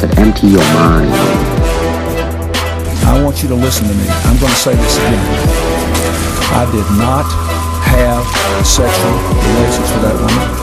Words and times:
podcasts 0.00 0.08
that 0.08 0.18
empty 0.18 0.46
your 0.48 0.64
mind. 0.74 1.10
I 3.06 3.22
want 3.22 3.42
you 3.42 3.48
to 3.48 3.54
listen 3.54 3.88
to 3.88 3.94
me. 3.94 4.06
I'm 4.08 4.38
going 4.38 4.52
to 4.52 4.58
say 4.58 4.74
this 4.74 4.96
again. 4.96 5.26
I 6.52 6.64
did 6.72 6.86
not 6.98 7.26
have 7.84 8.24
sexual 8.66 9.12
relations 9.48 9.90
with 9.92 10.02
that 10.02 10.14
woman. 10.20 10.60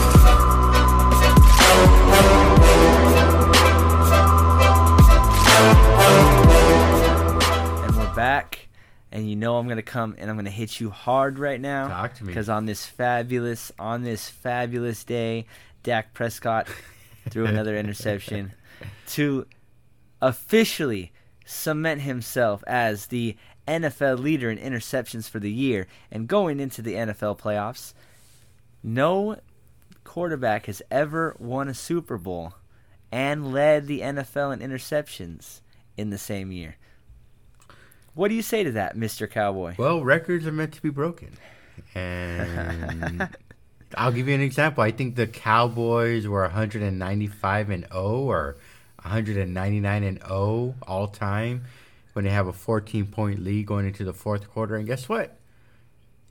and 7.84 7.96
we're 7.96 8.14
back. 8.14 8.68
And 9.10 9.28
you 9.28 9.36
know 9.36 9.56
I'm 9.56 9.66
gonna 9.68 9.82
come 9.82 10.14
and 10.18 10.28
I'm 10.30 10.36
gonna 10.36 10.50
hit 10.50 10.80
you 10.80 10.90
hard 10.90 11.38
right 11.38 11.60
now. 11.60 11.88
Talk 11.88 12.14
to 12.14 12.24
me. 12.24 12.28
Because 12.28 12.48
on 12.48 12.66
this 12.66 12.84
fabulous, 12.84 13.72
on 13.78 14.02
this 14.02 14.28
fabulous 14.28 15.02
day, 15.02 15.46
Dak 15.82 16.12
Prescott 16.12 16.68
threw 17.30 17.46
another 17.46 17.76
interception 17.78 18.52
to 19.08 19.46
officially 20.20 21.12
cement 21.44 22.02
himself 22.02 22.62
as 22.66 23.06
the 23.06 23.36
NFL 23.66 24.18
leader 24.18 24.50
in 24.50 24.58
interceptions 24.58 25.28
for 25.28 25.38
the 25.38 25.50
year. 25.50 25.86
And 26.10 26.28
going 26.28 26.60
into 26.60 26.82
the 26.82 26.94
NFL 26.94 27.38
playoffs, 27.38 27.94
no 28.82 29.36
quarterback 30.04 30.66
has 30.66 30.82
ever 30.90 31.36
won 31.38 31.68
a 31.68 31.74
Super 31.74 32.18
Bowl 32.18 32.54
and 33.10 33.52
led 33.52 33.86
the 33.86 34.00
NFL 34.00 34.52
in 34.52 34.70
interceptions 34.70 35.60
in 35.96 36.10
the 36.10 36.18
same 36.18 36.52
year. 36.52 36.76
What 38.14 38.28
do 38.28 38.34
you 38.34 38.42
say 38.42 38.64
to 38.64 38.72
that, 38.72 38.96
Mr. 38.96 39.30
Cowboy? 39.30 39.74
Well, 39.78 40.02
records 40.02 40.46
are 40.46 40.52
meant 40.52 40.72
to 40.74 40.82
be 40.82 40.90
broken. 40.90 41.38
And 41.94 43.28
I'll 43.94 44.12
give 44.12 44.28
you 44.28 44.34
an 44.34 44.40
example. 44.40 44.82
I 44.82 44.90
think 44.90 45.14
the 45.14 45.26
Cowboys 45.26 46.26
were 46.26 46.42
195 46.42 47.70
and 47.70 47.86
0 47.92 48.02
or 48.02 48.56
199 49.08 50.02
and 50.02 50.18
0 50.22 50.74
all 50.86 51.08
time 51.08 51.64
when 52.12 52.24
they 52.24 52.30
have 52.30 52.46
a 52.46 52.52
14 52.52 53.06
point 53.06 53.42
lead 53.42 53.66
going 53.66 53.86
into 53.86 54.04
the 54.04 54.12
fourth 54.12 54.50
quarter. 54.50 54.76
And 54.76 54.86
guess 54.86 55.08
what? 55.08 55.38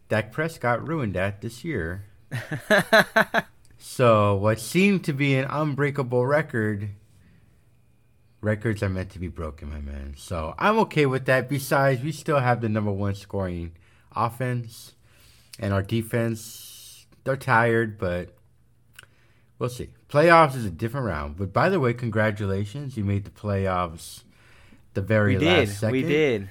Dak 0.09 0.31
Prescott 0.31 0.87
ruined 0.87 1.15
that 1.15 1.41
this 1.41 1.63
year. 1.63 2.05
so, 3.77 4.35
what 4.35 4.59
seemed 4.59 5.03
to 5.05 5.13
be 5.13 5.35
an 5.35 5.47
unbreakable 5.49 6.25
record 6.25 6.89
records 8.41 8.83
are 8.83 8.89
meant 8.89 9.09
to 9.11 9.19
be 9.19 9.27
broken, 9.27 9.69
my 9.69 9.79
man. 9.79 10.13
So 10.17 10.53
I'm 10.57 10.77
okay 10.79 11.05
with 11.05 11.25
that. 11.25 11.49
Besides, 11.49 12.01
we 12.03 12.11
still 12.11 12.39
have 12.39 12.61
the 12.61 12.69
number 12.69 12.91
one 12.91 13.15
scoring 13.15 13.73
offense, 14.15 14.93
and 15.59 15.73
our 15.73 15.83
defense, 15.83 17.05
they're 17.23 17.35
tired, 17.37 17.97
but 17.97 18.35
we'll 19.59 19.69
see. 19.69 19.89
Playoffs 20.09 20.55
is 20.55 20.65
a 20.65 20.69
different 20.69 21.05
round. 21.05 21.37
But 21.37 21.51
by 21.51 21.69
the 21.69 21.79
way, 21.79 21.93
congratulations. 21.93 22.95
You 22.97 23.03
made 23.03 23.25
the 23.25 23.31
playoffs 23.31 24.23
the 24.93 25.01
very 25.01 25.37
we 25.37 25.45
last 25.45 25.67
did. 25.67 25.75
second. 25.75 25.91
We 25.91 26.01
did. 26.03 26.49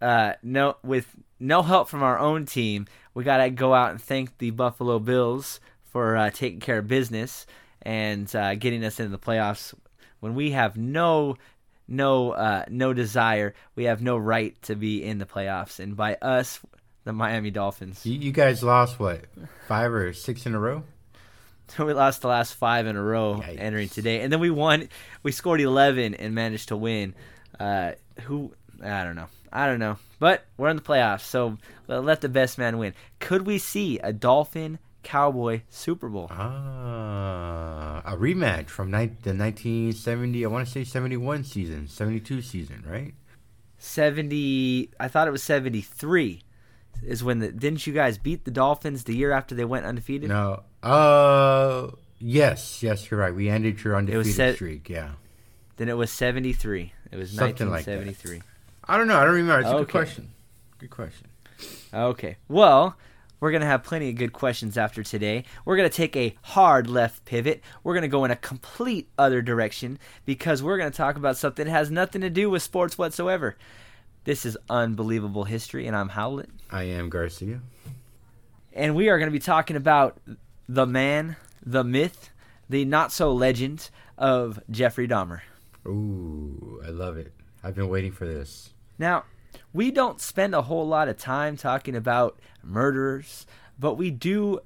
Uh, 0.00 0.32
no, 0.42 0.76
with 0.82 1.06
no 1.38 1.62
help 1.62 1.88
from 1.88 2.02
our 2.02 2.18
own 2.18 2.44
team, 2.46 2.86
we 3.14 3.24
gotta 3.24 3.50
go 3.50 3.72
out 3.72 3.90
and 3.90 4.00
thank 4.00 4.38
the 4.38 4.50
Buffalo 4.50 4.98
Bills 4.98 5.60
for 5.84 6.16
uh, 6.16 6.30
taking 6.30 6.60
care 6.60 6.78
of 6.78 6.88
business 6.88 7.46
and 7.82 8.34
uh, 8.34 8.54
getting 8.54 8.84
us 8.84 8.98
into 9.00 9.10
the 9.10 9.18
playoffs 9.18 9.74
when 10.22 10.36
we 10.36 10.52
have 10.52 10.76
no 10.76 11.36
no 11.88 12.30
uh, 12.30 12.64
no 12.68 12.92
desire, 12.92 13.54
we 13.74 13.84
have 13.84 14.00
no 14.00 14.16
right 14.16 14.60
to 14.62 14.76
be 14.76 15.02
in 15.02 15.18
the 15.18 15.26
playoffs. 15.26 15.80
And 15.80 15.96
by 15.96 16.14
us, 16.22 16.60
the 17.04 17.12
Miami 17.12 17.50
Dolphins. 17.50 18.06
You, 18.06 18.18
you 18.18 18.32
guys 18.32 18.62
lost 18.62 19.00
what? 19.00 19.24
Five 19.66 19.92
or 19.92 20.12
six 20.12 20.46
in 20.46 20.54
a 20.54 20.60
row? 20.60 20.84
we 21.78 21.92
lost 21.92 22.22
the 22.22 22.28
last 22.28 22.54
five 22.54 22.86
in 22.86 22.96
a 22.96 23.02
row 23.02 23.42
Yikes. 23.44 23.58
entering 23.60 23.88
today, 23.88 24.20
and 24.20 24.32
then 24.32 24.40
we 24.40 24.50
won. 24.50 24.88
We 25.22 25.32
scored 25.32 25.60
eleven 25.60 26.14
and 26.14 26.34
managed 26.34 26.68
to 26.68 26.76
win. 26.76 27.14
Uh, 27.58 27.92
who 28.22 28.52
I 28.82 29.04
don't 29.04 29.16
know. 29.16 29.28
I 29.52 29.66
don't 29.66 29.78
know, 29.80 29.98
but 30.18 30.44
we're 30.56 30.70
in 30.70 30.76
the 30.76 30.82
playoffs, 30.82 31.20
so 31.20 31.58
let 31.86 32.22
the 32.22 32.28
best 32.30 32.56
man 32.56 32.78
win. 32.78 32.94
Could 33.20 33.46
we 33.46 33.58
see 33.58 33.98
a 33.98 34.10
Dolphin 34.12 34.78
Cowboy 35.02 35.60
Super 35.68 36.08
Bowl? 36.08 36.28
Ah, 36.30 38.00
a 38.04 38.16
rematch 38.16 38.68
from 38.68 38.90
ni- 38.90 39.12
the 39.22 39.34
1970, 39.34 40.44
I 40.44 40.48
want 40.48 40.66
to 40.66 40.72
say 40.72 40.84
71 40.84 41.44
season, 41.44 41.86
72 41.86 42.40
season, 42.40 42.82
right? 42.88 43.12
Seventy. 43.78 44.90
I 45.00 45.08
thought 45.08 45.26
it 45.26 45.32
was 45.32 45.42
seventy-three. 45.42 46.42
Is 47.04 47.24
when 47.24 47.40
the 47.40 47.50
didn't 47.50 47.86
you 47.86 47.92
guys 47.92 48.18
beat 48.18 48.44
the 48.44 48.50
Dolphins 48.50 49.04
the 49.04 49.14
year 49.16 49.32
after 49.32 49.54
they 49.54 49.64
went 49.64 49.84
undefeated? 49.86 50.28
No. 50.28 50.62
Uh, 50.82 51.88
yes, 52.18 52.82
yes, 52.82 53.10
you're 53.10 53.18
right. 53.18 53.34
We 53.34 53.48
ended 53.48 53.82
your 53.82 53.96
undefeated 53.96 54.34
set- 54.34 54.54
streak. 54.56 54.88
Yeah. 54.88 55.10
Then 55.78 55.88
it 55.88 55.96
was 55.96 56.10
seventy-three. 56.12 56.92
It 57.10 57.16
was 57.16 57.30
Something 57.30 57.46
nineteen 57.46 57.70
like 57.70 57.84
seventy-three. 57.84 58.42
I 58.84 58.96
don't 58.98 59.08
know. 59.08 59.18
I 59.18 59.24
don't 59.24 59.34
remember. 59.34 59.60
It's 59.60 59.70
a 59.70 59.78
good 59.78 59.88
question. 59.88 60.30
Good 60.78 60.90
question. 60.90 61.28
Okay. 61.94 62.36
Well, 62.48 62.96
we're 63.40 63.50
going 63.50 63.60
to 63.62 63.66
have 63.66 63.82
plenty 63.82 64.08
of 64.08 64.16
good 64.16 64.32
questions 64.32 64.76
after 64.76 65.02
today. 65.02 65.44
We're 65.64 65.76
going 65.76 65.88
to 65.88 65.94
take 65.96 66.16
a 66.16 66.36
hard 66.42 66.88
left 66.88 67.24
pivot. 67.24 67.62
We're 67.82 67.94
going 67.94 68.02
to 68.02 68.08
go 68.08 68.24
in 68.24 68.30
a 68.30 68.36
complete 68.36 69.08
other 69.18 69.42
direction 69.42 69.98
because 70.24 70.62
we're 70.62 70.78
going 70.78 70.90
to 70.90 70.96
talk 70.96 71.16
about 71.16 71.36
something 71.36 71.64
that 71.64 71.70
has 71.70 71.90
nothing 71.90 72.20
to 72.20 72.30
do 72.30 72.50
with 72.50 72.62
sports 72.62 72.96
whatsoever. 72.98 73.56
This 74.24 74.46
is 74.46 74.56
Unbelievable 74.70 75.42
History, 75.42 75.88
and 75.88 75.96
I'm 75.96 76.10
Howlett. 76.10 76.48
I 76.70 76.84
am 76.84 77.10
Garcia. 77.10 77.60
And 78.72 78.94
we 78.94 79.08
are 79.08 79.18
going 79.18 79.26
to 79.26 79.32
be 79.32 79.40
talking 79.40 79.74
about 79.74 80.16
the 80.68 80.86
man, 80.86 81.34
the 81.66 81.82
myth, 81.82 82.30
the 82.70 82.84
not 82.84 83.10
so 83.10 83.32
legend 83.32 83.90
of 84.16 84.60
Jeffrey 84.70 85.08
Dahmer. 85.08 85.40
Ooh, 85.88 86.80
I 86.86 86.90
love 86.90 87.16
it. 87.16 87.32
I've 87.64 87.74
been 87.74 87.88
waiting 87.88 88.12
for 88.12 88.24
this. 88.24 88.72
Now, 88.96 89.24
we 89.72 89.90
don't 89.90 90.20
spend 90.20 90.54
a 90.54 90.62
whole 90.62 90.86
lot 90.86 91.08
of 91.08 91.16
time 91.16 91.56
talking 91.56 91.96
about 91.96 92.38
murderers, 92.62 93.44
but 93.76 93.94
we 93.94 94.12
do 94.12 94.60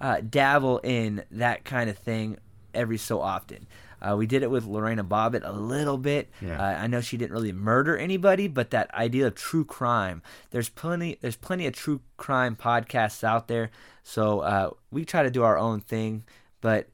uh, 0.00 0.20
dabble 0.20 0.78
in 0.84 1.24
that 1.32 1.64
kind 1.64 1.90
of 1.90 1.98
thing 1.98 2.38
every 2.72 2.98
so 2.98 3.20
often. 3.20 3.66
Uh, 4.02 4.16
we 4.16 4.26
did 4.26 4.42
it 4.42 4.50
with 4.50 4.64
Lorena 4.64 5.04
Bobbitt 5.04 5.42
a 5.44 5.52
little 5.52 5.98
bit. 5.98 6.30
Yeah. 6.40 6.58
Uh, 6.60 6.82
I 6.82 6.86
know 6.86 7.00
she 7.00 7.16
didn't 7.16 7.32
really 7.32 7.52
murder 7.52 7.96
anybody, 7.96 8.48
but 8.48 8.70
that 8.70 8.92
idea 8.94 9.26
of 9.26 9.34
true 9.34 9.64
crime, 9.64 10.22
there's 10.50 10.68
plenty, 10.68 11.18
there's 11.20 11.36
plenty 11.36 11.66
of 11.66 11.74
true 11.74 12.00
crime 12.16 12.56
podcasts 12.56 13.22
out 13.24 13.48
there. 13.48 13.70
So 14.02 14.40
uh, 14.40 14.70
we 14.90 15.04
try 15.04 15.22
to 15.22 15.30
do 15.30 15.42
our 15.42 15.58
own 15.58 15.80
thing, 15.80 16.24
but 16.60 16.88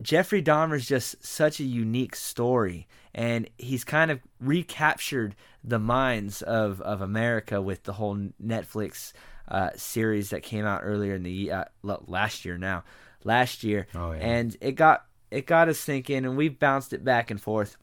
Jeffrey 0.00 0.42
Dahmer's 0.42 0.86
just 0.86 1.24
such 1.24 1.60
a 1.60 1.64
unique 1.64 2.16
story, 2.16 2.88
and 3.14 3.48
he's 3.56 3.84
kind 3.84 4.10
of 4.10 4.20
recaptured 4.40 5.36
the 5.62 5.78
minds 5.78 6.42
of, 6.42 6.80
of 6.80 7.00
America 7.00 7.62
with 7.62 7.84
the 7.84 7.92
whole 7.92 8.16
Netflix 8.44 9.12
uh, 9.48 9.70
series 9.76 10.30
that 10.30 10.42
came 10.42 10.64
out 10.64 10.80
earlier 10.82 11.14
in 11.14 11.22
the 11.22 11.52
uh, 11.52 11.64
last 11.82 12.44
year 12.44 12.58
now, 12.58 12.82
last 13.22 13.62
year, 13.62 13.86
Oh, 13.94 14.10
yeah. 14.12 14.18
and 14.18 14.56
it 14.60 14.72
got 14.72 15.04
it 15.32 15.46
got 15.46 15.68
us 15.68 15.82
thinking, 15.82 16.24
and 16.24 16.36
we've 16.36 16.58
bounced 16.58 16.92
it 16.92 17.04
back 17.04 17.30
and 17.30 17.40
forth. 17.40 17.76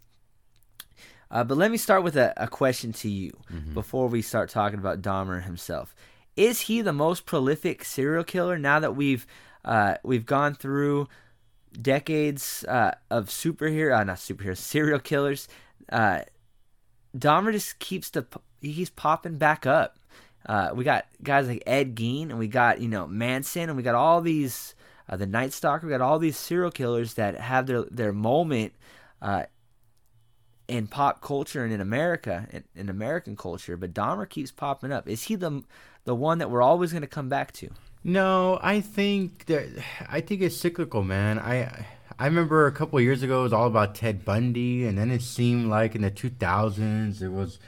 Uh, 1.31 1.43
but 1.43 1.57
let 1.57 1.69
me 1.71 1.77
start 1.77 2.03
with 2.03 2.15
a, 2.15 2.33
a 2.37 2.47
question 2.47 2.91
to 2.91 3.09
you 3.09 3.31
before 3.73 4.07
we 4.07 4.21
start 4.21 4.49
talking 4.49 4.79
about 4.79 5.01
Dahmer 5.01 5.43
himself. 5.43 5.95
Is 6.35 6.61
he 6.61 6.81
the 6.81 6.93
most 6.93 7.25
prolific 7.25 7.83
serial 7.83 8.23
killer 8.23 8.57
now 8.57 8.79
that 8.79 8.95
we've 8.95 9.27
uh, 9.65 9.95
we've 10.03 10.25
gone 10.25 10.55
through 10.55 11.07
decades 11.79 12.63
uh, 12.67 12.91
of 13.11 13.27
superhero, 13.27 13.99
uh, 13.99 14.03
not 14.03 14.17
superheroes, 14.17 14.57
serial 14.73 14.99
killers? 14.99 15.47
Uh, 15.91 16.21
Dahmer 17.17 17.51
just 17.51 17.79
keeps 17.79 18.09
the 18.09 18.25
he 18.61 18.73
keeps 18.73 18.91
popping 18.91 19.37
back 19.37 19.65
up. 19.65 19.97
Uh, 20.45 20.69
we 20.73 20.83
got 20.83 21.05
guys 21.21 21.47
like 21.47 21.63
Ed 21.67 21.95
Gein, 21.95 22.29
and 22.29 22.39
we 22.39 22.47
got 22.47 22.81
you 22.81 22.87
know 22.87 23.05
Manson, 23.05 23.69
and 23.69 23.75
we 23.77 23.83
got 23.83 23.95
all 23.95 24.21
these 24.21 24.73
uh, 25.09 25.17
the 25.17 25.25
Night 25.25 25.51
Stalker. 25.51 25.87
We 25.87 25.91
got 25.91 26.01
all 26.01 26.19
these 26.19 26.37
serial 26.37 26.71
killers 26.71 27.15
that 27.15 27.35
have 27.39 27.65
their 27.65 27.83
their 27.83 28.13
moment 28.13 28.73
uh, 29.21 29.43
in 30.67 30.87
pop 30.87 31.21
culture 31.21 31.63
and 31.63 31.73
in 31.73 31.81
America, 31.81 32.47
in, 32.51 32.63
in 32.75 32.89
American 32.89 33.35
culture. 33.35 33.75
But 33.75 33.93
Dahmer 33.93 34.29
keeps 34.29 34.51
popping 34.51 34.91
up. 34.91 35.09
Is 35.09 35.23
he 35.23 35.35
the 35.35 35.63
the 36.05 36.15
one 36.15 36.37
that 36.37 36.49
we're 36.49 36.61
always 36.61 36.91
going 36.91 37.01
to 37.01 37.07
come 37.07 37.27
back 37.27 37.51
to? 37.53 37.69
No, 38.03 38.59
I 38.61 38.79
think 38.79 39.45
that 39.47 39.67
I 40.07 40.21
think 40.21 40.41
it's 40.41 40.55
cyclical, 40.55 41.03
man. 41.03 41.39
I 41.39 41.85
I 42.19 42.25
remember 42.25 42.67
a 42.67 42.71
couple 42.71 43.01
years 43.01 43.23
ago 43.23 43.39
it 43.39 43.43
was 43.43 43.53
all 43.53 43.67
about 43.67 43.95
Ted 43.95 44.23
Bundy, 44.23 44.85
and 44.85 44.97
then 44.97 45.09
it 45.09 45.23
seemed 45.23 45.69
like 45.69 45.95
in 45.95 46.03
the 46.03 46.11
2000s 46.11 47.21
it 47.21 47.29
was 47.29 47.59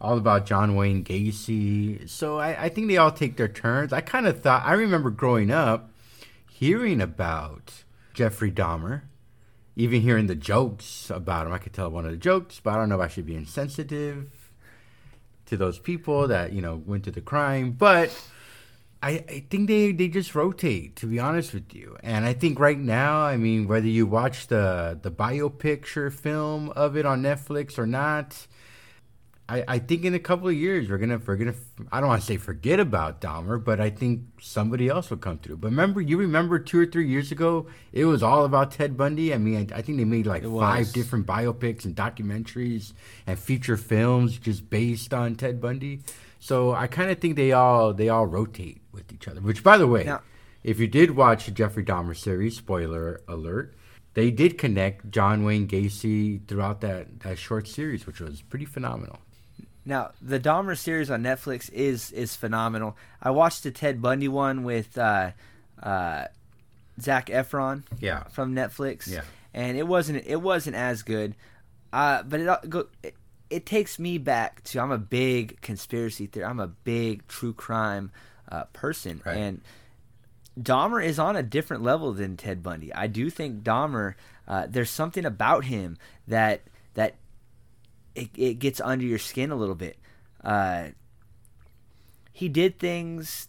all 0.00 0.16
about 0.18 0.46
John 0.46 0.76
Wayne 0.76 1.04
Gacy. 1.04 2.08
So 2.08 2.38
I, 2.38 2.64
I 2.64 2.68
think 2.68 2.88
they 2.88 2.96
all 2.96 3.10
take 3.10 3.36
their 3.36 3.48
turns. 3.48 3.92
I 3.92 4.00
kind 4.00 4.26
of 4.26 4.40
thought 4.40 4.62
I 4.64 4.74
remember 4.74 5.10
growing 5.10 5.50
up 5.50 5.90
hearing 6.58 7.02
about 7.02 7.84
Jeffrey 8.14 8.50
Dahmer, 8.50 9.02
even 9.76 10.00
hearing 10.00 10.26
the 10.26 10.34
jokes 10.34 11.10
about 11.10 11.46
him. 11.46 11.52
I 11.52 11.58
could 11.58 11.74
tell 11.74 11.90
one 11.90 12.06
of 12.06 12.10
the 12.12 12.16
jokes, 12.16 12.60
but 12.60 12.72
I 12.72 12.76
don't 12.76 12.88
know 12.88 12.94
if 12.94 13.02
I 13.02 13.08
should 13.08 13.26
be 13.26 13.36
insensitive 13.36 14.50
to 15.44 15.56
those 15.58 15.78
people 15.78 16.26
that 16.28 16.52
you 16.52 16.62
know 16.62 16.82
went 16.86 17.04
to 17.04 17.10
the 17.10 17.20
crime, 17.20 17.72
but. 17.72 18.10
I, 19.02 19.24
I 19.28 19.44
think 19.50 19.68
they, 19.68 19.92
they 19.92 20.08
just 20.08 20.34
rotate, 20.34 20.96
to 20.96 21.06
be 21.06 21.20
honest 21.20 21.52
with 21.52 21.74
you. 21.74 21.98
And 22.02 22.24
I 22.24 22.32
think 22.32 22.58
right 22.58 22.78
now, 22.78 23.20
I 23.20 23.36
mean, 23.36 23.68
whether 23.68 23.86
you 23.86 24.06
watch 24.06 24.46
the 24.46 24.98
the 25.00 25.10
biopicture 25.10 26.10
film 26.10 26.70
of 26.70 26.96
it 26.96 27.04
on 27.04 27.22
Netflix 27.22 27.78
or 27.78 27.86
not, 27.86 28.46
I, 29.48 29.64
I 29.68 29.78
think 29.78 30.04
in 30.04 30.12
a 30.14 30.18
couple 30.18 30.48
of 30.48 30.54
years 30.54 30.88
we're 30.88 30.98
gonna 30.98 31.20
we're 31.24 31.36
gonna 31.36 31.54
I 31.92 32.00
don't 32.00 32.08
want 32.08 32.20
to 32.20 32.26
say 32.26 32.36
forget 32.36 32.80
about 32.80 33.20
Dahmer, 33.20 33.62
but 33.62 33.80
I 33.80 33.90
think 33.90 34.22
somebody 34.40 34.88
else 34.88 35.08
will 35.10 35.18
come 35.18 35.38
through. 35.38 35.58
But 35.58 35.68
remember, 35.68 36.00
you 36.00 36.16
remember 36.16 36.58
two 36.58 36.80
or 36.80 36.86
three 36.86 37.08
years 37.08 37.30
ago, 37.30 37.66
it 37.92 38.06
was 38.06 38.22
all 38.22 38.44
about 38.44 38.72
Ted 38.72 38.96
Bundy. 38.96 39.32
I 39.32 39.38
mean, 39.38 39.70
I, 39.72 39.78
I 39.78 39.82
think 39.82 39.98
they 39.98 40.04
made 40.04 40.26
like 40.26 40.42
five 40.42 40.92
different 40.92 41.26
biopics 41.26 41.84
and 41.84 41.94
documentaries 41.94 42.92
and 43.26 43.38
feature 43.38 43.76
films 43.76 44.36
just 44.38 44.68
based 44.68 45.14
on 45.14 45.36
Ted 45.36 45.60
Bundy. 45.60 46.00
So 46.40 46.72
I 46.72 46.88
kind 46.88 47.10
of 47.10 47.20
think 47.20 47.36
they 47.36 47.52
all 47.52 47.94
they 47.94 48.08
all 48.08 48.26
rotate 48.26 48.80
with 48.92 49.12
each 49.12 49.28
other. 49.28 49.40
Which, 49.40 49.62
by 49.62 49.78
the 49.78 49.86
way, 49.86 50.04
Now- 50.04 50.22
if 50.64 50.80
you 50.80 50.88
did 50.88 51.12
watch 51.12 51.46
the 51.46 51.52
Jeffrey 51.52 51.84
Dahmer 51.84 52.16
series, 52.16 52.56
spoiler 52.56 53.20
alert, 53.28 53.74
they 54.14 54.32
did 54.32 54.58
connect 54.58 55.10
John 55.12 55.44
Wayne 55.44 55.68
Gacy 55.68 56.44
throughout 56.48 56.80
that, 56.80 57.20
that 57.20 57.38
short 57.38 57.68
series, 57.68 58.06
which 58.06 58.18
was 58.20 58.42
pretty 58.42 58.64
phenomenal. 58.64 59.20
Now, 59.86 60.10
the 60.20 60.38
Dahmer 60.40 60.76
series 60.76 61.10
on 61.10 61.22
Netflix 61.22 61.72
is 61.72 62.10
is 62.12 62.34
phenomenal. 62.36 62.96
I 63.22 63.30
watched 63.30 63.62
the 63.62 63.70
Ted 63.70 64.02
Bundy 64.02 64.28
one 64.28 64.64
with 64.64 64.98
uh, 64.98 65.30
uh, 65.82 66.24
Zac 67.00 67.26
Efron 67.26 67.84
Yeah. 68.00 68.24
from 68.24 68.54
Netflix. 68.54 69.06
Yeah. 69.06 69.22
and 69.54 69.78
it 69.78 69.86
wasn't 69.86 70.26
it 70.26 70.42
wasn't 70.42 70.76
as 70.76 71.02
good. 71.02 71.34
Uh, 71.92 72.22
but 72.24 72.40
it, 72.40 72.70
go, 72.70 72.86
it 73.02 73.14
it 73.48 73.64
takes 73.64 73.98
me 74.00 74.18
back 74.18 74.62
to 74.64 74.80
I'm 74.80 74.90
a 74.90 74.98
big 74.98 75.60
conspiracy 75.60 76.26
theory. 76.26 76.44
I'm 76.44 76.58
a 76.60 76.66
big 76.66 77.26
true 77.28 77.52
crime 77.54 78.10
uh, 78.50 78.64
person, 78.72 79.22
Right. 79.24 79.36
and 79.36 79.60
Dahmer 80.60 81.04
is 81.04 81.18
on 81.18 81.36
a 81.36 81.42
different 81.42 81.82
level 81.82 82.12
than 82.12 82.36
Ted 82.36 82.62
Bundy. 82.62 82.92
I 82.92 83.06
do 83.06 83.30
think 83.30 83.62
Dahmer. 83.62 84.14
Uh, 84.48 84.66
there's 84.68 84.90
something 84.90 85.24
about 85.24 85.64
him 85.64 85.96
that 86.28 86.62
that 86.62 86.62
it, 88.16 88.30
it 88.34 88.54
gets 88.58 88.80
under 88.80 89.04
your 89.04 89.18
skin 89.18 89.50
a 89.50 89.56
little 89.56 89.74
bit. 89.74 89.98
Uh, 90.42 90.88
he 92.32 92.48
did 92.48 92.78
things 92.78 93.48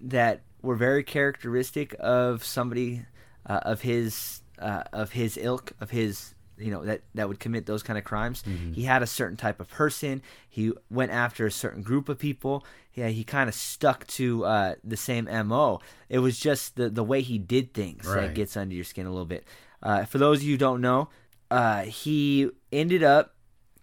that 0.00 0.42
were 0.60 0.76
very 0.76 1.02
characteristic 1.02 1.94
of 1.98 2.44
somebody 2.44 3.04
uh, 3.46 3.60
of 3.62 3.82
his 3.82 4.42
uh, 4.58 4.82
of 4.92 5.12
his 5.12 5.36
ilk 5.36 5.72
of 5.80 5.90
his 5.90 6.34
you 6.58 6.70
know 6.70 6.84
that 6.84 7.02
that 7.14 7.28
would 7.28 7.40
commit 7.40 7.66
those 7.66 7.82
kind 7.82 7.98
of 7.98 8.04
crimes. 8.04 8.44
He 8.74 8.82
had 8.82 9.02
a 9.02 9.06
certain 9.06 9.36
type 9.36 9.60
of 9.60 9.68
person. 9.68 10.22
He 10.48 10.72
went 10.90 11.10
after 11.10 11.46
a 11.46 11.50
certain 11.50 11.82
group 11.82 12.08
of 12.08 12.18
people. 12.18 12.64
Yeah, 12.94 13.08
he 13.08 13.24
kind 13.24 13.48
of 13.48 13.54
stuck 13.54 14.06
to 14.08 14.44
uh, 14.44 14.74
the 14.84 14.96
same 14.96 15.24
mo. 15.46 15.80
It 16.08 16.18
was 16.18 16.38
just 16.38 16.76
the 16.76 16.88
the 16.90 17.04
way 17.04 17.22
he 17.22 17.38
did 17.38 17.72
things 17.74 18.06
that 18.26 18.34
gets 18.34 18.56
under 18.56 18.74
your 18.74 18.84
skin 18.84 19.06
a 19.06 19.10
little 19.10 19.24
bit. 19.26 19.44
Uh, 19.82 20.04
for 20.04 20.18
those 20.18 20.38
of 20.38 20.44
you 20.44 20.52
who 20.52 20.58
don't 20.58 20.80
know, 20.80 21.08
uh, 21.50 21.82
he 21.82 22.50
ended 22.70 23.02
up 23.02 23.31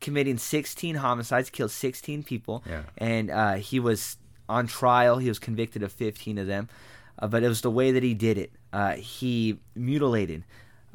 committing 0.01 0.37
16 0.37 0.95
homicides, 0.95 1.49
killed 1.49 1.71
16 1.71 2.23
people, 2.23 2.63
Yeah. 2.67 2.83
and 2.97 3.29
uh, 3.29 3.53
he 3.55 3.79
was 3.79 4.17
on 4.47 4.67
trial. 4.67 5.17
He 5.17 5.27
was 5.29 5.39
convicted 5.39 5.83
of 5.83 5.91
15 5.91 6.37
of 6.37 6.47
them, 6.47 6.69
uh, 7.19 7.27
but 7.27 7.43
it 7.43 7.47
was 7.47 7.61
the 7.61 7.71
way 7.71 7.91
that 7.91 8.03
he 8.03 8.13
did 8.13 8.37
it. 8.37 8.51
Uh, 8.73 8.93
he 8.93 9.59
mutilated. 9.75 10.43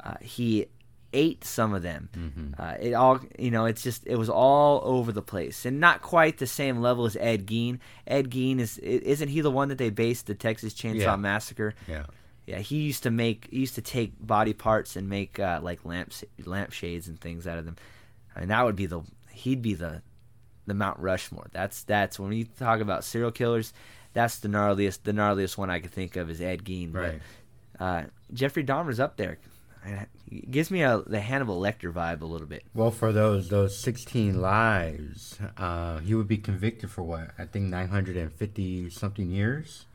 Uh, 0.03 0.15
he 0.21 0.67
ate 1.13 1.45
some 1.45 1.73
of 1.73 1.81
them. 1.81 2.53
Uh, 2.59 2.75
it 2.79 2.93
all, 2.93 3.19
you 3.39 3.49
know, 3.49 3.65
it's 3.65 3.81
just 3.81 4.05
it 4.05 4.17
was 4.17 4.29
all 4.29 4.81
over 4.83 5.11
the 5.13 5.21
place, 5.21 5.65
and 5.65 5.79
not 5.79 6.01
quite 6.01 6.37
the 6.39 6.47
same 6.47 6.81
level 6.81 7.05
as 7.05 7.15
Ed 7.17 7.45
Gein. 7.47 7.79
Ed 8.05 8.29
Gein 8.29 8.59
is 8.59 8.77
isn't 8.79 9.29
he 9.29 9.39
the 9.41 9.49
one 9.51 9.69
that 9.69 9.77
they 9.77 9.89
based 9.89 10.25
the 10.27 10.35
Texas 10.35 10.73
Chainsaw 10.73 10.95
Yeah. 10.99 11.15
Massacre? 11.15 11.73
Yeah. 11.87 12.03
Yeah, 12.45 12.59
he 12.59 12.77
used 12.81 13.01
to 13.03 13.09
make 13.11 13.47
he 13.49 13.59
used 13.59 13.75
to 13.75 13.81
take 13.81 14.13
body 14.19 14.53
parts 14.53 14.95
and 14.95 15.09
make 15.09 15.39
uh, 15.39 15.59
like 15.63 15.83
lamps 15.85 16.23
lampshades 16.43 17.07
and 17.07 17.19
things 17.19 17.47
out 17.47 17.57
of 17.57 17.65
them. 17.65 17.77
I 18.35 18.39
mean, 18.39 18.49
that 18.49 18.65
would 18.65 18.75
be 18.75 18.85
the 18.85 19.01
he'd 19.31 19.61
be 19.61 19.73
the 19.73 20.01
the 20.65 20.73
Mount 20.73 20.99
Rushmore. 20.99 21.47
That's 21.51 21.83
that's 21.83 22.19
when 22.19 22.31
you 22.33 22.45
talk 22.45 22.79
about 22.79 23.03
serial 23.03 23.31
killers. 23.31 23.73
That's 24.13 24.39
the 24.39 24.47
gnarliest 24.47 25.03
the 25.03 25.11
gnarliest 25.11 25.57
one 25.57 25.69
I 25.69 25.79
could 25.79 25.91
think 25.91 26.15
of 26.15 26.29
is 26.29 26.41
Ed 26.41 26.63
Gein. 26.63 26.93
Right. 26.93 27.19
But 27.77 27.83
uh, 27.83 28.03
Jeffrey 28.33 28.63
Dahmer's 28.63 28.99
up 28.99 29.17
there. 29.17 29.37
It 30.31 30.49
gives 30.49 30.71
me 30.71 30.81
a 30.81 31.03
the 31.05 31.19
Hannibal 31.19 31.61
Lecter 31.61 31.93
vibe 31.93 32.21
a 32.21 32.25
little 32.25 32.47
bit. 32.47 32.63
Well, 32.73 32.91
for 32.91 33.11
those 33.11 33.49
those 33.49 33.77
16 33.77 34.41
lives, 34.41 35.37
uh, 35.57 35.99
he 35.99 36.15
would 36.15 36.27
be 36.27 36.37
convicted 36.37 36.89
for 36.89 37.03
what? 37.03 37.31
I 37.37 37.45
think 37.45 37.65
950 37.65 38.89
something 38.89 39.29
years 39.29 39.85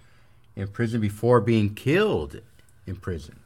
in 0.54 0.68
prison 0.68 1.00
before 1.00 1.40
being 1.40 1.74
killed 1.74 2.40
in 2.86 2.96
prison 2.96 3.40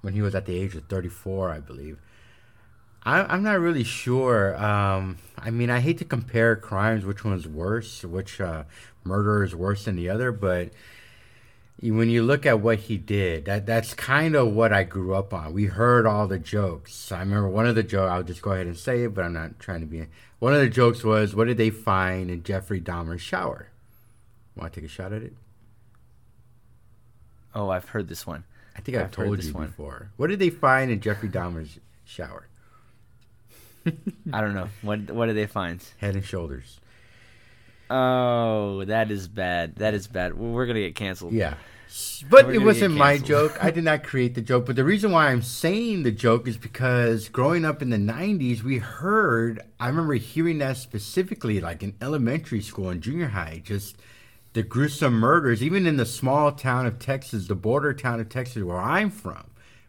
when 0.00 0.14
he 0.14 0.22
was 0.22 0.34
at 0.34 0.46
the 0.46 0.56
age 0.56 0.74
of 0.74 0.84
34, 0.84 1.50
I 1.50 1.60
believe. 1.60 1.98
I, 3.04 3.22
I'm 3.22 3.42
not 3.42 3.60
really 3.60 3.84
sure. 3.84 4.56
Um, 4.62 5.18
I 5.38 5.50
mean, 5.50 5.70
I 5.70 5.80
hate 5.80 5.98
to 5.98 6.04
compare 6.04 6.56
crimes, 6.56 7.04
which 7.04 7.24
one's 7.24 7.48
worse, 7.48 8.04
which 8.04 8.40
uh, 8.40 8.64
murder 9.04 9.44
is 9.44 9.54
worse 9.54 9.84
than 9.84 9.96
the 9.96 10.10
other, 10.10 10.32
but 10.32 10.70
when 11.80 12.10
you 12.10 12.24
look 12.24 12.44
at 12.44 12.60
what 12.60 12.80
he 12.80 12.96
did, 12.96 13.44
that 13.44 13.64
that's 13.64 13.94
kind 13.94 14.34
of 14.34 14.52
what 14.52 14.72
I 14.72 14.82
grew 14.82 15.14
up 15.14 15.32
on. 15.32 15.52
We 15.52 15.66
heard 15.66 16.06
all 16.06 16.26
the 16.26 16.38
jokes. 16.38 17.12
I 17.12 17.20
remember 17.20 17.48
one 17.48 17.66
of 17.66 17.76
the 17.76 17.84
jokes. 17.84 18.10
I'll 18.10 18.22
just 18.24 18.42
go 18.42 18.50
ahead 18.50 18.66
and 18.66 18.76
say 18.76 19.04
it, 19.04 19.14
but 19.14 19.24
I'm 19.24 19.32
not 19.32 19.60
trying 19.60 19.80
to 19.80 19.86
be. 19.86 20.06
One 20.40 20.54
of 20.54 20.60
the 20.60 20.68
jokes 20.68 21.04
was, 21.04 21.36
"What 21.36 21.46
did 21.46 21.56
they 21.56 21.70
find 21.70 22.30
in 22.30 22.42
Jeffrey 22.42 22.80
Dahmer's 22.80 23.22
shower?" 23.22 23.68
Want 24.56 24.72
to 24.72 24.80
take 24.80 24.88
a 24.88 24.92
shot 24.92 25.12
at 25.12 25.22
it? 25.22 25.34
Oh, 27.54 27.70
I've 27.70 27.88
heard 27.90 28.08
this 28.08 28.26
one. 28.26 28.42
I 28.76 28.80
think 28.80 28.98
I've, 28.98 29.04
I've 29.04 29.12
told 29.12 29.38
this 29.38 29.46
you 29.46 29.54
one. 29.54 29.66
before. 29.68 30.10
What 30.16 30.30
did 30.30 30.40
they 30.40 30.50
find 30.50 30.90
in 30.90 31.00
Jeffrey 31.00 31.28
Dahmer's 31.28 31.78
shower? 32.04 32.47
I 34.32 34.40
don't 34.40 34.54
know 34.54 34.68
what 34.82 35.10
what 35.10 35.26
do 35.26 35.32
they 35.34 35.46
find. 35.46 35.82
Head 35.98 36.14
and 36.14 36.24
shoulders. 36.24 36.80
Oh, 37.90 38.84
that 38.84 39.10
is 39.10 39.28
bad. 39.28 39.76
That 39.76 39.94
is 39.94 40.06
bad. 40.06 40.38
Well, 40.38 40.50
We're 40.50 40.66
gonna 40.66 40.80
get 40.80 40.94
canceled. 40.94 41.32
Yeah. 41.32 41.54
But 42.28 42.48
We're 42.48 42.54
it 42.54 42.62
wasn't 42.62 42.96
my 42.96 43.16
joke. 43.16 43.56
I 43.64 43.70
did 43.72 43.84
not 43.84 44.04
create 44.04 44.34
the 44.34 44.42
joke. 44.42 44.66
But 44.66 44.76
the 44.76 44.84
reason 44.84 45.10
why 45.10 45.28
I'm 45.28 45.40
saying 45.40 46.02
the 46.02 46.10
joke 46.12 46.46
is 46.46 46.58
because 46.58 47.30
growing 47.30 47.64
up 47.64 47.80
in 47.80 47.88
the 47.88 47.96
90s, 47.96 48.62
we 48.62 48.76
heard, 48.76 49.62
I 49.80 49.88
remember 49.88 50.14
hearing 50.14 50.58
that 50.58 50.76
specifically, 50.76 51.62
like 51.62 51.82
in 51.82 51.94
elementary 52.02 52.60
school 52.60 52.90
and 52.90 53.00
junior 53.00 53.28
high, 53.28 53.62
just 53.64 53.96
the 54.52 54.62
gruesome 54.62 55.14
murders, 55.14 55.62
even 55.62 55.86
in 55.86 55.96
the 55.96 56.04
small 56.06 56.52
town 56.52 56.84
of 56.84 56.98
Texas, 56.98 57.48
the 57.48 57.54
border 57.54 57.94
town 57.94 58.20
of 58.20 58.28
Texas 58.28 58.62
where 58.62 58.80
I'm 58.80 59.10
from, 59.10 59.44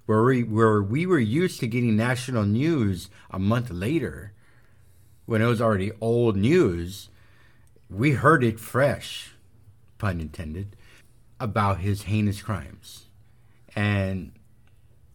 where 0.10 0.24
we, 0.24 0.42
where 0.42 0.82
we 0.82 1.06
were 1.06 1.20
used 1.20 1.60
to 1.60 1.68
getting 1.68 1.96
national 1.96 2.44
news 2.44 3.12
a 3.30 3.38
month 3.38 3.70
later 3.70 4.34
when 5.28 5.40
it 5.40 5.46
was 5.46 5.62
already 5.62 5.92
old 6.02 6.36
news. 6.36 7.10
We 7.92 8.14
heard 8.14 8.44
it 8.44 8.60
fresh, 8.60 9.34
pun 10.00 10.20
intended 10.20 10.76
about 11.40 11.82
his 11.82 12.04
heinous 12.04 12.42
crimes. 12.42 13.06
And 13.76 14.32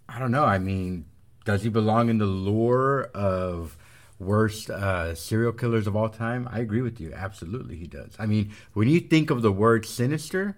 I 0.08 0.20
don't 0.20 0.30
know, 0.30 0.44
I 0.44 0.58
mean, 0.58 1.06
does 1.44 1.64
he 1.64 1.70
belong 1.70 2.08
in 2.08 2.18
the 2.18 2.26
lore 2.26 3.10
of 3.14 3.76
worst 4.20 4.70
uh, 4.70 5.16
serial 5.16 5.50
killers 5.50 5.88
of 5.88 5.96
all 5.96 6.08
time? 6.08 6.48
I 6.52 6.60
agree 6.60 6.82
with 6.82 7.00
you. 7.00 7.12
Absolutely, 7.12 7.74
he 7.74 7.88
does. 7.88 8.14
I 8.16 8.26
mean, 8.26 8.52
when 8.74 8.88
you 8.88 9.00
think 9.00 9.30
of 9.30 9.42
the 9.42 9.50
word 9.50 9.86
sinister, 9.86 10.56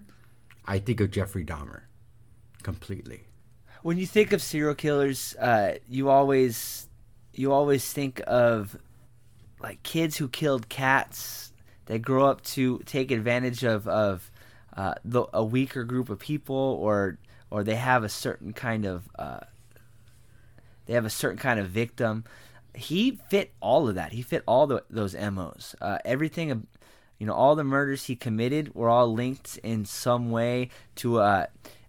I 0.63 0.77
think 0.77 1.01
of 1.01 1.09
Jeffrey 1.09 1.43
Dahmer 1.43 1.85
completely. 2.61 3.26
When 3.87 3.97
you 3.97 4.05
think 4.05 4.33
of 4.33 4.41
serial 4.41 4.75
killers, 4.75 5.33
uh, 5.37 5.75
you 5.87 6.09
always 6.09 6.89
you 7.33 7.53
always 7.53 7.89
think 7.89 8.21
of 8.27 8.77
like 9.61 9.81
kids 9.81 10.17
who 10.17 10.27
killed 10.27 10.67
cats 10.67 11.53
that 11.85 11.99
grow 11.99 12.25
up 12.25 12.41
to 12.41 12.79
take 12.79 13.11
advantage 13.11 13.63
of 13.63 13.87
of 13.87 14.29
uh, 14.75 14.93
the, 15.05 15.23
a 15.31 15.41
weaker 15.41 15.85
group 15.85 16.09
of 16.09 16.19
people, 16.19 16.57
or 16.57 17.17
or 17.49 17.63
they 17.63 17.75
have 17.75 18.03
a 18.03 18.09
certain 18.09 18.51
kind 18.51 18.83
of 18.83 19.07
uh, 19.17 19.39
they 20.85 20.93
have 20.93 21.05
a 21.05 21.09
certain 21.09 21.39
kind 21.39 21.57
of 21.57 21.69
victim. 21.69 22.25
He 22.75 23.21
fit 23.29 23.53
all 23.61 23.87
of 23.87 23.95
that. 23.95 24.11
He 24.11 24.21
fit 24.21 24.43
all 24.45 24.67
the, 24.67 24.83
those 24.89 25.15
MOs. 25.15 25.77
Uh, 25.79 25.99
everything, 26.03 26.67
you 27.19 27.25
know, 27.25 27.33
all 27.33 27.55
the 27.55 27.63
murders 27.63 28.03
he 28.03 28.17
committed 28.17 28.75
were 28.75 28.89
all 28.89 29.13
linked 29.13 29.57
in 29.63 29.85
some 29.85 30.29
way 30.29 30.71
to 30.95 31.21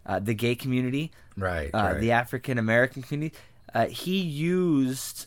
uh, 0.08 0.18
the 0.18 0.34
gay 0.34 0.54
community 0.56 1.12
Right. 1.36 1.70
uh, 1.72 1.94
the 1.94 2.10
African 2.12 2.58
American 2.58 3.02
community. 3.02 3.36
Uh, 3.74 3.86
he 3.86 4.18
used 4.18 5.26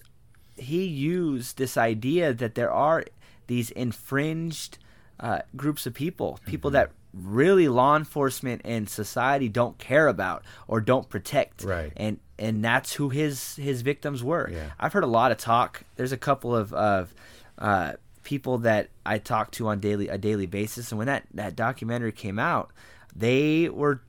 he 0.57 0.83
used 0.85 1.57
this 1.57 1.77
idea 1.77 2.33
that 2.33 2.55
there 2.55 2.71
are 2.71 3.05
these 3.47 3.71
infringed 3.71 4.77
uh, 5.19 5.39
groups 5.55 5.85
of 5.85 5.93
people, 5.93 6.39
people 6.45 6.69
Mm-hmm. 6.71 6.75
that 6.75 6.91
really 7.13 7.67
law 7.67 7.95
enforcement 7.97 8.61
and 8.63 8.87
society 8.89 9.49
don't 9.49 9.77
care 9.77 10.07
about 10.07 10.43
or 10.67 10.79
don't 10.81 11.09
protect. 11.09 11.63
Right. 11.63 11.91
And 11.97 12.19
and 12.39 12.63
that's 12.63 12.93
who 12.93 13.09
his 13.09 13.55
his 13.57 13.81
victims 13.83 14.23
were. 14.23 14.49
Yeah. 14.51 14.71
I've 14.79 14.93
heard 14.93 15.03
a 15.03 15.07
lot 15.07 15.31
of 15.31 15.37
talk. 15.37 15.83
There's 15.95 16.11
a 16.13 16.17
couple 16.17 16.55
of 16.55 16.73
of 16.73 17.13
uh, 17.57 17.93
people 18.23 18.59
that 18.59 18.89
I 19.05 19.17
talk 19.19 19.51
to 19.51 19.67
on 19.67 19.79
daily 19.79 20.07
a 20.07 20.17
daily 20.17 20.47
basis, 20.47 20.91
and 20.91 20.97
when 20.97 21.07
that 21.07 21.23
that 21.33 21.55
documentary 21.55 22.11
came 22.13 22.39
out, 22.39 22.71
they 23.15 23.69
were 23.69 24.01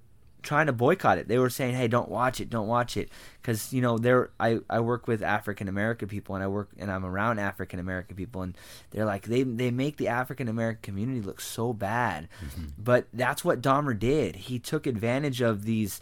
trying 0.42 0.66
to 0.66 0.72
boycott 0.72 1.18
it. 1.18 1.28
They 1.28 1.38
were 1.38 1.50
saying, 1.50 1.74
"Hey, 1.74 1.88
don't 1.88 2.08
watch 2.08 2.40
it, 2.40 2.50
don't 2.50 2.66
watch 2.66 2.96
it," 2.96 3.10
because 3.40 3.72
you 3.72 3.80
know 3.80 3.98
they're 3.98 4.30
I, 4.38 4.60
I 4.68 4.80
work 4.80 5.06
with 5.06 5.22
African 5.22 5.68
American 5.68 6.08
people 6.08 6.34
and 6.34 6.44
I 6.44 6.48
work 6.48 6.70
and 6.78 6.90
I'm 6.90 7.04
around 7.04 7.38
African 7.38 7.78
American 7.78 8.16
people 8.16 8.42
and 8.42 8.56
they're 8.90 9.04
like 9.04 9.24
they 9.24 9.42
they 9.42 9.70
make 9.70 9.96
the 9.96 10.08
African 10.08 10.48
American 10.48 10.82
community 10.82 11.20
look 11.20 11.40
so 11.40 11.72
bad, 11.72 12.28
mm-hmm. 12.44 12.66
but 12.78 13.06
that's 13.12 13.44
what 13.44 13.62
Dahmer 13.62 13.98
did. 13.98 14.36
He 14.36 14.58
took 14.58 14.86
advantage 14.86 15.40
of 15.40 15.64
these 15.64 16.00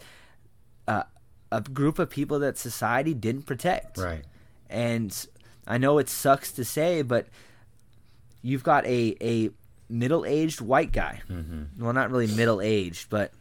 uh, 0.87 1.03
a 1.51 1.61
group 1.61 1.99
of 1.99 2.09
people 2.09 2.39
that 2.39 2.57
society 2.57 3.13
didn't 3.13 3.43
protect. 3.43 3.97
Right. 3.97 4.23
And 4.69 5.27
I 5.67 5.77
know 5.77 5.97
it 5.97 6.09
sucks 6.09 6.51
to 6.53 6.65
say, 6.65 7.01
but 7.01 7.27
you've 8.41 8.63
got 8.63 8.85
a 8.85 9.15
a 9.21 9.51
middle 9.89 10.25
aged 10.25 10.61
white 10.61 10.91
guy. 10.91 11.21
Mm-hmm. 11.29 11.83
Well, 11.83 11.93
not 11.93 12.09
really 12.09 12.27
middle 12.27 12.61
aged, 12.61 13.09
but 13.09 13.33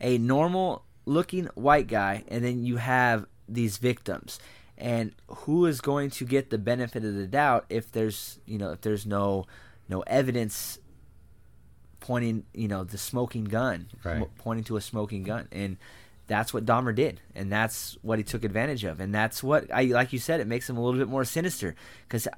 a 0.00 0.18
normal 0.18 0.84
looking 1.04 1.46
white 1.54 1.86
guy, 1.86 2.24
and 2.28 2.44
then 2.44 2.64
you 2.64 2.76
have 2.76 3.26
these 3.48 3.78
victims. 3.78 4.38
And 4.78 5.12
who 5.28 5.66
is 5.66 5.80
going 5.80 6.10
to 6.10 6.24
get 6.24 6.50
the 6.50 6.58
benefit 6.58 7.04
of 7.04 7.14
the 7.14 7.26
doubt 7.26 7.66
if 7.68 7.92
there's 7.92 8.38
you 8.46 8.56
know 8.56 8.72
if 8.72 8.80
there's 8.80 9.04
no 9.04 9.46
no 9.90 10.00
evidence 10.06 10.78
pointing 12.00 12.44
you 12.54 12.66
know 12.66 12.82
the 12.82 12.96
smoking 12.96 13.44
gun 13.44 13.88
right. 14.04 14.26
pointing 14.38 14.64
to 14.64 14.78
a 14.78 14.80
smoking 14.80 15.22
gun 15.22 15.48
and 15.52 15.76
that's 16.30 16.54
what 16.54 16.64
Dahmer 16.64 16.94
did, 16.94 17.20
and 17.34 17.50
that's 17.50 17.98
what 18.02 18.20
he 18.20 18.22
took 18.22 18.44
advantage 18.44 18.84
of, 18.84 19.00
and 19.00 19.12
that's 19.12 19.42
what 19.42 19.68
I 19.74 19.86
like. 19.86 20.12
You 20.12 20.20
said 20.20 20.38
it 20.38 20.46
makes 20.46 20.70
him 20.70 20.76
a 20.76 20.80
little 20.80 21.00
bit 21.00 21.08
more 21.08 21.24
sinister 21.24 21.74
because 22.06 22.28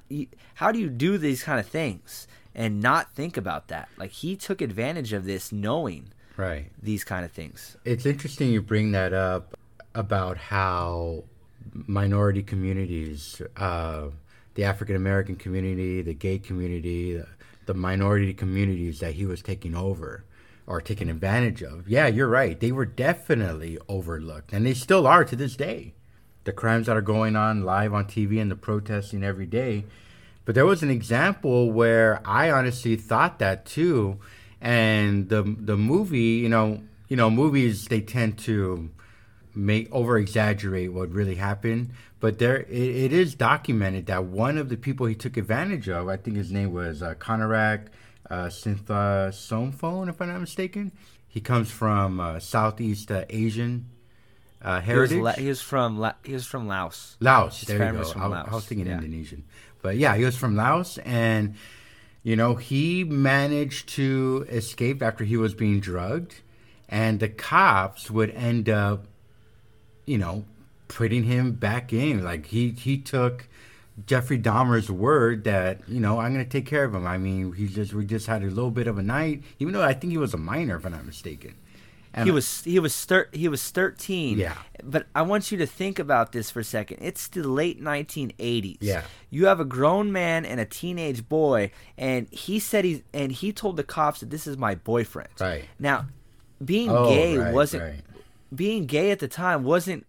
how 0.55 0.71
do 0.71 0.79
you 0.79 0.89
do 0.89 1.19
these 1.19 1.43
kind 1.43 1.59
of 1.59 1.67
things 1.67 2.27
and 2.55 2.81
not 2.81 3.13
think 3.13 3.37
about 3.37 3.67
that? 3.67 3.89
Like 3.95 4.09
he 4.09 4.35
took 4.35 4.61
advantage 4.61 5.13
of 5.13 5.25
this, 5.25 5.51
knowing 5.51 6.07
right 6.37 6.71
these 6.81 7.03
kind 7.03 7.25
of 7.25 7.31
things. 7.31 7.77
It's 7.85 8.05
interesting 8.05 8.51
you 8.51 8.61
bring 8.61 8.91
that 8.91 9.13
up 9.13 9.57
about 9.95 10.37
how 10.37 11.23
minority 11.73 12.43
communities, 12.43 13.41
uh, 13.57 14.07
the 14.55 14.63
African 14.63 14.95
American 14.95 15.35
community, 15.35 16.01
the 16.01 16.13
gay 16.13 16.39
community, 16.39 17.17
the, 17.17 17.27
the 17.65 17.73
minority 17.73 18.33
communities 18.33 18.99
that 18.99 19.13
he 19.13 19.25
was 19.25 19.41
taking 19.41 19.75
over 19.75 20.23
are 20.67 20.81
taken 20.81 21.09
advantage 21.09 21.61
of. 21.61 21.87
Yeah, 21.87 22.07
you're 22.07 22.27
right. 22.27 22.59
They 22.59 22.71
were 22.71 22.85
definitely 22.85 23.77
overlooked, 23.89 24.53
and 24.53 24.65
they 24.65 24.73
still 24.73 25.05
are 25.07 25.25
to 25.25 25.35
this 25.35 25.55
day. 25.55 25.93
The 26.45 26.53
crimes 26.53 26.87
that 26.87 26.97
are 26.97 27.01
going 27.01 27.35
on 27.35 27.63
live 27.63 27.93
on 27.93 28.05
TV 28.05 28.41
and 28.41 28.51
the 28.51 28.55
protesting 28.55 29.23
every 29.23 29.45
day. 29.45 29.85
But 30.45 30.55
there 30.55 30.65
was 30.65 30.83
an 30.83 30.89
example 30.89 31.71
where 31.71 32.21
I 32.25 32.51
honestly 32.51 32.97
thought 32.97 33.39
that 33.39 33.65
too, 33.65 34.19
and 34.63 35.27
the 35.27 35.43
the 35.43 35.77
movie, 35.77 36.39
you 36.41 36.49
know, 36.49 36.81
you 37.09 37.17
know, 37.17 37.29
movies 37.29 37.85
they 37.89 38.01
tend 38.01 38.39
to 38.39 38.89
make 39.53 39.91
over 39.91 40.17
exaggerate 40.17 40.91
what 40.93 41.11
really 41.11 41.35
happened. 41.35 41.91
But 42.21 42.39
there, 42.39 42.61
it, 42.61 42.71
it 42.71 43.13
is 43.13 43.35
documented 43.35 44.05
that 44.05 44.23
one 44.23 44.57
of 44.57 44.69
the 44.69 44.77
people 44.77 45.05
he 45.05 45.15
took 45.15 45.35
advantage 45.35 45.89
of, 45.89 46.07
I 46.07 46.15
think 46.15 46.37
his 46.37 46.49
name 46.49 46.71
was 46.71 47.03
uh, 47.03 47.15
Konerak 47.15 47.87
uh, 48.29 48.45
Sinthasomphone, 48.45 50.07
if 50.07 50.21
I'm 50.21 50.29
not 50.29 50.39
mistaken. 50.39 50.93
He 51.27 51.41
comes 51.41 51.69
from 51.69 52.21
uh, 52.21 52.39
Southeast 52.39 53.11
uh, 53.11 53.25
Asian 53.29 53.89
uh, 54.61 54.79
heritage. 54.79 55.17
He 55.17 55.21
was, 55.21 55.35
he 55.35 55.47
was 55.49 55.61
from 55.61 55.99
La- 55.99 56.13
he 56.23 56.31
was 56.31 56.45
from 56.45 56.67
Laos. 56.67 57.17
Laos, 57.19 57.59
His 57.59 57.67
there 57.67 57.93
you 57.93 57.99
go. 58.01 58.13
I, 58.15 58.27
Laos. 58.27 58.47
I, 58.49 58.55
was 58.55 58.65
thinking 58.65 58.87
yeah. 58.87 58.93
Indonesian, 58.93 59.43
but 59.81 59.97
yeah, 59.97 60.15
he 60.15 60.23
was 60.23 60.37
from 60.37 60.55
Laos, 60.55 60.99
and 60.99 61.55
you 62.23 62.35
know 62.35 62.55
he 62.55 63.03
managed 63.03 63.89
to 63.89 64.45
escape 64.49 65.01
after 65.01 65.23
he 65.23 65.37
was 65.37 65.53
being 65.53 65.79
drugged, 65.79 66.35
and 66.89 67.19
the 67.19 67.29
cops 67.29 68.09
would 68.09 68.31
end 68.31 68.69
up, 68.69 69.05
you 70.05 70.17
know, 70.17 70.45
putting 70.87 71.23
him 71.23 71.51
back 71.51 71.93
in. 71.93 72.23
Like 72.23 72.47
he 72.47 72.71
he 72.71 72.97
took 72.97 73.47
Jeffrey 74.07 74.39
Dahmer's 74.39 74.89
word 74.89 75.43
that 75.43 75.87
you 75.87 75.99
know 75.99 76.19
I'm 76.19 76.33
to 76.35 76.45
take 76.45 76.65
care 76.65 76.83
of 76.83 76.95
him. 76.95 77.05
I 77.05 77.17
mean, 77.17 77.53
he 77.53 77.67
just 77.67 77.93
we 77.93 78.05
just 78.05 78.27
had 78.27 78.43
a 78.43 78.47
little 78.47 78.71
bit 78.71 78.87
of 78.87 78.97
a 78.97 79.03
night, 79.03 79.43
even 79.59 79.73
though 79.73 79.83
I 79.83 79.93
think 79.93 80.11
he 80.11 80.17
was 80.17 80.33
a 80.33 80.37
minor, 80.37 80.77
if 80.77 80.85
I'm 80.85 80.91
not 80.91 81.05
mistaken. 81.05 81.55
And 82.13 82.25
he 82.27 82.31
was 82.31 82.63
he 82.63 82.79
was 82.79 83.05
thir- 83.05 83.29
he 83.31 83.47
was 83.47 83.69
13. 83.71 84.37
Yeah. 84.37 84.55
But 84.83 85.07
I 85.15 85.23
want 85.23 85.51
you 85.51 85.57
to 85.57 85.65
think 85.65 85.97
about 85.97 86.31
this 86.31 86.51
for 86.51 86.59
a 86.59 86.63
second. 86.63 86.99
It's 87.01 87.27
the 87.27 87.47
late 87.47 87.81
1980s. 87.81 88.77
Yeah. 88.81 89.03
You 89.29 89.47
have 89.47 89.59
a 89.59 89.65
grown 89.65 90.11
man 90.11 90.45
and 90.45 90.59
a 90.59 90.65
teenage 90.65 91.27
boy, 91.27 91.71
and 91.97 92.27
he 92.29 92.59
said 92.59 92.85
he 92.85 93.03
and 93.13 93.31
he 93.31 93.51
told 93.51 93.77
the 93.77 93.83
cops 93.83 94.19
that 94.19 94.29
this 94.29 94.45
is 94.45 94.57
my 94.57 94.75
boyfriend. 94.75 95.29
Right. 95.39 95.65
Now, 95.79 96.05
being 96.63 96.89
oh, 96.89 97.09
gay 97.09 97.37
right, 97.37 97.53
wasn't 97.53 97.83
right. 97.83 98.01
being 98.53 98.85
gay 98.85 99.11
at 99.11 99.19
the 99.19 99.27
time 99.27 99.63
wasn't 99.63 100.05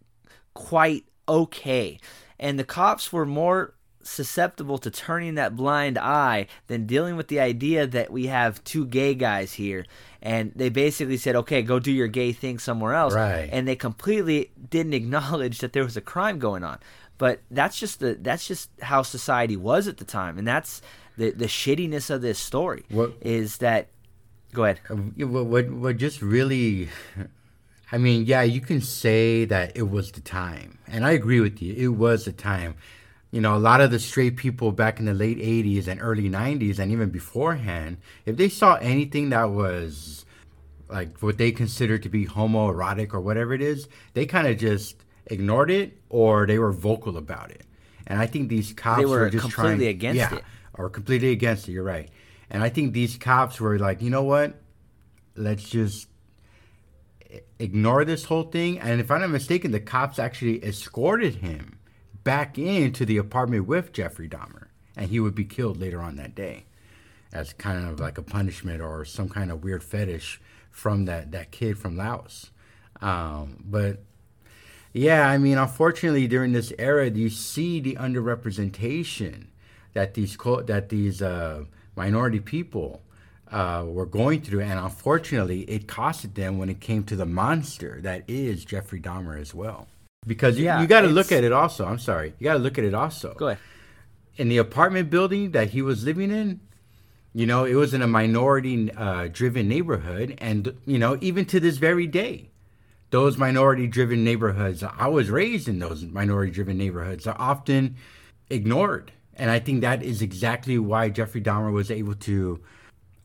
quite 0.52 1.04
okay 1.28 1.98
and 2.38 2.58
the 2.58 2.64
cops 2.64 3.12
were 3.12 3.26
more 3.26 3.74
susceptible 4.04 4.78
to 4.78 4.90
turning 4.90 5.34
that 5.34 5.56
blind 5.56 5.98
eye 5.98 6.46
than 6.66 6.86
dealing 6.86 7.16
with 7.16 7.28
the 7.28 7.40
idea 7.40 7.86
that 7.86 8.10
we 8.10 8.26
have 8.26 8.62
two 8.64 8.86
gay 8.86 9.14
guys 9.14 9.54
here 9.54 9.84
and 10.22 10.52
they 10.54 10.68
basically 10.68 11.16
said 11.16 11.36
okay 11.36 11.62
go 11.62 11.78
do 11.78 11.92
your 11.92 12.08
gay 12.08 12.32
thing 12.32 12.58
somewhere 12.58 12.94
else 12.94 13.14
right. 13.14 13.48
and 13.52 13.66
they 13.66 13.76
completely 13.76 14.50
didn't 14.70 14.94
acknowledge 14.94 15.58
that 15.58 15.72
there 15.72 15.84
was 15.84 15.96
a 15.96 16.00
crime 16.00 16.38
going 16.38 16.62
on 16.62 16.78
but 17.18 17.40
that's 17.50 17.78
just 17.78 18.00
the 18.00 18.14
that's 18.20 18.46
just 18.46 18.70
how 18.82 19.02
society 19.02 19.56
was 19.56 19.88
at 19.88 19.98
the 19.98 20.04
time 20.04 20.38
and 20.38 20.46
that's 20.46 20.82
the 21.16 21.30
the 21.30 21.46
shittiness 21.46 22.10
of 22.10 22.22
this 22.22 22.38
story 22.38 22.84
what, 22.90 23.12
is 23.20 23.58
that 23.58 23.88
go 24.52 24.64
ahead 24.64 24.80
um, 24.90 25.14
what, 25.16 25.46
what 25.46 25.70
what 25.70 25.96
just 25.96 26.22
really 26.22 26.88
I 27.94 27.98
mean, 27.98 28.24
yeah, 28.26 28.42
you 28.42 28.60
can 28.60 28.80
say 28.80 29.44
that 29.44 29.76
it 29.76 29.88
was 29.88 30.10
the 30.10 30.20
time. 30.20 30.78
And 30.88 31.06
I 31.06 31.12
agree 31.12 31.38
with 31.38 31.62
you. 31.62 31.74
It 31.74 31.96
was 31.96 32.24
the 32.24 32.32
time. 32.32 32.74
You 33.34 33.40
know, 33.40 33.56
a 33.56 33.58
lot 33.58 33.80
of 33.80 33.90
the 33.90 33.98
straight 33.98 34.36
people 34.36 34.70
back 34.70 35.00
in 35.00 35.06
the 35.06 35.12
late 35.12 35.38
80s 35.38 35.88
and 35.88 36.00
early 36.00 36.30
90s 36.30 36.78
and 36.78 36.92
even 36.92 37.10
beforehand, 37.10 37.96
if 38.26 38.36
they 38.36 38.48
saw 38.48 38.76
anything 38.76 39.30
that 39.30 39.50
was 39.50 40.24
like 40.88 41.18
what 41.18 41.36
they 41.36 41.50
considered 41.50 42.04
to 42.04 42.08
be 42.08 42.26
homoerotic 42.26 43.12
or 43.12 43.20
whatever 43.20 43.52
it 43.52 43.60
is, 43.60 43.88
they 44.12 44.24
kind 44.24 44.46
of 44.46 44.56
just 44.56 45.02
ignored 45.26 45.68
it 45.68 45.98
or 46.10 46.46
they 46.46 46.60
were 46.60 46.70
vocal 46.70 47.16
about 47.16 47.50
it. 47.50 47.66
And 48.06 48.20
I 48.20 48.28
think 48.28 48.50
these 48.50 48.72
cops 48.72 49.00
they 49.00 49.04
were, 49.04 49.22
were 49.22 49.30
just 49.30 49.52
completely 49.52 49.86
trying, 49.86 49.88
against 49.88 50.16
yeah, 50.16 50.34
it. 50.36 50.44
Or 50.74 50.88
completely 50.88 51.32
against 51.32 51.68
it, 51.68 51.72
you're 51.72 51.82
right. 51.82 52.10
And 52.50 52.62
I 52.62 52.68
think 52.68 52.92
these 52.92 53.16
cops 53.16 53.60
were 53.60 53.80
like, 53.80 54.00
you 54.00 54.10
know 54.10 54.22
what? 54.22 54.62
Let's 55.34 55.68
just 55.68 56.06
ignore 57.58 58.04
this 58.04 58.26
whole 58.26 58.44
thing. 58.44 58.78
And 58.78 59.00
if 59.00 59.10
I'm 59.10 59.22
not 59.22 59.30
mistaken, 59.30 59.72
the 59.72 59.80
cops 59.80 60.20
actually 60.20 60.64
escorted 60.64 61.34
him 61.34 61.80
back 62.24 62.58
into 62.58 63.04
the 63.04 63.18
apartment 63.18 63.66
with 63.66 63.92
Jeffrey 63.92 64.28
Dahmer, 64.28 64.66
and 64.96 65.10
he 65.10 65.20
would 65.20 65.34
be 65.34 65.44
killed 65.44 65.78
later 65.78 66.00
on 66.00 66.16
that 66.16 66.34
day 66.34 66.64
as 67.32 67.52
kind 67.52 67.86
of 67.86 68.00
like 68.00 68.16
a 68.16 68.22
punishment 68.22 68.80
or 68.80 69.04
some 69.04 69.28
kind 69.28 69.50
of 69.50 69.62
weird 69.62 69.82
fetish 69.82 70.40
from 70.70 71.04
that, 71.04 71.32
that 71.32 71.50
kid 71.50 71.76
from 71.78 71.96
Laos. 71.96 72.50
Um, 73.00 73.62
but 73.64 74.02
yeah, 74.92 75.28
I 75.28 75.38
mean, 75.38 75.58
unfortunately, 75.58 76.28
during 76.28 76.52
this 76.52 76.72
era, 76.78 77.10
you 77.10 77.28
see 77.28 77.80
the 77.80 77.96
underrepresentation 77.96 79.46
that 79.92 80.14
these 80.14 80.36
that 80.66 80.88
these 80.88 81.20
uh, 81.20 81.64
minority 81.96 82.40
people 82.40 83.02
uh, 83.50 83.84
were 83.86 84.06
going 84.06 84.40
through, 84.40 84.60
and 84.60 84.78
unfortunately, 84.78 85.62
it 85.62 85.86
costed 85.86 86.34
them 86.34 86.58
when 86.58 86.68
it 86.68 86.80
came 86.80 87.04
to 87.04 87.16
the 87.16 87.26
monster 87.26 88.00
that 88.02 88.22
is 88.28 88.64
Jeffrey 88.64 89.00
Dahmer 89.00 89.38
as 89.40 89.52
well. 89.52 89.88
Because 90.26 90.58
you, 90.58 90.64
Yeah, 90.64 90.80
you 90.80 90.86
got 90.86 91.02
to 91.02 91.08
look 91.08 91.32
at 91.32 91.44
it 91.44 91.52
also. 91.52 91.86
I'm 91.86 91.98
sorry, 91.98 92.34
you 92.38 92.44
got 92.44 92.54
to 92.54 92.58
look 92.58 92.78
at 92.78 92.84
it 92.84 92.94
also. 92.94 93.34
go 93.34 93.48
ahead 93.48 93.58
In 94.36 94.48
the 94.48 94.58
apartment 94.58 95.10
building 95.10 95.52
that 95.52 95.70
he 95.70 95.82
was 95.82 96.04
living 96.04 96.30
in, 96.30 96.60
you 97.32 97.46
know, 97.46 97.64
it 97.64 97.74
was 97.74 97.94
in 97.94 98.02
a 98.02 98.06
minority-driven 98.06 99.66
uh, 99.66 99.68
neighborhood, 99.68 100.36
and 100.38 100.76
you 100.86 100.98
know, 100.98 101.18
even 101.20 101.44
to 101.46 101.60
this 101.60 101.78
very 101.78 102.06
day, 102.06 102.50
those 103.10 103.36
minority-driven 103.36 104.24
neighborhoods. 104.24 104.82
I 104.82 105.08
was 105.08 105.30
raised 105.30 105.68
in 105.68 105.78
those 105.78 106.04
minority-driven 106.04 106.76
neighborhoods. 106.78 107.26
Are 107.26 107.36
often 107.38 107.96
ignored, 108.50 109.12
and 109.34 109.50
I 109.50 109.58
think 109.58 109.80
that 109.80 110.02
is 110.02 110.22
exactly 110.22 110.78
why 110.78 111.08
Jeffrey 111.08 111.40
Dahmer 111.42 111.72
was 111.72 111.90
able 111.90 112.14
to 112.14 112.62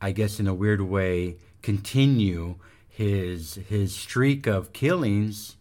I 0.01 0.11
guess 0.11 0.39
in 0.39 0.47
a 0.47 0.53
weird 0.53 0.81
way, 0.81 1.37
continue 1.61 2.55
his 2.87 3.55
his 3.67 3.95
streak 3.95 4.47
of 4.47 4.73
killings 4.73 5.55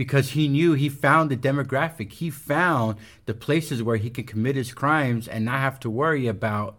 because 0.00 0.30
he 0.30 0.48
knew 0.48 0.72
he 0.72 0.88
found 0.88 1.30
the 1.30 1.36
demographic. 1.36 2.10
He 2.10 2.30
found 2.30 2.96
the 3.26 3.34
places 3.34 3.82
where 3.82 3.98
he 3.98 4.08
could 4.08 4.26
commit 4.26 4.56
his 4.56 4.72
crimes 4.72 5.28
and 5.28 5.44
not 5.44 5.60
have 5.60 5.78
to 5.80 5.90
worry 5.90 6.26
about 6.26 6.78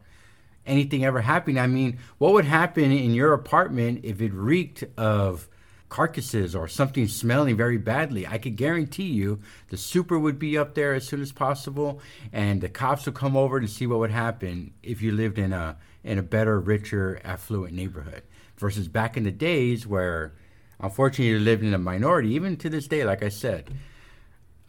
anything 0.66 1.06
ever 1.06 1.22
happening. 1.22 1.60
I 1.60 1.68
mean, 1.68 2.00
what 2.18 2.34
would 2.34 2.46
happen 2.46 2.92
in 2.92 3.14
your 3.14 3.34
apartment 3.34 4.00
if 4.04 4.22
it 4.22 4.34
reeked 4.34 4.86
of 4.98 5.48
carcasses 5.88 6.56
or 6.56 6.68
something 6.68 7.08
smelling 7.08 7.56
very 7.56 7.78
badly, 7.78 8.26
I 8.26 8.40
could 8.40 8.56
guarantee 8.56 9.12
you 9.12 9.40
the 9.70 9.78
super 9.78 10.18
would 10.18 10.40
be 10.40 10.58
up 10.58 10.74
there 10.74 10.96
as 10.96 11.08
soon 11.08 11.22
as 11.22 11.32
possible, 11.32 12.02
and 12.34 12.60
the 12.60 12.70
cops 12.70 13.06
would 13.06 13.14
come 13.14 13.38
over 13.38 13.62
to 13.62 13.68
see 13.68 13.86
what 13.86 14.00
would 14.00 14.10
happen 14.10 14.74
if 14.82 15.04
you 15.04 15.12
lived 15.12 15.38
in 15.38 15.54
a 15.54 15.78
in 16.04 16.18
a 16.18 16.24
better, 16.24 16.60
richer, 16.60 17.22
affluent 17.24 17.76
neighborhood. 17.76 18.24
Versus 18.58 18.88
back 18.88 19.16
in 19.16 19.26
the 19.26 19.32
days 19.32 19.86
where, 19.86 20.34
unfortunately, 20.82 21.28
you 21.28 21.40
lived 21.40 21.64
in 21.64 21.74
a 21.74 21.78
minority. 21.78 22.30
Even 22.34 22.58
to 22.58 22.70
this 22.70 22.88
day, 22.88 23.04
like 23.04 23.24
I 23.24 23.30
said, 23.30 23.70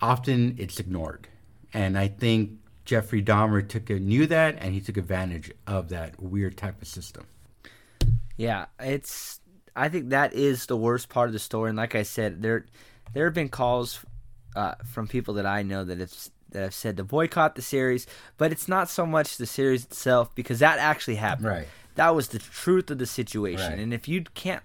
often 0.00 0.56
it's 0.58 0.78
ignored, 0.80 1.28
and 1.72 1.98
I 1.98 2.08
think 2.08 2.52
Jeffrey 2.84 3.22
Dahmer 3.22 3.66
took 3.66 3.90
a, 3.90 3.98
knew 3.98 4.26
that, 4.26 4.56
and 4.58 4.74
he 4.74 4.80
took 4.80 4.96
advantage 4.96 5.52
of 5.66 5.88
that 5.90 6.20
weird 6.22 6.56
type 6.56 6.80
of 6.82 6.88
system. 6.88 7.24
Yeah, 8.36 8.66
it's. 8.80 9.40
I 9.74 9.88
think 9.88 10.10
that 10.10 10.34
is 10.34 10.66
the 10.66 10.76
worst 10.76 11.08
part 11.08 11.28
of 11.28 11.32
the 11.32 11.38
story, 11.38 11.70
and 11.70 11.76
like 11.78 11.94
I 11.94 12.02
said, 12.02 12.42
there 12.42 12.66
there 13.14 13.24
have 13.24 13.34
been 13.34 13.48
calls 13.48 14.00
uh, 14.56 14.74
from 14.84 15.08
people 15.08 15.34
that 15.34 15.46
I 15.46 15.62
know 15.62 15.84
that 15.84 15.98
have 15.98 16.12
that 16.50 16.60
have 16.62 16.74
said 16.74 16.98
to 16.98 17.04
boycott 17.04 17.54
the 17.54 17.62
series, 17.62 18.06
but 18.36 18.52
it's 18.52 18.68
not 18.68 18.90
so 18.90 19.06
much 19.06 19.38
the 19.38 19.46
series 19.46 19.84
itself 19.84 20.34
because 20.34 20.58
that 20.58 20.78
actually 20.78 21.14
happened. 21.16 21.46
Right. 21.46 21.68
That 21.94 22.14
was 22.14 22.28
the 22.28 22.38
truth 22.38 22.90
of 22.90 22.98
the 22.98 23.06
situation, 23.06 23.70
Right. 23.70 23.78
and 23.78 23.92
if 23.94 24.08
you 24.08 24.24
can't, 24.34 24.62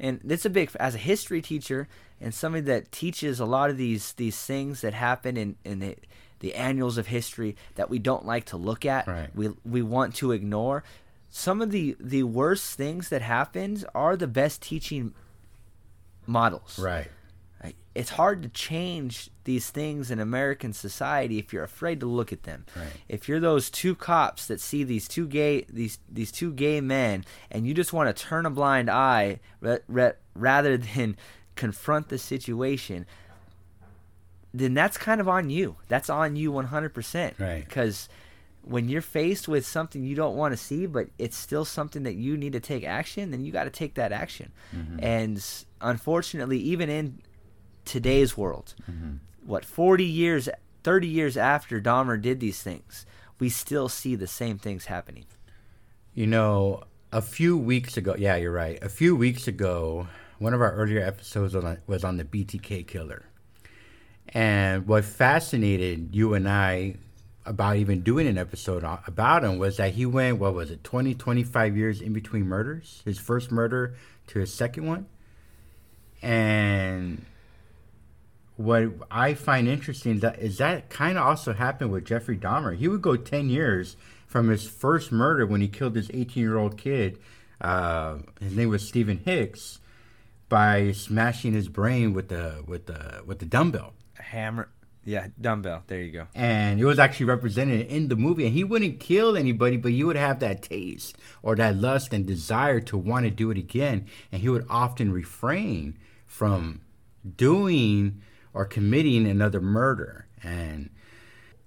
and 0.00 0.20
it's 0.28 0.44
a 0.44 0.50
big 0.50 0.70
as 0.78 0.94
a 0.94 0.98
history 0.98 1.40
teacher 1.42 1.88
and 2.20 2.34
somebody 2.34 2.62
that 2.62 2.92
teaches 2.92 3.40
a 3.40 3.44
lot 3.44 3.70
of 3.70 3.76
these 3.76 4.12
these 4.14 4.40
things 4.40 4.80
that 4.80 4.94
happen 4.94 5.36
in 5.36 5.56
in 5.64 5.78
the 5.80 5.96
the 6.40 6.54
annuals 6.54 6.98
of 6.98 7.06
history 7.06 7.56
that 7.76 7.88
we 7.88 7.98
don't 7.98 8.26
like 8.26 8.44
to 8.46 8.56
look 8.56 8.84
at. 8.84 9.06
Right. 9.06 9.34
We 9.34 9.50
we 9.64 9.82
want 9.82 10.14
to 10.16 10.32
ignore. 10.32 10.84
Some 11.30 11.62
of 11.62 11.70
the 11.70 11.96
the 11.98 12.22
worst 12.24 12.76
things 12.76 13.08
that 13.08 13.22
happens 13.22 13.84
are 13.94 14.16
the 14.16 14.26
best 14.26 14.62
teaching 14.62 15.14
models. 16.26 16.78
Right. 16.78 17.08
It's 17.94 18.10
hard 18.10 18.42
to 18.42 18.48
change 18.48 19.30
these 19.44 19.70
things 19.70 20.10
in 20.10 20.18
American 20.18 20.72
society 20.72 21.38
if 21.38 21.52
you're 21.52 21.64
afraid 21.64 22.00
to 22.00 22.06
look 22.06 22.32
at 22.32 22.42
them. 22.42 22.66
Right. 22.76 22.88
If 23.08 23.28
you're 23.28 23.40
those 23.40 23.70
two 23.70 23.94
cops 23.94 24.46
that 24.48 24.60
see 24.60 24.82
these 24.82 25.06
two 25.06 25.26
gay 25.26 25.64
these 25.68 25.98
these 26.10 26.32
two 26.32 26.52
gay 26.52 26.80
men 26.80 27.24
and 27.50 27.66
you 27.66 27.72
just 27.72 27.92
want 27.92 28.14
to 28.14 28.22
turn 28.22 28.46
a 28.46 28.50
blind 28.50 28.90
eye 28.90 29.38
ra- 29.60 29.78
ra- 29.88 30.12
rather 30.34 30.76
than 30.76 31.16
confront 31.54 32.08
the 32.08 32.18
situation, 32.18 33.06
then 34.52 34.74
that's 34.74 34.98
kind 34.98 35.20
of 35.20 35.28
on 35.28 35.50
you. 35.50 35.76
That's 35.88 36.10
on 36.10 36.36
you 36.36 36.52
100%. 36.52 37.38
Right. 37.38 37.64
Because 37.64 38.08
when 38.62 38.88
you're 38.88 39.02
faced 39.02 39.46
with 39.46 39.66
something 39.66 40.04
you 40.04 40.14
don't 40.14 40.36
want 40.36 40.52
to 40.52 40.56
see, 40.56 40.86
but 40.86 41.08
it's 41.18 41.36
still 41.36 41.64
something 41.64 42.04
that 42.04 42.14
you 42.14 42.36
need 42.36 42.54
to 42.54 42.60
take 42.60 42.84
action, 42.84 43.30
then 43.30 43.44
you 43.44 43.52
got 43.52 43.64
to 43.64 43.70
take 43.70 43.94
that 43.94 44.10
action. 44.10 44.52
Mm-hmm. 44.74 44.98
And 45.02 45.44
unfortunately, 45.80 46.58
even 46.58 46.88
in 46.88 47.20
today's 47.84 48.36
world, 48.36 48.74
mm-hmm. 48.90 49.14
what 49.44 49.64
40 49.64 50.04
years, 50.04 50.48
30 50.82 51.06
years 51.06 51.36
after 51.36 51.80
Dahmer 51.80 52.20
did 52.20 52.40
these 52.40 52.62
things, 52.62 53.06
we 53.38 53.48
still 53.48 53.88
see 53.88 54.14
the 54.14 54.26
same 54.26 54.58
things 54.58 54.86
happening. 54.86 55.26
You 56.14 56.26
know, 56.26 56.84
a 57.12 57.22
few 57.22 57.56
weeks 57.56 57.96
ago, 57.96 58.14
yeah, 58.18 58.36
you're 58.36 58.52
right. 58.52 58.82
A 58.82 58.88
few 58.88 59.16
weeks 59.16 59.48
ago, 59.48 60.08
one 60.38 60.54
of 60.54 60.60
our 60.60 60.72
earlier 60.72 61.04
episodes 61.04 61.54
was 61.54 61.64
on, 61.64 61.78
was 61.86 62.04
on 62.04 62.16
the 62.16 62.24
BTK 62.24 62.86
killer. 62.86 63.24
And 64.28 64.86
what 64.86 65.04
fascinated 65.04 66.14
you 66.14 66.34
and 66.34 66.48
I 66.48 66.96
about 67.46 67.76
even 67.76 68.00
doing 68.00 68.26
an 68.26 68.38
episode 68.38 68.84
about 69.06 69.44
him 69.44 69.58
was 69.58 69.76
that 69.76 69.92
he 69.92 70.06
went, 70.06 70.38
what 70.38 70.54
was 70.54 70.70
it, 70.70 70.82
20, 70.82 71.14
25 71.14 71.76
years 71.76 72.00
in 72.00 72.12
between 72.12 72.46
murders? 72.46 73.02
His 73.04 73.18
first 73.18 73.52
murder 73.52 73.94
to 74.28 74.38
his 74.38 74.52
second 74.52 74.86
one. 74.86 75.06
And 76.22 77.24
what 78.56 78.92
I 79.10 79.34
find 79.34 79.66
interesting 79.66 80.20
that 80.20 80.38
is 80.38 80.58
that 80.58 80.88
kind 80.88 81.18
of 81.18 81.26
also 81.26 81.52
happened 81.52 81.90
with 81.90 82.04
Jeffrey 82.04 82.36
Dahmer. 82.36 82.76
He 82.76 82.88
would 82.88 83.02
go 83.02 83.16
10 83.16 83.50
years 83.50 83.96
from 84.26 84.48
his 84.48 84.68
first 84.68 85.10
murder 85.10 85.46
when 85.46 85.60
he 85.60 85.68
killed 85.68 85.96
his 85.96 86.10
18 86.12 86.42
year 86.42 86.56
old 86.56 86.78
kid. 86.78 87.18
Uh, 87.60 88.18
his 88.40 88.56
name 88.56 88.68
was 88.68 88.86
Steven 88.86 89.18
Hicks 89.18 89.80
by 90.48 90.92
smashing 90.92 91.52
his 91.52 91.68
brain 91.68 92.12
with 92.12 92.28
the 92.28 92.62
with 92.66 92.86
the 92.86 93.22
with 93.26 93.38
the 93.38 93.46
dumbbell. 93.46 93.94
A 94.18 94.22
Hammer. 94.22 94.68
Yeah, 95.06 95.26
dumbbell. 95.38 95.82
There 95.86 96.00
you 96.00 96.12
go. 96.12 96.28
And 96.34 96.80
it 96.80 96.84
was 96.84 96.98
actually 96.98 97.26
represented 97.26 97.88
in 97.88 98.08
the 98.08 98.16
movie. 98.16 98.46
And 98.46 98.54
he 98.54 98.64
wouldn't 98.64 99.00
kill 99.00 99.36
anybody, 99.36 99.76
but 99.76 99.92
he 99.92 100.02
would 100.02 100.16
have 100.16 100.40
that 100.40 100.62
taste 100.62 101.16
or 101.42 101.56
that 101.56 101.76
lust 101.76 102.14
and 102.14 102.24
desire 102.24 102.80
to 102.80 102.96
want 102.96 103.24
to 103.24 103.30
do 103.30 103.50
it 103.50 103.58
again. 103.58 104.06
And 104.32 104.40
he 104.40 104.48
would 104.48 104.64
often 104.70 105.12
refrain 105.12 105.98
from 106.26 106.80
doing 107.36 108.22
or 108.54 108.64
committing 108.64 109.26
another 109.26 109.60
murder. 109.60 110.26
And 110.42 110.90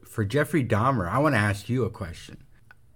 for 0.04 0.26
Jeffrey 0.26 0.64
Dahmer, 0.64 1.08
I 1.10 1.20
want 1.20 1.36
to 1.36 1.40
ask 1.40 1.70
you 1.70 1.84
a 1.84 1.90
question. 1.90 2.38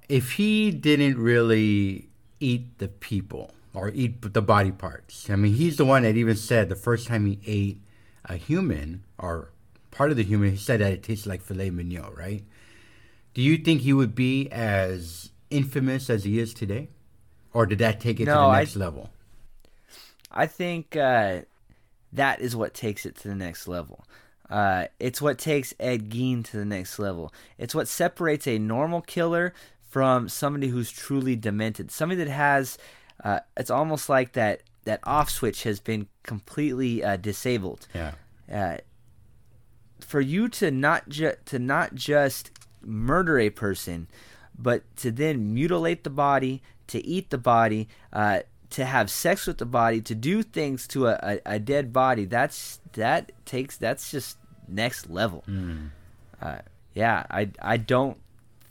If 0.10 0.34
he 0.34 0.72
didn't 0.72 1.18
really 1.18 2.10
eat 2.40 2.78
the 2.80 2.88
people 2.88 3.52
or 3.74 3.90
eat 3.90 4.34
the 4.34 4.42
body 4.42 4.72
parts, 4.72 5.30
I 5.30 5.36
mean, 5.36 5.54
he's 5.54 5.78
the 5.78 5.86
one 5.86 6.04
that 6.04 6.16
even 6.16 6.36
said 6.36 6.70
the 6.70 6.76
first 6.76 7.08
time 7.08 7.26
he 7.26 7.40
ate 7.46 7.82
a 8.26 8.36
human 8.36 9.04
or 9.18 9.52
part 9.92 10.12
of 10.12 10.18
the 10.18 10.24
human, 10.24 10.52
he 10.52 10.58
said 10.58 10.80
that 10.82 10.92
it 10.94 11.04
tasted 11.04 11.30
like 11.30 11.42
filet 11.42 11.70
mignon, 11.70 12.14
right? 12.16 12.44
Do 13.34 13.42
you 13.42 13.58
think 13.58 13.82
he 13.82 13.94
would 13.94 14.16
be 14.16 14.50
as 14.52 15.30
infamous 15.50 16.10
as 16.10 16.24
he 16.24 16.40
is 16.40 16.54
today? 16.54 16.90
Or 17.54 17.66
did 17.66 17.80
that 17.80 18.00
take 18.00 18.20
it 18.20 18.26
to 18.26 18.32
No, 18.32 18.42
the 18.42 18.48
I- 18.48 18.60
next 18.60 18.76
level? 18.76 19.10
I 20.32 20.48
think 20.48 20.96
uh, 20.96 21.42
that 22.14 22.42
is 22.42 22.56
what 22.56 22.74
takes 22.74 23.06
it 23.06 23.16
to 23.18 23.28
the 23.28 23.36
next 23.36 23.68
level. 23.68 24.06
Uh, 24.50 24.88
it's 25.00 25.22
what 25.22 25.38
takes 25.38 25.74
Ed 25.80 26.10
Gein 26.10 26.44
to 26.44 26.58
the 26.58 26.66
next 26.66 27.00
level. 27.00 27.34
It's 27.58 27.74
what 27.74 27.88
separates 27.88 28.48
a 28.48 28.60
normal 28.60 29.02
killer 29.02 29.54
from 29.90 30.28
somebody 30.28 30.68
who's 30.68 30.92
truly 30.92 31.36
demented. 31.36 31.90
Somebody 31.90 32.24
that 32.24 32.32
has, 32.32 32.78
uh, 33.24 33.40
it's 33.56 33.72
almost 33.72 34.10
like 34.10 34.34
that 34.34 34.62
that 34.84 35.00
off 35.04 35.30
switch 35.30 35.64
has 35.64 35.80
been 35.80 36.08
completely 36.24 37.04
uh, 37.04 37.16
disabled. 37.16 37.88
Yeah. 37.94 38.14
Uh, 38.52 38.78
for 40.00 40.20
you 40.20 40.50
to 40.50 40.72
not 40.72 41.08
ju- 41.08 41.36
to 41.46 41.60
not 41.60 41.96
just 41.96 42.52
murder 42.82 43.40
a 43.40 43.50
person, 43.50 44.08
but 44.58 44.84
to 44.98 45.12
then 45.12 45.54
mutilate 45.54 46.04
the 46.04 46.10
body, 46.10 46.62
to 46.88 47.06
eat 47.06 47.30
the 47.30 47.38
body, 47.38 47.88
uh, 48.12 48.40
to 48.72 48.86
have 48.86 49.10
sex 49.10 49.48
with 49.48 49.58
the 49.60 49.66
body, 49.66 50.02
to 50.02 50.16
do 50.16 50.44
things 50.44 50.88
to 50.88 51.08
a, 51.08 51.20
a, 51.24 51.40
a 51.56 51.60
dead 51.60 51.94
body. 51.94 52.26
That's 52.26 52.80
that 52.94 53.32
takes 53.46 53.78
that's 53.78 54.12
just 54.12 54.38
next 54.68 55.10
level. 55.10 55.44
Uh, 56.42 56.60
yeah, 56.94 57.26
I 57.30 57.50
I 57.62 57.78
don't 57.78 58.18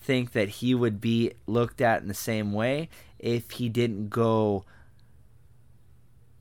think 0.02 0.32
that 0.32 0.48
he 0.48 0.74
would 0.74 1.00
be 1.00 1.32
looked 1.46 1.80
at 1.80 2.02
in 2.02 2.08
the 2.08 2.14
same 2.14 2.52
way 2.52 2.88
if 3.18 3.52
he 3.52 3.68
didn't 3.68 4.08
go 4.10 4.64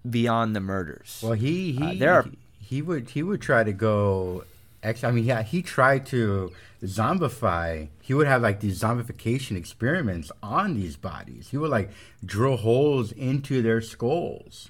beyond 0.09 0.55
the 0.55 0.59
murders. 0.61 1.19
Well, 1.23 1.33
he 1.33 1.73
he 1.73 1.83
Uh, 1.83 1.93
there 1.99 2.13
are- 2.13 2.25
he 2.59 2.81
would 2.81 3.09
he 3.09 3.23
would 3.23 3.41
try 3.41 3.63
to 3.63 3.73
go. 3.73 4.43
Ex- 4.83 5.03
I 5.03 5.11
mean, 5.11 5.25
yeah, 5.25 5.43
he 5.43 5.61
tried 5.61 6.05
to 6.07 6.51
zombify. 6.83 7.89
He 8.01 8.13
would 8.13 8.27
have 8.27 8.41
like 8.41 8.59
these 8.59 8.81
zombification 8.81 9.55
experiments 9.57 10.31
on 10.41 10.75
these 10.75 10.95
bodies. 10.95 11.49
He 11.49 11.57
would 11.57 11.71
like 11.71 11.91
drill 12.23 12.57
holes 12.57 13.11
into 13.11 13.61
their 13.61 13.81
skulls, 13.81 14.69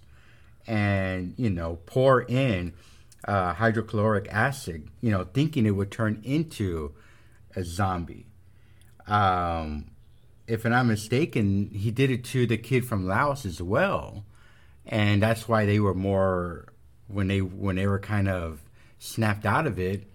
and 0.67 1.33
you 1.37 1.49
know 1.49 1.79
pour 1.85 2.21
in 2.23 2.73
uh, 3.25 3.53
hydrochloric 3.53 4.27
acid. 4.31 4.87
You 5.01 5.11
know, 5.11 5.23
thinking 5.25 5.65
it 5.65 5.71
would 5.71 5.91
turn 5.91 6.21
into 6.23 6.93
a 7.55 7.63
zombie. 7.63 8.27
Um, 9.07 9.91
if 10.47 10.65
I'm 10.65 10.71
not 10.71 10.85
mistaken, 10.85 11.69
he 11.73 11.91
did 11.91 12.11
it 12.11 12.23
to 12.25 12.45
the 12.45 12.57
kid 12.57 12.85
from 12.85 13.07
Laos 13.07 13.45
as 13.45 13.61
well 13.61 14.23
and 14.89 15.21
that's 15.21 15.47
why 15.47 15.65
they 15.65 15.79
were 15.79 15.93
more 15.93 16.65
when 17.07 17.27
they 17.27 17.41
when 17.41 17.75
they 17.75 17.87
were 17.87 17.99
kind 17.99 18.27
of 18.27 18.59
snapped 18.99 19.45
out 19.45 19.65
of 19.65 19.79
it 19.79 20.05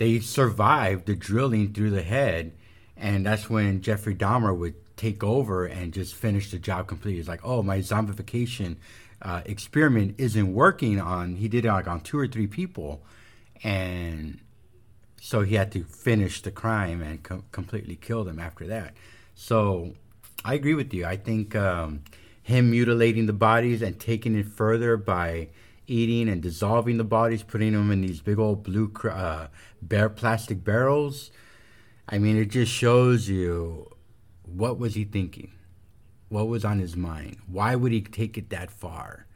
they 0.00 0.18
survived 0.18 1.04
the 1.04 1.14
drilling 1.14 1.74
through 1.74 1.90
the 1.90 2.02
head. 2.02 2.52
And 2.96 3.26
that's 3.26 3.50
when 3.50 3.82
jeffrey 3.82 4.14
dahmer 4.14 4.56
would 4.56 4.74
take 4.96 5.22
over 5.22 5.66
and 5.66 5.92
just 5.92 6.14
finish 6.14 6.50
the 6.50 6.58
job 6.58 6.86
completely. 6.86 7.20
It's 7.20 7.28
like 7.28 7.44
oh 7.44 7.62
my 7.62 7.80
zombification 7.80 8.76
uh, 9.20 9.42
experiment 9.44 10.14
isn't 10.16 10.54
working 10.54 10.98
on 10.98 11.36
he 11.36 11.48
did 11.48 11.66
it 11.66 11.68
like 11.68 11.86
on 11.86 12.00
two 12.00 12.18
or 12.18 12.26
three 12.26 12.46
people. 12.46 13.02
And 13.62 14.40
so 15.20 15.42
he 15.42 15.54
had 15.54 15.70
to 15.72 15.84
finish 15.84 16.40
the 16.40 16.50
crime 16.50 17.02
and 17.02 17.22
com- 17.22 17.44
completely 17.52 17.96
kill 17.96 18.24
them 18.24 18.38
after 18.38 18.66
that. 18.68 18.94
So 19.34 19.92
I 20.46 20.54
agree 20.54 20.74
with 20.74 20.94
you. 20.94 21.04
I 21.04 21.18
think 21.18 21.54
um, 21.54 22.04
him 22.42 22.70
mutilating 22.70 23.26
the 23.26 23.34
bodies 23.34 23.82
and 23.82 24.00
taking 24.00 24.34
it 24.34 24.48
further 24.48 24.96
by 24.96 25.48
eating 25.90 26.28
and 26.28 26.40
dissolving 26.42 26.96
the 26.98 27.04
bodies, 27.04 27.42
putting 27.42 27.72
them 27.72 27.90
in 27.90 28.00
these 28.02 28.20
big 28.20 28.38
old 28.38 28.62
blue 28.62 28.92
uh, 29.04 29.48
bare 29.82 30.08
plastic 30.08 30.62
barrels. 30.64 31.30
I 32.08 32.18
mean, 32.18 32.36
it 32.36 32.46
just 32.46 32.72
shows 32.72 33.28
you 33.28 33.88
what 34.44 34.78
was 34.78 34.94
he 34.94 35.04
thinking, 35.04 35.52
what 36.28 36.48
was 36.48 36.64
on 36.64 36.78
his 36.78 36.96
mind, 36.96 37.36
why 37.46 37.74
would 37.74 37.92
he 37.92 38.00
take 38.02 38.38
it 38.38 38.50
that 38.50 38.70
far, 38.70 39.26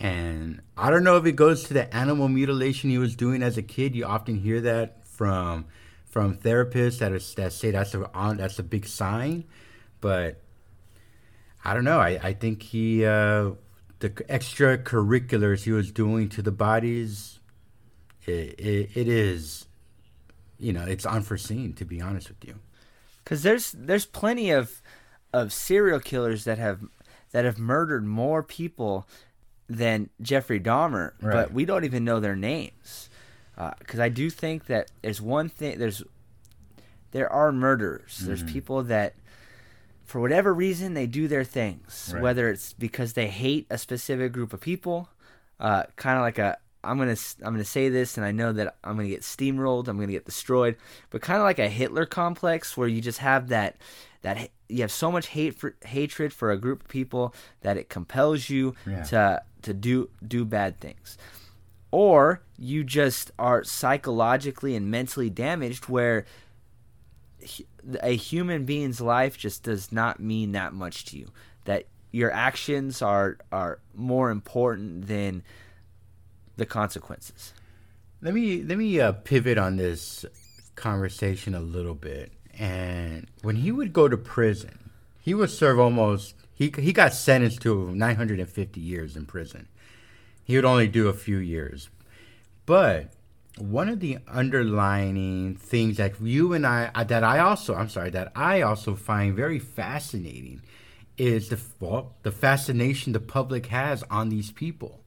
And 0.00 0.62
I 0.76 0.88
don't 0.90 1.04
know 1.04 1.18
if 1.18 1.26
it 1.26 1.36
goes 1.36 1.64
to 1.64 1.74
the 1.74 1.94
animal 1.94 2.28
mutilation 2.28 2.88
he 2.88 2.96
was 2.96 3.14
doing 3.14 3.42
as 3.42 3.58
a 3.58 3.62
kid. 3.62 3.94
You 3.94 4.06
often 4.06 4.36
hear 4.36 4.60
that 4.62 5.06
from 5.06 5.66
from 6.06 6.36
therapists 6.36 6.98
that 6.98 7.12
is, 7.12 7.34
that 7.34 7.52
say 7.52 7.70
that's 7.70 7.94
a 7.94 8.10
that's 8.36 8.58
a 8.58 8.62
big 8.62 8.86
sign, 8.86 9.44
but 10.00 10.40
I 11.64 11.74
don't 11.74 11.84
know. 11.84 12.00
I, 12.00 12.18
I 12.22 12.32
think 12.32 12.62
he 12.62 13.04
uh, 13.04 13.50
the 14.00 14.10
extracurriculars 14.10 15.62
he 15.64 15.72
was 15.72 15.92
doing 15.92 16.28
to 16.30 16.42
the 16.42 16.50
bodies, 16.50 17.38
it, 18.26 18.58
it, 18.58 18.90
it 18.94 19.08
is, 19.08 19.66
you 20.58 20.72
know, 20.72 20.82
it's 20.82 21.06
unforeseen 21.06 21.74
to 21.74 21.84
be 21.84 22.00
honest 22.00 22.28
with 22.28 22.44
you. 22.44 22.56
Because 23.22 23.42
there's 23.42 23.72
there's 23.72 24.06
plenty 24.06 24.50
of 24.50 24.82
of 25.32 25.52
serial 25.52 26.00
killers 26.00 26.44
that 26.44 26.58
have 26.58 26.80
that 27.32 27.44
have 27.44 27.58
murdered 27.58 28.04
more 28.04 28.42
people 28.42 29.06
than 29.68 30.10
Jeffrey 30.20 30.58
Dahmer, 30.58 31.12
right. 31.20 31.32
but 31.32 31.52
we 31.52 31.64
don't 31.64 31.84
even 31.84 32.04
know 32.04 32.18
their 32.18 32.34
names. 32.34 33.08
Because 33.78 34.00
uh, 34.00 34.04
I 34.04 34.08
do 34.08 34.30
think 34.30 34.66
that 34.66 34.90
there's 35.02 35.20
one 35.20 35.48
thing 35.48 35.78
there's 35.78 36.02
there 37.12 37.30
are 37.30 37.52
murderers. 37.52 38.16
Mm-hmm. 38.16 38.26
There's 38.26 38.42
people 38.42 38.82
that 38.84 39.14
for 40.10 40.20
whatever 40.20 40.52
reason 40.52 40.94
they 40.94 41.06
do 41.06 41.28
their 41.28 41.44
things, 41.44 42.10
right. 42.12 42.20
whether 42.20 42.50
it's 42.50 42.72
because 42.72 43.12
they 43.12 43.28
hate 43.28 43.64
a 43.70 43.78
specific 43.78 44.32
group 44.32 44.52
of 44.52 44.60
people, 44.60 45.08
uh, 45.60 45.84
kind 45.94 46.16
of 46.16 46.22
like 46.22 46.36
a 46.36 46.58
I'm 46.82 46.98
gonna 46.98 47.16
I'm 47.44 47.52
gonna 47.54 47.64
say 47.64 47.90
this, 47.90 48.16
and 48.16 48.26
I 48.26 48.32
know 48.32 48.52
that 48.52 48.74
I'm 48.82 48.96
gonna 48.96 49.08
get 49.08 49.20
steamrolled, 49.20 49.86
I'm 49.86 49.98
gonna 49.98 50.10
get 50.10 50.24
destroyed, 50.24 50.76
but 51.10 51.22
kind 51.22 51.38
of 51.38 51.44
like 51.44 51.60
a 51.60 51.68
Hitler 51.68 52.06
complex, 52.06 52.76
where 52.76 52.88
you 52.88 53.00
just 53.00 53.18
have 53.18 53.48
that 53.50 53.76
that 54.22 54.50
you 54.68 54.80
have 54.80 54.90
so 54.90 55.12
much 55.12 55.28
hate 55.28 55.54
for 55.54 55.76
hatred 55.84 56.32
for 56.32 56.50
a 56.50 56.58
group 56.58 56.82
of 56.82 56.88
people 56.88 57.32
that 57.60 57.76
it 57.76 57.88
compels 57.88 58.50
you 58.50 58.74
yeah. 58.88 59.04
to 59.04 59.42
to 59.62 59.72
do 59.72 60.10
do 60.26 60.44
bad 60.44 60.80
things, 60.80 61.18
or 61.92 62.42
you 62.58 62.82
just 62.82 63.30
are 63.38 63.62
psychologically 63.62 64.74
and 64.74 64.90
mentally 64.90 65.30
damaged, 65.30 65.84
where 65.84 66.24
a 68.02 68.14
human 68.14 68.64
being's 68.64 69.00
life 69.00 69.36
just 69.38 69.62
does 69.62 69.92
not 69.92 70.20
mean 70.20 70.52
that 70.52 70.72
much 70.72 71.04
to 71.06 71.18
you. 71.18 71.28
That 71.64 71.86
your 72.12 72.32
actions 72.32 73.02
are 73.02 73.38
are 73.52 73.78
more 73.94 74.30
important 74.30 75.06
than 75.06 75.42
the 76.56 76.66
consequences. 76.66 77.54
Let 78.22 78.34
me 78.34 78.62
let 78.62 78.78
me 78.78 79.00
uh, 79.00 79.12
pivot 79.12 79.58
on 79.58 79.76
this 79.76 80.24
conversation 80.74 81.54
a 81.54 81.60
little 81.60 81.94
bit. 81.94 82.32
And 82.58 83.28
when 83.42 83.56
he 83.56 83.72
would 83.72 83.92
go 83.92 84.08
to 84.08 84.16
prison, 84.16 84.90
he 85.20 85.34
would 85.34 85.50
serve 85.50 85.78
almost 85.78 86.34
he 86.54 86.72
he 86.76 86.92
got 86.92 87.14
sentenced 87.14 87.62
to 87.62 87.90
950 87.92 88.80
years 88.80 89.16
in 89.16 89.26
prison. 89.26 89.68
He 90.44 90.56
would 90.56 90.64
only 90.64 90.88
do 90.88 91.08
a 91.08 91.14
few 91.14 91.38
years. 91.38 91.88
But 92.66 93.12
one 93.58 93.88
of 93.88 94.00
the 94.00 94.18
underlining 94.28 95.56
things 95.56 95.96
that 95.96 96.20
you 96.20 96.52
and 96.52 96.66
I 96.66 97.04
that 97.04 97.24
I 97.24 97.40
also 97.40 97.74
I'm 97.74 97.88
sorry 97.88 98.10
that 98.10 98.32
I 98.34 98.62
also 98.62 98.94
find 98.94 99.34
very 99.34 99.58
fascinating 99.58 100.62
is 101.18 101.48
the 101.48 101.60
well, 101.78 102.14
the 102.22 102.32
fascination 102.32 103.12
the 103.12 103.20
public 103.20 103.66
has 103.66 104.02
on 104.10 104.28
these 104.28 104.50
people 104.50 105.00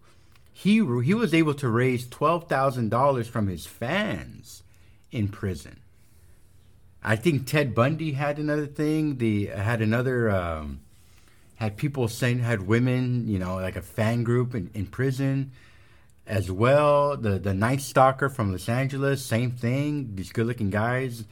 he 0.51 0.75
he 0.75 1.13
was 1.13 1.34
able 1.34 1.56
to 1.56 1.67
raise 1.67 2.08
twelve 2.08 2.47
thousand 2.47 2.89
dollars 2.89 3.27
from 3.27 3.47
his 3.47 3.65
fans 3.65 4.63
in 5.12 5.27
prison. 5.27 5.79
I 7.03 7.15
think 7.15 7.47
Ted 7.47 7.75
Bundy 7.75 8.13
had 8.13 8.38
another 8.38 8.67
thing. 8.67 9.17
The 9.17 9.47
had 9.47 9.82
another 9.82 10.29
um, 10.29 10.82
had 11.56 11.75
people 11.75 12.08
saying 12.08 12.39
had 12.39 12.67
women, 12.67 13.27
you 13.27 13.39
know, 13.39 13.56
like 13.56 13.75
a 13.75 13.82
fan 13.82 14.23
group 14.23 14.53
in, 14.53 14.69
in 14.73 14.86
prison 14.86 15.51
as 16.25 16.51
well. 16.51 17.17
The 17.17 17.39
the 17.39 17.53
Night 17.53 17.81
Stalker 17.81 18.29
from 18.29 18.51
Los 18.51 18.69
Angeles, 18.69 19.25
same 19.25 19.51
thing. 19.51 20.15
These 20.15 20.31
good 20.31 20.47
looking 20.47 20.69
guys. 20.69 21.25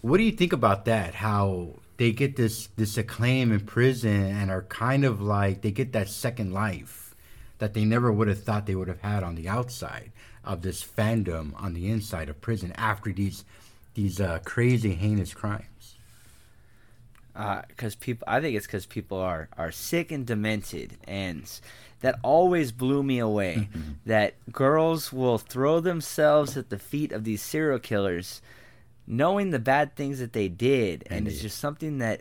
What 0.00 0.18
do 0.18 0.24
you 0.24 0.32
think 0.32 0.52
about 0.52 0.84
that? 0.84 1.14
How 1.14 1.70
they 1.96 2.12
get 2.12 2.36
this 2.36 2.68
this 2.76 2.96
acclaim 2.98 3.52
in 3.52 3.60
prison 3.60 4.24
and 4.26 4.50
are 4.50 4.62
kind 4.62 5.04
of 5.04 5.20
like 5.20 5.62
they 5.62 5.70
get 5.70 5.92
that 5.92 6.08
second 6.08 6.52
life 6.52 7.14
that 7.58 7.74
they 7.74 7.84
never 7.84 8.12
would 8.12 8.28
have 8.28 8.42
thought 8.42 8.66
they 8.66 8.74
would 8.74 8.88
have 8.88 9.00
had 9.00 9.22
on 9.22 9.36
the 9.36 9.48
outside 9.48 10.10
of 10.44 10.62
this 10.62 10.84
fandom 10.84 11.52
on 11.60 11.72
the 11.72 11.88
inside 11.88 12.28
of 12.28 12.40
prison 12.40 12.72
after 12.76 13.12
these 13.12 13.44
these 13.94 14.20
uh, 14.20 14.40
crazy 14.44 14.94
heinous 14.94 15.32
crimes. 15.32 15.96
Because 17.32 17.94
uh, 17.94 17.98
people, 18.00 18.24
I 18.28 18.40
think 18.40 18.56
it's 18.56 18.66
because 18.66 18.86
people 18.86 19.18
are 19.18 19.48
are 19.56 19.72
sick 19.72 20.12
and 20.12 20.26
demented, 20.26 20.98
and 21.06 21.50
that 22.04 22.18
always 22.22 22.70
blew 22.70 23.02
me 23.02 23.18
away. 23.18 23.70
Mm-hmm. 23.72 23.92
That 24.04 24.34
girls 24.52 25.10
will 25.10 25.38
throw 25.38 25.80
themselves 25.80 26.54
at 26.54 26.68
the 26.68 26.78
feet 26.78 27.12
of 27.12 27.24
these 27.24 27.40
serial 27.40 27.78
killers, 27.78 28.42
knowing 29.06 29.52
the 29.52 29.58
bad 29.58 29.96
things 29.96 30.18
that 30.18 30.34
they 30.34 30.48
did, 30.48 31.04
and, 31.08 31.26
it's 31.26 31.40
just 31.40 31.58
something 31.58 31.96
that 31.98 32.20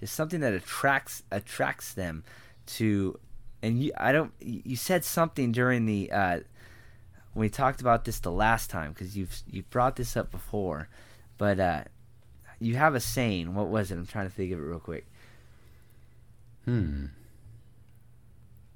just 0.00 0.12
something 0.12 0.40
that 0.40 0.54
attracts 0.54 1.22
attracts 1.30 1.94
them 1.94 2.24
to 2.66 3.16
and 3.62 3.80
you, 3.80 3.92
I 3.96 4.10
don't. 4.10 4.32
You 4.40 4.74
said 4.74 5.04
something 5.04 5.52
during 5.52 5.86
the 5.86 6.10
uh, 6.10 6.40
when 7.34 7.42
we 7.42 7.48
talked 7.48 7.80
about 7.80 8.06
this 8.06 8.18
the 8.18 8.32
last 8.32 8.70
time 8.70 8.92
because 8.92 9.16
you've 9.16 9.40
you 9.48 9.62
brought 9.70 9.94
this 9.94 10.16
up 10.16 10.32
before, 10.32 10.88
but 11.36 11.60
uh, 11.60 11.84
you 12.58 12.74
have 12.74 12.96
a 12.96 13.00
saying. 13.00 13.54
What 13.54 13.68
was 13.68 13.92
it? 13.92 13.98
I'm 13.98 14.06
trying 14.06 14.28
to 14.28 14.34
think 14.34 14.50
of 14.50 14.58
it 14.58 14.62
real 14.62 14.80
quick. 14.80 15.06
Hmm. 16.64 17.06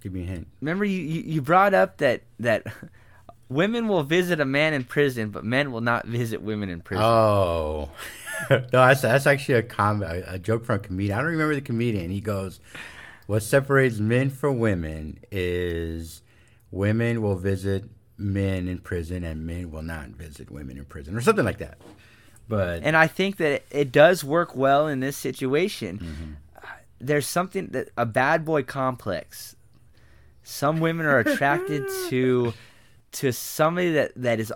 Give 0.02 0.12
me 0.12 0.22
a 0.22 0.26
hint. 0.26 0.48
Remember, 0.60 0.84
you, 0.84 0.98
you, 0.98 1.40
brought 1.40 1.74
up 1.74 1.98
that 1.98 2.22
that 2.40 2.66
women 3.48 3.86
will 3.86 4.02
visit 4.02 4.40
a 4.40 4.44
man 4.44 4.74
in 4.74 4.84
prison, 4.84 5.30
but 5.30 5.44
men 5.44 5.70
will 5.70 5.80
not 5.80 6.06
visit 6.06 6.42
women 6.42 6.68
in 6.68 6.80
prison. 6.80 7.04
Oh. 7.04 7.90
no, 8.50 8.60
that's 8.72 9.02
that's 9.02 9.26
actually 9.26 9.54
a 9.54 9.62
com 9.62 10.02
a, 10.02 10.38
joke 10.38 10.64
from 10.64 10.76
a 10.76 10.78
comedian. 10.80 11.16
I 11.16 11.22
don't 11.22 11.30
remember 11.30 11.54
the 11.54 11.60
comedian. 11.60 12.10
He 12.10 12.20
goes, 12.20 12.60
what 13.26 13.42
separates 13.42 13.98
men 13.98 14.30
from 14.30 14.58
women 14.58 15.20
is 15.30 16.22
women 16.70 17.22
will 17.22 17.36
visit 17.36 17.84
men 18.18 18.68
in 18.68 18.78
prison 18.78 19.24
and 19.24 19.46
men 19.46 19.70
will 19.70 19.82
not 19.82 20.08
visit 20.08 20.50
women 20.50 20.78
in 20.78 20.84
prison 20.84 21.16
or 21.16 21.20
something 21.20 21.44
like 21.44 21.58
that. 21.58 21.78
But 22.48 22.82
and 22.82 22.96
I 22.96 23.06
think 23.06 23.36
that 23.36 23.64
it 23.70 23.92
does 23.92 24.24
work 24.24 24.56
well 24.56 24.88
in 24.88 25.00
this 25.00 25.16
situation. 25.16 25.98
Mm-hmm. 25.98 26.32
there's 27.00 27.26
something 27.26 27.68
that 27.68 27.88
a 27.96 28.06
bad 28.06 28.44
boy 28.44 28.62
complex. 28.62 29.56
Some 30.42 30.80
women 30.80 31.06
are 31.06 31.18
attracted 31.18 31.88
to 32.08 32.52
to 33.12 33.32
somebody 33.32 33.92
that 33.92 34.12
that 34.16 34.40
is 34.40 34.52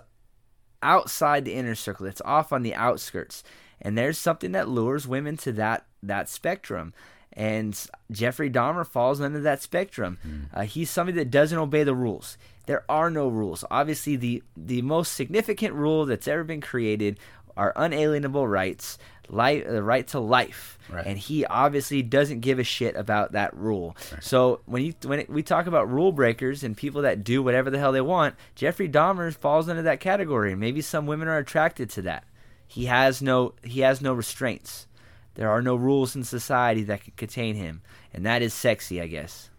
outside 0.81 1.45
the 1.45 1.53
inner 1.53 1.75
circle. 1.75 2.05
That's 2.05 2.21
off 2.21 2.51
on 2.51 2.63
the 2.63 2.75
outskirts. 2.75 3.43
And 3.81 3.97
there's 3.97 4.17
something 4.17 4.53
that 4.53 4.67
lures 4.67 5.07
women 5.07 5.37
to 5.37 5.51
that 5.53 5.85
that 6.03 6.29
spectrum 6.29 6.93
and 7.37 7.79
Jeffrey 8.11 8.49
Dahmer 8.49 8.85
falls 8.85 9.21
under 9.21 9.39
that 9.41 9.61
spectrum. 9.61 10.17
Mm. 10.27 10.45
Uh, 10.51 10.61
he's 10.63 10.89
somebody 10.89 11.19
that 11.19 11.29
doesn't 11.29 11.57
obey 11.57 11.83
the 11.83 11.93
rules. 11.93 12.35
There 12.65 12.83
are 12.89 13.11
no 13.11 13.27
rules. 13.27 13.63
Obviously, 13.69 14.15
the 14.15 14.43
the 14.57 14.81
most 14.81 15.13
significant 15.13 15.75
rule 15.75 16.05
that's 16.05 16.27
ever 16.27 16.43
been 16.43 16.61
created 16.61 17.19
are 17.55 17.73
unalienable 17.75 18.47
rights, 18.47 18.97
life, 19.29 19.65
the 19.67 19.83
right 19.83 20.07
to 20.07 20.19
life, 20.19 20.77
right. 20.89 21.05
and 21.05 21.17
he 21.17 21.45
obviously 21.45 22.01
doesn't 22.01 22.39
give 22.39 22.59
a 22.59 22.63
shit 22.63 22.95
about 22.95 23.33
that 23.33 23.55
rule. 23.55 23.95
Right. 24.11 24.23
So 24.23 24.61
when 24.65 24.83
you 24.83 24.93
when 25.03 25.19
it, 25.19 25.29
we 25.29 25.43
talk 25.43 25.67
about 25.67 25.89
rule 25.89 26.11
breakers 26.11 26.63
and 26.63 26.75
people 26.75 27.01
that 27.03 27.23
do 27.23 27.43
whatever 27.43 27.69
the 27.69 27.79
hell 27.79 27.91
they 27.91 28.01
want, 28.01 28.35
Jeffrey 28.55 28.89
Dahmer 28.89 29.33
falls 29.35 29.67
into 29.67 29.83
that 29.83 29.99
category. 29.99 30.55
Maybe 30.55 30.81
some 30.81 31.05
women 31.05 31.27
are 31.27 31.37
attracted 31.37 31.89
to 31.91 32.01
that. 32.03 32.23
He 32.67 32.85
has 32.85 33.21
no 33.21 33.53
he 33.63 33.81
has 33.81 34.01
no 34.01 34.13
restraints. 34.13 34.87
There 35.35 35.49
are 35.49 35.61
no 35.61 35.75
rules 35.75 36.15
in 36.15 36.23
society 36.23 36.83
that 36.83 37.03
can 37.03 37.13
contain 37.15 37.55
him, 37.55 37.81
and 38.13 38.25
that 38.25 38.41
is 38.41 38.53
sexy, 38.53 38.99
I 38.99 39.07
guess. 39.07 39.49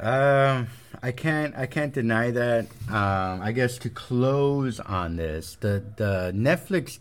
Um, 0.00 0.68
I 1.02 1.12
can't 1.12 1.54
I 1.56 1.66
can't 1.66 1.92
deny 1.92 2.30
that. 2.30 2.66
Um, 2.88 3.42
I 3.42 3.52
guess 3.52 3.76
to 3.78 3.90
close 3.90 4.80
on 4.80 5.16
this, 5.16 5.58
the 5.60 5.84
the 5.96 6.32
Netflix 6.34 6.98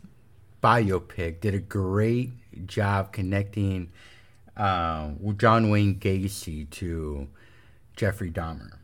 biopic 0.61 1.39
did 1.39 1.53
a 1.53 1.59
great 1.59 2.31
job 2.67 3.11
connecting 3.11 3.91
uh, 4.57 5.11
John 5.37 5.69
Wayne 5.69 5.95
Gacy 5.95 6.69
to 6.71 7.27
Jeffrey 7.95 8.31
Dahmer. 8.31 8.77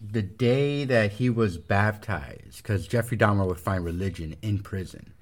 The 0.00 0.22
day 0.22 0.84
that 0.84 1.12
he 1.12 1.30
was 1.30 1.58
baptized, 1.58 2.56
because 2.56 2.88
Jeffrey 2.88 3.16
Dahmer 3.16 3.46
would 3.46 3.60
find 3.60 3.84
religion 3.84 4.36
in 4.42 4.58
prison. 4.58 5.12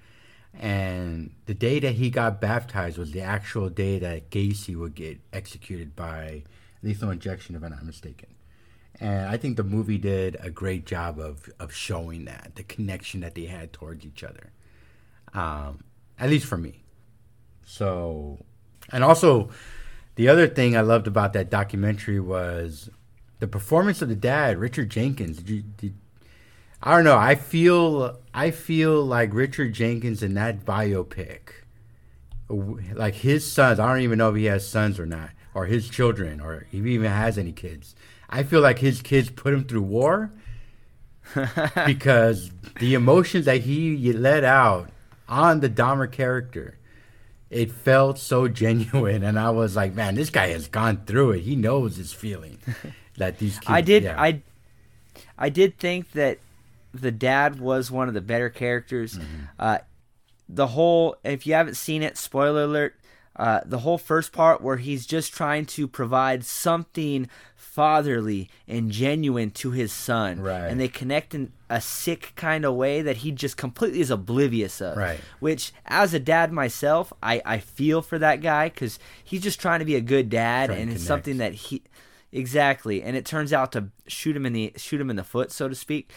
And 0.58 1.32
the 1.46 1.54
day 1.54 1.78
that 1.80 1.92
he 1.92 2.10
got 2.10 2.40
baptized 2.40 2.96
was 2.98 3.12
the 3.12 3.20
actual 3.20 3.68
day 3.68 3.98
that 3.98 4.30
Gacy 4.30 4.74
would 4.74 4.94
get 4.94 5.20
executed 5.32 5.94
by 5.94 6.44
lethal 6.82 7.10
injection, 7.10 7.54
if 7.54 7.62
I'm 7.62 7.70
not 7.70 7.84
mistaken. 7.84 8.30
And 8.98 9.28
I 9.28 9.36
think 9.36 9.56
the 9.56 9.64
movie 9.64 9.98
did 9.98 10.36
a 10.40 10.50
great 10.50 10.86
job 10.86 11.18
of, 11.18 11.48
of 11.58 11.72
showing 11.74 12.24
that, 12.24 12.52
the 12.56 12.62
connection 12.62 13.20
that 13.20 13.34
they 13.34 13.44
had 13.44 13.72
towards 13.72 14.04
each 14.04 14.24
other. 14.24 14.50
Um, 15.32 15.84
at 16.20 16.30
least 16.30 16.46
for 16.46 16.58
me. 16.58 16.84
So, 17.64 18.38
and 18.92 19.02
also, 19.02 19.48
the 20.16 20.28
other 20.28 20.46
thing 20.46 20.76
I 20.76 20.82
loved 20.82 21.06
about 21.06 21.32
that 21.32 21.50
documentary 21.50 22.20
was 22.20 22.90
the 23.38 23.48
performance 23.48 24.02
of 24.02 24.08
the 24.08 24.16
dad, 24.16 24.58
Richard 24.58 24.90
Jenkins. 24.90 25.38
Did 25.38 25.48
you, 25.48 25.62
did, 25.62 25.94
I 26.82 26.94
don't 26.94 27.04
know. 27.04 27.16
I 27.16 27.34
feel 27.34 28.18
I 28.34 28.50
feel 28.50 29.04
like 29.04 29.32
Richard 29.32 29.72
Jenkins 29.72 30.22
in 30.22 30.34
that 30.34 30.64
biopic, 30.64 31.40
like 32.48 33.14
his 33.14 33.50
sons. 33.50 33.78
I 33.78 33.86
don't 33.88 34.02
even 34.02 34.18
know 34.18 34.30
if 34.30 34.36
he 34.36 34.44
has 34.46 34.66
sons 34.66 34.98
or 34.98 35.06
not, 35.06 35.30
or 35.54 35.66
his 35.66 35.88
children, 35.88 36.40
or 36.40 36.66
if 36.70 36.84
he 36.84 36.92
even 36.92 37.10
has 37.10 37.38
any 37.38 37.52
kids. 37.52 37.94
I 38.28 38.42
feel 38.42 38.60
like 38.60 38.78
his 38.78 39.02
kids 39.02 39.30
put 39.30 39.52
him 39.52 39.64
through 39.64 39.82
war 39.82 40.32
because 41.86 42.50
the 42.78 42.94
emotions 42.94 43.44
that 43.46 43.62
he 43.62 44.12
let 44.12 44.44
out 44.44 44.90
on 45.30 45.60
the 45.60 45.70
Dahmer 45.70 46.10
character, 46.10 46.76
it 47.48 47.70
felt 47.70 48.18
so 48.18 48.48
genuine, 48.62 49.22
and 49.22 49.38
I 49.38 49.50
was 49.50 49.76
like, 49.76 49.94
man, 49.94 50.14
this 50.16 50.30
guy 50.30 50.48
has 50.48 50.68
gone 50.68 51.04
through 51.06 51.32
it. 51.32 51.40
He 51.40 51.56
knows 51.56 51.96
his 51.96 52.12
feeling 52.12 52.58
that 53.16 53.38
these 53.38 53.58
kids. 53.58 53.70
I 53.70 53.80
did. 53.80 54.02
yeah. 54.02 54.20
I 54.20 54.42
I 55.38 55.48
did 55.48 55.78
think 55.78 56.12
that 56.12 56.38
the 56.92 57.10
dad 57.10 57.60
was 57.60 57.90
one 57.90 58.08
of 58.08 58.14
the 58.14 58.20
better 58.20 58.50
characters. 58.50 59.14
Mm-hmm. 59.14 59.42
Uh, 59.58 59.78
the 60.48 60.68
whole, 60.68 61.16
if 61.24 61.46
you 61.46 61.54
haven't 61.54 61.76
seen 61.76 62.02
it, 62.02 62.16
spoiler 62.16 62.64
alert. 62.64 62.96
Uh, 63.36 63.60
the 63.64 63.78
whole 63.78 63.96
first 63.96 64.32
part 64.32 64.60
where 64.60 64.76
he's 64.76 65.06
just 65.06 65.32
trying 65.32 65.64
to 65.64 65.86
provide 65.86 66.44
something 66.44 67.28
fatherly 67.80 68.50
and 68.68 68.90
genuine 68.90 69.50
to 69.50 69.70
his 69.70 69.90
son, 69.90 70.40
Right. 70.40 70.66
and 70.66 70.78
they 70.78 70.88
connect 70.88 71.34
in 71.34 71.52
a 71.70 71.80
sick 71.80 72.32
kind 72.36 72.66
of 72.66 72.74
way 72.74 73.00
that 73.00 73.18
he 73.18 73.32
just 73.32 73.56
completely 73.56 74.00
is 74.02 74.10
oblivious 74.10 74.82
of. 74.82 74.98
Right. 74.98 75.18
Which, 75.38 75.72
as 75.86 76.12
a 76.12 76.20
dad 76.20 76.52
myself, 76.52 77.10
I 77.22 77.40
I 77.46 77.58
feel 77.58 78.02
for 78.02 78.18
that 78.18 78.42
guy 78.42 78.68
because 78.68 78.98
he's 79.24 79.40
just 79.42 79.60
trying 79.60 79.78
to 79.78 79.86
be 79.86 79.96
a 79.96 80.02
good 80.02 80.28
dad, 80.28 80.66
Trying 80.66 80.82
and 80.82 80.92
it's 80.92 81.02
something 81.04 81.38
that 81.38 81.54
he 81.54 81.82
exactly 82.32 83.02
and 83.02 83.16
it 83.16 83.24
turns 83.24 83.52
out 83.52 83.72
to 83.72 83.88
shoot 84.06 84.36
him 84.36 84.46
in 84.46 84.52
the 84.52 84.72
shoot 84.76 85.00
him 85.00 85.10
in 85.10 85.16
the 85.16 85.24
foot 85.24 85.50
so 85.50 85.66
to 85.68 85.74
speak 85.74 86.12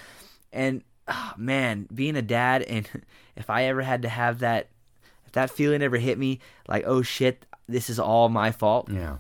and 0.52 0.84
ah, 1.08 1.34
man 1.38 1.88
being 1.92 2.16
a 2.16 2.22
dad 2.22 2.62
and 2.62 2.88
if 3.36 3.50
i 3.50 3.64
ever 3.64 3.82
had 3.82 4.04
to 4.04 4.10
have 4.10 4.38
that 4.38 4.68
if 5.26 5.32
that 5.32 5.50
feeling 5.50 5.82
ever 5.82 5.98
hit 5.98 6.20
me 6.20 6.40
like 6.68 6.84
oh 6.86 7.02
shit 7.02 7.48
this 7.68 7.90
is 7.90 7.98
all 7.98 8.30
my 8.30 8.52
fault 8.52 8.88
yeah. 8.92 9.16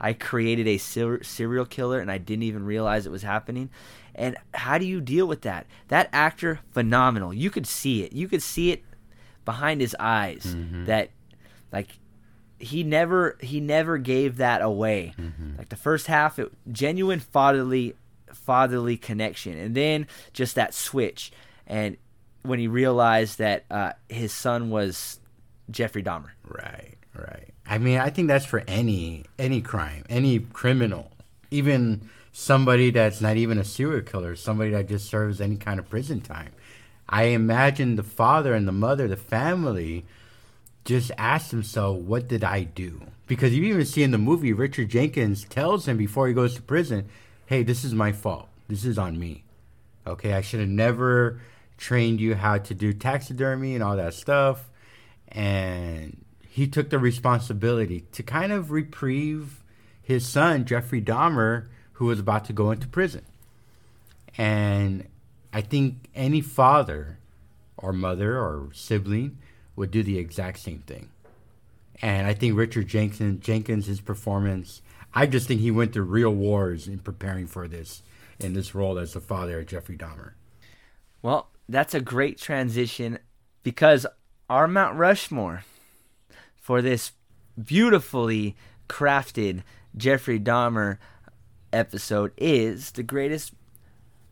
I 0.00 0.12
created 0.12 0.66
a 0.66 0.78
ser- 0.78 1.22
serial 1.22 1.64
killer 1.66 2.00
and 2.00 2.10
i 2.10 2.18
didn't 2.18 2.42
even 2.44 2.64
realize 2.64 3.06
it 3.06 3.12
was 3.12 3.22
happening 3.22 3.68
and 4.14 4.36
how 4.54 4.76
do 4.78 4.84
you 4.84 5.00
deal 5.00 5.26
with 5.26 5.42
that 5.42 5.66
that 5.88 6.08
actor 6.12 6.60
phenomenal 6.72 7.32
you 7.32 7.50
could 7.50 7.66
see 7.66 8.02
it 8.02 8.12
you 8.12 8.26
could 8.28 8.42
see 8.42 8.70
it 8.72 8.82
behind 9.44 9.80
his 9.80 9.96
eyes 10.00 10.44
Mm-hmm. 10.56 10.84
that 10.86 11.10
like 11.72 11.88
he 12.58 12.82
never 12.82 13.38
he 13.40 13.58
never 13.58 13.96
gave 13.96 14.36
that 14.36 14.60
away. 14.60 15.14
Mm-hmm. 15.18 15.56
Like 15.56 15.70
the 15.70 15.76
first 15.76 16.08
half, 16.08 16.38
it 16.38 16.52
genuine 16.70 17.18
fatherly 17.18 17.94
fatherly 18.32 18.98
connection, 18.98 19.56
and 19.56 19.74
then 19.74 20.06
just 20.34 20.56
that 20.56 20.74
switch, 20.74 21.32
and 21.66 21.96
when 22.42 22.58
he 22.58 22.68
realized 22.68 23.38
that 23.38 23.64
uh, 23.70 23.92
his 24.10 24.30
son 24.32 24.68
was 24.68 25.20
Jeffrey 25.70 26.02
Dahmer. 26.02 26.32
Right, 26.46 26.96
right. 27.14 27.48
I 27.70 27.78
mean, 27.78 27.98
I 27.98 28.10
think 28.10 28.26
that's 28.26 28.44
for 28.44 28.64
any 28.66 29.24
any 29.38 29.60
crime, 29.60 30.04
any 30.10 30.40
criminal, 30.40 31.12
even 31.52 32.10
somebody 32.32 32.90
that's 32.90 33.20
not 33.20 33.36
even 33.36 33.58
a 33.58 33.64
serial 33.64 34.02
killer, 34.02 34.34
somebody 34.34 34.72
that 34.72 34.88
just 34.88 35.08
serves 35.08 35.40
any 35.40 35.56
kind 35.56 35.78
of 35.78 35.88
prison 35.88 36.20
time. 36.20 36.50
I 37.08 37.24
imagine 37.24 37.94
the 37.94 38.02
father 38.02 38.54
and 38.54 38.66
the 38.66 38.72
mother, 38.72 39.06
the 39.06 39.16
family, 39.16 40.04
just 40.84 41.12
asked 41.16 41.52
themselves, 41.52 42.02
"What 42.02 42.26
did 42.26 42.42
I 42.42 42.64
do?" 42.64 43.02
Because 43.28 43.54
you 43.54 43.62
even 43.62 43.86
see 43.86 44.02
in 44.02 44.10
the 44.10 44.18
movie, 44.18 44.52
Richard 44.52 44.88
Jenkins 44.88 45.44
tells 45.44 45.86
him 45.86 45.96
before 45.96 46.26
he 46.26 46.34
goes 46.34 46.56
to 46.56 46.62
prison, 46.62 47.04
"Hey, 47.46 47.62
this 47.62 47.84
is 47.84 47.94
my 47.94 48.10
fault. 48.10 48.48
This 48.66 48.84
is 48.84 48.98
on 48.98 49.16
me. 49.16 49.44
Okay, 50.08 50.32
I 50.32 50.40
should 50.40 50.58
have 50.58 50.68
never 50.68 51.40
trained 51.78 52.20
you 52.20 52.34
how 52.34 52.58
to 52.58 52.74
do 52.74 52.92
taxidermy 52.92 53.76
and 53.76 53.84
all 53.84 53.96
that 53.96 54.14
stuff." 54.14 54.68
And 55.28 56.24
he 56.60 56.68
took 56.68 56.90
the 56.90 56.98
responsibility 56.98 58.04
to 58.12 58.22
kind 58.22 58.52
of 58.52 58.70
reprieve 58.70 59.64
his 60.02 60.26
son, 60.26 60.66
Jeffrey 60.66 61.00
Dahmer, 61.00 61.68
who 61.92 62.04
was 62.04 62.20
about 62.20 62.44
to 62.44 62.52
go 62.52 62.70
into 62.70 62.86
prison. 62.86 63.24
And 64.36 65.08
I 65.54 65.62
think 65.62 66.10
any 66.14 66.42
father 66.42 67.16
or 67.78 67.94
mother 67.94 68.36
or 68.36 68.68
sibling 68.74 69.38
would 69.74 69.90
do 69.90 70.02
the 70.02 70.18
exact 70.18 70.58
same 70.58 70.80
thing. 70.80 71.08
And 72.02 72.26
I 72.26 72.34
think 72.34 72.58
Richard 72.58 72.88
Jenkins, 72.88 73.42
Jenkins, 73.42 73.86
his 73.86 74.02
performance, 74.02 74.82
I 75.14 75.24
just 75.24 75.48
think 75.48 75.62
he 75.62 75.70
went 75.70 75.94
through 75.94 76.04
real 76.04 76.34
wars 76.34 76.86
in 76.88 76.98
preparing 76.98 77.46
for 77.46 77.68
this 77.68 78.02
in 78.38 78.52
this 78.52 78.74
role 78.74 78.98
as 78.98 79.14
the 79.14 79.20
father 79.20 79.60
of 79.60 79.66
Jeffrey 79.66 79.96
Dahmer. 79.96 80.32
Well, 81.22 81.48
that's 81.70 81.94
a 81.94 82.02
great 82.02 82.36
transition 82.36 83.18
because 83.62 84.06
our 84.50 84.68
Mount 84.68 84.98
Rushmore 84.98 85.64
for 86.70 86.80
this 86.80 87.10
beautifully 87.60 88.54
crafted 88.88 89.64
Jeffrey 89.96 90.38
Dahmer 90.38 90.98
episode 91.72 92.30
is 92.36 92.92
the 92.92 93.02
greatest 93.02 93.54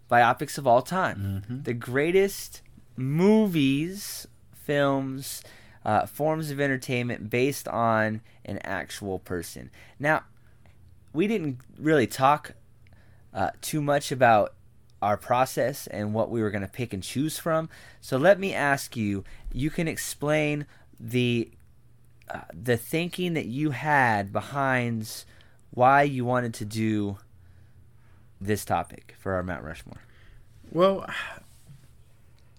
biopics 0.08 0.56
of 0.56 0.64
all 0.64 0.80
time. 0.80 1.42
The 1.64 1.74
greatest 1.74 2.62
movies, 2.96 4.28
films, 4.54 5.42
uh, 5.84 6.06
forms 6.06 6.52
of 6.52 6.60
entertainment 6.60 7.28
based 7.28 7.66
on 7.66 8.20
an 8.44 8.58
actual 8.58 9.18
person. 9.18 9.68
Now, 9.98 10.22
we 11.12 11.26
didn't 11.26 11.58
really 11.76 12.06
talk 12.06 12.52
uh, 13.34 13.50
too 13.60 13.82
much 13.82 14.12
about 14.12 14.54
our 15.02 15.16
process 15.16 15.88
and 15.88 16.14
what 16.14 16.30
we 16.30 16.40
were 16.40 16.52
going 16.52 16.62
to 16.62 16.68
pick 16.68 16.92
and 16.92 17.02
choose 17.02 17.36
from. 17.36 17.68
So 18.00 18.16
let 18.16 18.38
me 18.38 18.54
ask 18.54 18.96
you. 18.96 19.24
You 19.52 19.70
can 19.70 19.88
explain 19.88 20.66
the 21.00 21.50
the 22.52 22.76
thinking 22.76 23.34
that 23.34 23.46
you 23.46 23.70
had 23.70 24.32
behind 24.32 25.24
why 25.70 26.02
you 26.02 26.24
wanted 26.24 26.54
to 26.54 26.64
do 26.64 27.18
this 28.40 28.64
topic 28.64 29.14
for 29.18 29.32
our 29.34 29.42
Mount 29.42 29.64
Rushmore. 29.64 30.02
Well, 30.70 31.06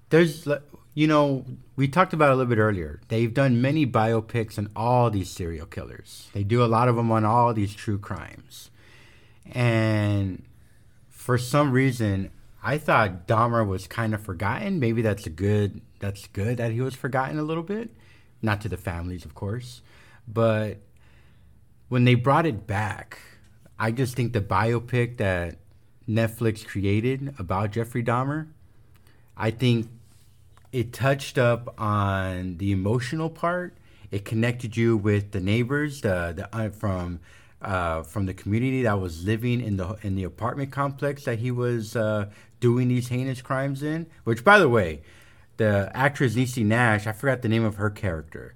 there's, 0.09 0.47
you 0.93 1.07
know, 1.07 1.45
we 1.75 1.87
talked 1.87 2.13
about 2.13 2.31
a 2.31 2.35
little 2.35 2.49
bit 2.49 2.57
earlier. 2.57 2.99
They've 3.07 3.33
done 3.33 3.61
many 3.61 3.85
biopics 3.85 4.57
on 4.57 4.69
all 4.75 5.09
these 5.09 5.29
serial 5.29 5.65
killers. 5.65 6.29
They 6.33 6.43
do 6.43 6.63
a 6.63 6.67
lot 6.67 6.87
of 6.87 6.95
them 6.95 7.11
on 7.11 7.25
all 7.25 7.53
these 7.53 7.73
true 7.73 7.97
crimes. 7.97 8.71
And 9.51 10.43
for 11.09 11.37
some 11.37 11.71
reason, 11.71 12.31
I 12.63 12.77
thought 12.77 13.27
Dahmer 13.27 13.67
was 13.67 13.87
kind 13.87 14.13
of 14.13 14.21
forgotten. 14.21 14.79
Maybe 14.79 15.01
that's 15.01 15.25
a 15.25 15.29
good. 15.29 15.81
That's 15.99 16.27
good 16.27 16.55
that 16.57 16.71
he 16.71 16.79
was 16.79 16.95
forgotten 16.95 17.37
a 17.37 17.43
little 17.43 17.61
bit, 17.61 17.89
not 18.41 18.61
to 18.61 18.69
the 18.69 18.77
families, 18.77 19.25
of 19.25 19.35
course, 19.35 19.81
but 20.27 20.77
when 21.89 22.05
they 22.05 22.15
brought 22.15 22.45
it 22.45 22.67
back, 22.67 23.19
I 23.77 23.91
just 23.91 24.15
think 24.15 24.33
the 24.33 24.41
biopic 24.41 25.17
that 25.17 25.57
Netflix 26.07 26.65
created 26.65 27.33
about 27.39 27.71
Jeffrey 27.71 28.03
Dahmer, 28.03 28.47
I 29.37 29.51
think 29.51 29.87
it 30.71 30.93
touched 30.93 31.37
up 31.37 31.73
on 31.79 32.57
the 32.57 32.71
emotional 32.71 33.29
part. 33.29 33.75
It 34.11 34.25
connected 34.25 34.75
you 34.75 34.97
with 34.97 35.31
the 35.31 35.39
neighbors, 35.39 36.01
the 36.01 36.33
the 36.35 36.55
uh, 36.55 36.69
from 36.69 37.19
uh, 37.61 38.03
from 38.03 38.25
the 38.25 38.33
community 38.33 38.83
that 38.83 38.99
was 38.99 39.23
living 39.23 39.61
in 39.61 39.77
the 39.77 39.97
in 40.01 40.15
the 40.15 40.23
apartment 40.23 40.71
complex 40.71 41.23
that 41.25 41.39
he 41.39 41.51
was 41.51 41.95
uh, 41.95 42.27
doing 42.59 42.87
these 42.87 43.07
heinous 43.07 43.41
crimes 43.41 43.83
in. 43.83 44.07
Which, 44.23 44.43
by 44.43 44.59
the 44.59 44.69
way, 44.69 45.01
the 45.59 45.91
actress 45.93 46.35
Niecy 46.35 46.65
Nash, 46.65 47.05
I 47.05 47.11
forgot 47.11 47.43
the 47.43 47.49
name 47.49 47.65
of 47.65 47.75
her 47.75 47.89
character. 47.89 48.55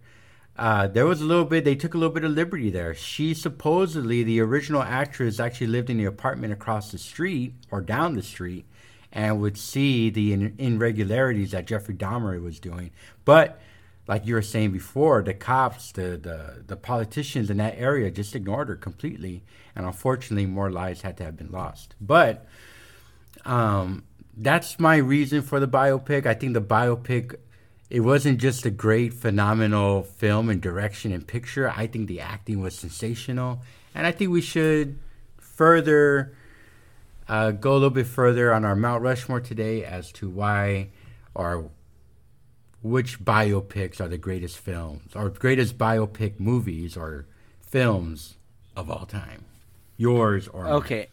Uh, 0.57 0.87
there 0.87 1.05
was 1.05 1.19
a 1.19 1.25
little 1.25 1.45
bit. 1.45 1.65
They 1.65 1.75
took 1.75 1.93
a 1.93 1.97
little 1.97 2.13
bit 2.13 2.23
of 2.23 2.31
liberty 2.31 2.69
there. 2.69 2.95
She 2.95 3.33
supposedly, 3.33 4.23
the 4.23 4.39
original 4.39 4.81
actress, 4.81 5.39
actually 5.39 5.67
lived 5.67 5.89
in 5.89 5.97
the 5.97 6.05
apartment 6.05 6.53
across 6.53 6.91
the 6.91 6.97
street 6.97 7.55
or 7.69 7.81
down 7.81 8.15
the 8.15 8.21
street, 8.23 8.65
and 9.11 9.41
would 9.41 9.57
see 9.57 10.09
the 10.09 10.31
in- 10.31 10.55
irregularities 10.57 11.51
that 11.51 11.67
Jeffrey 11.67 11.95
Dahmer 11.95 12.41
was 12.41 12.59
doing. 12.59 12.91
But 13.25 13.59
like 14.07 14.25
you 14.25 14.35
were 14.35 14.41
saying 14.41 14.71
before, 14.71 15.23
the 15.23 15.33
cops, 15.33 15.91
the 15.91 16.17
the 16.17 16.63
the 16.65 16.77
politicians 16.77 17.49
in 17.49 17.57
that 17.57 17.75
area 17.77 18.09
just 18.11 18.33
ignored 18.33 18.69
her 18.69 18.75
completely, 18.75 19.43
and 19.75 19.85
unfortunately, 19.85 20.45
more 20.45 20.71
lives 20.71 21.01
had 21.01 21.17
to 21.17 21.23
have 21.25 21.35
been 21.35 21.51
lost. 21.51 21.95
But 21.99 22.45
um, 23.43 24.03
that's 24.35 24.79
my 24.79 24.97
reason 24.97 25.41
for 25.41 25.59
the 25.59 25.67
biopic. 25.67 26.25
I 26.25 26.33
think 26.33 26.53
the 26.53 26.61
biopic 26.61 27.35
it 27.89 27.99
wasn't 27.99 28.39
just 28.39 28.65
a 28.65 28.71
great, 28.71 29.13
phenomenal 29.13 30.01
film 30.01 30.49
and 30.49 30.59
direction 30.59 31.11
and 31.11 31.27
picture. 31.27 31.69
I 31.69 31.85
think 31.85 32.07
the 32.07 32.21
acting 32.21 32.59
was 32.59 32.73
sensational, 32.75 33.61
and 33.93 34.07
I 34.07 34.11
think 34.11 34.31
we 34.31 34.41
should 34.41 34.97
further 35.37 36.35
uh, 37.27 37.51
go 37.51 37.73
a 37.73 37.75
little 37.75 37.89
bit 37.91 38.07
further 38.07 38.51
on 38.51 38.65
our 38.65 38.75
Mount 38.75 39.03
Rushmore 39.03 39.41
today 39.41 39.85
as 39.85 40.11
to 40.13 40.27
why 40.29 40.89
or 41.35 41.69
which 42.81 43.23
biopics 43.23 44.01
are 44.01 44.07
the 44.07 44.17
greatest 44.17 44.57
films 44.57 45.15
or 45.15 45.29
greatest 45.29 45.77
biopic 45.77 46.39
movies 46.39 46.97
or 46.97 47.27
films 47.61 48.37
of 48.75 48.89
all 48.89 49.05
time. 49.05 49.45
Yours 49.97 50.47
or 50.47 50.67
mine. 50.67 51.07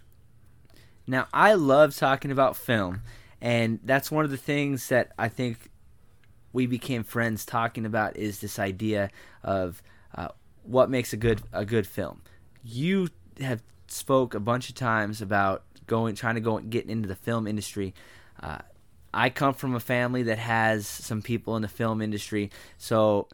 Now, 1.11 1.27
I 1.35 1.55
love 1.55 1.97
talking 1.97 2.31
about 2.31 2.57
film, 2.57 3.01
and 3.41 3.81
that's 3.83 4.13
one 4.13 4.25
of 4.25 4.31
the 4.31 4.37
things 4.37 4.89
that 4.91 5.11
I 5.19 5.29
think 5.29 5.69
we 6.53 6.67
became 6.67 7.03
friends 7.03 7.45
talking 7.45 7.85
about 7.85 8.17
is 8.17 8.41
this 8.41 8.61
idea 8.61 9.11
of 9.43 9.83
uh, 10.15 10.29
what 10.63 10.89
makes 10.89 11.13
a 11.13 11.17
good 11.17 11.43
a 11.53 11.65
good 11.65 11.89
film. 11.89 12.23
You 12.63 13.09
have 13.41 13.61
spoke 13.89 14.35
a 14.35 14.41
bunch 14.41 14.69
of 14.69 14.77
times 14.77 15.21
about 15.21 15.65
going 15.89 16.15
trying 16.15 16.37
to 16.37 16.41
go 16.41 16.59
and 16.59 16.71
getting 16.71 16.91
into 16.91 17.09
the 17.09 17.17
film 17.17 17.49
industry. 17.49 17.93
Uh, 18.41 18.59
I 19.13 19.31
come 19.31 19.55
from 19.55 19.75
a 19.75 19.81
family 19.81 20.23
that 20.23 20.39
has 20.39 20.87
some 20.87 21.23
people 21.23 21.57
in 21.57 21.63
the 21.63 21.69
film 21.69 22.01
industry, 22.01 22.53
so 22.79 23.27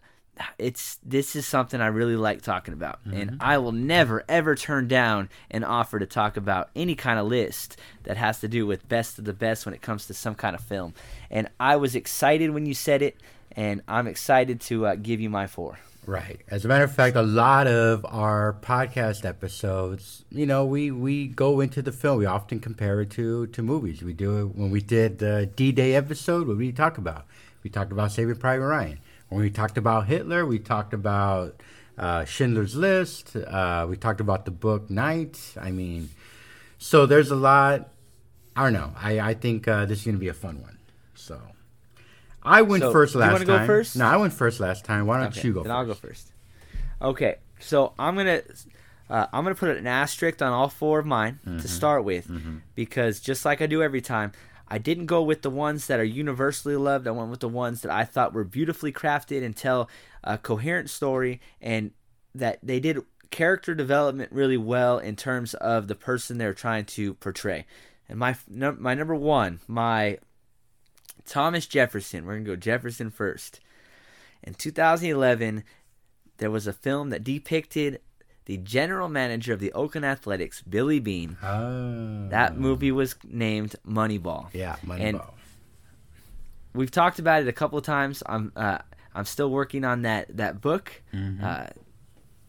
it's 0.58 0.98
this 1.04 1.36
is 1.36 1.46
something 1.46 1.80
I 1.80 1.86
really 1.86 2.16
like 2.16 2.42
talking 2.42 2.74
about, 2.74 3.04
mm-hmm. 3.04 3.16
and 3.16 3.36
I 3.40 3.58
will 3.58 3.72
never 3.72 4.24
ever 4.28 4.54
turn 4.54 4.88
down 4.88 5.28
an 5.50 5.64
offer 5.64 5.98
to 5.98 6.06
talk 6.06 6.36
about 6.36 6.70
any 6.76 6.94
kind 6.94 7.18
of 7.18 7.26
list 7.26 7.78
that 8.04 8.16
has 8.16 8.40
to 8.40 8.48
do 8.48 8.66
with 8.66 8.88
best 8.88 9.18
of 9.18 9.24
the 9.24 9.32
best 9.32 9.66
when 9.66 9.74
it 9.74 9.82
comes 9.82 10.06
to 10.06 10.14
some 10.14 10.34
kind 10.34 10.54
of 10.54 10.62
film. 10.62 10.94
And 11.30 11.48
I 11.58 11.76
was 11.76 11.94
excited 11.94 12.50
when 12.50 12.66
you 12.66 12.74
said 12.74 13.02
it, 13.02 13.20
and 13.52 13.82
I'm 13.88 14.06
excited 14.06 14.60
to 14.62 14.86
uh, 14.86 14.94
give 14.96 15.20
you 15.20 15.30
my 15.30 15.46
four. 15.46 15.78
Right. 16.06 16.40
As 16.48 16.64
a 16.64 16.68
matter 16.68 16.84
of 16.84 16.94
fact, 16.94 17.16
a 17.16 17.22
lot 17.22 17.66
of 17.66 18.06
our 18.08 18.56
podcast 18.62 19.24
episodes, 19.24 20.24
you 20.30 20.46
know, 20.46 20.64
we, 20.64 20.92
we 20.92 21.26
go 21.26 21.58
into 21.58 21.82
the 21.82 21.90
film. 21.90 22.18
We 22.18 22.26
often 22.26 22.60
compare 22.60 23.00
it 23.00 23.10
to, 23.10 23.48
to 23.48 23.60
movies. 23.60 24.02
We 24.04 24.12
do 24.12 24.38
it 24.38 24.54
when 24.54 24.70
we 24.70 24.80
did 24.80 25.18
the 25.18 25.50
D 25.56 25.72
Day 25.72 25.96
episode. 25.96 26.46
What 26.46 26.54
did 26.54 26.58
we 26.58 26.70
talk 26.70 26.96
about? 26.96 27.26
We 27.64 27.70
talked 27.70 27.90
about 27.90 28.12
Saving 28.12 28.36
Private 28.36 28.66
Ryan. 28.66 29.00
When 29.28 29.40
we 29.40 29.50
talked 29.50 29.76
about 29.78 30.06
Hitler, 30.06 30.46
we 30.46 30.58
talked 30.58 30.94
about 30.94 31.60
uh, 31.98 32.24
Schindler's 32.24 32.76
List. 32.76 33.34
Uh, 33.36 33.86
we 33.88 33.96
talked 33.96 34.20
about 34.20 34.44
the 34.44 34.50
book 34.50 34.90
Night. 34.90 35.40
I 35.60 35.70
mean, 35.70 36.10
so 36.78 37.06
there's 37.06 37.30
a 37.30 37.36
lot. 37.36 37.88
I 38.54 38.64
don't 38.64 38.72
know. 38.72 38.92
I, 38.96 39.20
I 39.20 39.34
think 39.34 39.68
uh, 39.68 39.84
this 39.86 40.00
is 40.00 40.04
going 40.04 40.14
to 40.14 40.20
be 40.20 40.28
a 40.28 40.34
fun 40.34 40.62
one. 40.62 40.78
So 41.14 41.40
I 42.42 42.62
went 42.62 42.82
so, 42.82 42.92
first 42.92 43.14
last 43.14 43.40
you 43.40 43.46
time. 43.46 43.60
Go 43.60 43.66
first? 43.66 43.96
No, 43.96 44.06
I 44.06 44.16
went 44.16 44.32
first 44.32 44.60
last 44.60 44.84
time. 44.84 45.06
Why 45.06 45.18
don't 45.18 45.36
okay, 45.36 45.48
you 45.48 45.54
go 45.54 45.62
then 45.62 45.70
first? 45.70 45.76
I'll 45.76 45.86
go 45.86 45.94
first. 45.94 46.32
Okay, 47.02 47.36
so 47.58 47.92
I'm 47.98 48.16
gonna 48.16 48.42
uh, 49.10 49.26
I'm 49.32 49.44
gonna 49.44 49.56
put 49.56 49.76
an 49.76 49.86
asterisk 49.86 50.40
on 50.40 50.52
all 50.52 50.68
four 50.68 50.98
of 50.98 51.06
mine 51.06 51.40
mm-hmm. 51.44 51.58
to 51.58 51.68
start 51.68 52.04
with 52.04 52.28
mm-hmm. 52.28 52.58
because 52.74 53.20
just 53.20 53.44
like 53.44 53.60
I 53.60 53.66
do 53.66 53.82
every 53.82 54.00
time, 54.00 54.32
I 54.68 54.78
didn't 54.78 55.06
go 55.06 55.22
with 55.22 55.42
the 55.42 55.50
ones 55.50 55.86
that 55.86 56.00
are 56.00 56.04
universally 56.04 56.76
loved. 56.76 57.06
I 57.06 57.12
went 57.12 57.30
with 57.30 57.40
the 57.40 57.48
ones 57.48 57.82
that 57.82 57.92
I 57.92 58.04
thought 58.04 58.32
were 58.32 58.44
beautifully 58.44 58.92
crafted 58.92 59.44
and 59.44 59.56
tell 59.56 59.88
a 60.24 60.38
coherent 60.38 60.90
story 60.90 61.40
and 61.60 61.92
that 62.34 62.58
they 62.62 62.80
did 62.80 63.00
character 63.30 63.74
development 63.74 64.32
really 64.32 64.56
well 64.56 64.98
in 64.98 65.16
terms 65.16 65.54
of 65.54 65.88
the 65.88 65.94
person 65.94 66.38
they're 66.38 66.54
trying 66.54 66.84
to 66.84 67.14
portray. 67.14 67.66
And 68.08 68.18
my 68.18 68.36
my 68.50 68.94
number 68.94 69.14
one, 69.14 69.60
my 69.66 70.18
Thomas 71.24 71.66
Jefferson. 71.66 72.24
We're 72.24 72.34
gonna 72.34 72.44
go 72.44 72.56
Jefferson 72.56 73.10
first. 73.10 73.60
In 74.42 74.54
2011, 74.54 75.64
there 76.38 76.50
was 76.50 76.66
a 76.66 76.72
film 76.72 77.10
that 77.10 77.24
depicted 77.24 78.00
the 78.46 78.56
general 78.56 79.08
manager 79.08 79.52
of 79.52 79.60
the 79.60 79.72
Oakland 79.72 80.06
Athletics, 80.06 80.62
Billy 80.62 81.00
Beane. 81.00 81.36
Oh. 81.42 82.28
That 82.30 82.56
movie 82.56 82.92
was 82.92 83.16
named 83.24 83.76
Moneyball. 83.86 84.48
Yeah, 84.52 84.76
Moneyball. 84.84 85.00
And 85.00 85.20
we've 86.72 86.90
talked 86.90 87.18
about 87.18 87.42
it 87.42 87.48
a 87.48 87.52
couple 87.52 87.76
of 87.76 87.84
times. 87.84 88.22
I'm 88.24 88.52
uh, 88.56 88.78
I'm 89.14 89.24
still 89.24 89.50
working 89.50 89.84
on 89.84 90.02
that 90.02 90.36
that 90.36 90.60
book. 90.60 91.02
Mm-hmm. 91.12 91.44
Uh, 91.44 91.66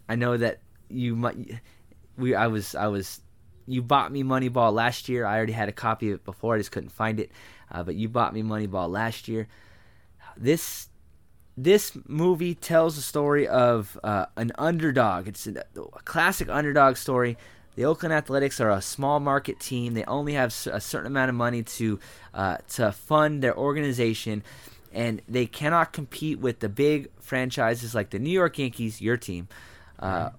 I 0.07 0.15
know 0.15 0.37
that 0.37 0.59
you 0.89 1.15
might. 1.15 1.59
We 2.17 2.35
I 2.35 2.47
was 2.47 2.75
I 2.75 2.87
was. 2.87 3.21
You 3.65 3.81
bought 3.81 4.11
me 4.13 4.23
Moneyball 4.23 4.71
last 4.71 5.09
year. 5.09 5.25
I 5.25 5.35
already 5.35 5.51
had 5.51 5.67
a 5.67 5.73
copy 5.73 6.09
of 6.11 6.15
it 6.15 6.23
before. 6.23 6.55
I 6.55 6.57
just 6.59 6.71
couldn't 6.71 6.91
find 6.91 7.19
it. 7.19 7.31
Uh, 7.69 7.83
but 7.83 7.95
you 7.95 8.07
bought 8.07 8.33
me 8.33 8.41
Moneyball 8.41 8.89
last 8.89 9.27
year. 9.27 9.47
This 10.37 10.86
this 11.57 11.97
movie 12.07 12.53
tells 12.53 12.95
the 12.95 13.01
story 13.01 13.47
of 13.47 13.99
uh, 14.03 14.27
an 14.35 14.51
underdog. 14.59 15.27
It's 15.27 15.47
a, 15.47 15.63
a, 15.75 16.01
classic 16.03 16.49
underdog 16.49 16.97
story. 16.97 17.35
The 17.75 17.85
Oakland 17.85 18.13
Athletics 18.13 18.61
are 18.61 18.69
a 18.69 18.81
small 18.81 19.19
market 19.19 19.59
team. 19.59 19.95
They 19.95 20.03
only 20.03 20.33
have 20.33 20.55
a 20.71 20.79
certain 20.79 21.07
amount 21.07 21.29
of 21.29 21.35
money 21.35 21.63
to 21.63 21.99
uh, 22.33 22.57
to 22.69 22.91
fund 22.91 23.41
their 23.41 23.57
organization, 23.57 24.43
and 24.93 25.21
they 25.27 25.47
cannot 25.47 25.93
compete 25.93 26.39
with 26.39 26.59
the 26.59 26.69
big 26.69 27.09
franchises 27.19 27.95
like 27.95 28.11
the 28.11 28.19
New 28.19 28.31
York 28.31 28.59
Yankees, 28.59 29.01
your 29.01 29.17
team, 29.17 29.47
uh, 29.99 30.29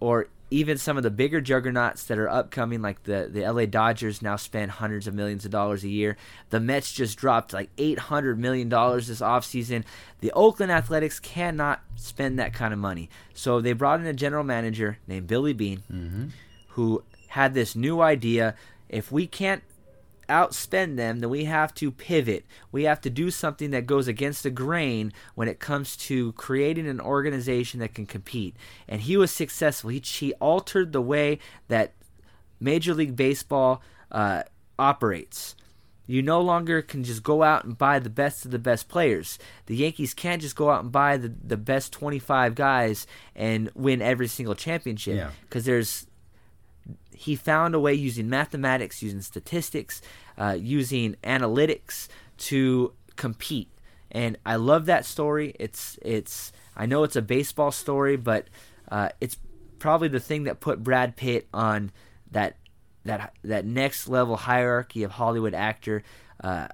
or 0.00 0.28
even 0.52 0.76
some 0.76 0.96
of 0.96 1.02
the 1.02 1.10
bigger 1.10 1.40
juggernauts 1.40 2.04
that 2.04 2.18
are 2.18 2.28
upcoming, 2.28 2.82
like 2.82 3.02
the, 3.04 3.28
the 3.32 3.50
LA 3.50 3.64
Dodgers, 3.64 4.20
now 4.20 4.36
spend 4.36 4.70
hundreds 4.70 5.06
of 5.06 5.14
millions 5.14 5.44
of 5.44 5.50
dollars 5.50 5.82
a 5.82 5.88
year. 5.88 6.16
The 6.50 6.60
Mets 6.60 6.92
just 6.92 7.16
dropped 7.18 7.52
like 7.52 7.74
$800 7.76 8.36
million 8.36 8.68
this 8.68 9.20
offseason. 9.20 9.84
The 10.20 10.30
Oakland 10.32 10.70
Athletics 10.70 11.18
cannot 11.18 11.80
spend 11.96 12.38
that 12.38 12.52
kind 12.52 12.74
of 12.74 12.78
money. 12.78 13.08
So 13.32 13.60
they 13.60 13.72
brought 13.72 14.00
in 14.00 14.06
a 14.06 14.12
general 14.12 14.44
manager 14.44 14.98
named 15.06 15.26
Billy 15.26 15.54
Beane 15.54 15.82
mm-hmm. 15.90 16.26
who 16.68 17.02
had 17.28 17.54
this 17.54 17.74
new 17.74 18.02
idea. 18.02 18.54
If 18.90 19.10
we 19.10 19.26
can't 19.26 19.62
outspend 20.28 20.96
them, 20.96 21.20
then 21.20 21.30
we 21.30 21.44
have 21.44 21.74
to 21.74 21.90
pivot. 21.90 22.44
We 22.70 22.84
have 22.84 23.00
to 23.02 23.10
do 23.10 23.30
something 23.30 23.70
that 23.70 23.86
goes 23.86 24.08
against 24.08 24.42
the 24.42 24.50
grain 24.50 25.12
when 25.34 25.48
it 25.48 25.60
comes 25.60 25.96
to 25.98 26.32
creating 26.32 26.88
an 26.88 27.00
organization 27.00 27.80
that 27.80 27.94
can 27.94 28.06
compete. 28.06 28.56
And 28.88 29.02
he 29.02 29.16
was 29.16 29.30
successful. 29.30 29.90
He, 29.90 30.00
he 30.00 30.32
altered 30.34 30.92
the 30.92 31.00
way 31.00 31.38
that 31.68 31.92
Major 32.60 32.94
League 32.94 33.16
Baseball 33.16 33.82
uh, 34.10 34.44
operates. 34.78 35.56
You 36.06 36.20
no 36.20 36.40
longer 36.40 36.82
can 36.82 37.04
just 37.04 37.22
go 37.22 37.42
out 37.42 37.64
and 37.64 37.78
buy 37.78 37.98
the 37.98 38.10
best 38.10 38.44
of 38.44 38.50
the 38.50 38.58
best 38.58 38.88
players. 38.88 39.38
The 39.66 39.76
Yankees 39.76 40.14
can't 40.14 40.42
just 40.42 40.56
go 40.56 40.70
out 40.70 40.82
and 40.82 40.92
buy 40.92 41.16
the, 41.16 41.32
the 41.42 41.56
best 41.56 41.92
25 41.92 42.54
guys 42.54 43.06
and 43.34 43.70
win 43.74 44.02
every 44.02 44.26
single 44.28 44.54
championship 44.54 45.30
because 45.42 45.66
yeah. 45.66 45.72
there's 45.72 46.06
he 47.14 47.36
found 47.36 47.74
a 47.74 47.80
way 47.80 47.94
using 47.94 48.28
mathematics, 48.28 49.02
using 49.02 49.20
statistics, 49.20 50.02
uh, 50.38 50.56
using 50.58 51.16
analytics 51.22 52.08
to 52.38 52.92
compete. 53.16 53.68
And 54.10 54.36
I 54.44 54.56
love 54.56 54.86
that 54.86 55.04
story. 55.04 55.54
It's 55.58 55.98
it's 56.02 56.52
I 56.76 56.86
know 56.86 57.04
it's 57.04 57.16
a 57.16 57.22
baseball 57.22 57.70
story, 57.70 58.16
but 58.16 58.48
uh, 58.90 59.10
it's 59.20 59.36
probably 59.78 60.08
the 60.08 60.20
thing 60.20 60.44
that 60.44 60.60
put 60.60 60.82
Brad 60.82 61.16
Pitt 61.16 61.48
on 61.52 61.92
that 62.30 62.56
that 63.04 63.34
that 63.42 63.64
next 63.64 64.08
level 64.08 64.36
hierarchy 64.36 65.02
of 65.02 65.12
Hollywood 65.12 65.54
actor. 65.54 66.02
Uh, 66.42 66.68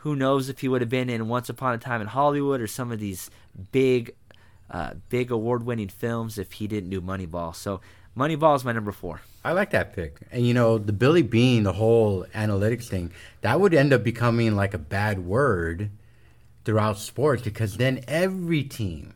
who 0.00 0.14
knows 0.14 0.48
if 0.48 0.60
he 0.60 0.68
would 0.68 0.80
have 0.80 0.90
been 0.90 1.10
in 1.10 1.28
Once 1.28 1.48
Upon 1.48 1.74
a 1.74 1.78
Time 1.78 2.00
in 2.00 2.06
Hollywood 2.06 2.60
or 2.60 2.68
some 2.68 2.92
of 2.92 3.00
these 3.00 3.30
big, 3.72 4.14
uh, 4.70 4.94
big 5.08 5.32
award-winning 5.32 5.88
films 5.88 6.38
if 6.38 6.52
he 6.52 6.68
didn't 6.68 6.90
do 6.90 7.00
Moneyball. 7.00 7.54
So 7.54 7.80
Moneyball 8.16 8.56
is 8.56 8.64
my 8.64 8.72
number 8.72 8.92
four. 8.92 9.20
I 9.44 9.52
like 9.52 9.70
that 9.70 9.94
pick. 9.94 10.18
And 10.32 10.46
you 10.46 10.54
know, 10.54 10.78
the 10.78 10.92
Billy 10.92 11.22
Beane, 11.22 11.62
the 11.62 11.72
whole 11.72 12.24
analytics 12.34 12.84
thing, 12.84 13.12
that 13.42 13.60
would 13.60 13.74
end 13.74 13.92
up 13.92 14.02
becoming 14.02 14.56
like 14.56 14.74
a 14.74 14.78
bad 14.78 15.24
word 15.24 15.90
throughout 16.64 16.98
sports 16.98 17.42
because 17.42 17.76
then 17.76 18.04
every 18.08 18.62
team, 18.62 19.14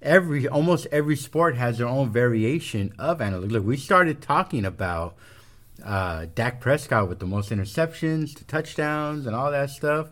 every 0.00 0.48
almost 0.48 0.86
every 0.92 1.16
sport 1.16 1.56
has 1.56 1.78
their 1.78 1.88
own 1.88 2.10
variation 2.10 2.94
of 2.98 3.18
analytics. 3.18 3.50
Look, 3.50 3.66
we 3.66 3.76
started 3.76 4.22
talking 4.22 4.64
about 4.64 5.16
uh, 5.84 6.26
Dak 6.34 6.60
Prescott 6.60 7.08
with 7.08 7.18
the 7.18 7.26
most 7.26 7.50
interceptions, 7.50 8.38
the 8.38 8.44
touchdowns, 8.44 9.26
and 9.26 9.36
all 9.36 9.50
that 9.50 9.70
stuff. 9.70 10.08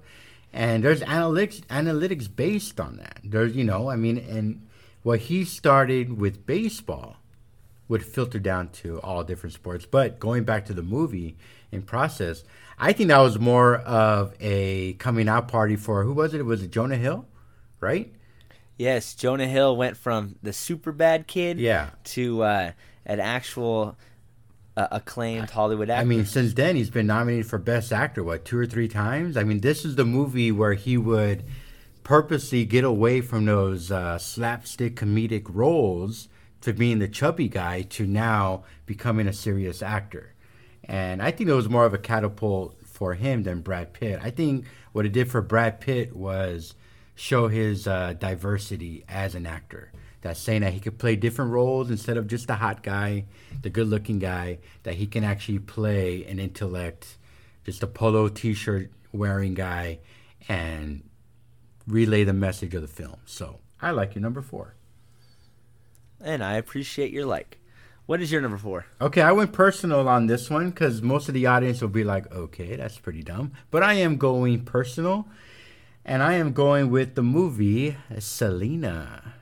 And 0.52 0.84
there's 0.84 1.00
analytics 1.00 1.64
analytics 1.66 2.28
based 2.34 2.78
on 2.80 2.96
that. 2.98 3.20
There's 3.24 3.56
you 3.56 3.64
know, 3.64 3.88
I 3.88 3.96
mean, 3.96 4.18
and 4.18 4.66
what 5.02 5.20
he 5.20 5.44
started 5.44 6.18
with 6.18 6.46
baseball 6.46 7.16
would 7.88 8.04
filter 8.04 8.38
down 8.38 8.68
to 8.68 8.98
all 9.00 9.24
different 9.24 9.52
sports. 9.52 9.86
But 9.86 10.18
going 10.18 10.44
back 10.44 10.66
to 10.66 10.72
the 10.72 10.82
movie 10.82 11.36
in 11.70 11.82
process, 11.82 12.44
I 12.78 12.92
think 12.92 13.08
that 13.08 13.18
was 13.18 13.38
more 13.38 13.76
of 13.76 14.34
a 14.40 14.94
coming 14.94 15.28
out 15.28 15.48
party 15.48 15.76
for 15.76 16.04
who 16.04 16.12
was 16.12 16.34
it? 16.34 16.44
Was 16.44 16.62
it 16.62 16.70
Jonah 16.70 16.96
Hill, 16.96 17.26
right? 17.80 18.12
Yes, 18.76 19.14
Jonah 19.14 19.46
Hill 19.46 19.76
went 19.76 19.96
from 19.96 20.36
the 20.42 20.52
super 20.52 20.90
bad 20.90 21.26
kid, 21.26 21.60
yeah, 21.60 21.90
to 22.04 22.42
uh, 22.42 22.72
an 23.06 23.20
actual 23.20 23.96
uh, 24.76 24.88
acclaimed 24.90 25.50
Hollywood 25.50 25.90
actor. 25.90 26.00
I 26.00 26.04
mean, 26.04 26.24
since 26.24 26.54
then 26.54 26.74
he's 26.74 26.90
been 26.90 27.06
nominated 27.06 27.46
for 27.46 27.58
Best 27.58 27.92
Actor 27.92 28.24
what 28.24 28.44
two 28.44 28.58
or 28.58 28.66
three 28.66 28.88
times. 28.88 29.36
I 29.36 29.44
mean, 29.44 29.60
this 29.60 29.84
is 29.84 29.94
the 29.96 30.04
movie 30.04 30.50
where 30.50 30.74
he 30.74 30.96
would 30.96 31.44
purposely 32.02 32.64
get 32.64 32.84
away 32.84 33.20
from 33.20 33.46
those 33.46 33.92
uh, 33.92 34.18
slapstick 34.18 34.96
comedic 34.96 35.44
roles 35.48 36.28
to 36.64 36.72
being 36.72 36.98
the 36.98 37.08
chubby 37.08 37.48
guy 37.48 37.82
to 37.82 38.06
now 38.06 38.64
becoming 38.86 39.26
a 39.26 39.32
serious 39.32 39.82
actor. 39.82 40.34
And 40.82 41.22
I 41.22 41.30
think 41.30 41.48
it 41.48 41.54
was 41.54 41.68
more 41.68 41.86
of 41.86 41.94
a 41.94 41.98
catapult 41.98 42.76
for 42.84 43.14
him 43.14 43.42
than 43.42 43.60
Brad 43.60 43.92
Pitt. 43.92 44.20
I 44.22 44.30
think 44.30 44.66
what 44.92 45.06
it 45.06 45.12
did 45.12 45.30
for 45.30 45.40
Brad 45.40 45.80
Pitt 45.80 46.14
was 46.14 46.74
show 47.14 47.48
his 47.48 47.86
uh, 47.86 48.14
diversity 48.18 49.04
as 49.08 49.34
an 49.34 49.46
actor. 49.46 49.92
that's 50.24 50.40
saying 50.40 50.62
that 50.62 50.72
he 50.72 50.80
could 50.80 50.98
play 50.98 51.16
different 51.16 51.50
roles 51.52 51.90
instead 51.90 52.16
of 52.16 52.26
just 52.26 52.46
the 52.46 52.54
hot 52.54 52.82
guy, 52.82 53.26
the 53.60 53.68
good-looking 53.68 54.18
guy. 54.18 54.58
That 54.82 54.94
he 54.94 55.06
can 55.06 55.22
actually 55.22 55.58
play 55.58 56.24
an 56.24 56.38
intellect, 56.38 57.18
just 57.64 57.82
a 57.82 57.86
polo 57.86 58.28
T-shirt 58.28 58.90
wearing 59.12 59.52
guy, 59.52 60.00
and 60.48 61.04
relay 61.86 62.24
the 62.24 62.32
message 62.32 62.74
of 62.74 62.80
the 62.80 62.88
film. 62.88 63.16
So 63.26 63.60
I 63.82 63.90
like 63.90 64.14
your 64.14 64.22
number 64.22 64.40
four. 64.40 64.74
And 66.24 66.42
I 66.42 66.54
appreciate 66.54 67.12
your 67.12 67.26
like. 67.26 67.58
What 68.06 68.20
is 68.20 68.32
your 68.32 68.40
number 68.40 68.58
four? 68.58 68.86
Okay, 69.00 69.22
I 69.22 69.32
went 69.32 69.52
personal 69.52 70.08
on 70.08 70.26
this 70.26 70.50
one 70.50 70.70
because 70.70 71.00
most 71.00 71.28
of 71.28 71.34
the 71.34 71.46
audience 71.46 71.80
will 71.80 71.88
be 71.88 72.04
like, 72.04 72.30
okay, 72.32 72.76
that's 72.76 72.98
pretty 72.98 73.22
dumb. 73.22 73.52
But 73.70 73.82
I 73.82 73.94
am 73.94 74.16
going 74.16 74.64
personal, 74.64 75.26
and 76.04 76.22
I 76.22 76.34
am 76.34 76.52
going 76.52 76.90
with 76.90 77.14
the 77.14 77.22
movie 77.22 77.96
Selena. 78.18 79.34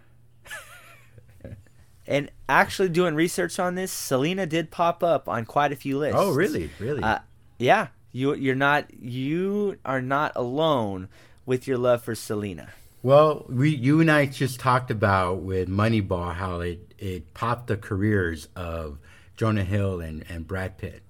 and 2.06 2.30
actually, 2.48 2.88
doing 2.88 3.14
research 3.14 3.58
on 3.58 3.74
this, 3.74 3.90
Selena 3.90 4.46
did 4.46 4.70
pop 4.70 5.02
up 5.02 5.28
on 5.28 5.44
quite 5.44 5.72
a 5.72 5.76
few 5.76 5.98
lists. 5.98 6.18
Oh, 6.20 6.32
really? 6.32 6.70
Really? 6.78 7.02
Uh, 7.02 7.18
yeah. 7.58 7.88
You 8.12 8.34
you're 8.34 8.54
not 8.54 8.92
you 8.92 9.78
are 9.84 10.02
not 10.02 10.32
alone 10.36 11.08
with 11.46 11.66
your 11.66 11.78
love 11.78 12.02
for 12.02 12.14
Selena. 12.14 12.68
Well, 13.04 13.46
we 13.48 13.70
you 13.70 14.00
and 14.00 14.08
I 14.08 14.26
just 14.26 14.60
talked 14.60 14.92
about 14.92 15.42
with 15.42 15.68
Moneyball 15.68 16.34
how 16.34 16.60
it 16.60 16.94
it 16.98 17.34
popped 17.34 17.66
the 17.66 17.76
careers 17.76 18.46
of 18.54 18.98
Jonah 19.36 19.64
Hill 19.64 20.00
and, 20.00 20.24
and 20.28 20.46
Brad 20.46 20.78
Pitt, 20.78 21.02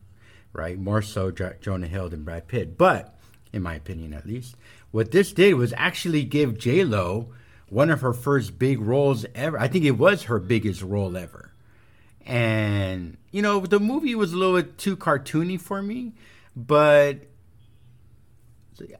right? 0.55 0.78
More 0.78 1.03
so 1.03 1.30
Jonah 1.30 1.86
Hill 1.86 2.09
than 2.09 2.24
Brad 2.24 2.49
Pitt, 2.49 2.78
but 2.78 3.18
in 3.53 3.61
my 3.61 3.74
opinion 3.74 4.14
at 4.14 4.26
least, 4.26 4.57
what 4.90 5.11
this 5.11 5.34
did 5.34 5.53
was 5.55 5.74
actually 5.76 6.24
give 6.24 6.57
J 6.57 6.82
Lo 6.82 7.34
one 7.68 7.90
of 7.90 8.01
her 8.01 8.14
first 8.14 8.59
big 8.59 8.80
roles 8.80 9.26
ever. 9.34 9.61
I 9.61 9.68
think 9.68 9.84
it 9.84 9.99
was 9.99 10.22
her 10.24 10.38
biggest 10.38 10.80
role 10.80 11.14
ever, 11.14 11.53
and 12.24 13.18
you 13.32 13.43
know 13.43 13.61
the 13.61 13.78
movie 13.78 14.14
was 14.14 14.32
a 14.32 14.36
little 14.38 14.57
bit 14.57 14.78
too 14.78 14.97
cartoony 14.97 15.61
for 15.61 15.82
me, 15.82 16.14
but 16.57 17.26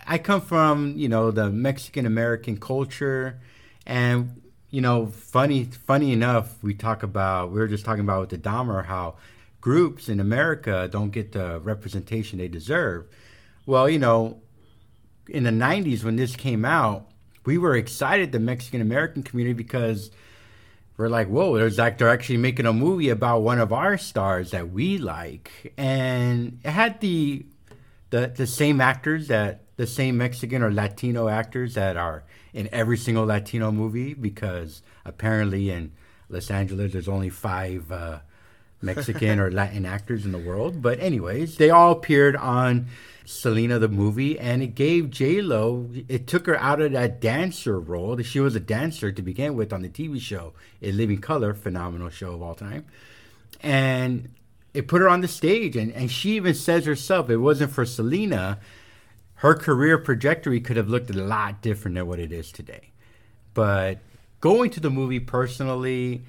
I 0.07 0.19
come 0.19 0.41
from 0.41 0.95
you 0.97 1.09
know 1.09 1.31
the 1.31 1.51
Mexican 1.51 2.07
American 2.07 2.59
culture, 2.59 3.41
and 3.87 4.43
you 4.71 4.81
know 4.81 5.07
funny 5.07 5.65
funny 5.65 6.13
enough 6.13 6.63
we 6.63 6.75
talk 6.75 7.03
about 7.03 7.51
we 7.53 7.59
were 7.59 7.69
just 7.69 7.85
talking 7.85 8.05
about 8.05 8.21
with 8.21 8.31
the 8.31 8.39
Dahmer 8.39 8.85
how 8.85 9.17
groups 9.61 10.09
in 10.09 10.21
America 10.21 10.89
don't 10.91 11.11
get 11.11 11.33
the 11.33 11.61
representation 11.61 12.39
they 12.39 12.49
deserve. 12.49 13.07
Well, 13.65 13.89
you 13.89 13.99
know, 13.99 14.41
in 15.29 15.45
the 15.45 15.51
'90s 15.51 16.05
when 16.05 16.17
this 16.17 16.37
came 16.37 16.65
out, 16.65 17.07
we 17.45 17.59
were 17.59 17.77
excited 17.77 18.33
the 18.33 18.41
Mexican 18.41 18.81
American 18.81 19.23
community 19.23 19.55
because 19.55 20.11
we're 20.97 21.09
like, 21.09 21.29
whoa, 21.29 21.57
there's 21.57 21.79
like 21.79 21.99
they're 21.99 22.09
actually 22.09 22.37
making 22.37 22.67
a 22.67 22.73
movie 22.73 23.09
about 23.09 23.41
one 23.41 23.59
of 23.59 23.73
our 23.73 23.97
stars 23.97 24.51
that 24.51 24.71
we 24.71 24.99
like, 24.99 25.73
and 25.77 26.61
it 26.65 26.71
had 26.71 27.01
the 27.01 27.47
the 28.13 28.29
the 28.29 28.47
same 28.47 28.81
actors 28.81 29.29
that 29.29 29.63
the 29.77 29.87
same 29.87 30.19
Mexican 30.19 30.63
or 30.63 30.71
Latino 30.71 31.29
actors 31.29 31.75
that 31.75 31.97
are 31.97 32.25
in 32.53 32.69
every 32.71 32.99
single 32.99 33.25
Latino 33.25 33.73
movie 33.73 34.13
because 34.13 34.83
apparently 35.05 35.71
in 35.71 35.93
Los 36.29 36.51
Angeles 36.51 36.93
there's 36.93 37.09
only 37.09 37.31
five 37.31 37.91
uh, 37.91 38.19
Mexican 38.83 39.41
or 39.41 39.51
Latin 39.51 39.87
actors 39.87 40.27
in 40.27 40.33
the 40.33 40.39
world. 40.39 40.83
But 40.83 41.01
anyways, 41.01 41.57
they 41.57 41.71
all 41.71 41.93
appeared 41.93 42.37
on 42.37 42.89
Selena 43.25 43.79
the 43.79 43.89
movie, 43.89 44.39
and 44.39 44.63
it 44.63 44.75
gave 44.75 45.09
J 45.09 45.41
Lo. 45.41 45.89
It 46.07 46.27
took 46.27 46.47
her 46.47 46.59
out 46.59 46.83
of 46.83 46.93
that 46.93 47.19
dancer 47.19 47.81
role. 47.81 48.15
That 48.17 48.27
she 48.27 48.41
was 48.41 48.55
a 48.55 48.61
dancer 48.61 49.11
to 49.11 49.23
begin 49.23 49.55
with 49.55 49.73
on 49.73 49.81
the 49.81 49.89
TV 49.89 50.21
show, 50.21 50.53
In 50.83 50.99
Living 50.99 51.21
Color, 51.21 51.55
phenomenal 51.55 52.11
show 52.11 52.35
of 52.35 52.43
all 52.43 52.55
time, 52.55 52.85
and 53.63 54.29
it 54.75 54.89
put 54.89 55.01
her 55.01 55.09
on 55.09 55.21
the 55.21 55.29
stage. 55.29 55.77
And 55.77 55.93
and 55.93 56.11
she 56.11 56.33
even 56.33 56.55
says 56.55 56.87
herself, 56.87 57.31
it 57.31 57.39
wasn't 57.39 57.73
for 57.73 57.85
Selena 57.85 58.59
her 59.43 59.57
career 59.57 59.99
trajectory 59.99 60.61
could 60.61 60.77
have 60.77 60.89
looked 60.89 61.11
a 61.11 61.15
lot 61.15 61.61
different 61.61 61.97
than 61.97 62.07
what 62.07 62.21
it 62.21 62.31
is 62.31 62.53
today. 62.53 62.93
But 63.55 63.99
going 64.41 64.71
to 64.71 64.79
the 64.79 64.89
movie 64.89 65.19
personally, 65.19 66.23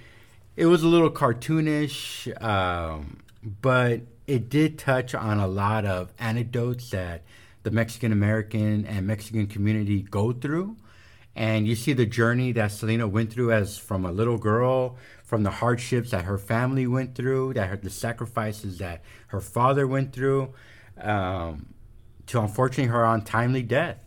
it 0.55 0.65
was 0.65 0.81
a 0.81 0.87
little 0.87 1.11
cartoonish, 1.11 2.41
um, 2.41 3.19
but 3.61 4.01
it 4.25 4.49
did 4.49 4.79
touch 4.79 5.13
on 5.13 5.37
a 5.37 5.45
lot 5.45 5.85
of 5.85 6.11
anecdotes 6.17 6.89
that 6.89 7.21
the 7.61 7.69
Mexican 7.69 8.11
American 8.11 8.83
and 8.87 9.05
Mexican 9.05 9.45
community 9.45 10.01
go 10.01 10.31
through. 10.31 10.75
And 11.35 11.67
you 11.67 11.75
see 11.75 11.93
the 11.93 12.07
journey 12.07 12.51
that 12.53 12.71
Selena 12.71 13.07
went 13.07 13.31
through 13.31 13.51
as 13.51 13.77
from 13.77 14.05
a 14.05 14.11
little 14.11 14.39
girl, 14.39 14.97
from 15.33 15.41
the 15.41 15.49
hardships 15.49 16.11
that 16.11 16.25
her 16.25 16.37
family 16.37 16.85
went 16.85 17.15
through, 17.15 17.55
that 17.55 17.67
her, 17.67 17.75
the 17.75 17.89
sacrifices 17.89 18.77
that 18.77 19.01
her 19.29 19.41
father 19.41 19.87
went 19.87 20.13
through. 20.13 20.53
Um, 21.01 21.73
to 22.27 22.39
unfortunately 22.39 22.91
her 22.91 23.03
untimely 23.03 23.63
death 23.63 23.97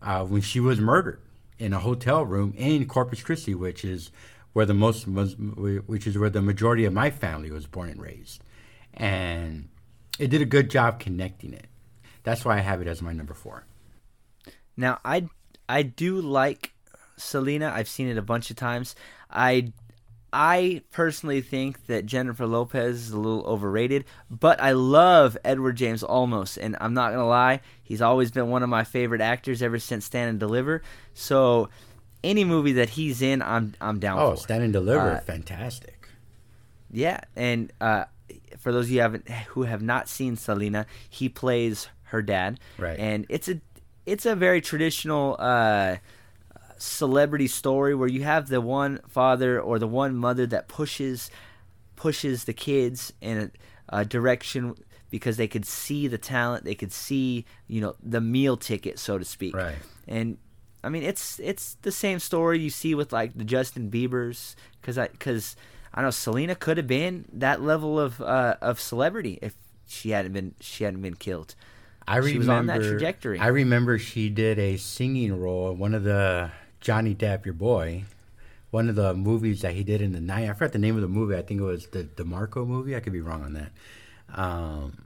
uh, 0.00 0.24
when 0.24 0.40
she 0.40 0.60
was 0.60 0.78
murdered 0.78 1.20
in 1.58 1.72
a 1.72 1.80
hotel 1.80 2.24
room 2.24 2.54
in 2.56 2.86
Corpus 2.86 3.24
Christi, 3.24 3.56
which 3.56 3.84
is 3.84 4.12
where 4.52 4.64
the 4.64 4.72
most 4.72 5.08
which 5.08 6.06
is 6.06 6.16
where 6.16 6.30
the 6.30 6.42
majority 6.42 6.84
of 6.84 6.92
my 6.92 7.10
family 7.10 7.50
was 7.50 7.66
born 7.66 7.88
and 7.88 8.00
raised, 8.00 8.40
and 8.94 9.68
it 10.20 10.28
did 10.28 10.42
a 10.42 10.46
good 10.46 10.70
job 10.70 11.00
connecting 11.00 11.52
it. 11.52 11.66
That's 12.22 12.44
why 12.44 12.58
I 12.58 12.60
have 12.60 12.80
it 12.80 12.86
as 12.86 13.02
my 13.02 13.12
number 13.12 13.34
four. 13.34 13.64
Now 14.76 15.00
I 15.04 15.28
I 15.68 15.82
do 15.82 16.20
like 16.20 16.70
Selena. 17.16 17.72
I've 17.74 17.88
seen 17.88 18.06
it 18.06 18.16
a 18.16 18.22
bunch 18.22 18.48
of 18.50 18.54
times. 18.54 18.94
I 19.28 19.72
I 20.32 20.82
personally 20.90 21.40
think 21.40 21.86
that 21.86 22.04
Jennifer 22.04 22.46
Lopez 22.46 22.96
is 22.96 23.10
a 23.10 23.18
little 23.18 23.44
overrated, 23.46 24.04
but 24.30 24.60
I 24.60 24.72
love 24.72 25.38
Edward 25.44 25.76
James 25.76 26.02
Olmos, 26.02 26.58
and 26.60 26.76
I'm 26.80 26.94
not 26.94 27.12
gonna 27.12 27.26
lie, 27.26 27.60
he's 27.82 28.02
always 28.02 28.30
been 28.30 28.48
one 28.48 28.62
of 28.62 28.68
my 28.68 28.84
favorite 28.84 29.20
actors 29.20 29.62
ever 29.62 29.78
since 29.78 30.04
Stand 30.04 30.30
and 30.30 30.40
Deliver. 30.40 30.82
So 31.14 31.70
any 32.22 32.44
movie 32.44 32.72
that 32.72 32.90
he's 32.90 33.22
in, 33.22 33.40
I'm 33.40 33.74
I'm 33.80 33.98
down 33.98 34.18
oh, 34.18 34.30
for. 34.32 34.36
Stand 34.36 34.64
and 34.64 34.72
Deliver, 34.72 35.12
uh, 35.12 35.20
fantastic. 35.20 36.08
Yeah, 36.90 37.20
and 37.34 37.72
uh, 37.80 38.04
for 38.58 38.72
those 38.72 38.86
of 38.86 38.90
you 38.90 38.98
who 38.98 39.02
haven't 39.02 39.28
who 39.28 39.62
have 39.62 39.82
not 39.82 40.08
seen 40.08 40.36
Selena, 40.36 40.86
he 41.08 41.28
plays 41.28 41.88
her 42.04 42.22
dad, 42.22 42.60
right? 42.76 42.98
And 42.98 43.24
it's 43.28 43.48
a 43.48 43.60
it's 44.04 44.26
a 44.26 44.34
very 44.34 44.60
traditional. 44.60 45.36
Uh, 45.38 45.96
celebrity 46.78 47.46
story 47.46 47.94
where 47.94 48.08
you 48.08 48.22
have 48.22 48.48
the 48.48 48.60
one 48.60 49.00
father 49.08 49.60
or 49.60 49.78
the 49.78 49.88
one 49.88 50.16
mother 50.16 50.46
that 50.46 50.68
pushes 50.68 51.30
pushes 51.96 52.44
the 52.44 52.52
kids 52.52 53.12
in 53.20 53.50
a, 53.90 54.00
a 54.00 54.04
direction 54.04 54.74
because 55.10 55.36
they 55.36 55.48
could 55.48 55.64
see 55.64 56.06
the 56.06 56.18
talent, 56.18 56.64
they 56.64 56.74
could 56.74 56.92
see 56.92 57.44
you 57.66 57.80
know 57.80 57.96
the 58.02 58.20
meal 58.20 58.56
ticket, 58.56 58.98
so 58.98 59.18
to 59.18 59.24
speak. 59.24 59.54
Right. 59.54 59.76
And 60.06 60.38
I 60.82 60.88
mean, 60.88 61.02
it's 61.02 61.40
it's 61.40 61.76
the 61.82 61.92
same 61.92 62.18
story 62.18 62.60
you 62.60 62.70
see 62.70 62.94
with 62.94 63.12
like 63.12 63.36
the 63.36 63.44
Justin 63.44 63.90
Bieber's 63.90 64.56
because 64.80 64.98
I 64.98 65.08
because 65.08 65.56
I 65.92 66.02
know 66.02 66.10
Selena 66.10 66.54
could 66.54 66.76
have 66.76 66.86
been 66.86 67.24
that 67.32 67.62
level 67.62 67.98
of 67.98 68.20
uh, 68.20 68.56
of 68.60 68.80
celebrity 68.80 69.38
if 69.42 69.54
she 69.86 70.10
hadn't 70.10 70.32
been 70.32 70.54
she 70.60 70.84
hadn't 70.84 71.02
been 71.02 71.16
killed. 71.16 71.54
I 72.06 72.16
remember, 72.16 72.38
was 72.38 72.48
on 72.48 72.66
that 72.66 72.82
trajectory. 72.82 73.38
I 73.38 73.48
remember 73.48 73.98
she 73.98 74.30
did 74.30 74.58
a 74.58 74.78
singing 74.78 75.38
role. 75.38 75.72
In 75.72 75.78
one 75.78 75.94
of 75.94 76.04
the 76.04 76.50
Johnny 76.80 77.14
Depp, 77.14 77.44
your 77.44 77.54
boy, 77.54 78.04
one 78.70 78.88
of 78.88 78.94
the 78.94 79.14
movies 79.14 79.62
that 79.62 79.74
he 79.74 79.82
did 79.82 80.00
in 80.00 80.12
the 80.12 80.20
night. 80.20 80.48
I 80.48 80.52
forgot 80.52 80.72
the 80.72 80.78
name 80.78 80.96
of 80.96 81.02
the 81.02 81.08
movie. 81.08 81.36
I 81.36 81.42
think 81.42 81.60
it 81.60 81.64
was 81.64 81.86
the 81.86 82.04
DeMarco 82.04 82.66
movie. 82.66 82.94
I 82.94 83.00
could 83.00 83.12
be 83.12 83.20
wrong 83.20 83.42
on 83.42 83.54
that. 83.54 83.72
Um, 84.34 85.04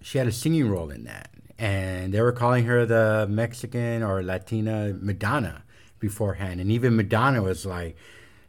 she 0.00 0.18
had 0.18 0.26
a 0.26 0.32
singing 0.32 0.68
role 0.68 0.90
in 0.90 1.04
that, 1.04 1.30
and 1.58 2.12
they 2.12 2.20
were 2.20 2.32
calling 2.32 2.64
her 2.66 2.86
the 2.86 3.26
Mexican 3.28 4.02
or 4.02 4.22
Latina 4.22 4.94
Madonna 4.98 5.62
beforehand. 5.98 6.60
And 6.60 6.70
even 6.70 6.96
Madonna 6.96 7.42
was 7.42 7.66
like, 7.66 7.96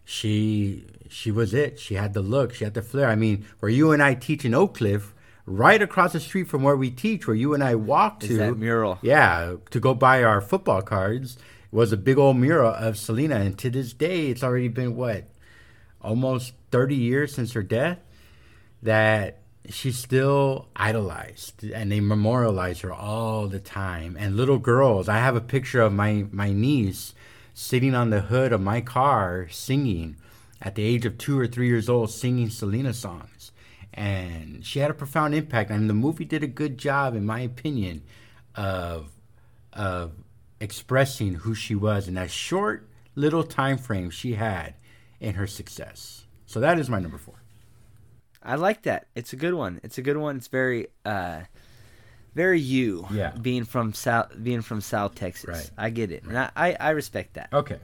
she 0.06 0.86
she 1.10 1.32
was 1.32 1.54
it. 1.54 1.80
She 1.80 1.96
had 1.96 2.14
the 2.14 2.22
look. 2.22 2.54
She 2.54 2.64
had 2.64 2.74
the 2.74 2.82
flair. 2.82 3.10
I 3.10 3.16
mean, 3.16 3.46
where 3.60 3.70
you 3.70 3.92
and 3.92 4.02
I 4.02 4.14
teach 4.16 4.46
in 4.46 4.54
Oak 4.54 4.78
Cliff, 4.78 5.14
right 5.46 5.82
across 5.82 6.14
the 6.14 6.20
street 6.20 6.48
from 6.48 6.64
where 6.64 6.76
we 6.76 6.90
teach, 6.90 7.28
where 7.28 7.36
you 7.36 7.54
and 7.54 7.64
I 7.64 7.76
walk 7.76 8.20
to 8.22 8.28
Is 8.28 8.38
that 8.38 8.58
mural. 8.58 9.00
Yeah, 9.02 9.56
to 9.72 9.80
go 9.80 9.94
buy 9.94 10.24
our 10.24 10.42
football 10.42 10.82
cards 10.82 11.38
was 11.74 11.92
a 11.92 11.98
big 11.98 12.20
old 12.20 12.38
mural 12.38 12.72
of 12.72 12.98
Selena, 12.98 13.38
and 13.38 13.58
to 13.58 13.70
this 13.70 13.94
day, 13.94 14.28
it's 14.28 14.44
already 14.44 14.68
been 14.68 14.96
what 14.96 15.26
almost 16.00 16.54
30 16.72 16.96
years 16.96 17.34
since 17.34 17.54
her 17.54 17.64
death 17.64 18.00
that 18.84 19.40
she's 19.70 19.98
still 19.98 20.68
idolized 20.76 21.64
and 21.64 21.92
they 21.92 22.00
memorialize 22.00 22.82
her 22.82 22.94
all 22.94 23.48
the 23.48 23.60
time. 23.60 24.18
And 24.20 24.36
little 24.36 24.60
girls 24.60 25.08
i 25.08 25.18
have 25.18 25.36
a 25.36 25.42
picture 25.42 25.82
of 25.82 25.94
my 25.94 26.26
my 26.32 26.52
niece 26.52 27.14
sitting 27.54 27.96
on 27.96 28.10
the 28.10 28.22
hood 28.22 28.52
of 28.52 28.62
my 28.62 28.82
car 28.82 29.48
singing 29.50 30.18
at 30.62 30.76
the 30.76 30.84
age 30.84 31.06
of 31.06 31.18
two 31.18 31.40
or 31.40 31.48
three 31.48 31.68
years 31.68 31.88
old 31.88 32.12
singing 32.12 32.50
selena 32.50 32.94
songs. 32.94 33.52
And 33.94 34.66
she 34.66 34.80
had 34.80 34.92
a 34.92 34.94
profound 34.94 35.34
impact 35.34 35.72
and 35.72 35.90
the 35.90 35.94
movie 35.94 36.26
did 36.26 36.44
a 36.44 36.48
good 36.48 36.78
job 36.78 37.16
in 37.16 37.26
my 37.26 37.40
opinion 37.40 38.04
of 38.56 39.10
of 39.72 40.12
expressing 40.64 41.34
who 41.34 41.54
she 41.54 41.76
was 41.76 42.08
in 42.08 42.14
that 42.14 42.32
short 42.32 42.88
little 43.16 43.44
time 43.44 43.78
frame 43.78 44.10
she 44.10 44.36
had 44.36 44.74
in 45.20 45.36
her 45.36 45.46
success. 45.46 46.26
So 46.46 46.62
that 46.62 46.80
is 46.80 46.90
my 46.90 47.00
number 47.00 47.18
four. 47.18 47.44
I 48.42 48.56
like 48.56 48.84
that. 48.84 49.08
It's 49.14 49.34
a 49.34 49.36
good 49.36 49.54
one. 49.54 49.82
It's 49.84 49.98
a 49.98 50.02
good 50.02 50.16
one. 50.16 50.38
It's 50.38 50.48
very 50.48 50.88
uh 51.04 51.42
very 52.34 52.62
you. 52.62 53.06
Yeah. 53.12 53.32
Being 53.32 53.66
from 53.66 53.94
South 53.94 54.32
being 54.42 54.62
from 54.62 54.80
South 54.80 55.16
Texas. 55.16 55.50
Right. 55.50 55.72
I 55.78 55.90
get 55.90 56.12
it. 56.12 56.24
And 56.24 56.38
I, 56.38 56.50
I, 56.56 56.78
I 56.80 56.90
respect 56.92 57.34
that. 57.34 57.50
Okay. 57.52 57.78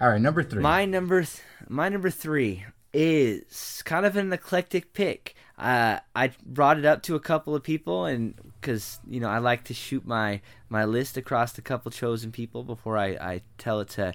All 0.00 0.08
right, 0.08 0.20
number 0.20 0.42
three. 0.42 0.62
My 0.62 0.86
number 0.86 1.22
th- 1.22 1.42
my 1.68 1.90
number 1.90 2.10
three 2.10 2.64
is 2.94 3.82
kind 3.84 4.06
of 4.06 4.16
an 4.16 4.32
eclectic 4.32 4.94
pick. 4.94 5.34
Uh, 5.58 5.98
I 6.14 6.32
brought 6.44 6.78
it 6.78 6.86
up 6.86 7.02
to 7.04 7.14
a 7.14 7.20
couple 7.20 7.54
of 7.54 7.62
people, 7.62 8.06
and 8.06 8.34
because 8.60 8.98
you 9.08 9.20
know 9.20 9.28
I 9.28 9.38
like 9.38 9.64
to 9.64 9.74
shoot 9.74 10.06
my 10.06 10.40
my 10.68 10.84
list 10.84 11.16
across 11.16 11.56
a 11.58 11.62
couple 11.62 11.90
chosen 11.90 12.32
people 12.32 12.64
before 12.64 12.96
I, 12.98 13.08
I 13.08 13.42
tell 13.58 13.80
it 13.80 13.88
to 13.90 14.14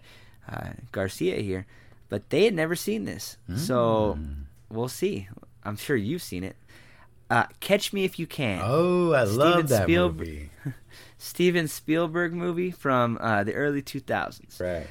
uh, 0.50 0.70
Garcia 0.92 1.38
here, 1.38 1.66
but 2.10 2.30
they 2.30 2.46
had 2.46 2.54
never 2.54 2.76
seen 2.76 3.06
this, 3.06 3.38
so 3.56 4.18
we'll 4.70 4.88
see. 4.88 5.28
I'm 5.64 5.78
sure 5.78 5.96
you've 5.96 6.24
seen 6.24 6.44
it. 6.44 6.56
Uh, 7.30 7.46
Catch 7.62 7.94
Me 7.94 8.04
If 8.04 8.20
You 8.20 8.28
Can. 8.28 8.62
oh, 8.64 9.14
I 9.14 9.24
love 9.24 9.70
that 9.70 9.88
movie. 9.88 10.50
Steven 11.18 11.68
Spielberg 11.68 12.34
movie 12.34 12.72
from 12.72 13.18
uh, 13.22 13.44
the 13.44 13.54
early 13.54 13.82
2000s. 13.82 14.60
Right. 14.60 14.88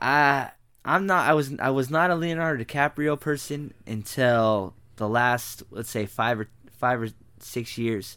I 0.00 0.50
I'm 0.84 1.06
not 1.06 1.28
I 1.28 1.34
was 1.34 1.54
I 1.58 1.70
was 1.70 1.90
not 1.90 2.10
a 2.10 2.14
Leonardo 2.14 2.62
DiCaprio 2.62 3.18
person 3.18 3.72
until 3.86 4.74
the 4.96 5.08
last 5.08 5.62
let's 5.70 5.90
say 5.90 6.06
five 6.06 6.40
or 6.40 6.48
five 6.78 7.00
or 7.00 7.08
six 7.40 7.78
years. 7.78 8.16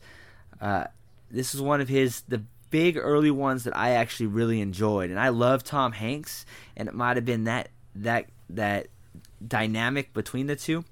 Uh, 0.61 0.85
this 1.29 1.53
is 1.53 1.61
one 1.61 1.81
of 1.81 1.89
his 1.89 2.21
the 2.27 2.43
big 2.69 2.97
early 2.97 3.31
ones 3.31 3.63
that 3.63 3.75
I 3.75 3.91
actually 3.91 4.27
really 4.27 4.61
enjoyed, 4.61 5.09
and 5.09 5.19
I 5.19 5.29
love 5.29 5.63
Tom 5.63 5.93
Hanks, 5.93 6.45
and 6.75 6.87
it 6.87 6.93
might 6.93 7.17
have 7.17 7.25
been 7.25 7.45
that 7.45 7.69
that 7.95 8.27
that 8.49 8.87
dynamic 9.45 10.13
between 10.13 10.47
the 10.47 10.55
two. 10.55 10.85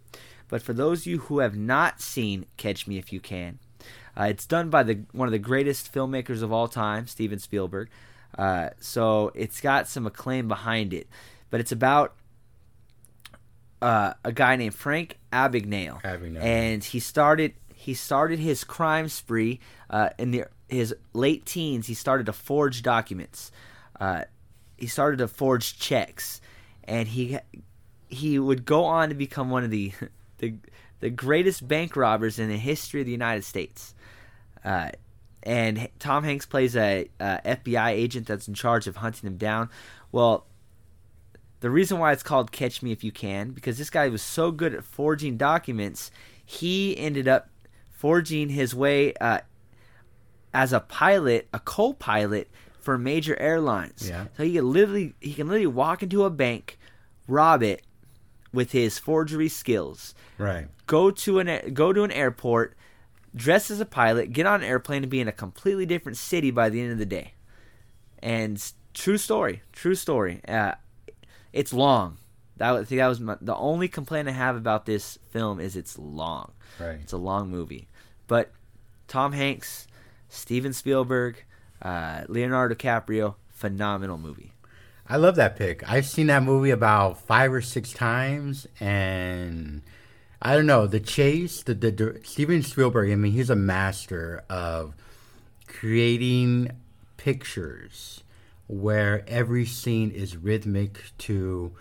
But 0.50 0.62
for 0.62 0.74
those 0.74 1.02
of 1.02 1.08
you 1.08 1.18
who 1.20 1.40
have 1.40 1.56
not 1.56 2.00
seen 2.02 2.46
Catch 2.58 2.88
Me 2.88 2.98
If 2.98 3.12
You 3.12 3.20
Can, 3.20 3.60
uh, 4.18 4.26
it's 4.26 4.46
done 4.46 4.70
by 4.70 4.84
the 4.84 5.00
one 5.12 5.28
of 5.28 5.32
the 5.32 5.40
greatest 5.40 5.94
filmmakers 5.94 6.42
of 6.42 6.52
all 6.52 6.68
time, 6.68 7.08
Steven 7.08 7.40
Spielberg. 7.40 7.90
Uh, 8.38 8.70
so 8.80 9.32
it's 9.36 9.62
got 9.62 9.88
some 9.88 10.06
acclaim 10.08 10.48
behind 10.48 10.94
it, 10.94 11.08
but 11.50 11.60
it's 11.60 11.72
about 11.72 12.16
uh, 13.82 14.14
a 14.24 14.32
guy 14.32 14.56
named 14.56 14.74
Frank 14.74 15.20
Abagnale, 15.32 16.02
Abagnale. 16.04 16.42
and 16.42 16.84
he 16.84 17.00
started 17.00 17.54
he 17.84 17.94
started 17.94 18.40
his 18.40 18.64
crime 18.64 19.10
spree 19.10 19.60
uh, 19.90 20.10
in 20.18 20.32
the 20.32 20.46
his 20.70 20.96
late 21.12 21.46
teens. 21.46 21.88
He 21.88 21.94
started 21.94 22.28
to 22.28 22.34
forge 22.34 22.82
documents. 22.82 23.52
Uh, 24.00 24.24
he 24.78 24.88
started 24.88 25.18
to 25.18 25.28
forge 25.28 25.78
checks, 25.78 26.40
and 26.86 27.10
he 27.10 27.40
he 28.08 28.40
would 28.40 28.64
go 28.64 28.86
on 28.86 29.10
to 29.10 29.16
become 29.16 29.50
one 29.50 29.66
of 29.66 29.70
the 29.70 29.92
the 30.38 30.56
the 31.02 31.10
greatest 31.10 31.68
bank 31.68 31.98
robbers 31.98 32.40
in 32.40 32.48
the 32.48 32.58
history 32.58 33.02
of 33.02 33.06
the 33.06 33.12
United 33.12 33.44
States. 33.44 33.94
Uh, 34.64 34.92
and 35.46 35.90
Tom 36.00 36.24
Hanks 36.24 36.46
plays 36.46 36.78
a, 36.78 37.10
a 37.20 37.42
FBI 37.44 37.90
agent 37.90 38.28
that's 38.28 38.48
in 38.48 38.54
charge 38.54 38.88
of 38.88 38.96
hunting 38.96 39.28
him 39.28 39.36
down. 39.36 39.70
Well, 40.14 40.46
the 41.60 41.70
reason 41.70 42.00
why 42.00 42.14
it's 42.14 42.24
called 42.24 42.54
Catch 42.54 42.82
Me 42.82 42.94
If 42.94 43.04
You 43.04 43.12
Can 43.12 43.50
because 43.50 43.78
this 43.78 43.90
guy 43.90 44.08
was 44.08 44.22
so 44.22 44.52
good 44.52 44.74
at 44.74 44.86
forging 44.86 45.36
documents, 45.36 46.12
he 46.46 46.98
ended 46.98 47.28
up 47.28 47.50
forging 48.04 48.50
his 48.50 48.76
way 48.76 49.14
uh, 49.22 49.40
as 50.54 50.74
a 50.74 50.82
pilot, 50.82 51.48
a 51.54 51.60
co-pilot 51.60 52.50
for 52.82 52.98
major 52.98 53.40
airlines. 53.40 54.10
Yeah. 54.10 54.26
So 54.36 54.44
he 54.44 54.54
can 54.56 54.70
literally 54.70 55.14
he 55.22 55.34
can 55.34 55.48
literally 55.48 55.68
walk 55.68 56.04
into 56.04 56.26
a 56.26 56.30
bank, 56.30 56.78
rob 57.30 57.64
it 57.64 57.82
with 58.52 58.74
his 58.74 59.00
forgery 59.00 59.48
skills 59.48 60.14
Right. 60.38 60.68
go 60.86 61.10
to 61.12 61.40
an 61.40 61.74
go 61.74 61.94
to 61.94 62.04
an 62.04 62.12
airport, 62.12 62.76
dress 63.34 63.72
as 63.72 63.80
a 63.80 63.86
pilot, 63.86 64.34
get 64.34 64.46
on 64.46 64.62
an 64.62 64.68
airplane, 64.68 65.04
and 65.04 65.10
be 65.10 65.22
in 65.22 65.30
a 65.30 65.32
completely 65.32 65.86
different 65.86 66.18
city 66.18 66.52
by 66.52 66.68
the 66.70 66.82
end 66.82 66.92
of 66.92 66.98
the 66.98 67.06
day. 67.06 67.34
And 68.22 68.62
true 68.94 69.18
story, 69.18 69.64
true 69.72 69.96
story. 69.96 70.42
Uh, 70.46 70.74
it's 71.54 71.72
long. 71.72 72.18
That 72.58 72.72
was, 72.72 72.82
I 72.82 72.86
think 72.86 73.00
that 73.00 73.08
was 73.08 73.20
my, 73.22 73.38
the 73.42 73.56
only 73.56 73.88
complaint 73.88 74.28
I 74.28 74.32
have 74.32 74.56
about 74.56 74.86
this 74.86 75.18
film 75.32 75.60
is 75.62 75.76
it's 75.78 75.98
long. 75.98 76.52
Right. 76.80 77.00
It's 77.02 77.14
a 77.14 77.18
long 77.18 77.50
movie, 77.50 77.88
but 78.28 78.52
Tom 79.08 79.34
Hanks, 79.34 79.88
Steven 80.30 80.74
Spielberg, 80.74 81.44
uh, 81.82 82.24
Leonardo 82.28 82.76
DiCaprio, 82.76 83.36
phenomenal 83.50 84.18
movie. 84.18 84.54
I 85.08 85.18
love 85.18 85.36
that 85.36 85.58
pick. 85.58 85.90
I've 85.90 86.06
seen 86.06 86.28
that 86.28 86.44
movie 86.44 86.70
about 86.70 87.20
five 87.20 87.52
or 87.52 87.62
six 87.62 87.92
times, 87.92 88.68
and 88.80 89.82
I 90.42 90.56
don't 90.56 90.66
know 90.66 90.88
the 90.88 91.00
chase. 91.00 91.62
The, 91.62 91.74
the, 91.74 91.92
the 91.92 92.20
Steven 92.24 92.64
Spielberg. 92.64 93.12
I 93.12 93.16
mean, 93.16 93.34
he's 93.34 93.50
a 93.50 93.56
master 93.56 94.44
of 94.50 94.94
creating 95.68 96.72
pictures 97.18 98.24
where 98.68 99.24
every 99.28 99.66
scene 99.66 100.10
is 100.10 100.38
rhythmic 100.38 101.02
to 101.18 101.74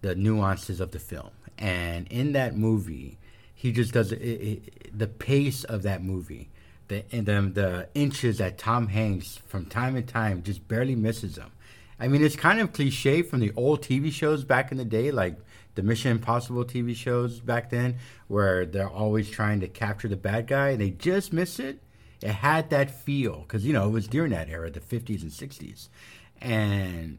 the 0.00 0.14
nuances 0.14 0.80
of 0.80 0.92
the 0.92 0.98
film. 0.98 1.30
And 1.58 2.08
in 2.08 2.32
that 2.32 2.56
movie, 2.56 3.18
he 3.64 3.72
just 3.72 3.94
does 3.94 4.12
it, 4.12 4.18
it, 4.18 4.98
the 4.98 5.06
pace 5.06 5.64
of 5.64 5.84
that 5.84 6.02
movie. 6.02 6.50
The, 6.88 7.02
and 7.10 7.24
the, 7.24 7.50
the 7.54 7.88
inches 7.94 8.36
that 8.36 8.58
Tom 8.58 8.88
Hanks 8.88 9.40
from 9.46 9.64
time 9.64 9.94
to 9.94 10.02
time 10.02 10.42
just 10.42 10.68
barely 10.68 10.94
misses 10.94 11.36
them. 11.36 11.50
I 11.98 12.08
mean, 12.08 12.22
it's 12.22 12.36
kind 12.36 12.60
of 12.60 12.74
cliche 12.74 13.22
from 13.22 13.40
the 13.40 13.52
old 13.56 13.80
TV 13.80 14.12
shows 14.12 14.44
back 14.44 14.70
in 14.70 14.76
the 14.76 14.84
day, 14.84 15.10
like 15.10 15.38
the 15.76 15.82
Mission 15.82 16.10
Impossible 16.10 16.66
TV 16.66 16.94
shows 16.94 17.40
back 17.40 17.70
then, 17.70 17.96
where 18.28 18.66
they're 18.66 18.86
always 18.86 19.30
trying 19.30 19.60
to 19.60 19.68
capture 19.68 20.08
the 20.08 20.16
bad 20.16 20.46
guy 20.46 20.68
and 20.68 20.80
they 20.82 20.90
just 20.90 21.32
miss 21.32 21.58
it. 21.58 21.80
It 22.20 22.32
had 22.32 22.68
that 22.68 22.90
feel 22.90 23.46
because, 23.48 23.64
you 23.64 23.72
know, 23.72 23.86
it 23.86 23.92
was 23.92 24.06
during 24.06 24.32
that 24.32 24.50
era, 24.50 24.70
the 24.70 24.80
50s 24.80 25.22
and 25.22 25.30
60s. 25.30 25.88
And 26.38 27.16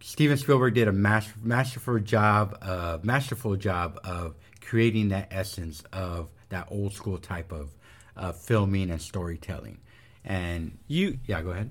Steven 0.00 0.36
Spielberg 0.36 0.74
did 0.74 0.88
a 0.88 0.92
mas- 0.92 1.32
masterful 1.40 2.00
job, 2.00 2.58
uh, 2.60 2.98
masterful 3.04 3.54
job 3.54 4.00
of 4.02 4.34
creating 4.66 5.08
that 5.10 5.28
essence 5.30 5.82
of 5.92 6.28
that 6.48 6.68
old 6.70 6.92
school 6.92 7.18
type 7.18 7.52
of 7.52 7.70
uh, 8.16 8.32
filming 8.32 8.90
and 8.90 9.00
storytelling. 9.00 9.78
And 10.24 10.78
You 10.88 11.18
yeah, 11.26 11.42
go 11.42 11.50
ahead. 11.50 11.70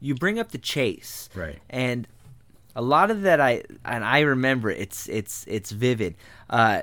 you 0.00 0.14
bring 0.14 0.38
up 0.38 0.50
the 0.50 0.58
chase, 0.58 1.28
Right. 1.34 1.58
And 1.70 2.06
a 2.76 2.82
lot 2.82 3.10
of 3.10 3.22
that 3.22 3.40
I 3.40 3.62
and 3.84 4.04
I 4.04 4.20
remember 4.20 4.70
it's 4.70 5.08
it's 5.08 5.44
it's 5.48 5.70
vivid. 5.70 6.14
Uh, 6.48 6.82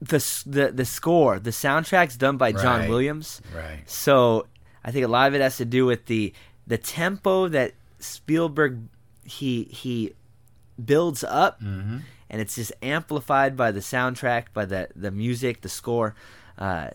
the 0.00 0.18
the 0.46 0.72
the 0.72 0.84
score, 0.84 1.38
the 1.38 1.50
soundtrack's 1.50 2.16
done 2.16 2.36
by 2.38 2.52
John 2.52 2.88
Williams. 2.88 3.40
Right. 3.54 3.82
So 3.88 4.46
I 4.82 4.90
think 4.92 5.04
a 5.04 5.08
lot 5.08 5.28
of 5.28 5.34
it 5.34 5.40
has 5.42 5.58
to 5.58 5.64
do 5.66 5.84
with 5.86 6.06
the 6.06 6.32
the 6.66 6.78
tempo 6.78 7.48
that 7.48 7.74
Spielberg 7.98 8.80
he 9.24 9.64
he 9.64 10.14
builds 10.82 11.22
up, 11.22 11.60
Mm-hmm. 11.60 11.98
And 12.30 12.40
it's 12.40 12.54
just 12.54 12.72
amplified 12.80 13.56
by 13.56 13.72
the 13.72 13.80
soundtrack, 13.80 14.46
by 14.54 14.64
the 14.64 14.88
the 14.94 15.10
music, 15.10 15.60
the 15.60 15.68
score. 15.68 16.14
Uh, 16.56 16.90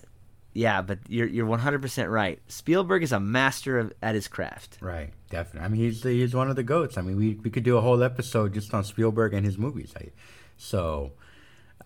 yeah, 0.54 0.82
but 0.82 1.00
you're 1.10 1.28
you're 1.28 1.46
100 1.46 1.82
percent 1.82 2.10
right. 2.10 2.40
Spielberg 2.48 3.04
is 3.04 3.12
a 3.12 3.20
master 3.20 3.78
of, 3.78 3.94
at 4.02 4.16
his 4.16 4.30
craft. 4.30 4.78
Right, 4.80 5.12
definitely. 5.30 5.66
I 5.66 5.70
mean, 5.70 5.82
he's 5.82 6.02
he's 6.02 6.34
one 6.34 6.50
of 6.50 6.56
the 6.56 6.64
goats. 6.64 6.98
I 6.98 7.02
mean, 7.02 7.18
we 7.18 7.36
we 7.36 7.50
could 7.50 7.64
do 7.64 7.78
a 7.78 7.82
whole 7.82 8.02
episode 8.02 8.54
just 8.54 8.74
on 8.74 8.86
Spielberg 8.86 9.34
and 9.34 9.46
his 9.46 9.58
movies. 9.58 9.94
I, 9.98 10.12
so, 10.58 11.12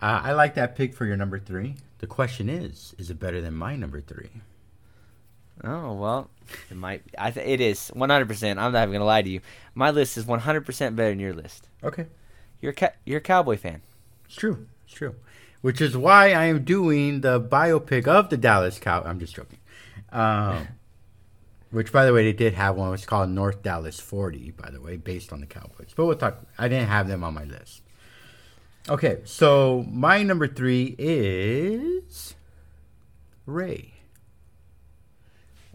uh, 0.00 0.20
I 0.22 0.32
like 0.32 0.54
that 0.54 0.76
pick 0.76 0.94
for 0.94 1.04
your 1.04 1.16
number 1.16 1.40
three. 1.40 1.74
The 1.98 2.06
question 2.06 2.48
is, 2.48 2.94
is 2.96 3.10
it 3.10 3.18
better 3.18 3.40
than 3.40 3.54
my 3.54 3.74
number 3.74 4.00
three? 4.00 4.30
Oh 5.64 5.92
well, 5.94 6.30
it 6.70 6.76
might. 6.76 7.02
I 7.18 7.32
th- 7.32 7.46
it 7.46 7.60
is 7.60 7.88
100. 7.88 8.28
percent 8.28 8.60
I'm 8.60 8.72
not 8.72 8.84
even 8.84 8.92
gonna 8.92 9.04
lie 9.04 9.22
to 9.22 9.28
you. 9.28 9.40
My 9.74 9.90
list 9.90 10.16
is 10.16 10.26
100 10.26 10.64
percent 10.64 10.94
better 10.94 11.10
than 11.10 11.18
your 11.18 11.34
list. 11.34 11.68
Okay, 11.82 12.06
You're 12.60 12.72
a 12.72 12.74
ca- 12.74 12.92
you're 13.04 13.18
a 13.18 13.22
cowboy 13.22 13.56
fan. 13.56 13.82
it's 14.26 14.36
true. 14.36 14.66
It's 14.84 14.94
true. 14.94 15.14
Which 15.60 15.80
is 15.80 15.96
why 15.96 16.32
I 16.32 16.44
am 16.44 16.64
doing 16.64 17.20
the 17.20 17.40
biopic 17.40 18.06
of 18.06 18.30
the 18.30 18.36
Dallas 18.36 18.78
Cow. 18.78 19.02
I'm 19.04 19.18
just 19.18 19.34
joking. 19.34 19.58
Um, 20.10 20.68
which, 21.70 21.92
by 21.92 22.06
the 22.06 22.12
way, 22.12 22.24
they 22.24 22.32
did 22.32 22.54
have 22.54 22.76
one. 22.76 22.92
It's 22.94 23.04
called 23.04 23.30
North 23.30 23.62
Dallas 23.62 24.00
40, 24.00 24.52
by 24.52 24.70
the 24.70 24.80
way, 24.80 24.96
based 24.96 25.32
on 25.32 25.40
the 25.40 25.46
Cowboys. 25.46 25.92
But 25.94 26.06
we'll 26.06 26.16
talk. 26.16 26.38
I 26.58 26.68
didn't 26.68 26.88
have 26.88 27.08
them 27.08 27.22
on 27.22 27.34
my 27.34 27.44
list. 27.44 27.82
Okay, 28.88 29.20
so 29.24 29.84
my 29.90 30.22
number 30.22 30.48
three 30.48 30.94
is 30.98 32.34
Ray. 33.44 33.94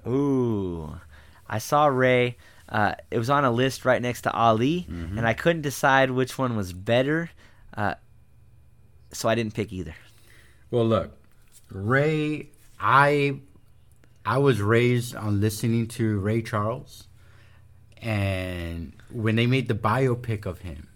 Ooh, 0.07 0.99
I 1.47 1.59
saw 1.59 1.85
Ray. 1.85 2.37
Uh, 2.67 2.95
it 3.11 3.17
was 3.19 3.29
on 3.29 3.45
a 3.45 3.51
list 3.51 3.85
right 3.85 4.01
next 4.01 4.21
to 4.23 4.31
Ali, 4.31 4.87
Mm-hmm. 4.89 5.17
and 5.17 5.27
I 5.27 5.33
couldn't 5.33 5.61
decide 5.61 6.11
which 6.11 6.37
one 6.37 6.55
was 6.55 6.73
better. 6.73 7.29
Uh, 7.75 7.95
so 9.11 9.29
I 9.29 9.35
didn't 9.35 9.53
pick 9.53 9.71
either. 9.71 9.95
Well, 10.71 10.85
look, 10.87 11.17
Ray. 11.69 12.49
I 12.79 13.39
I 14.25 14.39
was 14.39 14.59
raised 14.61 15.15
on 15.15 15.39
listening 15.39 15.87
to 15.89 16.19
Ray 16.19 16.41
Charles, 16.41 17.07
And 18.01 18.93
when 19.11 19.35
they 19.35 19.45
made 19.47 19.67
the 19.67 19.75
biopic 19.75 20.45
of 20.45 20.59
him, 20.59 20.87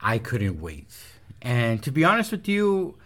I 0.00 0.18
couldn't 0.18 0.60
wait. 0.60 0.94
And 1.42 1.82
to 1.82 1.90
be 1.90 2.04
honest 2.04 2.30
with 2.32 2.46
you, 2.48 2.96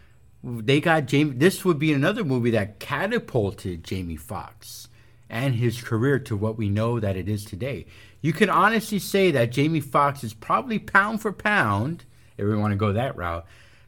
they 0.43 0.81
got 0.81 1.07
Jamie. 1.07 1.33
This 1.37 1.65
would 1.65 1.79
be 1.79 1.93
another 1.93 2.25
movie 2.25 2.51
that 2.51 2.79
catapulted 2.81 3.85
Jamie 3.85 4.17
Foxx 4.17 4.89
and 5.31 5.55
his 5.55 5.81
career 5.81 6.19
to 6.19 6.37
what 6.37 6.59
we 6.59 6.69
know 6.69 7.01
that 7.01 7.17
it 7.17 7.29
is 7.29 7.45
today. 7.45 7.87
You 8.21 8.33
can 8.33 8.51
honestly 8.51 8.99
say 8.99 9.31
that 9.31 9.53
Jamie 9.53 9.81
Foxx 9.81 10.23
is 10.25 10.35
probably 10.35 10.79
pound 10.79 11.23
for 11.23 11.33
pound, 11.33 12.05
if 12.37 12.47
we 12.47 12.57
want 12.57 12.73
to 12.73 12.77
go 12.77 12.93
that 12.93 13.17
route, 13.17 13.47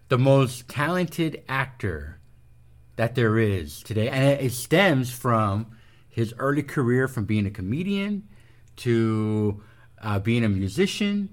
the 0.09 0.19
most 0.19 0.69
talented 0.69 1.43
actor 1.49 2.19
that 2.97 3.15
there 3.15 3.39
is 3.39 3.83
today. 3.83 4.09
And 4.09 4.41
it 4.41 4.53
stems 4.53 5.11
from 5.11 5.67
his 6.09 6.35
early 6.39 6.63
career 6.63 7.09
from 7.09 7.25
being 7.25 7.47
a 7.47 7.51
comedian 7.51 8.29
to 8.77 9.63
uh, 10.01 10.19
being 10.19 10.45
a 10.45 10.49
musician 10.49 11.31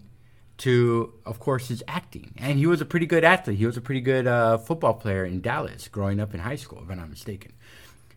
to, 0.57 1.13
of 1.25 1.39
course, 1.39 1.69
his 1.69 1.83
acting. 1.87 2.33
And 2.37 2.59
he 2.59 2.67
was 2.67 2.81
a 2.81 2.85
pretty 2.85 3.05
good 3.05 3.23
athlete. 3.23 3.57
He 3.57 3.65
was 3.65 3.77
a 3.77 3.81
pretty 3.81 4.01
good 4.01 4.27
uh, 4.27 4.57
football 4.57 4.93
player 4.93 5.25
in 5.25 5.41
Dallas 5.41 5.87
growing 5.87 6.19
up 6.19 6.33
in 6.33 6.41
high 6.41 6.57
school, 6.57 6.81
if 6.83 6.89
I'm 6.89 6.97
not 6.97 7.09
mistaken. 7.09 7.53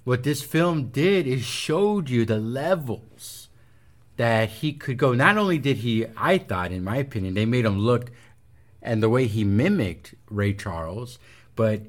What 0.05 0.23
this 0.23 0.43
film 0.43 0.89
did 0.89 1.27
is 1.27 1.43
showed 1.43 2.11
you 2.11 2.25
the 2.25 2.39
levels 2.39 3.49
that 4.17 4.49
he 4.49 4.73
could 4.73 4.99
go. 4.99 5.15
Not 5.15 5.39
only 5.39 5.59
did 5.59 5.79
he, 5.79 6.07
I 6.17 6.39
thought, 6.39 6.73
in 6.73 6.85
my 6.85 6.97
opinion, 6.97 7.35
they 7.35 7.47
made 7.47 7.65
him 7.65 7.79
look 7.79 8.11
and 8.83 9.03
the 9.03 9.09
way 9.09 9.27
he 9.27 9.45
mimicked 9.45 10.15
Ray 10.29 10.55
Charles, 10.55 11.19
but 11.55 11.83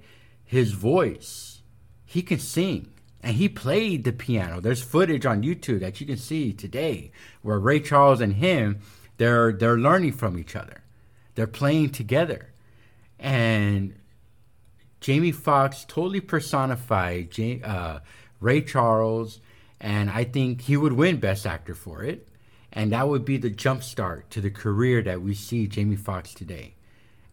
his 0.45 0.74
voice, 0.74 1.61
he 2.05 2.22
can 2.22 2.39
sing 2.39 2.91
and 3.22 3.38
he 3.38 3.49
played 3.49 4.03
the 4.03 4.11
piano. 4.11 4.59
There's 4.59 4.84
footage 4.84 5.26
on 5.26 5.43
YouTube 5.43 5.80
that 5.80 5.99
you 5.99 6.05
can 6.05 6.18
see 6.18 6.53
today 6.53 7.11
where 7.41 7.57
Ray 7.57 7.80
Charles 7.80 8.22
and 8.22 8.34
him 8.34 8.80
they're 9.18 9.53
they're 9.53 9.78
learning 9.78 10.14
from 10.14 10.38
each 10.38 10.55
other. 10.55 10.84
They're 11.36 11.47
playing 11.47 11.91
together. 11.91 12.49
And 13.20 13.95
Jamie 15.04 15.34
Foxx 15.34 15.84
totally 15.86 16.22
personified 16.22 17.30
J- 17.30 17.62
uh, 17.62 17.99
Ray 18.39 18.62
Charles, 18.62 19.41
and 19.82 20.10
I 20.10 20.24
think 20.24 20.62
he 20.62 20.78
would 20.78 20.93
win 20.93 21.18
Best 21.18 21.45
Actor 21.45 21.76
for 21.76 22.04
it. 22.04 22.26
And 22.72 22.93
that 22.93 23.10
would 23.10 23.26
be 23.26 23.36
the 23.36 23.51
jumpstart 23.51 24.30
to 24.30 24.39
the 24.39 24.49
career 24.49 25.01
that 25.04 25.22
we 25.22 25.36
see 25.36 25.68
Jamie 25.68 25.97
Foxx 25.97 26.34
today. 26.34 26.76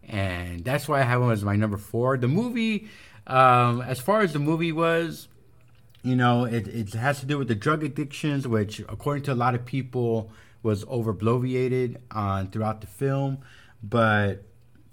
And 0.06 0.64
that's 0.64 0.88
why 0.88 0.98
I 0.98 1.04
have 1.04 1.22
him 1.22 1.30
as 1.30 1.44
my 1.44 1.54
number 1.54 1.76
four. 1.76 2.18
The 2.18 2.26
movie, 2.26 2.88
um, 3.28 3.80
as 3.82 4.00
far 4.00 4.20
as 4.22 4.32
the 4.32 4.40
movie 4.40 4.72
was, 4.72 5.28
you 6.02 6.16
know, 6.16 6.44
it, 6.46 6.66
it 6.66 6.92
has 6.94 7.20
to 7.20 7.26
do 7.26 7.38
with 7.38 7.46
the 7.46 7.54
drug 7.54 7.84
addictions, 7.84 8.48
which, 8.48 8.80
according 8.80 9.22
to 9.24 9.32
a 9.32 9.34
lot 9.34 9.54
of 9.54 9.64
people, 9.64 10.32
was 10.64 10.84
overbloviated 10.86 11.98
on 12.10 12.50
throughout 12.50 12.80
the 12.80 12.88
film. 12.88 13.38
But 13.80 14.42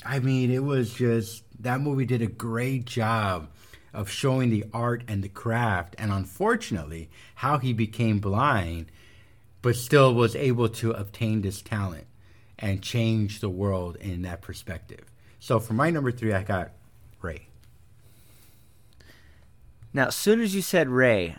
I 0.05 0.19
mean, 0.19 0.51
it 0.51 0.63
was 0.63 0.93
just 0.93 1.43
that 1.59 1.81
movie 1.81 2.05
did 2.05 2.21
a 2.21 2.27
great 2.27 2.85
job 2.85 3.49
of 3.93 4.09
showing 4.09 4.49
the 4.49 4.65
art 4.73 5.03
and 5.07 5.23
the 5.23 5.29
craft, 5.29 5.95
and 5.97 6.11
unfortunately, 6.11 7.09
how 7.35 7.57
he 7.57 7.73
became 7.73 8.19
blind, 8.19 8.85
but 9.61 9.75
still 9.75 10.13
was 10.13 10.35
able 10.35 10.69
to 10.69 10.91
obtain 10.91 11.41
this 11.41 11.61
talent 11.61 12.05
and 12.59 12.81
change 12.83 13.39
the 13.39 13.49
world 13.49 13.95
in 13.97 14.21
that 14.23 14.41
perspective. 14.41 15.05
So 15.39 15.59
for 15.59 15.73
my 15.73 15.89
number 15.89 16.11
three, 16.11 16.33
I 16.33 16.43
got 16.43 16.71
Ray. 17.21 17.47
Now, 19.93 20.07
as 20.07 20.15
soon 20.15 20.41
as 20.41 20.53
you 20.53 20.61
said 20.61 20.89
Ray, 20.89 21.35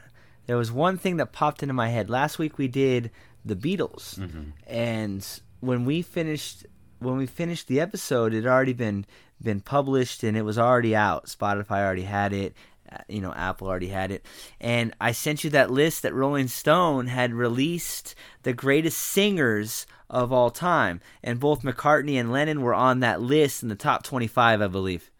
there 0.46 0.56
was 0.56 0.72
one 0.72 0.98
thing 0.98 1.16
that 1.18 1.32
popped 1.32 1.62
into 1.62 1.74
my 1.74 1.88
head. 1.90 2.08
Last 2.10 2.38
week 2.38 2.58
we 2.58 2.68
did 2.68 3.10
the 3.44 3.54
Beatles, 3.56 4.18
Mm-hmm. 4.18 4.50
and 4.66 5.26
when 5.60 5.84
we 5.84 6.02
finished 6.02 6.66
when 6.98 7.16
we 7.16 7.26
finished 7.26 7.68
the 7.68 7.80
episode, 7.80 8.32
it 8.32 8.44
had 8.44 8.46
already 8.46 8.72
been 8.72 9.06
been 9.40 9.60
published 9.60 10.24
and 10.24 10.36
it 10.36 10.42
was 10.42 10.58
already 10.58 10.96
out. 10.96 11.26
Spotify 11.26 11.84
already 11.84 12.02
had 12.02 12.32
it. 12.32 12.54
uh, 12.90 12.98
You 13.08 13.20
know, 13.20 13.32
Apple 13.32 13.68
already 13.68 13.88
had 13.88 14.10
it, 14.10 14.26
and 14.60 14.94
I 15.00 15.12
sent 15.12 15.44
you 15.44 15.50
that 15.50 15.70
list 15.70 16.02
that 16.02 16.14
Rolling 16.14 16.48
Stone 16.48 17.06
had 17.06 17.32
released 17.32 18.14
the 18.42 18.52
greatest 18.52 18.98
singers 18.98 19.86
of 20.10 20.32
all 20.32 20.50
time, 20.50 21.00
and 21.22 21.38
both 21.38 21.62
McCartney 21.62 22.18
and 22.18 22.32
Lennon 22.32 22.62
were 22.62 22.74
on 22.74 23.00
that 23.00 23.20
list 23.20 23.62
in 23.62 23.68
the 23.68 23.74
top 23.74 24.02
twenty-five, 24.02 24.62
I 24.62 24.66
believe. 24.66 25.10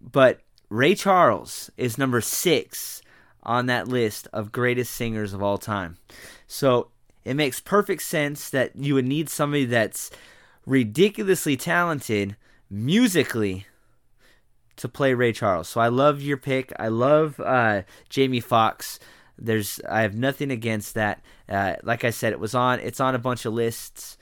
But 0.00 0.40
Ray 0.68 0.94
Charles 0.94 1.70
is 1.76 1.98
number 1.98 2.20
six 2.20 3.00
on 3.42 3.66
that 3.66 3.88
list 3.88 4.28
of 4.32 4.52
greatest 4.52 4.92
singers 4.92 5.32
of 5.32 5.42
all 5.42 5.58
time. 5.58 5.96
So 6.46 6.88
it 7.24 7.34
makes 7.34 7.60
perfect 7.60 8.02
sense 8.02 8.50
that 8.50 8.76
you 8.76 8.94
would 8.94 9.06
need 9.06 9.28
somebody 9.30 9.64
that's 9.64 10.10
ridiculously 10.66 11.56
talented 11.56 12.36
musically 12.70 13.66
to 14.76 14.88
play 14.88 15.14
Ray 15.14 15.32
Charles. 15.32 15.68
So 15.68 15.80
I 15.80 15.88
love 15.88 16.20
your 16.20 16.36
pick. 16.36 16.72
I 16.78 16.88
love 16.88 17.38
uh, 17.40 17.82
Jamie 18.08 18.40
Foxx. 18.40 18.98
There's 19.38 19.80
I 19.88 20.02
have 20.02 20.14
nothing 20.14 20.50
against 20.50 20.94
that. 20.94 21.22
Uh, 21.48 21.74
like 21.82 22.04
I 22.04 22.10
said, 22.10 22.32
it 22.32 22.40
was 22.40 22.54
on. 22.54 22.80
It's 22.80 23.00
on 23.00 23.14
a 23.14 23.18
bunch 23.18 23.44
of 23.44 23.52
lists. 23.52 24.16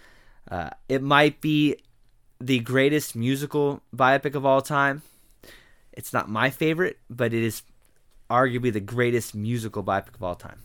Uh, 0.51 0.71
it 0.89 1.03
might 1.03 1.41
be 1.41 1.77
the 2.41 2.59
greatest 2.59 3.15
musical 3.15 3.83
biopic 3.95 4.35
of 4.35 4.45
all 4.45 4.61
time. 4.61 5.03
It's 5.93 6.13
not 6.13 6.29
my 6.29 6.51
favorite, 6.51 6.99
but 7.09 7.33
it 7.33 7.43
is 7.43 7.63
arguably 8.31 8.73
the 8.73 8.81
greatest 8.81 9.35
musical 9.35 9.85
biopic 9.85 10.15
of 10.15 10.23
all 10.23 10.35
time. 10.35 10.59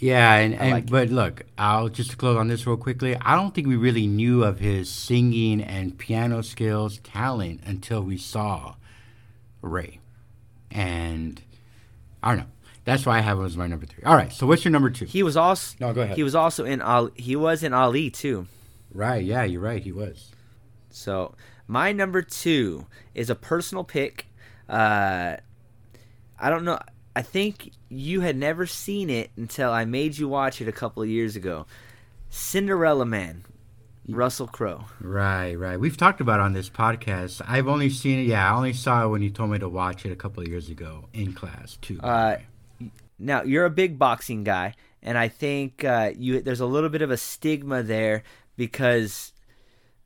Yeah, 0.00 0.36
and, 0.36 0.54
and 0.54 0.70
like 0.70 0.90
but 0.90 1.08
look, 1.10 1.44
I'll 1.56 1.88
just 1.88 2.12
to 2.12 2.16
close 2.16 2.36
on 2.36 2.48
this 2.48 2.66
real 2.66 2.76
quickly. 2.76 3.16
I 3.20 3.34
don't 3.34 3.52
think 3.54 3.66
we 3.66 3.76
really 3.76 4.06
knew 4.06 4.44
of 4.44 4.60
his 4.60 4.88
singing 4.88 5.60
and 5.60 5.98
piano 5.98 6.42
skills, 6.42 6.98
talent 6.98 7.62
until 7.66 8.02
we 8.02 8.16
saw 8.16 8.76
Ray, 9.60 9.98
and 10.70 11.40
I 12.22 12.28
don't 12.30 12.38
know. 12.38 12.46
That's 12.84 13.04
why 13.04 13.18
I 13.18 13.20
have 13.20 13.38
him 13.38 13.44
as 13.44 13.56
my 13.56 13.66
number 13.66 13.86
three. 13.86 14.04
All 14.04 14.14
right, 14.14 14.32
so 14.32 14.46
what's 14.46 14.64
your 14.64 14.72
number 14.72 14.88
two? 14.88 15.04
He 15.04 15.22
was 15.22 15.36
also 15.36 15.76
No, 15.80 15.92
go 15.92 16.02
ahead. 16.02 16.16
He 16.16 16.22
was 16.22 16.34
also 16.34 16.64
in 16.64 16.80
Ali. 16.80 17.10
He 17.16 17.34
was 17.34 17.62
in 17.62 17.74
Ali 17.74 18.08
too. 18.08 18.46
Right, 18.94 19.24
yeah, 19.24 19.42
you're 19.42 19.60
right. 19.60 19.82
He 19.82 19.92
was. 19.92 20.30
So 20.90 21.34
my 21.66 21.92
number 21.92 22.22
two 22.22 22.86
is 23.14 23.28
a 23.28 23.34
personal 23.34 23.84
pick. 23.84 24.26
Uh, 24.68 25.36
I 26.38 26.50
don't 26.50 26.64
know. 26.64 26.78
I 27.18 27.22
think 27.22 27.72
you 27.88 28.20
had 28.20 28.36
never 28.36 28.64
seen 28.64 29.10
it 29.10 29.32
until 29.36 29.72
I 29.72 29.84
made 29.84 30.16
you 30.16 30.28
watch 30.28 30.60
it 30.60 30.68
a 30.68 30.72
couple 30.72 31.02
of 31.02 31.08
years 31.08 31.34
ago. 31.34 31.66
Cinderella 32.30 33.04
Man, 33.04 33.44
Russell 34.08 34.46
Crowe. 34.46 34.84
Right, 35.00 35.56
right. 35.56 35.80
We've 35.80 35.96
talked 35.96 36.20
about 36.20 36.38
it 36.38 36.44
on 36.44 36.52
this 36.52 36.70
podcast. 36.70 37.42
I've 37.44 37.66
only 37.66 37.90
seen 37.90 38.20
it. 38.20 38.28
Yeah, 38.28 38.48
I 38.48 38.56
only 38.56 38.72
saw 38.72 39.04
it 39.04 39.08
when 39.08 39.20
you 39.20 39.30
told 39.30 39.50
me 39.50 39.58
to 39.58 39.68
watch 39.68 40.06
it 40.06 40.12
a 40.12 40.14
couple 40.14 40.44
of 40.44 40.48
years 40.48 40.68
ago 40.68 41.08
in 41.12 41.32
class 41.32 41.76
too. 41.82 41.98
Uh, 42.00 42.36
now 43.18 43.42
you're 43.42 43.64
a 43.64 43.70
big 43.70 43.98
boxing 43.98 44.44
guy, 44.44 44.74
and 45.02 45.18
I 45.18 45.26
think 45.26 45.82
uh, 45.82 46.12
you 46.16 46.40
there's 46.40 46.60
a 46.60 46.66
little 46.66 46.88
bit 46.88 47.02
of 47.02 47.10
a 47.10 47.16
stigma 47.16 47.82
there 47.82 48.22
because 48.56 49.32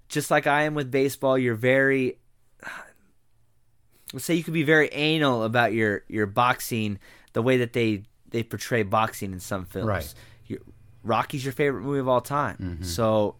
just 0.09 0.31
like 0.31 0.47
I 0.47 0.63
am 0.63 0.73
with 0.73 0.91
baseball, 0.91 1.37
you're 1.37 1.57
very 1.57 2.17
let's 4.13 4.25
say 4.25 4.35
you 4.35 4.45
could 4.45 4.55
be 4.55 4.63
very 4.63 4.89
anal 4.93 5.43
about 5.45 5.73
your 5.73 6.05
your 6.09 6.27
boxing, 6.27 6.99
the 7.33 7.43
way 7.43 7.59
that 7.59 7.73
they 7.73 8.03
they 8.31 8.43
portray 8.43 8.83
boxing 8.83 9.33
in 9.33 9.41
some 9.41 9.65
films. 9.65 9.89
Right. 9.89 10.15
Your, 10.47 10.61
Rocky's 11.05 11.45
your 11.45 11.53
favorite 11.53 11.83
movie 11.83 11.99
of 11.99 12.09
all 12.09 12.21
time, 12.21 12.79
so 12.83 13.35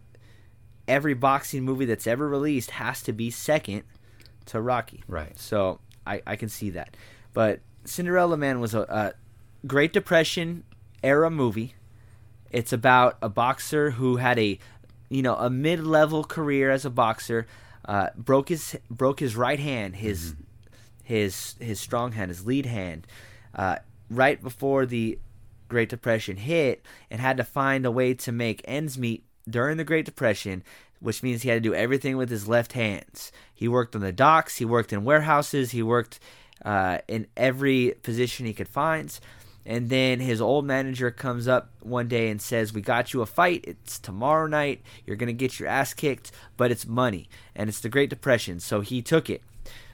every 0.87 1.13
boxing 1.13 1.63
movie 1.63 1.85
that's 1.85 2.07
ever 2.07 2.27
released 2.27 2.71
has 2.71 3.01
to 3.03 3.13
be 3.13 3.29
second 3.29 3.83
to 4.47 4.59
Rocky. 4.59 5.03
Right. 5.07 5.37
So 5.39 5.79
I, 6.05 6.21
I 6.27 6.35
can 6.35 6.49
see 6.49 6.71
that. 6.71 6.95
But 7.33 7.61
Cinderella 7.85 8.37
Man 8.37 8.59
was 8.59 8.73
a, 8.73 8.81
a 8.81 9.13
Great 9.65 9.93
Depression 9.93 10.63
era 11.03 11.29
movie. 11.29 11.75
It's 12.51 12.73
about 12.73 13.17
a 13.21 13.29
boxer 13.29 13.91
who 13.91 14.17
had 14.17 14.37
a 14.37 14.59
you 15.09 15.21
know 15.21 15.35
a 15.35 15.49
mid 15.49 15.79
level 15.85 16.23
career 16.23 16.69
as 16.71 16.85
a 16.85 16.89
boxer. 16.89 17.47
Uh, 17.85 18.07
broke 18.15 18.49
his 18.49 18.77
broke 18.89 19.19
his 19.19 19.35
right 19.35 19.59
hand, 19.59 19.97
his 19.97 20.35
his 21.03 21.55
his 21.59 21.79
strong 21.79 22.13
hand, 22.13 22.29
his 22.29 22.45
lead 22.45 22.65
hand, 22.65 23.05
uh, 23.53 23.77
right 24.09 24.41
before 24.41 24.85
the 24.85 25.19
Great 25.67 25.89
Depression 25.89 26.37
hit, 26.37 26.85
and 27.11 27.19
had 27.19 27.37
to 27.37 27.43
find 27.43 27.85
a 27.85 27.91
way 27.91 28.13
to 28.13 28.31
make 28.31 28.61
ends 28.65 28.97
meet 28.97 29.25
during 29.49 29.77
the 29.77 29.83
Great 29.83 30.05
Depression, 30.05 30.63
which 30.99 31.21
means 31.21 31.41
he 31.41 31.49
had 31.49 31.61
to 31.61 31.69
do 31.69 31.75
everything 31.75 32.17
with 32.17 32.29
his 32.29 32.47
left 32.47 32.73
hands. 32.73 33.31
He 33.53 33.67
worked 33.67 33.95
on 33.95 34.01
the 34.01 34.11
docks, 34.11 34.57
he 34.57 34.65
worked 34.65 34.93
in 34.93 35.03
warehouses, 35.03 35.71
he 35.71 35.83
worked 35.83 36.19
uh, 36.63 36.99
in 37.07 37.27
every 37.35 37.95
position 38.03 38.45
he 38.45 38.53
could 38.53 38.67
find. 38.67 39.19
And 39.65 39.89
then 39.89 40.19
his 40.19 40.41
old 40.41 40.65
manager 40.65 41.09
comes 41.09 41.47
up 41.47 41.71
one 41.79 42.07
day 42.07 42.29
and 42.29 42.41
says, 42.41 42.73
We 42.73 42.81
got 42.81 43.13
you 43.13 43.21
a 43.21 43.25
fight. 43.25 43.63
It's 43.65 43.97
tomorrow 43.97 44.45
night. 44.45 44.81
You're 45.05 45.15
going 45.15 45.27
to 45.27 45.33
get 45.33 45.59
your 45.59 45.69
ass 45.69 45.93
kicked, 45.93 46.31
but 46.57 46.69
it's 46.69 46.85
money. 46.85 47.29
And 47.55 47.69
it's 47.69 47.79
the 47.79 47.89
Great 47.89 48.09
Depression. 48.09 48.59
So 48.59 48.81
he 48.81 49.01
took 49.01 49.29
it. 49.29 49.41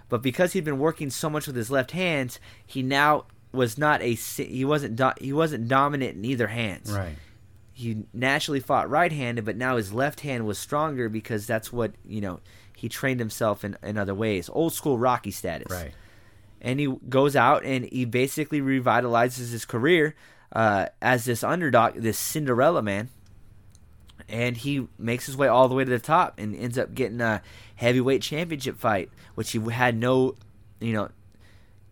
But 0.10 0.22
because 0.22 0.54
he'd 0.54 0.66
been 0.66 0.80
working 0.80 1.10
so 1.10 1.30
much 1.30 1.48
with 1.48 1.56
his 1.56 1.70
left 1.72 1.92
hands, 1.92 2.40
he 2.66 2.82
now 2.84 3.26
was 3.52 3.78
not 3.78 4.02
a 4.02 4.14
he 4.14 4.66
wasn't 4.66 4.96
do- 4.96 5.12
he 5.20 5.32
wasn't 5.34 5.68
dominant 5.68 6.18
in 6.18 6.26
either 6.26 6.48
hands. 6.48 6.92
right. 6.92 7.16
he 7.74 8.04
naturally 8.14 8.60
fought 8.60 8.90
right-handed, 8.90 9.46
but 9.46 9.56
now 9.56 9.78
his 9.78 9.94
left 9.94 10.20
hand 10.22 10.46
was 10.46 10.58
stronger 10.58 11.08
because 11.10 11.48
that's 11.48 11.72
what 11.72 11.94
you 12.06 12.22
know 12.22 12.40
he 12.76 12.90
trained 12.90 13.20
himself 13.20 13.64
in, 13.64 13.78
in 13.84 13.98
other 13.98 14.14
ways. 14.16 14.50
Old 14.52 14.74
school 14.74 14.98
Rocky 14.98 15.32
status. 15.32 15.72
Right. 15.72 15.94
And 16.62 16.80
he 16.80 16.88
goes 17.08 17.36
out 17.36 17.64
and 17.64 17.86
he 17.86 18.06
basically 18.06 18.62
revitalizes 18.62 19.52
his 19.52 19.66
career 19.66 20.16
uh, 20.52 20.88
as 21.02 21.26
this 21.26 21.44
underdog, 21.44 21.96
this 21.96 22.18
Cinderella 22.18 22.82
man. 22.82 23.10
And 24.30 24.56
he 24.56 24.88
makes 24.98 25.26
his 25.26 25.36
way 25.36 25.48
all 25.48 25.68
the 25.68 25.76
way 25.76 25.84
to 25.84 25.90
the 25.90 26.00
top 26.00 26.36
and 26.38 26.56
ends 26.56 26.78
up 26.78 26.94
getting 26.94 27.20
a 27.20 27.42
heavyweight 27.76 28.22
championship 28.22 28.78
fight, 28.78 29.10
which 29.36 29.52
he 29.52 29.60
had 29.72 29.98
no, 29.98 30.36
you 30.80 30.94
know, 30.94 31.10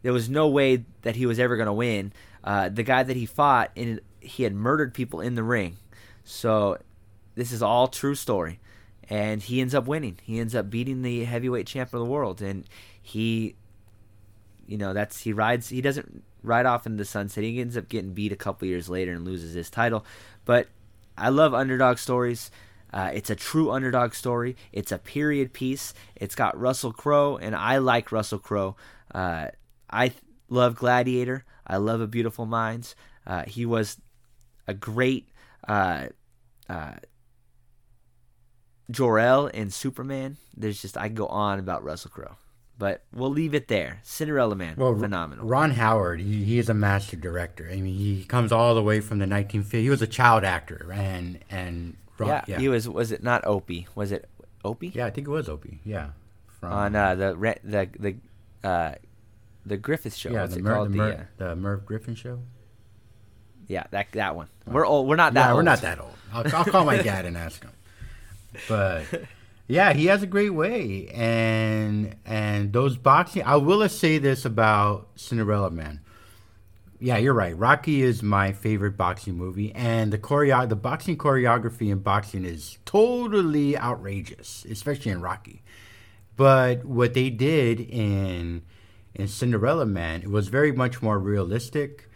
there 0.04 0.14
was 0.14 0.30
no 0.30 0.48
way 0.48 0.86
that 1.02 1.16
he 1.16 1.26
was 1.26 1.40
ever 1.40 1.58
going 1.58 1.68
to 1.68 1.74
win. 1.74 2.14
Uh, 2.44 2.70
the 2.70 2.84
guy 2.84 3.02
that 3.04 3.16
he 3.16 3.26
fought, 3.26 3.72
and 3.76 4.00
he 4.20 4.44
had 4.44 4.54
murdered 4.54 4.94
people 4.94 5.20
in 5.20 5.36
the 5.36 5.44
ring. 5.44 5.78
So 6.24 6.78
this 7.36 7.52
is 7.52 7.64
all 7.64 7.88
true 7.88 8.16
story 8.16 8.60
and 9.10 9.42
he 9.42 9.62
ends 9.62 9.74
up 9.74 9.88
winning. 9.88 10.20
He 10.24 10.40
ends 10.40 10.56
up 10.56 10.70
beating 10.70 11.02
the 11.02 11.24
heavyweight 11.24 11.68
champion 11.68 12.02
of 12.02 12.08
the 12.08 12.12
world, 12.12 12.42
and 12.42 12.66
he, 13.02 13.56
you 14.66 14.78
know, 14.78 14.94
that's 14.94 15.22
he 15.22 15.34
rides. 15.34 15.70
He 15.70 15.82
doesn't 15.82 16.24
ride 16.44 16.66
off 16.66 16.86
into 16.86 16.98
the 16.98 17.06
sunset. 17.06 17.44
He 17.44 17.62
ends 17.62 17.78
up 17.78 17.90
getting 17.90 18.14
beat 18.14 18.32
a 18.32 18.38
couple 18.38 18.68
years 18.68 18.90
later 18.90 19.14
and 19.14 19.26
loses 19.26 19.54
his 19.54 19.70
title. 19.70 20.06
But 20.46 20.68
I 21.18 21.30
love 21.30 21.54
underdog 21.54 21.98
stories. 21.98 22.52
Uh, 22.94 23.12
it's 23.14 23.30
a 23.30 23.36
true 23.36 23.72
underdog 23.72 24.14
story. 24.14 24.56
It's 24.72 24.92
a 24.92 24.98
period 24.98 25.54
piece. 25.54 25.94
It's 26.16 26.36
got 26.36 26.58
Russell 26.58 26.94
Crowe, 26.94 27.38
and 27.38 27.56
I 27.56 27.78
like 27.80 28.12
Russell 28.12 28.40
Crowe. 28.40 28.76
Uh, 29.14 29.48
I 29.90 30.10
th- 30.10 30.22
love 30.50 30.76
Gladiator. 30.76 31.44
I 31.66 31.78
love 31.78 32.00
A 32.00 32.08
Beautiful 32.08 32.46
Minds. 32.46 32.96
Uh, 33.26 33.44
he 33.46 33.66
was 33.66 33.98
a 34.68 34.74
great 34.74 35.30
uh, 35.68 36.08
uh, 36.70 36.94
Jor-El 38.90 39.48
and 39.48 39.74
Superman. 39.74 40.38
There's 40.56 40.82
just 40.82 40.98
I 40.98 41.08
can 41.08 41.16
go 41.16 41.28
on 41.28 41.60
about 41.60 41.84
Russell 41.84 42.12
Crowe, 42.12 42.38
but 42.78 43.04
we'll 43.14 43.32
leave 43.32 43.54
it 43.54 43.68
there. 43.68 44.00
Cinderella 44.04 44.56
Man, 44.56 44.76
well, 44.78 44.98
phenomenal. 44.98 45.46
Ron 45.46 45.72
Howard, 45.72 46.20
he, 46.20 46.44
he 46.44 46.60
is 46.60 46.70
a 46.70 46.74
master 46.74 47.18
director. 47.18 47.68
I 47.72 47.78
mean, 47.78 47.96
he 47.96 48.24
comes 48.24 48.52
all 48.52 48.76
the 48.76 48.84
way 48.84 49.00
from 49.00 49.20
the 49.20 49.26
1950s. 49.26 49.72
He 49.82 49.90
was 49.90 50.02
a 50.02 50.08
child 50.08 50.44
actor, 50.44 50.92
and 50.94 51.40
and 51.50 51.98
Ron, 52.18 52.30
yeah, 52.30 52.44
yeah, 52.48 52.60
he 52.60 52.70
was. 52.70 52.88
Was 52.88 53.12
it 53.12 53.24
not 53.24 53.46
Opie? 53.46 53.88
Was 53.96 54.12
it 54.12 54.30
Opie? 54.64 54.92
Yeah, 54.94 55.06
I 55.06 55.10
think 55.10 55.28
it 55.28 55.32
was 55.32 55.50
Opie. 55.50 55.80
Yeah, 55.84 56.10
from, 56.60 56.72
on 56.72 56.96
uh, 56.96 57.16
the 57.16 57.56
the 57.64 57.90
the 58.00 58.68
uh, 58.68 58.96
the 59.66 59.78
Griffith 59.78 60.16
show. 60.16 60.32
Yeah, 60.32 60.42
What's 60.42 60.56
the, 60.56 60.62
Mer- 60.62 60.84
the, 60.84 60.90
Mer- 60.90 61.30
the, 61.38 61.56
Merv 61.56 61.86
Griffin 61.86 62.16
show. 62.16 62.40
Yeah, 63.68 63.84
that 63.92 64.12
that 64.14 64.36
one. 64.36 64.48
We're 64.66 64.86
old. 64.86 65.08
We're 65.08 65.16
not 65.16 65.34
that. 65.34 65.46
Yeah, 65.46 65.50
old. 65.50 65.58
we're 65.58 65.64
not 65.64 65.82
that 65.82 66.00
old. 66.00 66.14
I'll, 66.34 66.56
I'll 66.56 66.66
call 66.66 66.86
my 66.86 66.98
dad 66.98 67.26
and 67.26 67.38
ask 67.38 67.64
him 67.64 67.72
but 68.68 69.06
yeah, 69.68 69.94
he 69.94 70.06
has 70.06 70.24
a 70.24 70.28
great 70.28 70.52
way, 70.54 71.10
and 71.14 72.16
and 72.26 72.72
those 72.72 72.96
boxing. 72.98 73.44
I 73.44 73.58
will 73.58 73.88
say 73.90 74.18
this 74.18 74.46
about 74.46 75.10
Cinderella 75.16 75.72
Man. 75.72 76.00
Yeah, 77.00 77.18
you're 77.18 77.34
right. 77.34 77.56
Rocky 77.56 78.02
is 78.02 78.24
my 78.24 78.54
favorite 78.54 78.98
boxing 78.98 79.36
movie, 79.36 79.74
and 79.76 80.12
the 80.12 80.18
choreo- 80.18 80.68
the 80.68 80.76
boxing 80.76 81.18
choreography 81.18 81.92
in 81.92 82.00
boxing 82.00 82.46
is 82.46 82.78
totally 82.86 83.78
outrageous, 83.78 84.66
especially 84.70 85.12
in 85.12 85.22
Rocky. 85.22 85.64
But 86.38 86.86
what 86.86 87.14
they 87.14 87.30
did 87.30 87.82
in 87.82 88.64
in 89.14 89.28
Cinderella 89.28 89.86
Man, 89.86 90.22
it 90.22 90.32
was 90.32 90.48
very 90.48 90.72
much 90.72 91.02
more 91.02 91.20
realistic 91.20 92.07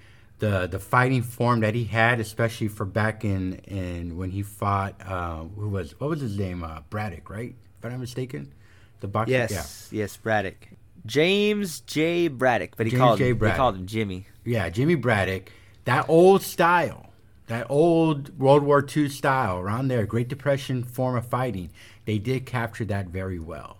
the 0.41 0.65
the 0.65 0.79
fighting 0.79 1.21
form 1.21 1.59
that 1.59 1.75
he 1.75 1.85
had, 1.85 2.19
especially 2.19 2.67
for 2.67 2.83
back 2.83 3.23
in 3.23 3.53
in 3.67 4.17
when 4.17 4.31
he 4.31 4.41
fought 4.41 4.95
uh, 5.05 5.43
who 5.43 5.69
was 5.69 5.97
what 5.99 6.09
was 6.09 6.19
his 6.19 6.37
name 6.37 6.63
uh, 6.63 6.81
Braddock, 6.89 7.29
right? 7.29 7.55
If 7.77 7.85
I'm 7.85 7.91
not 7.91 7.99
mistaken, 7.99 8.51
the 8.99 9.07
boxer. 9.07 9.31
Yes, 9.31 9.89
yeah. 9.91 9.99
yes, 9.99 10.17
Braddock. 10.17 10.67
James 11.05 11.81
J. 11.81 12.27
Braddock, 12.27 12.75
but 12.75 12.87
he 12.87 12.91
James 12.91 12.99
called 12.99 13.19
J. 13.19 13.31
Braddock. 13.33 13.55
they 13.55 13.57
called 13.57 13.75
him 13.75 13.85
Jimmy. 13.85 14.25
Yeah, 14.43 14.67
Jimmy 14.69 14.95
Braddock. 14.95 15.51
That 15.85 16.09
old 16.09 16.41
style, 16.41 17.11
that 17.45 17.67
old 17.69 18.37
World 18.39 18.63
War 18.63 18.85
II 18.85 19.09
style 19.09 19.59
around 19.59 19.89
there, 19.89 20.05
Great 20.07 20.27
Depression 20.27 20.83
form 20.83 21.15
of 21.15 21.25
fighting. 21.27 21.69
They 22.05 22.17
did 22.17 22.47
capture 22.47 22.85
that 22.85 23.07
very 23.07 23.39
well, 23.39 23.77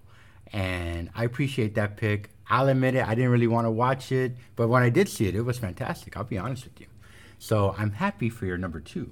and 0.53 1.09
I 1.15 1.23
appreciate 1.23 1.73
that 1.73 1.97
pick. 1.97 2.29
I'll 2.51 2.67
admit 2.67 2.95
it, 2.95 3.07
I 3.07 3.15
didn't 3.15 3.31
really 3.31 3.47
want 3.47 3.65
to 3.65 3.71
watch 3.71 4.11
it, 4.11 4.35
but 4.57 4.67
when 4.67 4.83
I 4.83 4.89
did 4.89 5.07
see 5.07 5.25
it, 5.25 5.35
it 5.35 5.43
was 5.43 5.57
fantastic. 5.57 6.17
I'll 6.17 6.25
be 6.25 6.37
honest 6.37 6.65
with 6.65 6.81
you. 6.81 6.87
So 7.39 7.73
I'm 7.77 7.91
happy 7.91 8.29
for 8.29 8.45
your 8.45 8.57
number 8.57 8.81
two. 8.81 9.09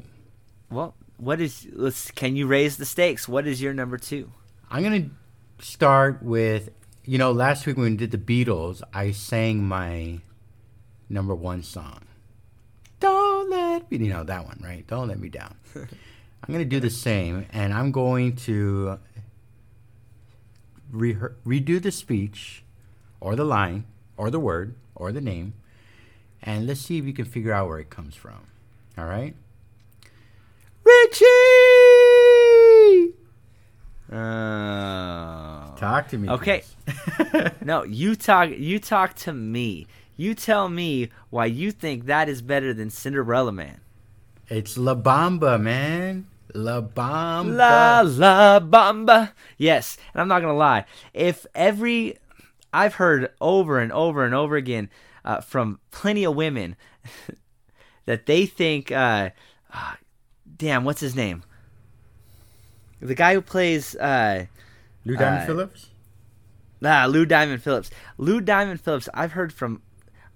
Well, 0.70 0.94
what 1.16 1.40
is? 1.40 1.66
Let's. 1.72 2.12
Can 2.12 2.36
you 2.36 2.48
raise 2.48 2.76
the 2.76 2.86
stakes? 2.86 3.30
What 3.30 3.48
is 3.48 3.62
your 3.62 3.74
number 3.74 3.98
two? 3.98 4.30
I'm 4.70 4.84
gonna 4.84 5.10
start 5.60 6.22
with. 6.22 6.70
You 7.06 7.18
know, 7.18 7.32
last 7.32 7.66
week 7.66 7.78
when 7.78 7.92
we 7.92 7.98
did 7.98 8.12
the 8.12 8.18
Beatles, 8.18 8.84
I 8.94 9.12
sang 9.12 9.64
my 9.64 10.20
number 11.08 11.34
one 11.34 11.64
song. 11.64 12.02
Don't 13.00 13.50
let 13.50 13.90
me. 13.90 13.98
You 14.00 14.10
know 14.10 14.26
that 14.26 14.46
one, 14.46 14.60
right? 14.62 14.86
Don't 14.86 15.08
let 15.08 15.18
me 15.18 15.30
down. 15.30 15.56
I'm 15.76 16.52
gonna 16.52 16.66
do 16.66 16.82
the 16.82 16.90
same, 16.90 17.46
and 17.54 17.74
I'm 17.74 17.92
going 17.92 18.36
to 18.48 19.00
re- 20.92 21.16
redo 21.46 21.82
the 21.82 21.92
speech 21.92 22.64
or 23.20 23.36
the 23.36 23.46
line 23.46 23.86
or 24.18 24.30
the 24.30 24.40
word 24.40 24.76
or 24.96 25.12
the 25.12 25.22
name, 25.22 25.54
and 26.42 26.68
let's 26.68 26.82
see 26.82 26.98
if 26.98 27.06
you 27.06 27.14
can 27.14 27.26
figure 27.26 27.54
out 27.54 27.68
where 27.68 27.80
it 27.80 27.90
comes 27.90 28.16
from. 28.16 28.48
All 28.98 29.06
right? 29.06 29.36
Ritchie! 30.84 31.26
Uh, 34.12 35.76
talk 35.76 36.08
to 36.10 36.18
me. 36.18 36.30
Okay. 36.30 36.64
no, 37.64 37.84
you 37.84 38.16
talk. 38.16 38.50
You 38.50 38.80
talk 38.80 39.16
to 39.18 39.34
me. 39.34 39.86
You 40.18 40.34
tell 40.34 40.68
me 40.68 41.10
why 41.30 41.46
you 41.46 41.72
think 41.72 42.06
that 42.06 42.28
is 42.28 42.42
better 42.42 42.74
than 42.74 42.90
Cinderella 42.90 43.52
Man. 43.52 43.80
It's 44.48 44.78
La 44.78 44.96
Bamba, 44.96 45.62
man. 45.62 46.26
La 46.56 46.82
Bamba. 46.82 47.56
La 47.56 48.02
La 48.02 48.60
Bamba. 48.60 49.32
Yes, 49.58 49.98
and 50.14 50.22
I'm 50.22 50.28
not 50.28 50.42
gonna 50.42 50.58
lie. 50.58 50.86
If 51.14 51.46
every 51.54 52.18
I've 52.74 52.96
heard 52.96 53.32
over 53.42 53.80
and 53.80 53.92
over 53.92 54.26
and 54.26 54.34
over 54.34 54.56
again 54.56 54.90
uh, 55.26 55.42
from 55.42 55.80
plenty 55.92 56.24
of 56.24 56.36
women 56.36 56.76
that 58.06 58.26
they 58.26 58.46
think, 58.46 58.92
uh, 58.92 59.30
uh, 59.74 59.94
damn, 60.58 60.84
what's 60.84 61.02
his 61.02 61.16
name? 61.16 61.44
The 63.02 63.16
guy 63.16 63.34
who 63.34 63.42
plays 63.42 63.96
uh, 63.96 64.46
Lou 65.06 65.16
Diamond 65.16 65.44
uh, 65.44 65.46
Phillips. 65.46 65.90
Ah, 66.84 67.06
Lou 67.10 67.26
Diamond 67.26 67.64
Phillips. 67.64 67.90
Lou 68.18 68.42
Diamond 68.42 68.82
Phillips. 68.82 69.10
I've 69.14 69.34
heard 69.34 69.54
from 69.54 69.82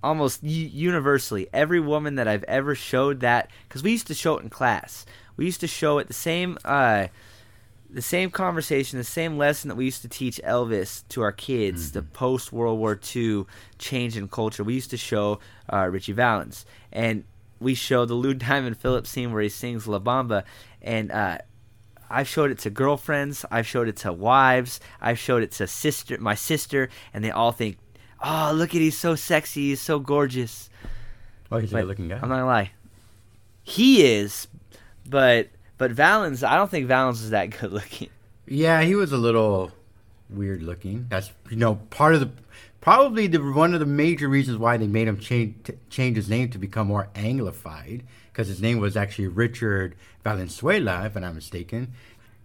almost 0.01 0.43
universally 0.43 1.47
every 1.53 1.79
woman 1.79 2.15
that 2.15 2.27
I've 2.27 2.43
ever 2.43 2.75
showed 2.75 3.21
that 3.21 3.49
because 3.67 3.83
we 3.83 3.91
used 3.91 4.07
to 4.07 4.13
show 4.13 4.37
it 4.37 4.43
in 4.43 4.49
class. 4.49 5.05
We 5.37 5.45
used 5.45 5.61
to 5.61 5.67
show 5.67 5.97
it 5.97 6.07
the 6.07 6.13
same 6.13 6.57
uh, 6.65 7.07
the 7.93 8.01
same 8.01 8.31
conversation, 8.31 8.97
the 8.97 9.03
same 9.03 9.37
lesson 9.37 9.69
that 9.69 9.75
we 9.75 9.85
used 9.85 10.01
to 10.01 10.09
teach 10.09 10.41
Elvis 10.43 11.07
to 11.09 11.21
our 11.21 11.31
kids, 11.31 11.87
mm-hmm. 11.87 11.99
the 11.99 12.03
post 12.03 12.51
World 12.51 12.79
War 12.79 12.99
II 13.15 13.45
change 13.77 14.17
in 14.17 14.27
culture. 14.27 14.63
We 14.63 14.73
used 14.73 14.89
to 14.89 14.97
show 14.97 15.39
uh, 15.71 15.87
Ritchie 15.89 16.13
Valens, 16.13 16.65
and 16.91 17.23
we 17.59 17.75
show 17.75 18.05
the 18.05 18.15
Lou 18.15 18.33
Diamond 18.33 18.77
Phillips 18.77 19.11
scene 19.11 19.31
where 19.31 19.43
he 19.43 19.49
sings 19.49 19.87
La 19.87 19.99
Bamba, 19.99 20.43
and 20.81 21.11
uh, 21.11 21.37
I've 22.09 22.27
showed 22.27 22.49
it 22.49 22.57
to 22.59 22.71
girlfriends, 22.71 23.45
I've 23.51 23.67
showed 23.67 23.87
it 23.87 23.97
to 23.97 24.11
wives, 24.11 24.79
I've 24.99 25.19
showed 25.19 25.43
it 25.43 25.51
to 25.53 25.67
sister, 25.67 26.17
my 26.19 26.35
sister, 26.35 26.89
and 27.13 27.23
they 27.23 27.31
all 27.31 27.51
think, 27.51 27.77
"Oh, 28.23 28.51
look 28.55 28.73
at 28.73 28.81
he's 28.81 28.97
so 28.97 29.15
sexy, 29.15 29.69
he's 29.69 29.81
so 29.81 29.99
gorgeous." 29.99 30.69
Oh, 31.51 31.59
he's 31.59 31.71
a 31.71 31.75
good 31.75 31.87
looking 31.87 32.07
guy. 32.07 32.15
I'm 32.15 32.29
not 32.29 32.37
gonna 32.37 32.47
lie, 32.47 32.71
he 33.61 34.03
is, 34.03 34.47
but 35.07 35.49
but 35.77 35.91
Valens, 35.91 36.43
I 36.43 36.55
don't 36.55 36.69
think 36.69 36.87
Valens 36.87 37.21
is 37.21 37.31
that 37.31 37.59
good 37.59 37.71
looking. 37.79 38.09
Yeah, 38.45 38.81
he 38.81 38.95
was 38.95 39.11
a 39.11 39.17
little 39.17 39.71
weird 40.29 40.63
looking. 40.63 41.05
That's 41.09 41.31
you 41.49 41.57
know 41.57 41.75
part 41.75 42.15
of 42.15 42.19
the 42.19 42.29
probably 42.81 43.27
the 43.27 43.39
one 43.39 43.73
of 43.73 43.79
the 43.79 43.85
major 43.85 44.27
reasons 44.27 44.57
why 44.57 44.77
they 44.77 44.87
made 44.87 45.07
him 45.07 45.19
change 45.19 45.71
change 45.89 46.17
his 46.17 46.29
name 46.29 46.49
to 46.49 46.57
become 46.57 46.87
more 46.87 47.09
anglified 47.15 48.01
because 48.31 48.47
his 48.47 48.61
name 48.61 48.79
was 48.79 48.97
actually 48.97 49.27
Richard 49.27 49.95
Valenzuela, 50.23 51.05
if 51.05 51.15
I'm 51.15 51.21
not 51.21 51.35
mistaken, 51.35 51.93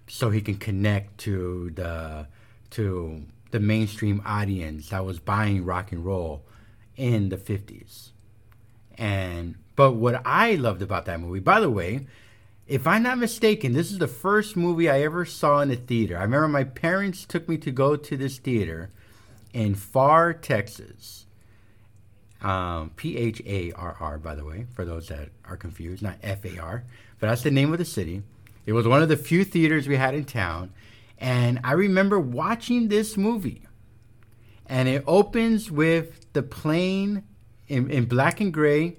so 0.07 0.31
he 0.31 0.41
can 0.41 0.57
connect 0.57 1.19
to 1.19 1.71
the 1.71 2.27
to 2.71 3.25
the 3.51 3.61
mainstream 3.61 4.23
audience 4.27 4.91
that 4.91 5.05
was 5.05 5.19
buying 5.19 5.65
rock 5.65 5.91
and 5.93 6.05
roll 6.05 6.43
in 6.97 7.31
the 7.31 7.39
50s. 7.39 8.11
And 8.99 9.55
but 9.77 9.93
what 9.93 10.21
I 10.27 10.57
loved 10.57 10.83
about 10.83 11.07
that 11.07 11.21
movie, 11.21 11.41
by 11.41 11.61
the 11.61 11.71
way, 11.71 12.07
if 12.69 12.87
I'm 12.87 13.03
not 13.03 13.19
mistaken, 13.19 13.73
this 13.73 13.91
is 13.91 13.99
the 13.99 14.07
first 14.07 14.57
movie 14.57 14.91
I 14.91 15.01
ever 15.01 15.25
saw 15.25 15.61
in 15.61 15.71
a 15.71 15.77
theater. 15.77 16.19
I 16.19 16.23
remember 16.23 16.49
my 16.49 16.65
parents 16.65 17.25
took 17.25 17.49
me 17.49 17.57
to 17.59 17.71
go 17.71 17.97
to 17.97 18.17
this 18.17 18.39
theater 18.39 18.91
in 19.55 19.75
Pharr, 19.75 20.41
Texas. 20.41 21.25
Um, 22.41 22.91
P 22.95 23.17
H 23.17 23.43
A 23.47 23.73
R 23.73 23.97
R, 23.99 24.19
by 24.19 24.37
the 24.37 24.45
way, 24.45 24.67
for 24.73 24.85
those 24.85 25.09
that 25.09 25.31
are 25.45 25.57
confused, 25.57 26.03
not 26.03 26.19
F 26.23 26.45
A 26.45 26.59
R. 26.59 26.85
but 27.19 27.29
that's 27.29 27.43
the 27.43 27.51
name 27.51 27.73
of 27.73 27.79
the 27.79 27.85
city. 27.85 28.23
It 28.65 28.75
was 28.75 28.87
one 28.87 29.03
of 29.03 29.09
the 29.09 29.17
few 29.17 29.45
theaters 29.45 29.89
we 29.89 29.97
had 29.97 30.15
in 30.15 30.25
town, 30.25 30.73
and 31.19 31.59
I 31.65 31.73
remember 31.73 32.21
watching 32.21 32.89
this 32.89 33.17
movie. 33.17 33.63
And 34.67 34.89
it 34.89 35.03
opens 35.07 35.71
with 35.71 36.33
the 36.35 36.43
plane 36.43 37.25
in, 37.67 37.91
in 37.91 38.05
black 38.05 38.41
and 38.41 38.53
gray 38.53 38.99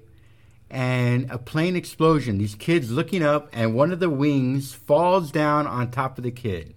and 0.70 1.30
a 1.30 1.38
plane 1.38 1.74
explosion. 1.74 2.38
These 2.38 2.54
kids 2.54 2.90
looking 2.90 3.22
up, 3.22 3.48
and 3.52 3.74
one 3.74 3.92
of 3.92 4.00
the 4.00 4.10
wings 4.10 4.72
falls 4.72 5.32
down 5.32 5.66
on 5.66 5.90
top 5.90 6.16
of 6.16 6.24
the 6.24 6.30
kid. 6.30 6.74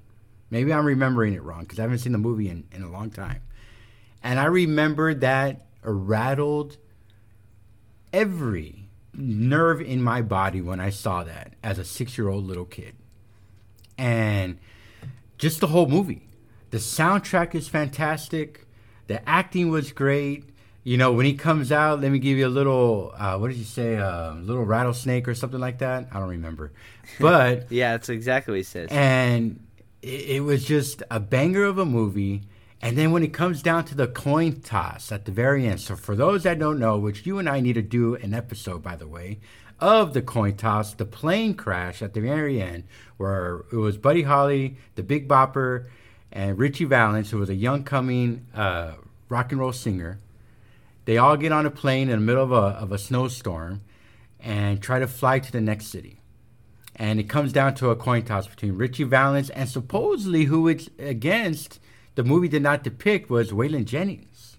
Maybe 0.49 0.73
I'm 0.73 0.85
remembering 0.85 1.33
it 1.33 1.43
wrong 1.43 1.61
because 1.61 1.79
I 1.79 1.83
haven't 1.83 1.99
seen 1.99 2.11
the 2.11 2.17
movie 2.17 2.49
in, 2.49 2.65
in 2.71 2.83
a 2.83 2.91
long 2.91 3.11
time. 3.11 3.41
And 4.23 4.39
I 4.39 4.45
remember 4.45 5.13
that 5.15 5.65
rattled 5.83 6.77
every 8.11 8.87
nerve 9.13 9.81
in 9.81 10.01
my 10.01 10.21
body 10.21 10.61
when 10.61 10.79
I 10.79 10.89
saw 10.89 11.23
that 11.23 11.53
as 11.63 11.77
a 11.77 11.83
six 11.83 12.17
year 12.17 12.29
old 12.29 12.45
little 12.45 12.65
kid. 12.65 12.95
And 13.97 14.57
just 15.37 15.59
the 15.59 15.67
whole 15.67 15.87
movie. 15.87 16.27
The 16.71 16.77
soundtrack 16.77 17.53
is 17.53 17.67
fantastic. 17.67 18.65
The 19.07 19.27
acting 19.27 19.69
was 19.69 19.91
great. 19.91 20.45
You 20.84 20.97
know, 20.97 21.13
when 21.13 21.25
he 21.25 21.36
comes 21.36 21.71
out, 21.71 22.01
let 22.01 22.11
me 22.11 22.19
give 22.19 22.38
you 22.38 22.45
a 22.45 22.49
little, 22.49 23.13
uh, 23.17 23.38
what 23.38 23.49
did 23.49 23.57
you 23.57 23.63
say, 23.63 23.95
a 23.95 24.05
uh, 24.05 24.36
little 24.41 24.65
rattlesnake 24.65 25.29
or 25.29 25.36
something 25.36 25.59
like 25.59 25.77
that? 25.79 26.09
I 26.11 26.19
don't 26.19 26.29
remember. 26.29 26.71
But. 27.19 27.71
yeah, 27.71 27.91
that's 27.91 28.09
exactly 28.09 28.53
what 28.53 28.57
he 28.57 28.63
says. 28.63 28.89
And 28.91 29.65
it, 30.01 30.38
it 30.38 30.39
was 30.41 30.65
just 30.65 31.03
a 31.11 31.19
banger 31.19 31.65
of 31.65 31.77
a 31.77 31.86
movie. 31.86 32.43
And 32.81 32.97
then 32.97 33.11
when 33.11 33.23
it 33.23 33.34
comes 33.34 33.61
down 33.61 33.86
to 33.86 33.95
the 33.95 34.07
coin 34.07 34.61
toss 34.61 35.11
at 35.11 35.25
the 35.25 35.31
very 35.31 35.67
end, 35.67 35.79
so 35.79 35.95
for 35.95 36.15
those 36.15 36.43
that 36.43 36.59
don't 36.59 36.79
know, 36.79 36.97
which 36.97 37.25
you 37.25 37.39
and 37.39 37.47
I 37.47 37.61
need 37.61 37.73
to 37.73 37.81
do 37.81 38.15
an 38.15 38.34
episode, 38.34 38.84
by 38.84 38.95
the 38.95 39.07
way, 39.07 39.39
of 39.79 40.13
the 40.13 40.21
coin 40.21 40.55
toss, 40.55 40.93
the 40.93 41.05
plane 41.05 41.53
crash 41.53 42.01
at 42.01 42.13
the 42.13 42.21
very 42.21 42.61
end, 42.61 42.84
where 43.17 43.63
it 43.71 43.77
was 43.77 43.97
Buddy 43.97 44.23
Holly, 44.23 44.77
the 44.95 45.03
Big 45.03 45.27
Bopper, 45.27 45.88
and 46.31 46.57
Ritchie 46.57 46.86
Valens, 46.86 47.31
who 47.31 47.38
was 47.38 47.49
a 47.49 47.55
young 47.55 47.84
coming 47.84 48.45
uh, 48.53 48.93
rock 49.29 49.51
and 49.51 49.61
roll 49.61 49.73
singer. 49.73 50.19
They 51.05 51.17
all 51.17 51.37
get 51.37 51.51
on 51.51 51.65
a 51.65 51.71
plane 51.71 52.09
in 52.09 52.19
the 52.19 52.25
middle 52.25 52.43
of 52.43 52.51
a, 52.51 52.77
of 52.77 52.91
a 52.91 52.97
snowstorm 52.97 53.81
and 54.39 54.81
try 54.81 54.99
to 54.99 55.07
fly 55.07 55.39
to 55.39 55.51
the 55.51 55.61
next 55.61 55.87
city. 55.87 56.19
And 56.95 57.19
it 57.19 57.29
comes 57.29 57.51
down 57.51 57.75
to 57.75 57.89
a 57.89 57.95
coin 57.95 58.23
toss 58.23 58.47
between 58.47 58.77
Ritchie 58.77 59.05
Valens 59.05 59.49
and 59.49 59.67
supposedly 59.67 60.45
who 60.45 60.67
it's 60.67 60.89
against 60.99 61.79
the 62.15 62.23
movie 62.23 62.47
did 62.47 62.61
not 62.61 62.83
depict 62.83 63.29
was 63.29 63.51
Waylon 63.51 63.85
Jennings. 63.85 64.57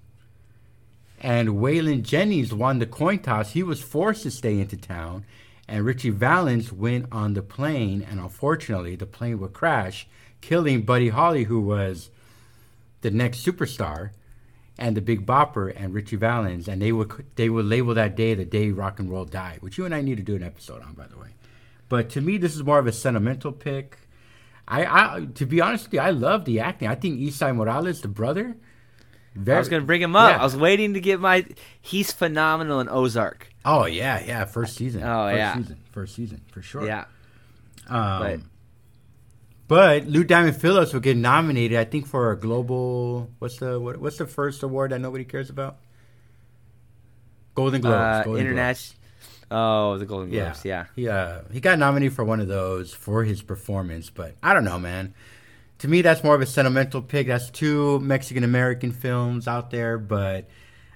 And 1.21 1.51
Waylon 1.51 2.03
Jennings 2.03 2.53
won 2.53 2.81
the 2.81 2.87
coin 2.87 3.21
toss. 3.21 3.53
He 3.53 3.63
was 3.63 3.81
forced 3.81 4.25
to 4.25 4.31
stay 4.31 4.59
into 4.59 4.77
town. 4.77 5.25
And 5.69 5.85
Ritchie 5.85 6.11
Valens 6.11 6.73
went 6.73 7.07
on 7.11 7.33
the 7.33 7.41
plane, 7.41 8.07
and 8.07 8.21
unfortunately, 8.21 8.97
the 8.97 9.07
plane 9.07 9.39
would 9.39 9.55
crash, 9.55 10.07
killing 10.43 10.83
Buddy 10.83 11.09
Holly, 11.09 11.45
who 11.45 11.61
was 11.61 12.11
the 13.01 13.11
next 13.11 13.47
superstar, 13.47 14.11
and 14.79 14.97
the 14.97 15.01
Big 15.01 15.25
Bopper 15.25 15.73
and 15.75 15.95
Ritchie 15.95 16.17
Valens, 16.17 16.69
and 16.69 16.83
they 16.83 16.93
would 16.93 17.27
they 17.37 17.49
would 17.49 17.67
label 17.67 17.95
that 17.95 18.17
day 18.17 18.35
the 18.35 18.45
day 18.45 18.71
rock 18.71 18.99
and 18.99 19.11
roll 19.11 19.25
died, 19.25 19.59
which 19.61 19.79
you 19.79 19.85
and 19.85 19.95
I 19.95 20.01
need 20.01 20.17
to 20.17 20.23
do 20.23 20.37
an 20.37 20.43
episode 20.43 20.83
on, 20.83 20.95
by 20.95 21.07
the 21.07 21.19
way. 21.19 21.29
But 21.89 22.11
to 22.11 22.21
me, 22.21 22.39
this 22.39 22.55
is 22.55 22.63
more 22.63 22.79
of 22.79 22.87
a 22.87 22.93
sentimental 22.93 23.53
pick. 23.53 23.99
I, 24.67 24.85
I 24.85 25.27
to 25.35 25.47
be 25.47 25.61
honest 25.61 25.87
with 25.87 25.95
you, 25.95 26.01
I 26.01 26.11
love 26.11 26.45
the 26.45 26.61
acting. 26.61 26.89
I 26.89 26.95
think 26.95 27.21
Esai 27.21 27.55
Morales, 27.55 28.01
the 28.01 28.09
brother. 28.09 28.57
Very, 29.35 29.57
I 29.57 29.59
was 29.59 29.69
gonna 29.69 29.85
bring 29.85 30.01
him 30.01 30.15
up. 30.15 30.33
Yeah. 30.33 30.41
I 30.41 30.45
was 30.45 30.57
waiting 30.57 30.95
to 30.95 31.01
get 31.01 31.21
my. 31.21 31.45
He's 31.81 32.13
phenomenal 32.13 32.81
in 32.81 32.89
Ozark. 32.89 33.49
Oh 33.65 33.85
yeah, 33.85 34.23
yeah, 34.25 34.45
first 34.45 34.77
season. 34.77 35.03
Oh 35.03 35.29
first 35.29 35.37
yeah, 35.37 35.57
season, 35.57 35.77
first 35.91 36.15
season 36.15 36.41
for 36.51 36.63
sure. 36.63 36.87
Yeah. 36.87 37.05
Um, 37.89 38.21
but, 38.21 38.41
but 39.67 40.07
Lou 40.07 40.25
Diamond 40.25 40.57
Phillips 40.57 40.93
will 40.93 41.01
get 41.01 41.17
nominated. 41.17 41.79
I 41.79 41.85
think 41.85 42.07
for 42.07 42.31
a 42.31 42.39
global. 42.39 43.31
What's 43.39 43.59
the 43.59 43.81
what, 43.81 43.99
What's 43.99 44.19
the 44.19 44.27
first 44.27 44.63
award 44.63 44.93
that 44.93 45.01
nobody 45.01 45.25
cares 45.25 45.51
about? 45.51 45.79
Golden 47.55 47.81
Globes. 47.81 47.95
Uh, 47.95 48.23
Golden. 48.25 48.75
Oh, 49.51 49.99
the 49.99 50.07
Golden 50.07 50.31
Globes. 50.31 50.65
Yeah, 50.65 50.87
yeah. 50.87 50.87
He 50.97 51.09
uh, 51.09 51.43
he 51.53 51.61
got 51.61 51.79
nominated 51.79 52.15
for 52.15 52.25
one 52.25 52.41
of 52.41 52.49
those 52.49 52.93
for 52.93 53.25
his 53.25 53.43
performance, 53.43 54.11
but 54.11 54.35
I 54.43 54.55
don't 54.55 54.65
know, 54.65 54.79
man. 54.79 55.15
To 55.79 55.89
me, 55.89 56.03
that's 56.03 56.25
more 56.25 56.35
of 56.35 56.41
a 56.41 56.47
sentimental 56.47 57.03
pick. 57.03 57.27
That's 57.27 57.51
two 57.51 58.01
Mexican 58.01 58.45
American 58.45 58.93
films 58.93 59.47
out 59.49 59.71
there, 59.71 59.99
but 59.99 60.49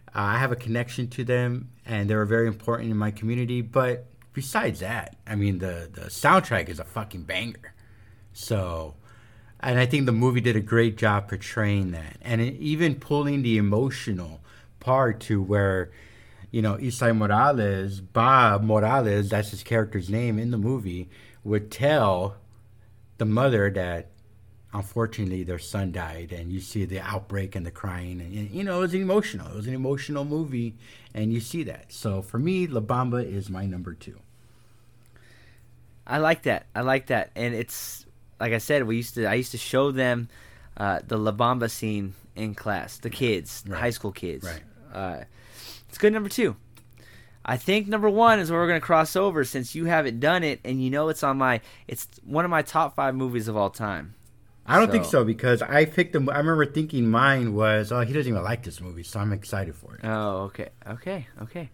uh, 0.09 0.21
I 0.21 0.39
have 0.39 0.53
a 0.53 0.57
connection 0.57 1.09
to 1.11 1.25
them, 1.25 1.71
and 1.87 2.09
they 2.09 2.15
were 2.15 2.25
very 2.25 2.49
important 2.49 2.91
in 2.91 2.97
my 2.97 3.11
community. 3.11 3.61
But 3.61 4.07
besides 4.33 4.81
that, 4.81 5.17
I 5.27 5.37
mean, 5.37 5.59
the 5.59 5.91
the 5.93 6.03
soundtrack 6.03 6.69
is 6.69 6.81
a 6.81 6.85
fucking 6.85 7.23
banger. 7.23 7.75
So, 8.41 8.95
and 9.59 9.81
I 9.81 9.87
think 9.87 10.07
the 10.07 10.13
movie 10.13 10.41
did 10.41 10.55
a 10.55 10.61
great 10.61 10.97
job 10.97 11.29
portraying 11.29 11.91
that, 11.91 12.19
and 12.23 12.41
it, 12.41 12.55
even 12.55 12.95
pulling 12.95 13.43
the 13.43 13.59
emotional 13.59 14.41
part 14.79 15.19
to 15.23 15.43
where 15.43 15.91
you 16.51 16.63
know, 16.63 16.77
Esai 16.77 17.15
Morales, 17.15 18.01
Bob 18.01 18.63
Morales, 18.63 19.29
that's 19.29 19.51
his 19.51 19.63
character's 19.63 20.09
name 20.09 20.39
in 20.39 20.51
the 20.51 20.57
movie, 20.57 21.11
would 21.45 21.71
tell 21.71 22.37
the 23.19 23.25
mother 23.25 23.71
that 23.71 24.07
unfortunately 24.73 25.43
their 25.43 25.59
son 25.59 25.91
died 25.91 26.31
and 26.33 26.53
you 26.53 26.61
see 26.61 26.85
the 26.85 27.01
outbreak 27.01 27.57
and 27.57 27.67
the 27.67 27.71
crying 27.71 28.21
and 28.21 28.51
you 28.51 28.63
know 28.63 28.79
it 28.79 28.81
was 28.81 28.95
emotional. 28.95 29.49
It 29.49 29.57
was 29.57 29.67
an 29.67 29.75
emotional 29.75 30.25
movie 30.25 30.77
and 31.13 31.33
you 31.33 31.41
see 31.41 31.65
that. 31.65 31.93
So 31.93 32.23
for 32.23 32.39
me 32.39 32.67
la 32.67 32.81
bamba 32.81 33.25
is 33.25 33.51
my 33.51 33.67
number 33.67 33.95
two. 33.95 34.21
I 36.07 36.19
like 36.19 36.43
that. 36.45 36.67
I 36.75 36.83
like 36.83 37.07
that. 37.07 37.31
And 37.35 37.55
it's 37.55 38.07
like 38.41 38.53
i 38.53 38.59
said 38.59 38.87
we 38.87 38.97
used 38.97 39.15
to 39.15 39.27
i 39.27 39.35
used 39.35 39.53
to 39.53 39.59
show 39.59 39.91
them 39.91 40.29
uh, 40.77 41.01
the 41.07 41.19
la 41.19 41.33
bamba 41.33 41.71
scene 41.71 42.15
in 42.37 42.55
class 42.55 42.99
the 42.99 43.11
kids 43.11 43.63
right. 43.67 43.73
the 43.73 43.81
high 43.81 43.91
school 43.91 44.13
kids 44.13 44.45
right 44.45 44.63
uh, 44.93 45.25
it's 45.89 45.99
good 45.99 46.13
number 46.13 46.29
two. 46.29 46.57
I 47.45 47.57
think 47.57 47.89
number 47.89 48.11
one 48.11 48.41
is 48.41 48.51
where 48.51 48.61
we're 48.61 48.69
gonna 48.69 48.81
cross 48.81 49.17
over 49.17 49.45
since 49.45 49.75
you 49.75 49.87
haven't 49.87 50.21
done 50.21 50.45
it 50.45 50.61
and 50.65 50.83
you 50.83 50.91
know 50.91 51.09
it's 51.09 51.23
on 51.23 51.39
my 51.39 51.61
it's 51.87 52.07
one 52.25 52.45
of 52.45 52.51
my 52.51 52.63
top 52.63 52.95
five 52.95 53.15
movies 53.15 53.49
of 53.49 53.57
all 53.57 53.71
time. 53.71 54.15
I 54.67 54.79
don't 54.79 54.89
so. 54.89 54.93
think 54.93 55.05
so 55.07 55.25
because 55.25 55.63
I 55.63 55.87
picked 55.87 56.13
them. 56.13 56.29
I 56.29 56.39
remember 56.39 56.67
thinking 56.67 57.11
mine 57.11 57.55
was 57.55 57.91
oh 57.91 58.01
he 58.01 58.13
doesn't 58.13 58.31
even 58.31 58.43
like 58.43 58.65
this 58.65 58.83
movie, 58.83 59.03
so 59.03 59.19
I'm 59.19 59.33
excited 59.33 59.75
for 59.75 59.95
it. 59.95 60.01
Oh 60.05 60.43
okay 60.43 60.69
okay 60.87 61.27
okay. 61.43 61.71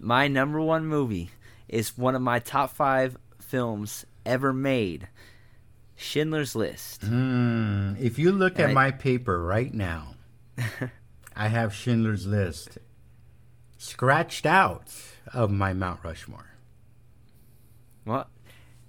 My 0.00 0.28
number 0.28 0.60
one 0.60 0.86
movie 0.86 1.30
is 1.66 1.98
one 1.98 2.14
of 2.14 2.22
my 2.22 2.38
top 2.38 2.70
five 2.70 3.16
films 3.40 4.06
ever 4.24 4.52
made. 4.52 5.08
Schindler's 5.98 6.54
List. 6.54 7.02
Mm, 7.02 8.00
if 8.00 8.20
you 8.20 8.30
look 8.30 8.54
and 8.54 8.66
at 8.66 8.70
I, 8.70 8.72
my 8.72 8.90
paper 8.92 9.42
right 9.42 9.74
now, 9.74 10.14
I 11.36 11.48
have 11.48 11.74
Schindler's 11.74 12.24
List 12.24 12.78
scratched 13.78 14.46
out 14.46 14.84
of 15.34 15.50
my 15.50 15.72
Mount 15.72 16.00
Rushmore. 16.04 16.46
Well, 18.06 18.28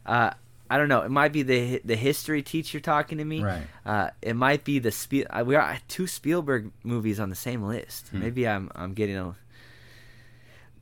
uh, 0.05 0.31
I 0.69 0.77
don't 0.77 0.87
know. 0.87 1.01
It 1.01 1.09
might 1.09 1.33
be 1.33 1.41
the 1.41 1.81
the 1.83 1.95
history 1.95 2.43
teacher 2.43 2.79
talking 2.79 3.17
to 3.17 3.25
me. 3.25 3.43
Right. 3.43 3.63
Uh, 3.83 4.11
it 4.21 4.35
might 4.35 4.63
be 4.63 4.77
the 4.77 4.91
Spiel. 4.91 5.25
Uh, 5.31 5.43
we 5.43 5.55
are 5.55 5.79
two 5.87 6.05
Spielberg 6.05 6.71
movies 6.83 7.19
on 7.19 7.29
the 7.29 7.35
same 7.35 7.63
list. 7.63 8.09
Hmm. 8.09 8.19
Maybe 8.19 8.47
I'm 8.47 8.69
I'm 8.75 8.93
getting 8.93 9.17
a. 9.17 9.35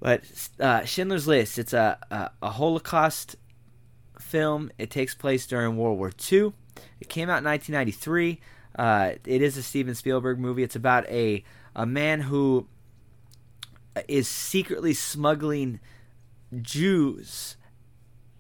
But 0.02 0.24
uh, 0.60 0.84
Schindler's 0.84 1.26
List. 1.26 1.58
It's 1.58 1.74
a, 1.74 1.98
a, 2.12 2.32
a 2.44 2.50
Holocaust 2.52 3.38
film. 4.20 4.72
It 4.78 4.90
takes 4.90 5.16
place 5.16 5.46
during 5.46 5.78
World 5.78 5.98
War 5.98 6.12
II. 6.32 6.54
It 7.00 7.10
came 7.10 7.30
out 7.30 7.40
in 7.40 7.46
1993. 7.46 8.40
Uh, 8.78 9.14
it 9.26 9.42
is 9.42 9.58
a 9.58 9.64
Steven 9.64 9.96
Spielberg 9.96 10.40
movie. 10.40 10.64
It's 10.64 10.76
about 10.76 11.08
a 11.08 11.44
a 11.76 11.86
man 11.86 12.22
who 12.22 12.68
is 14.08 14.28
secretly 14.28 14.94
smuggling 14.94 15.80
Jews 16.62 17.56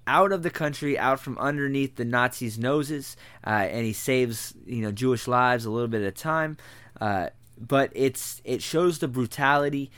out 0.06 0.32
of 0.32 0.42
the 0.42 0.50
country, 0.50 0.98
out 0.98 1.20
from 1.20 1.38
underneath 1.38 1.98
the 1.98 2.06
Nazis' 2.06 2.58
noses, 2.58 3.18
uh, 3.46 3.50
and 3.50 3.86
he 3.86 3.94
saves 3.94 4.54
you 4.66 4.82
know 4.82 4.92
Jewish 4.92 5.28
lives 5.28 5.66
a 5.66 5.72
little 5.72 5.88
bit 5.88 6.02
at 6.02 6.08
a 6.08 6.12
time. 6.12 6.58
Uh, 7.00 7.30
but 7.60 7.92
it's 7.94 8.42
it 8.44 8.62
shows 8.62 9.00
the 9.00 9.08
brutality 9.08 9.92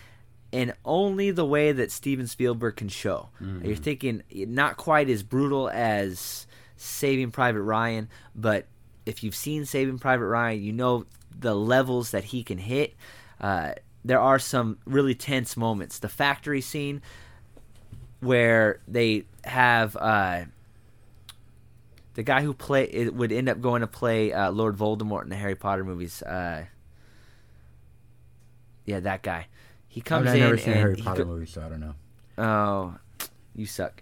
in 0.51 0.73
only 0.83 1.31
the 1.31 1.45
way 1.45 1.71
that 1.71 1.91
Steven 1.91 2.27
Spielberg 2.27 2.75
can 2.75 2.89
show. 2.89 3.29
Mm-hmm. 3.41 3.65
You're 3.65 3.75
thinking 3.75 4.23
not 4.31 4.77
quite 4.77 5.09
as 5.09 5.23
brutal 5.23 5.69
as 5.69 6.47
Saving 6.75 7.31
Private 7.31 7.61
Ryan, 7.61 8.09
but 8.35 8.65
if 9.05 9.23
you've 9.23 9.35
seen 9.35 9.65
Saving 9.65 9.99
Private 9.99 10.27
Ryan, 10.27 10.61
you 10.61 10.71
know 10.71 11.05
the 11.37 11.55
levels 11.55 12.11
that 12.11 12.25
he 12.25 12.43
can 12.43 12.57
hit. 12.57 12.95
Uh, 13.39 13.73
there 14.03 14.19
are 14.19 14.39
some 14.39 14.79
really 14.85 15.15
tense 15.15 15.55
moments. 15.55 15.99
The 15.99 16.09
factory 16.09 16.61
scene 16.61 17.01
where 18.19 18.79
they 18.87 19.25
have 19.43 19.95
uh, 19.95 20.45
the 22.15 22.23
guy 22.23 22.41
who 22.41 22.53
play 22.53 22.83
it 22.83 23.13
would 23.13 23.31
end 23.31 23.49
up 23.49 23.61
going 23.61 23.81
to 23.81 23.87
play 23.87 24.33
uh, 24.33 24.51
Lord 24.51 24.75
Voldemort 24.75 25.23
in 25.23 25.29
the 25.29 25.35
Harry 25.35 25.55
Potter 25.55 25.83
movies. 25.83 26.21
Uh, 26.21 26.65
yeah, 28.85 28.99
that 28.99 29.21
guy. 29.21 29.47
He 29.89 30.01
comes 30.01 30.27
I've 30.29 30.35
in. 30.35 30.41
I've 30.43 30.49
never 30.49 30.57
seen 30.57 30.73
a 30.73 30.77
Harry 30.77 30.95
Potter 30.95 31.25
go- 31.25 31.31
movie, 31.31 31.45
so 31.47 31.61
I 31.61 31.69
don't 31.69 31.79
know. 31.81 31.95
Oh, 32.37 32.95
you 33.55 33.65
suck. 33.65 34.01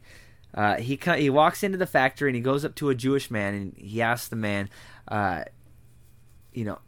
Uh, 0.53 0.75
he 0.75 0.97
co- 0.97 1.15
he 1.15 1.29
walks 1.29 1.63
into 1.63 1.77
the 1.77 1.88
factory 1.88 2.29
and 2.29 2.35
he 2.35 2.41
goes 2.41 2.63
up 2.63 2.75
to 2.75 2.89
a 2.89 2.95
Jewish 2.95 3.31
man 3.31 3.53
and 3.53 3.73
he 3.77 4.01
asks 4.01 4.27
the 4.27 4.35
man, 4.35 4.69
uh, 5.07 5.43
you 6.53 6.65
know, 6.65 6.79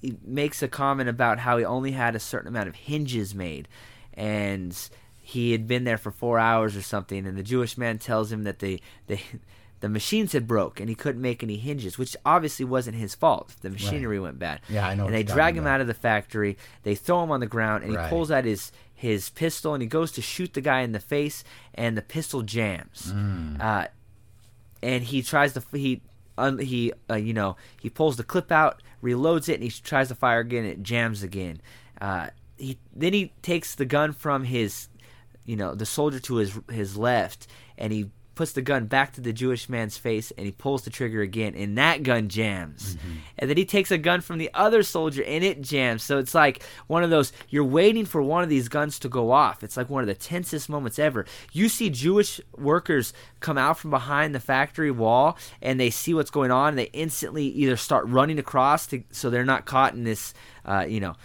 he 0.00 0.16
makes 0.24 0.62
a 0.62 0.68
comment 0.68 1.08
about 1.08 1.38
how 1.38 1.58
he 1.58 1.64
only 1.64 1.92
had 1.92 2.14
a 2.16 2.20
certain 2.20 2.48
amount 2.48 2.68
of 2.68 2.74
hinges 2.74 3.34
made, 3.34 3.68
and 4.14 4.76
he 5.20 5.52
had 5.52 5.66
been 5.66 5.84
there 5.84 5.98
for 5.98 6.10
four 6.10 6.38
hours 6.38 6.76
or 6.76 6.82
something. 6.82 7.26
And 7.26 7.36
the 7.36 7.42
Jewish 7.42 7.76
man 7.76 7.98
tells 7.98 8.32
him 8.32 8.44
that 8.44 8.60
the 8.60 8.80
the 9.06 9.18
the 9.80 9.88
machines 9.88 10.32
had 10.32 10.46
broke 10.46 10.80
and 10.80 10.88
he 10.88 10.94
couldn't 10.94 11.20
make 11.20 11.42
any 11.42 11.56
hinges, 11.56 11.98
which 11.98 12.16
obviously 12.24 12.64
wasn't 12.64 12.96
his 12.96 13.14
fault. 13.14 13.54
The 13.60 13.70
machinery 13.70 14.18
went 14.18 14.38
bad. 14.38 14.60
Yeah, 14.68 14.86
I 14.86 14.94
know 14.94 15.06
And 15.06 15.14
they 15.14 15.22
drag 15.22 15.56
him 15.56 15.64
about. 15.64 15.74
out 15.74 15.80
of 15.82 15.86
the 15.86 15.94
factory. 15.94 16.56
They 16.82 16.94
throw 16.94 17.22
him 17.22 17.30
on 17.30 17.40
the 17.40 17.46
ground, 17.46 17.84
and 17.84 17.92
he 17.92 17.98
pulls 18.08 18.30
out 18.30 18.44
his 18.44 18.72
his 18.94 19.28
pistol 19.28 19.74
and 19.74 19.82
he 19.82 19.86
goes 19.86 20.10
to 20.12 20.22
shoot 20.22 20.54
the 20.54 20.62
guy 20.62 20.80
in 20.80 20.92
the 20.92 21.00
face, 21.00 21.44
and 21.74 21.96
the 21.96 22.02
pistol 22.02 22.40
jams. 22.42 23.12
Mm. 23.14 23.60
Uh, 23.60 23.88
and 24.82 25.04
he 25.04 25.22
tries 25.22 25.52
to 25.52 25.62
he 25.72 26.00
un, 26.38 26.58
he 26.58 26.92
uh, 27.10 27.14
you 27.14 27.34
know 27.34 27.56
he 27.80 27.90
pulls 27.90 28.16
the 28.16 28.24
clip 28.24 28.50
out, 28.50 28.82
reloads 29.02 29.48
it, 29.48 29.54
and 29.54 29.62
he 29.62 29.70
tries 29.70 30.08
to 30.08 30.14
fire 30.14 30.40
again. 30.40 30.64
And 30.64 30.72
it 30.72 30.82
jams 30.82 31.22
again. 31.22 31.60
Uh, 32.00 32.28
he 32.56 32.78
then 32.94 33.12
he 33.12 33.32
takes 33.42 33.74
the 33.74 33.84
gun 33.84 34.12
from 34.14 34.44
his 34.44 34.88
you 35.44 35.56
know 35.56 35.74
the 35.74 35.86
soldier 35.86 36.20
to 36.20 36.36
his 36.36 36.58
his 36.70 36.96
left, 36.96 37.46
and 37.76 37.92
he 37.92 38.10
puts 38.36 38.52
the 38.52 38.62
gun 38.62 38.86
back 38.86 39.14
to 39.14 39.20
the 39.20 39.32
Jewish 39.32 39.68
man's 39.68 39.96
face, 39.96 40.30
and 40.36 40.46
he 40.46 40.52
pulls 40.52 40.82
the 40.82 40.90
trigger 40.90 41.22
again, 41.22 41.54
and 41.56 41.76
that 41.78 42.04
gun 42.04 42.28
jams. 42.28 42.96
And 43.38 43.50
then 43.50 43.56
he 43.56 43.64
takes 43.64 43.90
a 43.90 43.98
gun 43.98 44.20
from 44.20 44.38
the 44.38 44.50
other 44.54 44.84
soldier, 44.84 45.24
and 45.24 45.42
it 45.42 45.62
jams. 45.62 46.04
So 46.04 46.18
it's 46.18 46.34
like 46.34 46.62
one 46.86 47.02
of 47.02 47.10
those 47.10 47.32
you're 47.48 47.64
waiting 47.64 48.04
for 48.04 48.22
one 48.22 48.44
of 48.44 48.48
these 48.48 48.68
guns 48.68 49.00
to 49.00 49.08
go 49.08 49.32
off. 49.32 49.64
It's 49.64 49.76
like 49.76 49.90
one 49.90 50.02
of 50.02 50.06
the 50.06 50.14
tensest 50.14 50.68
moments 50.68 50.98
ever. 50.98 51.26
You 51.50 51.68
see 51.68 51.90
Jewish 51.90 52.40
workers 52.56 53.12
come 53.40 53.58
out 53.58 53.78
from 53.78 53.90
behind 53.90 54.34
the 54.34 54.40
factory 54.40 54.90
wall, 54.90 55.36
and 55.60 55.80
they 55.80 55.90
see 55.90 56.14
what's 56.14 56.30
going 56.30 56.52
on, 56.52 56.68
and 56.68 56.78
they 56.78 56.90
instantly 56.92 57.46
either 57.46 57.76
start 57.76 58.06
running 58.06 58.38
across 58.38 58.86
to, 58.88 59.02
so 59.10 59.30
they're 59.30 59.44
not 59.44 59.64
caught 59.64 59.94
in 59.94 60.04
this, 60.04 60.34
uh, 60.64 60.84
you 60.86 61.00
know, 61.00 61.16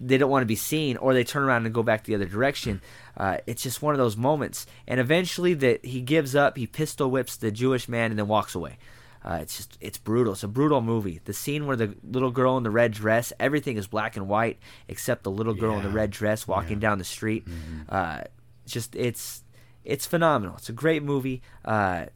they 0.00 0.18
don't 0.18 0.30
want 0.30 0.42
to 0.42 0.46
be 0.46 0.56
seen 0.56 0.96
or 0.98 1.14
they 1.14 1.24
turn 1.24 1.42
around 1.42 1.64
and 1.64 1.74
go 1.74 1.82
back 1.82 2.04
the 2.04 2.14
other 2.14 2.26
direction. 2.26 2.80
Uh, 3.16 3.38
it's 3.46 3.62
just 3.62 3.82
one 3.82 3.94
of 3.94 3.98
those 3.98 4.16
moments. 4.16 4.66
And 4.86 5.00
eventually 5.00 5.54
that 5.54 5.84
he 5.84 6.00
gives 6.00 6.34
up 6.36 6.56
he 6.56 6.66
pistol 6.66 7.10
whips 7.10 7.36
the 7.36 7.50
jewish 7.50 7.88
man 7.88 8.10
and 8.10 8.18
then 8.18 8.28
walks 8.28 8.54
away. 8.54 8.78
Uh, 9.24 9.38
it's 9.42 9.56
just 9.56 9.76
it's 9.80 9.98
brutal. 9.98 10.34
It's 10.34 10.44
a 10.44 10.48
brutal 10.48 10.80
movie. 10.80 11.20
The 11.24 11.32
scene 11.32 11.66
where 11.66 11.76
the 11.76 11.96
little 12.04 12.30
girl 12.30 12.56
in 12.56 12.62
the 12.62 12.70
red 12.70 12.92
dress 12.92 13.32
everything 13.40 13.76
is 13.76 13.86
black 13.86 14.16
and 14.16 14.28
white 14.28 14.58
except 14.86 15.24
the 15.24 15.30
little 15.30 15.54
girl 15.54 15.76
in 15.76 15.82
the 15.82 15.90
red 15.90 16.10
dress 16.10 16.46
walking 16.46 16.78
down 16.78 16.98
the 16.98 17.04
street. 17.04 17.46
Uh, 17.88 18.22
just 18.66 18.94
it's 18.94 19.42
it's 19.84 20.06
phenomenal. 20.06 20.56
It's 20.56 20.68
a 20.68 20.72
great 20.72 21.02
movie. 21.02 21.42
Uh, 21.64 22.06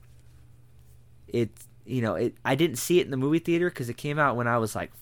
it 1.28 1.50
you 1.86 2.02
know 2.02 2.14
it 2.14 2.34
i 2.44 2.54
didn't 2.54 2.76
see 2.76 3.00
it 3.00 3.04
in 3.04 3.10
the 3.10 3.16
movie 3.16 3.38
theater 3.38 3.68
because 3.70 3.88
it 3.88 3.96
came 3.96 4.18
out 4.18 4.36
when 4.36 4.46
i 4.46 4.58
was 4.58 4.74
like 4.74 4.92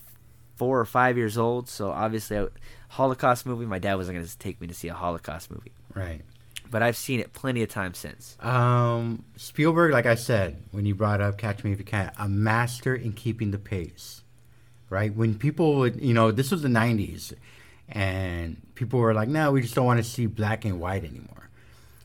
four 0.59 0.79
or 0.79 0.85
five 0.85 1.17
years 1.17 1.37
old 1.37 1.67
so 1.67 1.89
obviously 1.89 2.37
I, 2.37 2.47
holocaust 2.89 3.45
movie 3.47 3.65
my 3.65 3.79
dad 3.79 3.95
wasn't 3.95 4.17
going 4.17 4.27
to 4.27 4.37
take 4.37 4.59
me 4.61 4.67
to 4.67 4.73
see 4.73 4.87
a 4.89 4.93
holocaust 4.93 5.49
movie 5.49 5.71
Right. 5.95 6.21
but 6.69 6.83
i've 6.83 6.95
seen 6.97 7.19
it 7.19 7.33
plenty 7.33 7.63
of 7.63 7.69
times 7.69 7.97
since 7.97 8.37
Um, 8.41 9.23
Spielberg, 9.37 9.91
like 9.93 10.05
I 10.05 10.15
said, 10.15 10.61
when 10.71 10.85
you 10.85 10.93
brought 10.95 11.21
up 11.21 11.37
Catch 11.37 11.63
Me 11.63 11.71
If 11.71 11.79
You 11.79 11.85
Can, 11.85 12.11
a 12.19 12.27
master 12.29 12.93
in 12.95 13.13
keeping 13.13 13.51
the 13.51 13.57
pace, 13.57 14.21
right? 14.89 15.13
When 15.15 15.35
people 15.39 15.75
would, 15.79 15.99
you 16.01 16.13
know, 16.13 16.31
this 16.31 16.51
was 16.51 16.61
the 16.61 16.67
90s, 16.69 17.33
and 17.87 18.57
people 18.75 18.99
were 18.99 19.13
like, 19.13 19.29
no, 19.29 19.51
we 19.51 19.61
just 19.61 19.75
don't 19.75 19.85
want 19.85 20.03
to 20.03 20.09
see 20.09 20.25
black 20.27 20.65
and 20.65 20.79
white 20.79 21.03
anymore. 21.03 21.49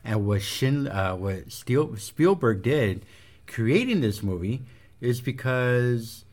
And 0.03 0.25
what, 0.25 0.41
Shin, 0.41 0.87
uh, 0.87 1.15
what 1.15 1.51
Steel, 1.51 1.95
Spielberg 1.97 2.61
did 2.63 3.05
creating 3.47 4.01
this 4.01 4.21
movie 4.23 4.63
is 5.01 5.21
because 5.21 6.24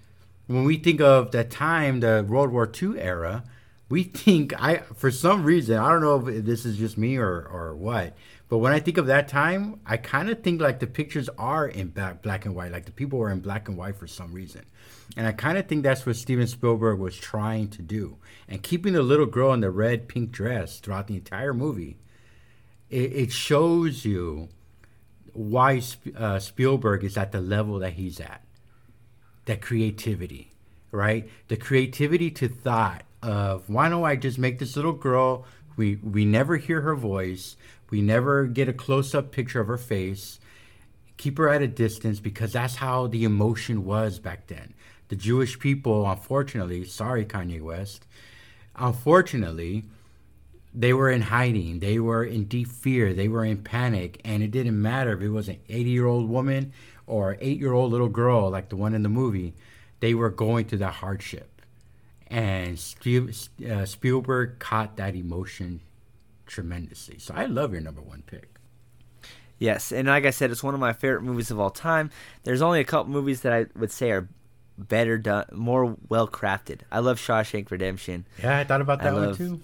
when 0.47 0.65
we 0.65 0.77
think 0.77 1.01
of 1.01 1.31
that 1.33 1.51
time, 1.51 2.01
the 2.01 2.25
World 2.29 2.51
War 2.51 2.71
II 2.81 2.99
era, 2.99 3.45
we 3.89 4.05
think 4.05 4.55
I 4.61 4.79
for 4.97 5.11
some 5.11 5.45
reason 5.45 5.79
I 5.79 5.91
don't 5.91 6.01
know 6.01 6.27
if 6.27 6.45
this 6.45 6.65
is 6.65 6.79
just 6.79 6.97
me 6.97 7.19
or 7.19 7.47
or 7.47 7.77
what, 7.77 8.17
but 8.49 8.59
when 8.59 8.73
I 8.73 8.81
think 8.81 8.97
of 8.97 9.07
that 9.07 9.29
time, 9.29 9.81
I 9.85 9.99
kind 9.99 10.31
of 10.31 10.43
think 10.43 10.61
like 10.63 10.81
the 10.81 10.87
pictures 10.87 11.29
are 11.39 11.69
in 11.69 11.89
black 11.89 12.23
black 12.23 12.47
and 12.47 12.55
white, 12.55 12.73
like 12.73 12.87
the 12.87 12.93
people 12.93 13.19
were 13.19 13.31
in 13.31 13.41
black 13.41 13.69
and 13.69 13.77
white 13.77 13.97
for 13.97 14.07
some 14.07 14.33
reason, 14.33 14.65
and 15.15 15.27
I 15.27 15.33
kind 15.33 15.59
of 15.59 15.67
think 15.67 15.83
that's 15.83 16.07
what 16.07 16.17
Steven 16.17 16.47
Spielberg 16.47 16.99
was 16.99 17.19
trying 17.19 17.69
to 17.69 17.83
do, 17.83 18.17
and 18.49 18.63
keeping 18.63 18.95
the 18.95 19.03
little 19.03 19.27
girl 19.27 19.53
in 19.53 19.61
the 19.61 19.71
red 19.71 20.09
pink 20.09 20.31
dress 20.31 20.81
throughout 20.81 21.07
the 21.07 21.17
entire 21.17 21.53
movie, 21.53 21.99
it, 22.89 23.13
it 23.13 23.33
shows 23.33 24.07
you 24.07 24.49
why 25.35 25.83
uh, 26.17 26.39
Spielberg 26.39 27.05
is 27.05 27.19
at 27.19 27.33
the 27.33 27.43
level 27.43 27.79
that 27.79 27.93
he's 27.93 28.21
at 28.21 28.43
that 29.45 29.61
creativity, 29.61 30.51
right? 30.91 31.29
The 31.49 31.57
creativity 31.57 32.31
to 32.33 32.49
thought 32.49 33.03
of 33.23 33.69
why 33.69 33.89
don't 33.89 34.05
I 34.05 34.17
just 34.17 34.39
make 34.39 34.59
this 34.59 34.77
little 34.77 34.93
girl? 34.93 35.47
We 35.77 35.97
we 35.97 36.25
never 36.25 36.57
hear 36.57 36.81
her 36.83 36.95
voice. 36.95 37.57
We 37.91 38.01
never 38.03 38.47
get 38.47 38.69
a 38.69 38.73
close 38.73 39.15
up 39.15 39.33
picture 39.33 39.61
of 39.61 39.69
her 39.69 39.79
face. 39.79 40.41
Keep 41.17 41.39
her 41.39 41.49
at 41.49 41.63
a 41.63 41.69
distance 41.69 42.21
because 42.21 42.53
that's 42.53 42.77
how 42.77 43.07
the 43.07 43.25
emotion 43.25 43.85
was 43.85 44.19
back 44.19 44.47
then. 44.47 44.75
The 45.09 45.17
Jewish 45.17 45.59
people, 45.59 46.09
unfortunately, 46.11 46.85
sorry 46.85 47.25
Kanye 47.25 47.61
West, 47.61 48.07
unfortunately, 48.75 49.85
they 50.75 50.93
were 50.93 51.11
in 51.11 51.23
hiding. 51.23 51.81
They 51.81 51.99
were 51.99 52.25
in 52.25 52.45
deep 52.45 52.69
fear. 52.69 53.13
They 53.13 53.29
were 53.29 53.45
in 53.45 53.59
panic. 53.59 54.21
And 54.25 54.43
it 54.43 54.51
didn't 54.51 54.81
matter 54.81 55.13
if 55.13 55.21
it 55.21 55.29
was 55.29 55.49
an 55.49 55.59
80 55.69 55.91
year 55.91 56.07
old 56.07 56.29
woman 56.29 56.73
or 57.13 57.37
eight 57.41 57.59
year 57.59 57.73
old 57.73 57.93
little 57.93 58.09
girl 58.09 58.51
like 58.51 58.69
the 58.71 58.77
one 58.77 58.95
in 58.95 59.03
the 59.03 59.09
movie. 59.23 59.55
They 60.01 60.15
were 60.15 60.31
going 60.31 60.65
through 60.67 60.79
that 60.79 60.95
hardship. 60.95 61.49
And 62.27 62.75
uh, 62.77 63.85
Spielberg 63.87 64.59
caught 64.59 64.97
that 64.97 65.15
emotion 65.15 65.81
tremendously. 66.47 67.19
So 67.19 67.35
I 67.37 67.45
love 67.47 67.73
your 67.73 67.83
number 67.83 68.01
one 68.01 68.23
pick. 68.27 68.49
yes 69.59 69.93
and 69.93 70.09
like 70.09 70.25
i 70.27 70.31
said 70.31 70.51
it's 70.51 70.63
one 70.69 70.75
of 70.75 70.81
my 70.81 70.93
favorite 70.93 71.23
movies 71.23 71.51
of 71.53 71.61
all 71.61 71.71
time 71.71 72.11
there's 72.45 72.63
only 72.63 72.81
a 72.81 72.85
couple 72.85 73.13
movies 73.13 73.43
that 73.43 73.53
i 73.53 73.67
would 73.79 73.93
say 73.93 74.11
are 74.11 74.27
better 74.77 75.17
done 75.19 75.45
more 75.53 75.97
well 76.09 76.27
crafted 76.27 76.81
i 76.91 76.99
love 76.99 77.17
shawshank 77.19 77.71
redemption 77.71 78.25
Yeah, 78.43 78.59
I 78.59 78.65
thought 78.65 78.81
about 78.81 79.01
that 79.03 79.15
one 79.15 79.37
too. 79.37 79.61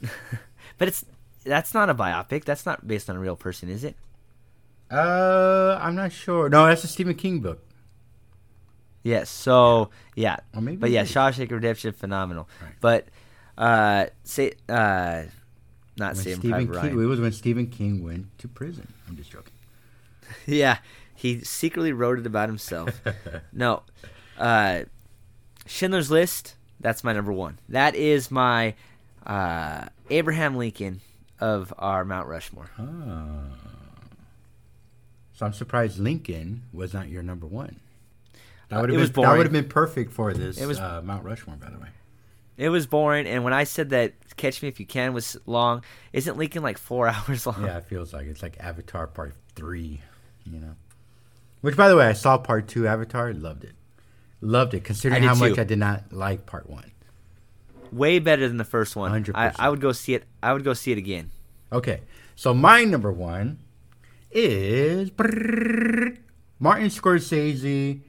but 0.78 0.88
it's 0.88 1.04
that's 1.44 1.74
not 1.74 1.90
a 1.90 1.94
biopic 1.94 2.44
that's 2.44 2.64
not 2.64 2.86
based 2.88 3.10
on 3.10 3.16
a 3.16 3.22
real 3.26 3.36
person 3.36 3.68
is 3.68 3.84
it 3.84 3.96
Uh, 4.94 5.78
I'm 5.80 5.94
not 5.94 6.12
sure. 6.12 6.48
No, 6.48 6.66
that's 6.66 6.84
a 6.84 6.88
Stephen 6.88 7.14
King 7.14 7.40
book. 7.40 7.60
Yes. 9.02 9.28
So 9.28 9.90
yeah, 10.14 10.36
Or 10.54 10.60
maybe 10.60 10.76
but 10.76 10.90
yeah. 10.90 11.02
Shawshank 11.02 11.50
Redemption, 11.50 11.92
phenomenal. 11.92 12.48
Right. 12.62 12.72
But 12.80 13.06
uh, 13.58 14.06
say 14.24 14.52
uh, 14.68 15.24
not 15.98 16.14
When 16.14 16.22
Saving 16.24 16.38
Stephen 16.40 16.66
Private 16.66 16.80
King, 16.80 16.96
Ryan. 16.96 17.04
it 17.04 17.08
was 17.08 17.20
when 17.20 17.32
Stephen 17.32 17.66
King 17.66 18.02
went 18.04 18.38
to 18.38 18.48
prison. 18.48 18.92
I'm 19.08 19.16
just 19.16 19.30
joking. 19.30 19.52
yeah, 20.46 20.78
he 21.14 21.40
secretly 21.40 21.92
wrote 21.92 22.18
it 22.18 22.26
about 22.26 22.48
himself. 22.48 23.00
no, 23.52 23.82
uh, 24.38 24.82
Schindler's 25.66 26.10
List. 26.10 26.54
That's 26.80 27.04
my 27.04 27.12
number 27.12 27.32
one. 27.32 27.58
That 27.68 27.94
is 27.94 28.30
my 28.30 28.74
uh, 29.26 29.86
Abraham 30.10 30.56
Lincoln 30.56 31.00
of 31.40 31.72
our 31.78 32.04
Mount 32.04 32.28
Rushmore. 32.28 32.70
Ah. 32.78 33.73
So 35.34 35.44
I'm 35.46 35.52
surprised 35.52 35.98
Lincoln 35.98 36.62
was 36.72 36.94
not 36.94 37.08
your 37.08 37.22
number 37.22 37.46
one. 37.46 37.80
That 38.68 38.78
Uh, 38.78 38.80
would 38.82 38.90
have 38.90 39.00
was 39.00 39.10
been 39.10 39.22
that 39.24 39.36
would 39.36 39.46
have 39.46 39.52
been 39.52 39.68
perfect 39.68 40.12
for 40.12 40.32
this 40.32 40.58
It 40.58 40.66
was- 40.66 40.78
uh, 40.78 41.02
Mount 41.04 41.24
Rushmore, 41.24 41.56
by 41.56 41.70
the 41.70 41.78
way. 41.78 41.88
It 42.56 42.68
was 42.68 42.86
boring, 42.86 43.26
and 43.26 43.42
when 43.42 43.52
I 43.52 43.64
said 43.64 43.90
that 43.90 44.12
Catch 44.36 44.62
Me 44.62 44.68
If 44.68 44.78
You 44.78 44.86
Can 44.86 45.12
was 45.12 45.36
long, 45.44 45.82
isn't 46.12 46.36
Lincoln 46.36 46.62
like 46.62 46.78
four 46.78 47.08
hours 47.08 47.46
long? 47.46 47.64
Yeah, 47.64 47.78
it 47.78 47.84
feels 47.84 48.12
like 48.12 48.26
it's 48.26 48.42
like 48.42 48.56
Avatar 48.60 49.06
Part 49.08 49.34
Three, 49.56 50.00
you 50.44 50.60
know. 50.60 50.76
Which, 51.62 51.76
by 51.76 51.88
the 51.88 51.96
way, 51.96 52.06
I 52.06 52.12
saw 52.12 52.38
Part 52.38 52.68
Two 52.68 52.86
Avatar, 52.86 53.32
loved 53.32 53.64
it, 53.64 53.74
loved 54.40 54.72
it. 54.74 54.84
Considering 54.84 55.24
how 55.24 55.34
much. 55.34 55.58
I 55.58 55.64
did 55.64 55.78
not 55.80 56.12
like 56.12 56.46
Part 56.46 56.70
One. 56.70 56.92
Way 57.90 58.18
better 58.20 58.46
than 58.46 58.56
the 58.56 58.64
first 58.64 58.94
one. 58.96 59.10
100%. 59.10 59.32
I, 59.34 59.52
I 59.58 59.68
would 59.68 59.80
go 59.80 59.90
see 59.92 60.14
it. 60.14 60.24
I 60.42 60.52
would 60.52 60.64
go 60.64 60.74
see 60.74 60.92
it 60.92 60.98
again. 60.98 61.30
Okay, 61.72 62.02
so 62.36 62.54
my 62.54 62.84
number 62.84 63.10
one 63.10 63.58
is 64.34 65.10
Martin 66.58 66.88
Scorsese, 66.88 68.00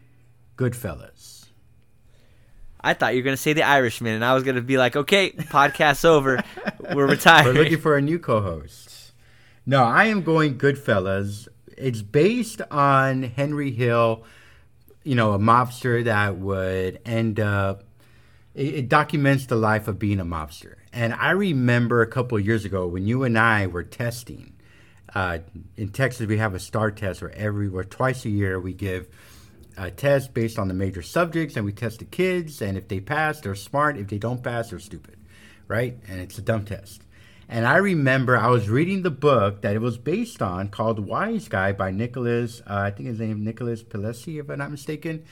Goodfellas. 0.57 1.45
I 2.81 2.93
thought 2.93 3.13
you 3.13 3.21
were 3.21 3.25
gonna 3.25 3.37
say 3.37 3.53
The 3.53 3.63
Irishman, 3.63 4.15
and 4.15 4.25
I 4.25 4.33
was 4.33 4.43
gonna 4.43 4.61
be 4.61 4.77
like, 4.77 4.95
okay, 4.95 5.31
podcast's 5.31 6.03
over, 6.03 6.43
we're 6.93 7.07
retired. 7.07 7.45
We're 7.45 7.63
looking 7.63 7.79
for 7.79 7.95
a 7.95 8.01
new 8.01 8.19
co-host. 8.19 9.13
No, 9.65 9.83
I 9.83 10.05
am 10.05 10.23
going 10.23 10.57
Goodfellas. 10.57 11.47
It's 11.77 12.01
based 12.01 12.61
on 12.71 13.23
Henry 13.23 13.71
Hill, 13.71 14.23
you 15.03 15.15
know, 15.15 15.33
a 15.33 15.39
mobster 15.39 16.03
that 16.05 16.37
would 16.37 16.99
end 17.05 17.39
up. 17.39 17.83
It, 18.53 18.73
it 18.75 18.89
documents 18.89 19.47
the 19.47 19.55
life 19.55 19.87
of 19.87 19.99
being 19.99 20.19
a 20.19 20.25
mobster. 20.25 20.75
And 20.93 21.13
I 21.13 21.31
remember 21.31 22.01
a 22.01 22.07
couple 22.07 22.37
of 22.37 22.45
years 22.45 22.65
ago 22.65 22.87
when 22.87 23.05
you 23.05 23.23
and 23.23 23.37
I 23.37 23.67
were 23.67 23.83
testing 23.83 24.54
uh, 25.13 25.39
in 25.77 25.89
Texas 25.89 26.27
we 26.27 26.37
have 26.37 26.53
a 26.53 26.59
STAR 26.59 26.91
test 26.91 27.21
where 27.21 27.35
every 27.35 27.69
where 27.69 27.83
twice 27.83 28.25
a 28.25 28.29
year 28.29 28.59
we 28.59 28.73
give 28.73 29.07
a 29.77 29.91
test 29.91 30.33
based 30.33 30.57
on 30.57 30.67
the 30.67 30.73
major 30.73 31.01
subjects 31.01 31.55
and 31.55 31.65
we 31.65 31.73
test 31.73 31.99
the 31.99 32.05
kids. 32.05 32.61
And 32.61 32.77
if 32.77 32.87
they 32.87 32.99
pass 32.99 33.41
they're 33.41 33.55
smart. 33.55 33.97
If 33.97 34.07
they 34.07 34.17
don't 34.17 34.43
pass 34.43 34.69
they're 34.69 34.79
stupid 34.79 35.17
right? 35.67 35.97
And 36.07 36.19
it's 36.19 36.37
a 36.37 36.41
dumb 36.41 36.65
test. 36.65 37.01
And 37.47 37.67
i 37.67 37.77
remember 37.77 38.35
i 38.35 38.47
was 38.47 38.69
reading 38.69 39.03
the 39.03 39.11
book 39.11 39.61
that 39.61 39.75
it 39.75 39.79
was 39.79 39.99
based 39.99 40.41
on 40.41 40.69
called 40.69 40.97
wise 40.97 41.47
guy 41.47 41.73
by 41.73 41.91
nicholas 41.91 42.61
uh, 42.61 42.79
i 42.79 42.89
think 42.89 43.07
his 43.07 43.19
name 43.19 43.37
is 43.37 43.37
nicholas 43.37 43.83
Pileggi, 43.83 44.39
if 44.39 44.49
i'm 44.49 44.57
not 44.57 44.71
mistaken. 44.71 45.23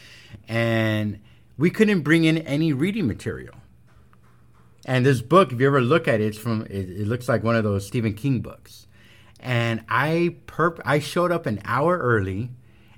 And 0.48 1.22
we 1.58 1.72
couldn't 1.72 2.02
bring 2.02 2.26
in 2.26 2.38
any 2.40 2.72
reading 2.72 3.08
material. 3.08 3.56
And 4.86 5.04
this 5.04 5.22
book 5.22 5.52
if 5.52 5.60
you 5.60 5.66
ever 5.66 5.82
look 5.82 6.08
at 6.08 6.22
it 6.22 6.26
it's 6.26 6.38
from 6.38 6.62
it, 6.64 6.88
it 6.90 7.08
looks 7.08 7.28
like 7.28 7.44
one 7.44 7.56
of 7.56 7.64
those 7.64 7.88
stephen 7.88 8.14
king 8.14 8.42
books 8.42 8.86
and 9.44 9.84
i 9.88 10.36
perp 10.48 10.80
i 10.84 10.98
showed 10.98 11.32
up 11.32 11.46
an 11.46 11.62
hour 11.64 12.00
early 12.00 12.50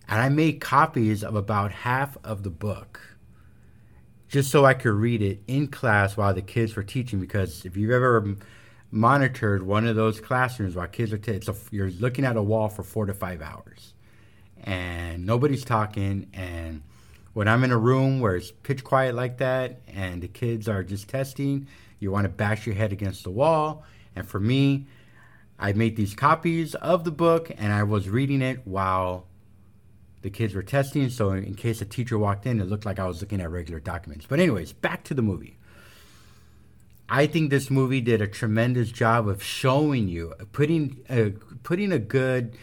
and 0.07 0.21
I 0.21 0.29
made 0.29 0.61
copies 0.61 1.23
of 1.23 1.35
about 1.35 1.71
half 1.71 2.17
of 2.23 2.43
the 2.43 2.49
book 2.49 2.99
just 4.27 4.51
so 4.51 4.65
I 4.65 4.73
could 4.73 4.93
read 4.93 5.21
it 5.21 5.41
in 5.47 5.67
class 5.67 6.17
while 6.17 6.33
the 6.33 6.41
kids 6.41 6.75
were 6.75 6.83
teaching. 6.83 7.19
Because 7.19 7.65
if 7.65 7.77
you've 7.77 7.91
ever 7.91 8.35
monitored 8.91 9.63
one 9.63 9.87
of 9.87 9.95
those 9.95 10.19
classrooms 10.19 10.75
while 10.75 10.87
kids 10.87 11.13
are 11.13 11.17
t- 11.17 11.41
a, 11.47 11.55
you're 11.71 11.91
looking 11.91 12.25
at 12.25 12.37
a 12.37 12.41
wall 12.41 12.69
for 12.69 12.83
four 12.83 13.05
to 13.05 13.13
five 13.13 13.41
hours, 13.41 13.93
and 14.63 15.25
nobody's 15.25 15.65
talking. 15.65 16.27
And 16.33 16.83
when 17.33 17.47
I'm 17.47 17.63
in 17.63 17.71
a 17.71 17.77
room 17.77 18.19
where 18.19 18.35
it's 18.35 18.51
pitch 18.51 18.83
quiet 18.83 19.15
like 19.15 19.37
that, 19.37 19.81
and 19.87 20.21
the 20.21 20.27
kids 20.27 20.67
are 20.67 20.83
just 20.83 21.07
testing, 21.07 21.67
you 21.99 22.11
want 22.11 22.25
to 22.25 22.29
bash 22.29 22.65
your 22.65 22.75
head 22.75 22.91
against 22.91 23.23
the 23.23 23.31
wall. 23.31 23.83
And 24.15 24.27
for 24.27 24.39
me, 24.39 24.85
I 25.57 25.73
made 25.73 25.95
these 25.95 26.13
copies 26.13 26.75
of 26.75 27.03
the 27.03 27.11
book, 27.11 27.51
and 27.57 27.71
I 27.71 27.83
was 27.83 28.09
reading 28.09 28.41
it 28.41 28.61
while 28.65 29.27
the 30.21 30.29
kids 30.29 30.53
were 30.53 30.63
testing, 30.63 31.09
so 31.09 31.31
in 31.31 31.55
case 31.55 31.81
a 31.81 31.85
teacher 31.85 32.17
walked 32.17 32.45
in, 32.45 32.59
it 32.59 32.65
looked 32.67 32.85
like 32.85 32.99
I 32.99 33.07
was 33.07 33.21
looking 33.21 33.39
at 33.39 33.49
regular 33.49 33.79
documents. 33.79 34.25
But, 34.27 34.39
anyways, 34.39 34.73
back 34.73 35.03
to 35.05 35.13
the 35.13 35.21
movie. 35.21 35.57
I 37.07 37.27
think 37.27 37.51
this 37.51 37.69
movie 37.69 38.01
did 38.01 38.21
a 38.21 38.27
tremendous 38.27 38.91
job 38.91 39.27
of 39.27 39.43
showing 39.43 40.07
you, 40.07 40.33
putting 40.51 41.01
a, 41.09 41.29
putting 41.61 41.91
a 41.91 41.99
good, 41.99 42.57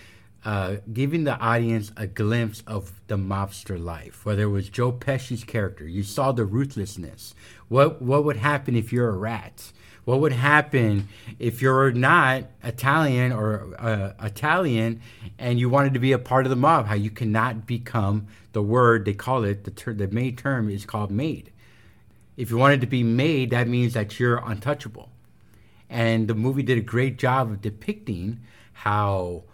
uh, 0.44 0.78
giving 0.92 1.22
the 1.22 1.38
audience 1.38 1.92
a 1.96 2.08
glimpse 2.08 2.64
of 2.66 3.00
the 3.06 3.16
mobster 3.16 3.82
life. 3.82 4.26
Whether 4.26 4.42
it 4.42 4.50
was 4.50 4.68
Joe 4.68 4.90
Pesci's 4.90 5.44
character, 5.44 5.86
you 5.86 6.02
saw 6.02 6.32
the 6.32 6.44
ruthlessness. 6.44 7.34
What 7.68 8.02
what 8.02 8.24
would 8.24 8.38
happen 8.38 8.74
if 8.74 8.92
you're 8.92 9.10
a 9.10 9.16
rat? 9.16 9.70
What 10.04 10.20
would 10.20 10.32
happen 10.32 11.08
if 11.38 11.62
you're 11.62 11.92
not 11.92 12.44
Italian 12.64 13.32
or 13.32 13.74
uh, 13.78 14.12
Italian 14.20 15.00
and 15.38 15.60
you 15.60 15.68
wanted 15.68 15.94
to 15.94 16.00
be 16.00 16.12
a 16.12 16.18
part 16.18 16.44
of 16.44 16.50
the 16.50 16.56
mob? 16.56 16.86
How 16.86 16.94
you 16.94 17.10
cannot 17.10 17.66
become 17.66 18.26
the 18.52 18.62
word 18.62 19.04
they 19.04 19.14
call 19.14 19.44
it. 19.44 19.64
The 19.64 19.70
ter- 19.70 19.94
the 19.94 20.08
main 20.08 20.34
term 20.34 20.68
is 20.68 20.84
called 20.84 21.10
made. 21.10 21.52
If 22.36 22.50
you 22.50 22.56
wanted 22.56 22.80
to 22.80 22.86
be 22.86 23.02
made, 23.02 23.50
that 23.50 23.68
means 23.68 23.94
that 23.94 24.18
you're 24.18 24.42
untouchable. 24.44 25.10
And 25.88 26.26
the 26.26 26.34
movie 26.34 26.62
did 26.62 26.78
a 26.78 26.82
great 26.82 27.18
job 27.18 27.50
of 27.50 27.60
depicting 27.60 28.40
how 28.72 29.44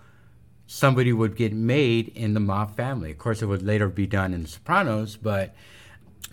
somebody 0.67 1.13
would 1.13 1.35
get 1.35 1.53
made 1.53 2.09
in 2.09 2.35
the 2.35 2.41
mob 2.41 2.77
family. 2.77 3.11
Of 3.11 3.19
course, 3.19 3.43
it 3.43 3.47
would 3.47 3.63
later 3.63 3.89
be 3.89 4.07
done 4.07 4.33
in 4.33 4.43
The 4.43 4.49
Sopranos, 4.49 5.17
but 5.17 5.55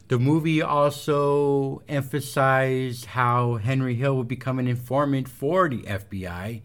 the 0.07 0.19
movie 0.19 0.61
also 0.61 1.81
emphasized 1.89 3.05
how 3.05 3.55
Henry 3.55 3.95
Hill 3.95 4.15
would 4.17 4.27
become 4.27 4.59
an 4.59 4.67
informant 4.67 5.27
for 5.27 5.67
the 5.69 5.79
FBI 5.83 6.61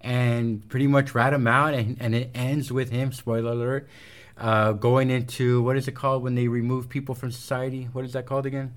and 0.00 0.68
pretty 0.68 0.86
much 0.86 1.14
rat 1.14 1.32
him 1.32 1.46
out. 1.46 1.74
And, 1.74 1.96
and 2.00 2.14
it 2.14 2.30
ends 2.34 2.70
with 2.72 2.90
him, 2.90 3.12
spoiler 3.12 3.52
alert, 3.52 3.88
uh, 4.36 4.72
going 4.72 5.10
into 5.10 5.62
what 5.62 5.76
is 5.76 5.88
it 5.88 5.92
called 5.92 6.22
when 6.22 6.34
they 6.34 6.48
remove 6.48 6.88
people 6.88 7.14
from 7.14 7.30
society? 7.30 7.88
What 7.92 8.04
is 8.04 8.12
that 8.12 8.26
called 8.26 8.46
again? 8.46 8.74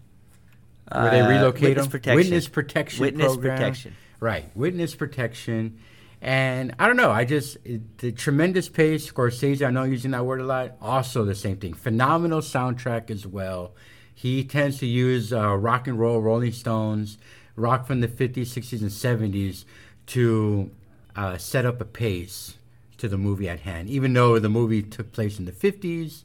Where 0.92 1.10
they 1.12 1.22
Uh, 1.22 1.30
relocate 1.30 1.62
witness 1.64 1.86
them? 1.86 1.92
protection. 1.92 2.16
Witness 2.16 2.48
protection. 2.48 3.02
Witness 3.02 3.34
program. 3.34 3.58
protection. 3.58 3.96
Right, 4.20 4.46
witness 4.56 4.96
protection. 4.96 5.80
And 6.26 6.74
I 6.80 6.88
don't 6.88 6.98
know, 6.98 7.12
I 7.12 7.24
just, 7.24 7.56
the 8.00 8.12
tremendous 8.12 8.68
pace, 8.68 9.08
Scorsese, 9.12 9.64
I 9.64 9.70
know 9.70 9.84
using 9.84 10.10
that 10.10 10.26
word 10.26 10.42
a 10.42 10.44
lot, 10.44 10.76
also 10.82 11.24
the 11.24 11.36
same 11.36 11.58
thing. 11.58 11.76
Phenomenal 11.76 12.42
soundtrack 12.42 13.12
as 13.12 13.28
well. 13.28 13.76
He 14.12 14.44
tends 14.44 14.80
to 14.80 14.88
use 14.88 15.32
uh, 15.32 15.56
rock 15.56 15.88
and 15.88 16.00
roll, 16.00 16.20
Rolling 16.20 16.52
Stones, 16.52 17.20
rock 17.56 17.86
from 17.86 18.02
the 18.02 18.08
50s, 18.08 18.48
60s, 18.48 18.82
and 18.82 18.90
70s 19.34 19.66
to 20.08 20.72
uh, 21.16 21.38
set 21.38 21.64
up 21.64 21.80
a 21.80 21.86
pace 21.86 22.56
to 22.98 23.08
the 23.08 23.20
movie 23.20 23.48
at 23.48 23.60
hand. 23.60 23.88
Even 23.92 24.14
though 24.14 24.40
the 24.40 24.50
movie 24.50 24.82
took 24.82 25.12
place 25.12 25.38
in 25.38 25.46
the 25.46 25.52
50s, 25.52 26.24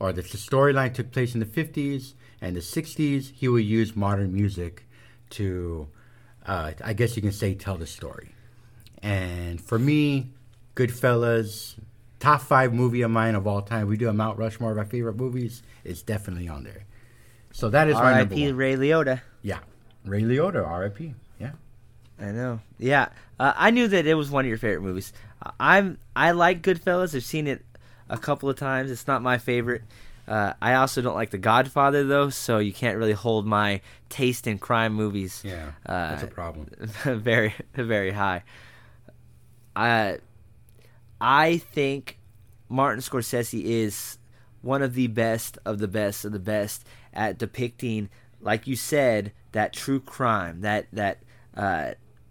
or 0.00 0.12
the, 0.12 0.22
the 0.22 0.38
storyline 0.38 0.92
took 0.92 1.12
place 1.12 1.34
in 1.34 1.40
the 1.40 1.46
50s 1.46 2.14
and 2.40 2.56
the 2.56 2.60
60s, 2.60 3.30
he 3.32 3.46
would 3.46 3.64
use 3.64 3.94
modern 3.94 4.34
music 4.34 4.88
to, 5.30 5.86
uh, 6.46 6.72
I 6.82 6.94
guess 6.94 7.14
you 7.14 7.22
can 7.22 7.30
say, 7.30 7.54
tell 7.54 7.76
the 7.76 7.86
story. 7.86 8.32
And 9.06 9.60
for 9.60 9.78
me, 9.78 10.30
Goodfellas, 10.74 11.76
top 12.18 12.40
five 12.40 12.74
movie 12.74 13.02
of 13.02 13.10
mine 13.12 13.36
of 13.36 13.46
all 13.46 13.62
time. 13.62 13.86
We 13.86 13.96
do 13.96 14.08
a 14.08 14.12
Mount 14.12 14.36
Rushmore 14.36 14.72
of 14.72 14.78
our 14.78 14.84
favorite 14.84 15.14
movies. 15.14 15.62
It's 15.84 16.02
definitely 16.02 16.48
on 16.48 16.64
there. 16.64 16.84
So 17.52 17.68
that 17.70 17.88
is 17.88 17.94
my 17.94 18.18
number 18.18 18.34
one. 18.34 18.56
Ray 18.56 18.74
Liotta. 18.74 19.20
Yeah, 19.42 19.60
Ray 20.04 20.22
Liotta, 20.22 20.66
R.I.P. 20.66 21.14
Yeah. 21.38 21.52
I 22.20 22.32
know. 22.32 22.60
Yeah, 22.78 23.10
uh, 23.38 23.52
I 23.56 23.70
knew 23.70 23.86
that 23.86 24.06
it 24.06 24.14
was 24.14 24.28
one 24.28 24.44
of 24.44 24.48
your 24.48 24.58
favorite 24.58 24.82
movies. 24.82 25.12
Uh, 25.40 25.52
I'm 25.60 25.98
I 26.16 26.32
like 26.32 26.62
Goodfellas. 26.62 27.14
I've 27.14 27.22
seen 27.22 27.46
it 27.46 27.64
a 28.08 28.18
couple 28.18 28.50
of 28.50 28.56
times. 28.56 28.90
It's 28.90 29.06
not 29.06 29.22
my 29.22 29.38
favorite. 29.38 29.82
Uh, 30.26 30.54
I 30.60 30.74
also 30.74 31.00
don't 31.00 31.14
like 31.14 31.30
The 31.30 31.38
Godfather 31.38 32.02
though, 32.02 32.30
so 32.30 32.58
you 32.58 32.72
can't 32.72 32.98
really 32.98 33.12
hold 33.12 33.46
my 33.46 33.80
taste 34.08 34.48
in 34.48 34.58
crime 34.58 34.94
movies. 34.94 35.42
Yeah, 35.44 35.70
uh, 35.86 36.10
that's 36.10 36.24
a 36.24 36.26
problem. 36.26 36.66
very 37.04 37.54
very 37.74 38.10
high. 38.10 38.42
I 39.76 40.18
I 41.20 41.58
think 41.58 42.18
Martin 42.68 43.00
Scorsese 43.02 43.62
is 43.62 44.18
one 44.62 44.82
of 44.82 44.94
the 44.94 45.06
best 45.06 45.58
of 45.64 45.78
the 45.78 45.86
best 45.88 46.24
of 46.24 46.32
the 46.32 46.38
best 46.40 46.84
at 47.12 47.38
depicting, 47.38 48.08
like 48.40 48.66
you 48.66 48.74
said, 48.74 49.32
that 49.52 49.72
true 49.72 50.00
crime, 50.00 50.62
that 50.62 50.86
that 50.92 51.18
uh, 51.56 51.90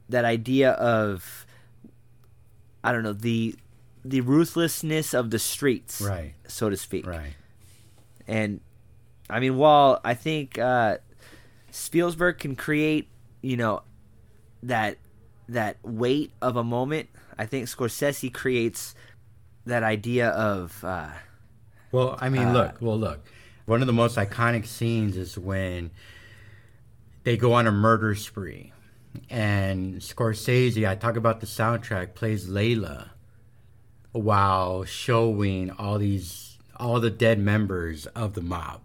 that 0.09 0.25
idea 0.25 0.71
of 0.71 1.45
I 2.83 2.91
don't 2.91 3.03
know 3.03 3.13
the 3.13 3.55
the 4.03 4.21
ruthlessness 4.21 5.13
of 5.13 5.29
the 5.31 5.39
streets, 5.39 5.99
Right. 6.01 6.33
so 6.47 6.69
to 6.69 6.77
speak. 6.77 7.07
Right. 7.07 7.33
And 8.27 8.59
I 9.29 9.39
mean, 9.39 9.57
while 9.57 9.99
I 10.03 10.13
think 10.13 10.59
uh, 10.59 10.97
Spielberg 11.71 12.37
can 12.39 12.55
create, 12.55 13.07
you 13.41 13.57
know, 13.57 13.81
that 14.61 14.97
that 15.49 15.77
weight 15.83 16.31
of 16.41 16.55
a 16.55 16.63
moment, 16.63 17.09
I 17.37 17.45
think 17.45 17.67
Scorsese 17.67 18.33
creates 18.33 18.95
that 19.65 19.83
idea 19.83 20.29
of 20.29 20.83
uh, 20.83 21.09
Well, 21.91 22.17
I 22.19 22.29
mean, 22.29 22.47
Uh, 22.49 22.53
look. 22.53 22.75
Well, 22.81 22.97
look. 22.99 23.25
One 23.65 23.81
of 23.81 23.87
the 23.87 23.93
most 23.93 24.15
iconic 24.17 24.65
scenes 24.67 25.17
is 25.17 25.37
when 25.37 25.91
they 27.23 27.35
go 27.35 27.53
on 27.53 27.65
a 27.65 27.71
murder 27.71 28.13
spree, 28.15 28.71
and 29.29 29.95
Scorsese. 29.95 30.87
I 30.87 30.95
talk 30.95 31.15
about 31.15 31.39
the 31.39 31.47
soundtrack 31.47 32.13
plays 32.13 32.47
Layla 32.47 33.09
while 34.11 34.83
showing 34.85 35.71
all 35.71 35.97
these 35.97 36.57
all 36.77 36.99
the 36.99 37.09
dead 37.09 37.39
members 37.39 38.05
of 38.07 38.33
the 38.33 38.41
mob, 38.41 38.81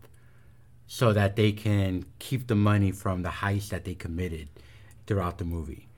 so 0.86 1.12
that 1.12 1.36
they 1.36 1.52
can 1.52 2.06
keep 2.18 2.46
the 2.46 2.54
money 2.54 2.90
from 2.90 3.22
the 3.22 3.28
heist 3.28 3.68
that 3.68 3.84
they 3.84 3.94
committed 3.94 4.48
throughout 5.06 5.38
the 5.38 5.44
movie, 5.44 5.88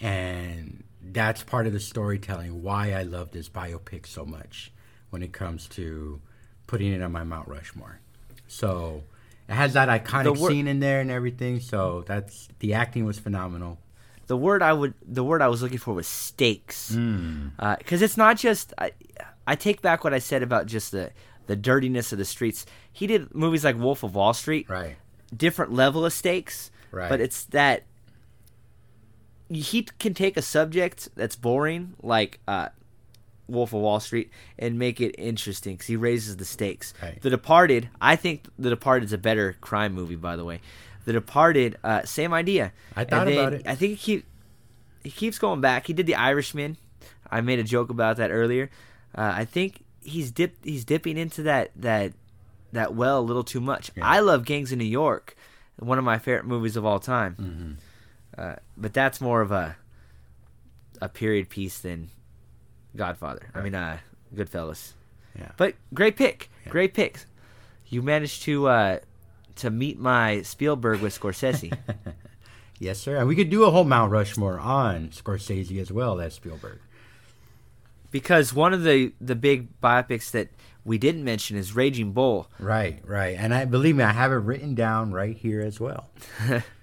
and 0.00 0.84
that's 1.12 1.42
part 1.42 1.66
of 1.66 1.72
the 1.72 1.80
storytelling. 1.80 2.62
Why 2.62 2.92
I 2.92 3.02
love 3.02 3.30
this 3.30 3.48
biopic 3.48 4.06
so 4.06 4.24
much 4.24 4.72
when 5.10 5.22
it 5.22 5.32
comes 5.32 5.68
to 5.70 6.20
putting 6.66 6.92
it 6.92 7.02
on 7.02 7.12
my 7.12 7.24
Mount 7.24 7.48
Rushmore. 7.48 8.00
So 8.48 9.02
it 9.48 9.54
has 9.54 9.74
that 9.74 9.88
iconic 9.88 10.38
wor- 10.38 10.50
scene 10.50 10.66
in 10.68 10.80
there 10.80 11.00
and 11.00 11.10
everything. 11.10 11.60
So 11.60 12.04
that's 12.06 12.48
the 12.58 12.74
acting 12.74 13.04
was 13.04 13.18
phenomenal. 13.18 13.78
the 14.28 14.36
word 14.36 14.60
I 14.60 14.72
would 14.72 14.94
the 15.06 15.22
word 15.22 15.40
I 15.40 15.46
was 15.48 15.62
looking 15.62 15.78
for 15.78 15.94
was 15.94 16.08
stakes, 16.08 16.90
Mm. 16.92 17.52
because 17.78 18.02
it's 18.02 18.16
not 18.16 18.36
just 18.36 18.74
I, 18.76 18.90
I 19.46 19.54
take 19.54 19.80
back 19.82 20.02
what 20.02 20.12
I 20.12 20.18
said 20.18 20.42
about 20.42 20.66
just 20.66 20.90
the 20.90 21.12
the 21.46 21.54
dirtiness 21.54 22.10
of 22.10 22.18
the 22.18 22.24
streets. 22.24 22.66
He 22.92 23.06
did 23.06 23.32
movies 23.32 23.62
like 23.64 23.78
Wolf 23.78 24.02
of 24.02 24.16
Wall 24.16 24.34
Street, 24.34 24.68
Right. 24.68 24.96
different 25.36 25.72
level 25.72 26.04
of 26.04 26.12
stakes, 26.12 26.72
Right. 26.90 27.08
but 27.08 27.20
it's 27.20 27.44
that 27.46 27.84
he 29.48 29.82
can 29.98 30.14
take 30.14 30.36
a 30.36 30.42
subject 30.42 31.08
that's 31.14 31.36
boring 31.36 31.94
like 32.02 32.40
uh, 32.48 32.68
Wolf 33.48 33.72
of 33.72 33.80
Wall 33.80 34.00
Street 34.00 34.30
and 34.58 34.78
make 34.78 35.00
it 35.00 35.14
interesting 35.18 35.74
because 35.74 35.86
he 35.86 35.96
raises 35.96 36.36
the 36.36 36.44
stakes. 36.44 36.94
Right. 37.02 37.20
The 37.20 37.30
Departed, 37.30 37.88
I 38.00 38.16
think 38.16 38.46
The 38.58 38.70
Departed 38.70 39.06
is 39.06 39.12
a 39.12 39.18
better 39.18 39.56
crime 39.60 39.92
movie. 39.92 40.16
By 40.16 40.36
the 40.36 40.44
way, 40.44 40.60
The 41.04 41.12
Departed, 41.12 41.78
uh, 41.84 42.04
same 42.04 42.32
idea. 42.32 42.72
I 42.94 43.04
thought 43.04 43.26
then 43.26 43.38
about 43.38 43.52
it. 43.54 43.62
I 43.66 43.74
think 43.74 43.92
he 43.92 43.96
keep 43.96 44.26
he 45.04 45.10
keeps 45.10 45.38
going 45.38 45.60
back. 45.60 45.86
He 45.86 45.92
did 45.92 46.06
The 46.06 46.16
Irishman. 46.16 46.76
I 47.30 47.40
made 47.40 47.58
a 47.58 47.64
joke 47.64 47.90
about 47.90 48.16
that 48.16 48.30
earlier. 48.30 48.70
Uh, 49.14 49.32
I 49.34 49.44
think 49.44 49.84
he's 50.02 50.30
dip 50.30 50.64
he's 50.64 50.84
dipping 50.84 51.16
into 51.16 51.42
that 51.42 51.70
that 51.76 52.12
that 52.72 52.94
well 52.94 53.20
a 53.20 53.22
little 53.22 53.44
too 53.44 53.60
much. 53.60 53.90
Yeah. 53.94 54.06
I 54.06 54.20
love 54.20 54.44
Gangs 54.44 54.72
in 54.72 54.78
New 54.78 54.84
York, 54.84 55.36
one 55.78 55.98
of 55.98 56.04
my 56.04 56.18
favorite 56.18 56.46
movies 56.46 56.76
of 56.76 56.84
all 56.84 56.98
time. 56.98 57.36
Mm-hmm. 57.40 57.72
Uh, 58.38 58.56
but 58.76 58.92
that's 58.92 59.20
more 59.20 59.40
of 59.40 59.50
a 59.52 59.76
a 61.00 61.08
period 61.08 61.48
piece 61.48 61.78
than 61.78 62.08
Godfather. 62.96 63.48
I 63.54 63.60
mean, 63.62 63.74
uh, 63.74 63.98
Goodfellas. 64.34 64.92
Yeah. 65.38 65.52
But 65.56 65.74
great 65.92 66.16
pick, 66.16 66.50
Yeah. 66.64 66.72
great 66.72 66.94
picks. 66.94 67.26
You 67.86 68.02
managed 68.02 68.42
to 68.44 68.68
uh, 68.68 68.98
to 69.56 69.70
meet 69.70 69.98
my 69.98 70.42
Spielberg 70.42 71.00
with 71.00 71.18
Scorsese. 71.18 71.76
Yes, 72.78 72.98
sir. 72.98 73.16
And 73.16 73.26
we 73.26 73.34
could 73.34 73.48
do 73.48 73.64
a 73.64 73.70
whole 73.70 73.84
Mount 73.84 74.12
Rushmore 74.12 74.60
on 74.60 75.08
Scorsese 75.08 75.80
as 75.80 75.90
well 75.90 76.20
as 76.20 76.34
Spielberg. 76.34 76.78
because 78.10 78.52
one 78.52 78.74
of 78.74 78.82
the 78.82 79.12
the 79.18 79.34
big 79.34 79.80
biopics 79.80 80.30
that 80.32 80.48
we 80.84 80.98
didn't 80.98 81.24
mention 81.24 81.56
is 81.56 81.74
Raging 81.74 82.12
Bull. 82.12 82.50
Right, 82.58 83.00
right. 83.06 83.34
And 83.38 83.54
I 83.54 83.64
believe 83.64 83.96
me, 83.96 84.04
I 84.04 84.12
have 84.12 84.30
it 84.30 84.36
written 84.36 84.74
down 84.74 85.10
right 85.12 85.34
here 85.34 85.62
as 85.62 85.80
well. 85.80 86.10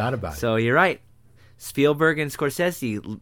Thought 0.00 0.14
about 0.14 0.34
it. 0.34 0.38
So 0.38 0.56
you're 0.56 0.74
right. 0.74 1.00
Spielberg 1.58 2.18
and 2.18 2.30
Scorsese, 2.30 3.20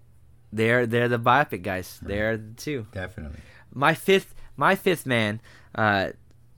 they're 0.53 0.87
they're 0.87 1.09
the 1.09 1.19
biopic 1.19 1.63
guys. 1.63 1.99
They're 2.01 2.37
the 2.37 2.55
two. 2.57 2.87
Definitely. 2.93 3.41
My 3.73 3.95
fifth 3.95 4.35
my 4.57 4.75
fifth 4.75 5.07
man. 5.07 5.41
Uh, 5.75 6.11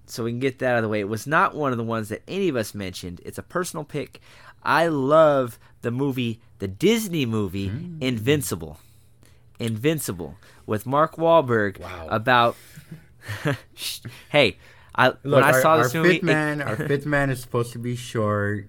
so 0.06 0.24
we 0.24 0.32
can 0.32 0.40
get 0.40 0.58
that 0.58 0.72
out 0.72 0.76
of 0.78 0.82
the 0.82 0.88
way. 0.88 1.00
It 1.00 1.08
was 1.08 1.26
not 1.26 1.54
one 1.54 1.72
of 1.72 1.78
the 1.78 1.84
ones 1.84 2.08
that 2.08 2.22
any 2.26 2.48
of 2.48 2.56
us 2.56 2.74
mentioned. 2.74 3.20
It's 3.24 3.38
a 3.38 3.42
personal 3.42 3.84
pick. 3.84 4.20
I 4.62 4.88
love 4.88 5.58
the 5.82 5.90
movie, 5.90 6.40
the 6.58 6.68
Disney 6.68 7.24
movie 7.26 7.70
Mm. 7.70 8.02
Invincible. 8.02 8.78
Invincible 9.58 10.36
with 10.66 10.84
Mark 10.86 11.16
Wahlberg 11.16 11.78
Wow. 11.80 12.08
about. 12.10 12.56
hey, 14.30 14.56
I 14.94 15.08
Look, 15.08 15.18
when 15.24 15.44
I 15.44 15.52
our, 15.52 15.60
saw 15.62 15.70
our 15.76 15.82
this 15.84 15.94
movie, 15.94 16.14
fifth 16.14 16.22
man, 16.24 16.60
our 16.62 16.76
fifth 16.88 17.06
man 17.06 17.30
is 17.30 17.40
supposed 17.40 17.72
to 17.72 17.78
be 17.78 17.96
short. 17.96 18.66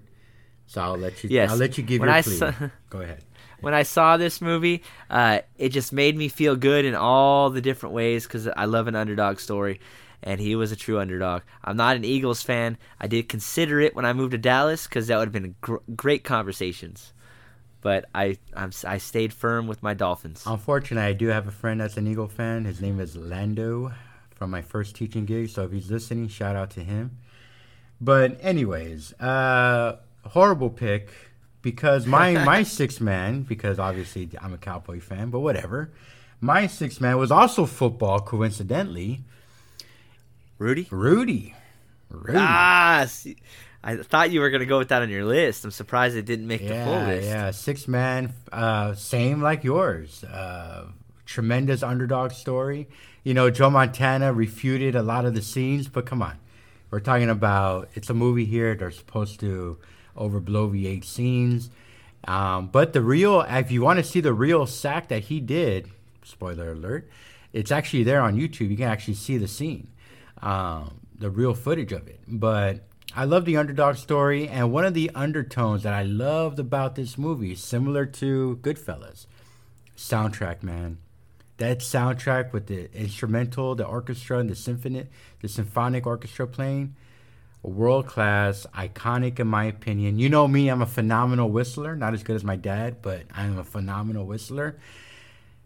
So 0.72 0.80
I'll 0.81 0.95
let 0.98 1.22
you. 1.22 1.30
Yes. 1.30 1.52
I'll 1.52 1.57
let 1.57 1.77
you 1.77 1.84
give 1.84 1.99
When 1.99 2.07
your 2.07 2.15
I 2.18 2.22
plea. 2.22 2.34
saw- 2.38 2.53
Go 2.89 3.02
ahead. 3.02 3.22
when 3.60 3.73
I 3.73 3.84
saw 3.84 4.15
this 4.15 4.39
movie, 4.39 4.84
uh, 5.10 5.39
it 5.57 5.69
just 5.69 5.91
made 5.91 6.15
me 6.15 6.30
feel 6.30 6.56
good 6.56 6.85
in 6.85 6.95
all 6.95 7.49
the 7.49 7.60
different 7.60 7.93
ways 7.93 8.23
because 8.26 8.48
I 8.48 8.64
love 8.64 8.88
an 8.88 8.95
underdog 8.95 9.39
story, 9.39 9.81
and 10.23 10.39
he 10.39 10.56
was 10.56 10.72
a 10.72 10.77
true 10.77 10.98
underdog. 10.98 11.41
I'm 11.61 11.76
not 11.76 11.98
an 11.98 12.06
Eagles 12.06 12.41
fan. 12.41 12.77
I 13.02 13.07
did 13.07 13.27
consider 13.27 13.81
it 13.81 13.98
when 13.98 14.06
I 14.06 14.14
moved 14.14 14.31
to 14.31 14.38
Dallas 14.38 14.88
because 14.88 15.07
that 15.07 15.18
would 15.18 15.26
have 15.27 15.34
been 15.34 15.56
gr- 15.60 15.84
great 15.93 16.23
conversations, 16.23 17.11
but 17.81 18.06
I 18.15 18.38
I'm, 18.56 18.72
I 18.88 18.98
stayed 18.98 19.34
firm 19.34 19.68
with 19.68 19.84
my 19.84 19.93
Dolphins. 19.93 20.43
Unfortunately, 20.48 21.06
I 21.06 21.11
do 21.11 21.27
have 21.27 21.49
a 21.49 21.52
friend 21.52 21.81
that's 21.81 21.98
an 21.98 22.07
Eagle 22.07 22.30
fan. 22.30 22.64
His 22.64 22.80
name 22.80 23.02
is 23.02 23.18
Lando 23.18 23.91
from 24.35 24.49
my 24.49 24.61
first 24.61 24.95
teaching 24.95 25.26
gig. 25.26 25.49
So 25.49 25.65
if 25.65 25.73
he's 25.73 25.91
listening, 25.91 26.30
shout 26.30 26.56
out 26.56 26.69
to 26.72 26.80
him. 26.80 27.18
But 27.99 28.39
anyways, 28.41 29.11
uh, 29.19 29.98
horrible 30.30 30.69
pick 30.69 31.10
because 31.61 32.06
my 32.06 32.34
my 32.45 32.64
six 32.64 32.99
man 32.99 33.43
because 33.43 33.80
obviously 33.80 34.30
I'm 34.41 34.53
a 34.53 34.57
Cowboy 34.57 34.99
fan, 34.99 35.30
but 35.30 35.39
whatever. 35.39 35.91
My 36.39 36.65
six 36.65 36.99
man 36.99 37.18
was 37.18 37.31
also 37.31 37.68
football, 37.68 38.19
coincidentally. 38.19 39.22
Rudy. 40.57 40.88
Rudy. 40.89 41.53
Rudy. 42.10 42.39
Ah, 42.39 43.06
see, 43.07 43.38
I 43.84 43.98
thought 43.98 44.31
you 44.31 44.41
were 44.41 44.49
gonna 44.49 44.65
go 44.65 44.77
with 44.77 44.89
that 44.89 45.02
on 45.02 45.10
your 45.10 45.26
list. 45.26 45.65
I'm 45.65 45.72
surprised 45.72 46.15
it 46.15 46.26
didn't 46.26 46.48
make 46.48 46.68
the 46.68 46.84
full 46.84 47.02
list. 47.03 47.27
yeah, 47.27 47.52
six 47.52 47.88
man, 47.88 48.34
uh, 48.52 48.93
same 48.95 49.41
like 49.41 49.64
yours. 49.64 50.23
Uh, 50.23 50.88
tremendous 51.26 51.81
underdog 51.84 52.31
story. 52.31 52.88
You 53.23 53.34
know, 53.34 53.49
Joe 53.49 53.69
Montana 53.69 54.34
refuted 54.34 54.95
a 54.95 55.03
lot 55.03 55.26
of 55.26 55.34
the 55.34 55.41
scenes, 55.41 55.88
but 55.88 56.06
come 56.06 56.22
on, 56.22 56.38
we're 56.89 56.99
talking 56.99 57.30
about 57.30 57.89
it's 57.93 58.10
a 58.10 58.14
movie 58.14 58.45
here. 58.45 58.76
They're 58.76 58.91
supposed 58.91 59.39
to 59.39 59.77
overbloviate 60.17 61.05
scenes, 61.05 61.69
um, 62.25 62.67
but 62.67 62.93
the 62.93 63.01
real, 63.01 63.41
if 63.41 63.71
you 63.71 63.81
want 63.81 63.97
to 63.97 64.03
see 64.03 64.21
the 64.21 64.33
real 64.33 64.65
sack 64.65 65.07
that 65.07 65.23
he 65.23 65.39
did, 65.39 65.89
spoiler 66.23 66.71
alert, 66.71 67.09
it's 67.53 67.71
actually 67.71 68.03
there 68.03 68.21
on 68.21 68.38
YouTube. 68.38 68.69
You 68.69 68.77
can 68.77 68.88
actually 68.88 69.15
see 69.15 69.38
the 69.38 69.47
scene, 69.47 69.88
um, 70.41 70.99
the 71.17 71.29
real 71.29 71.53
footage 71.53 71.91
of 71.91 72.07
it. 72.07 72.19
But 72.27 72.81
I 73.15 73.25
love 73.25 73.45
the 73.45 73.57
underdog 73.57 73.97
story, 73.97 74.47
and 74.47 74.71
one 74.71 74.85
of 74.85 74.93
the 74.93 75.11
undertones 75.15 75.83
that 75.83 75.93
I 75.93 76.03
loved 76.03 76.59
about 76.59 76.95
this 76.95 77.17
movie, 77.17 77.55
similar 77.55 78.05
to 78.05 78.59
Goodfellas, 78.61 79.25
soundtrack, 79.97 80.63
man. 80.63 80.99
That 81.57 81.79
soundtrack 81.79 82.53
with 82.53 82.67
the 82.67 82.91
instrumental, 82.97 83.75
the 83.75 83.85
orchestra, 83.85 84.39
and 84.39 84.49
the 84.49 84.55
symphony, 84.55 85.07
the 85.41 85.47
symphonic 85.47 86.07
orchestra 86.07 86.47
playing, 86.47 86.95
world 87.63 88.07
class, 88.07 88.65
iconic 88.75 89.39
in 89.39 89.47
my 89.47 89.65
opinion. 89.65 90.17
You 90.17 90.29
know 90.29 90.47
me, 90.47 90.69
I'm 90.69 90.81
a 90.81 90.88
phenomenal 90.88 91.49
whistler. 91.49 91.95
Not 91.95 92.13
as 92.13 92.23
good 92.23 92.35
as 92.35 92.43
my 92.43 92.55
dad, 92.55 93.01
but 93.01 93.23
I'm 93.33 93.57
a 93.57 93.63
phenomenal 93.63 94.25
whistler. 94.25 94.77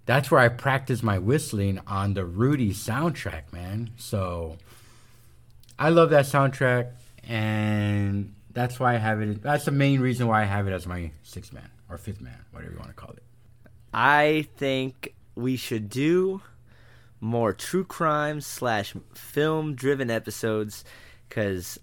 That's 0.05 0.29
where 0.29 0.41
I 0.41 0.49
practice 0.49 1.01
my 1.01 1.17
whistling 1.17 1.79
on 1.87 2.13
the 2.13 2.25
Rudy 2.25 2.71
soundtrack, 2.71 3.51
man. 3.51 3.91
So 3.97 4.57
I 5.79 5.89
love 5.89 6.11
that 6.11 6.25
soundtrack, 6.25 6.91
and 7.23 8.33
that's 8.51 8.79
why 8.79 8.95
I 8.95 8.97
have 8.97 9.21
it. 9.21 9.41
That's 9.41 9.65
the 9.65 9.71
main 9.71 10.01
reason 10.01 10.27
why 10.27 10.41
I 10.41 10.45
have 10.45 10.67
it 10.67 10.73
as 10.73 10.85
my 10.85 11.11
sixth 11.23 11.53
man 11.53 11.69
or 11.89 11.97
fifth 11.97 12.21
man, 12.21 12.37
whatever 12.51 12.73
you 12.73 12.77
want 12.77 12.89
to 12.89 12.95
call 12.95 13.11
it. 13.11 13.23
I 13.93 14.47
think 14.57 15.13
we 15.35 15.55
should 15.55 15.89
do 15.89 16.41
more 17.19 17.53
true 17.53 17.83
crime 17.83 18.41
slash 18.41 18.93
film 19.13 19.73
driven 19.73 20.11
episodes 20.11 20.83
because 21.27 21.79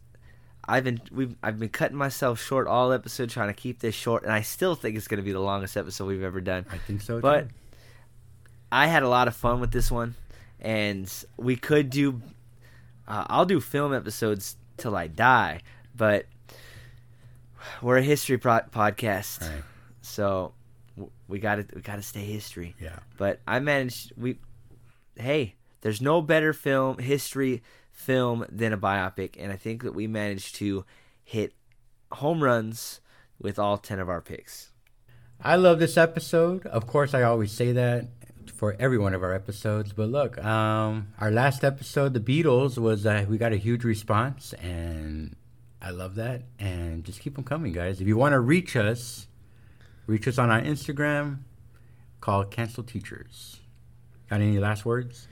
I've 0.68 0.84
been 0.84 1.00
we've 1.10 1.34
I've 1.42 1.58
been 1.58 1.68
cutting 1.68 1.96
myself 1.96 2.40
short 2.40 2.66
all 2.68 2.92
episode 2.92 3.30
trying 3.30 3.48
to 3.48 3.54
keep 3.54 3.80
this 3.80 3.94
short, 3.94 4.22
and 4.22 4.32
I 4.32 4.42
still 4.42 4.74
think 4.74 4.96
it's 4.96 5.08
going 5.08 5.18
to 5.18 5.24
be 5.24 5.32
the 5.32 5.40
longest 5.40 5.76
episode 5.76 6.06
we've 6.06 6.22
ever 6.22 6.40
done. 6.40 6.66
I 6.70 6.78
think 6.78 7.00
so. 7.02 7.20
But 7.20 7.48
too. 7.48 7.54
I 8.70 8.86
had 8.86 9.02
a 9.02 9.08
lot 9.08 9.28
of 9.28 9.34
fun 9.36 9.60
with 9.60 9.72
this 9.72 9.90
one, 9.90 10.14
and 10.60 11.12
we 11.36 11.56
could 11.56 11.90
do. 11.90 12.22
Uh, 13.08 13.24
I'll 13.28 13.44
do 13.44 13.60
film 13.60 13.92
episodes 13.92 14.56
till 14.76 14.94
I 14.96 15.08
die, 15.08 15.60
but 15.96 16.26
we're 17.82 17.98
a 17.98 18.02
history 18.02 18.38
pro- 18.38 18.60
podcast, 18.60 19.40
Right. 19.42 19.62
so 20.00 20.52
we 21.28 21.38
got 21.38 21.56
to 21.56 21.66
we 21.74 21.80
got 21.82 21.96
to 21.96 22.02
stay 22.02 22.24
history. 22.24 22.74
yeah, 22.80 23.00
But 23.16 23.40
I 23.46 23.58
managed. 23.58 24.12
We, 24.16 24.38
hey, 25.16 25.54
there's 25.80 26.00
no 26.00 26.22
better 26.22 26.52
film 26.52 26.98
history 26.98 27.62
film 27.92 28.44
than 28.50 28.72
a 28.72 28.78
biopic, 28.78 29.36
and 29.38 29.52
I 29.52 29.56
think 29.56 29.82
that 29.84 29.94
we 29.94 30.06
managed 30.06 30.56
to 30.56 30.84
hit 31.22 31.54
home 32.10 32.42
runs 32.42 33.00
with 33.38 33.58
all 33.58 33.78
ten 33.78 34.00
of 34.00 34.08
our 34.08 34.20
picks. 34.20 34.70
I 35.40 35.56
love 35.56 35.78
this 35.78 35.96
episode. 35.96 36.66
Of 36.66 36.86
course, 36.86 37.14
I 37.14 37.22
always 37.22 37.52
say 37.52 37.72
that 37.72 38.08
for 38.54 38.76
every 38.78 38.98
one 38.98 39.14
of 39.14 39.22
our 39.22 39.34
episodes. 39.34 39.92
But 39.92 40.08
look, 40.08 40.42
um, 40.44 41.08
our 41.20 41.30
last 41.30 41.64
episode, 41.64 42.14
the 42.14 42.20
Beatles, 42.20 42.78
was 42.78 43.06
uh, 43.06 43.24
we 43.28 43.38
got 43.38 43.52
a 43.52 43.56
huge 43.56 43.84
response, 43.84 44.52
and 44.54 45.34
I 45.80 45.90
love 45.90 46.14
that. 46.16 46.42
And 46.58 47.04
just 47.04 47.20
keep 47.20 47.34
them 47.34 47.44
coming, 47.44 47.72
guys. 47.72 48.00
If 48.00 48.06
you 48.06 48.16
want 48.16 48.32
to 48.32 48.40
reach 48.40 48.76
us, 48.76 49.26
reach 50.06 50.28
us 50.28 50.38
on 50.38 50.50
our 50.50 50.60
Instagram, 50.60 51.38
called 52.20 52.50
Cancelled 52.50 52.88
Teachers. 52.88 53.60
Got 54.30 54.40
any 54.40 54.58
last 54.58 54.84
words? 54.84 55.26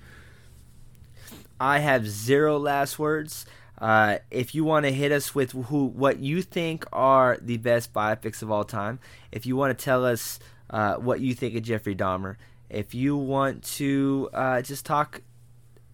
I 1.60 1.80
have 1.80 2.08
zero 2.08 2.58
last 2.58 2.98
words. 2.98 3.44
Uh, 3.78 4.18
if 4.30 4.54
you 4.54 4.64
want 4.64 4.86
to 4.86 4.92
hit 4.92 5.12
us 5.12 5.34
with 5.34 5.52
who, 5.52 5.86
what 5.86 6.18
you 6.18 6.42
think 6.42 6.86
are 6.92 7.38
the 7.40 7.58
best 7.58 7.92
biopics 7.92 8.42
of 8.42 8.50
all 8.50 8.64
time, 8.64 8.98
if 9.30 9.44
you 9.44 9.56
want 9.56 9.78
to 9.78 9.84
tell 9.84 10.04
us 10.04 10.40
uh, 10.70 10.94
what 10.94 11.20
you 11.20 11.34
think 11.34 11.54
of 11.54 11.62
Jeffrey 11.62 11.94
Dahmer, 11.94 12.36
if 12.70 12.94
you 12.94 13.16
want 13.16 13.62
to 13.64 14.30
uh, 14.32 14.62
just 14.62 14.86
talk 14.86 15.20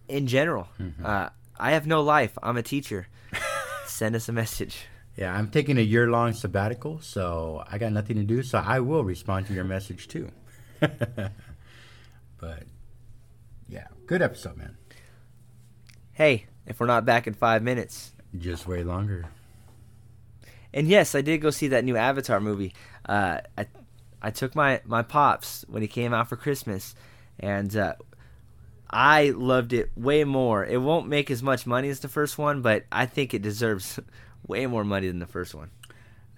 in 0.07 0.27
general, 0.27 0.69
uh, 1.03 1.29
I 1.59 1.71
have 1.71 1.85
no 1.85 2.01
life. 2.01 2.37
I'm 2.41 2.55
a 2.55 2.63
teacher. 2.63 3.07
Send 3.87 4.15
us 4.15 4.29
a 4.29 4.33
message. 4.33 4.85
Yeah, 5.17 5.35
I'm 5.35 5.49
taking 5.49 5.77
a 5.77 5.81
year 5.81 6.07
long 6.07 6.33
sabbatical, 6.33 7.01
so 7.01 7.63
I 7.69 7.77
got 7.77 7.91
nothing 7.91 8.17
to 8.17 8.23
do, 8.23 8.43
so 8.43 8.59
I 8.59 8.79
will 8.79 9.03
respond 9.03 9.47
to 9.47 9.53
your 9.53 9.63
message 9.63 10.07
too. 10.07 10.29
but 10.79 12.63
yeah, 13.67 13.87
good 14.05 14.21
episode, 14.21 14.57
man. 14.57 14.77
Hey, 16.17 16.47
if 16.65 16.79
we're 16.79 16.87
not 16.87 17.05
back 17.05 17.27
in 17.27 17.35
five 17.35 17.61
minutes. 17.61 18.11
Just 18.35 18.65
way 18.65 18.83
longer. 18.83 19.25
And 20.73 20.87
yes, 20.87 21.13
I 21.13 21.21
did 21.21 21.41
go 21.41 21.51
see 21.51 21.67
that 21.67 21.83
new 21.85 21.95
Avatar 21.95 22.39
movie. 22.39 22.73
Uh, 23.07 23.41
I 23.55 23.67
I 24.19 24.31
took 24.31 24.55
my 24.55 24.81
my 24.83 25.03
pops 25.03 25.63
when 25.67 25.83
he 25.83 25.87
came 25.87 26.15
out 26.15 26.27
for 26.27 26.35
Christmas, 26.35 26.95
and 27.39 27.77
uh, 27.77 27.93
I 28.89 29.29
loved 29.29 29.73
it 29.73 29.91
way 29.95 30.23
more. 30.23 30.65
It 30.65 30.81
won't 30.81 31.07
make 31.07 31.29
as 31.29 31.43
much 31.43 31.67
money 31.67 31.87
as 31.89 31.99
the 31.99 32.07
first 32.07 32.39
one, 32.39 32.63
but 32.63 32.85
I 32.91 33.05
think 33.05 33.35
it 33.35 33.43
deserves 33.43 33.99
way 34.47 34.65
more 34.65 34.83
money 34.83 35.09
than 35.09 35.19
the 35.19 35.27
first 35.27 35.53
one. 35.53 35.69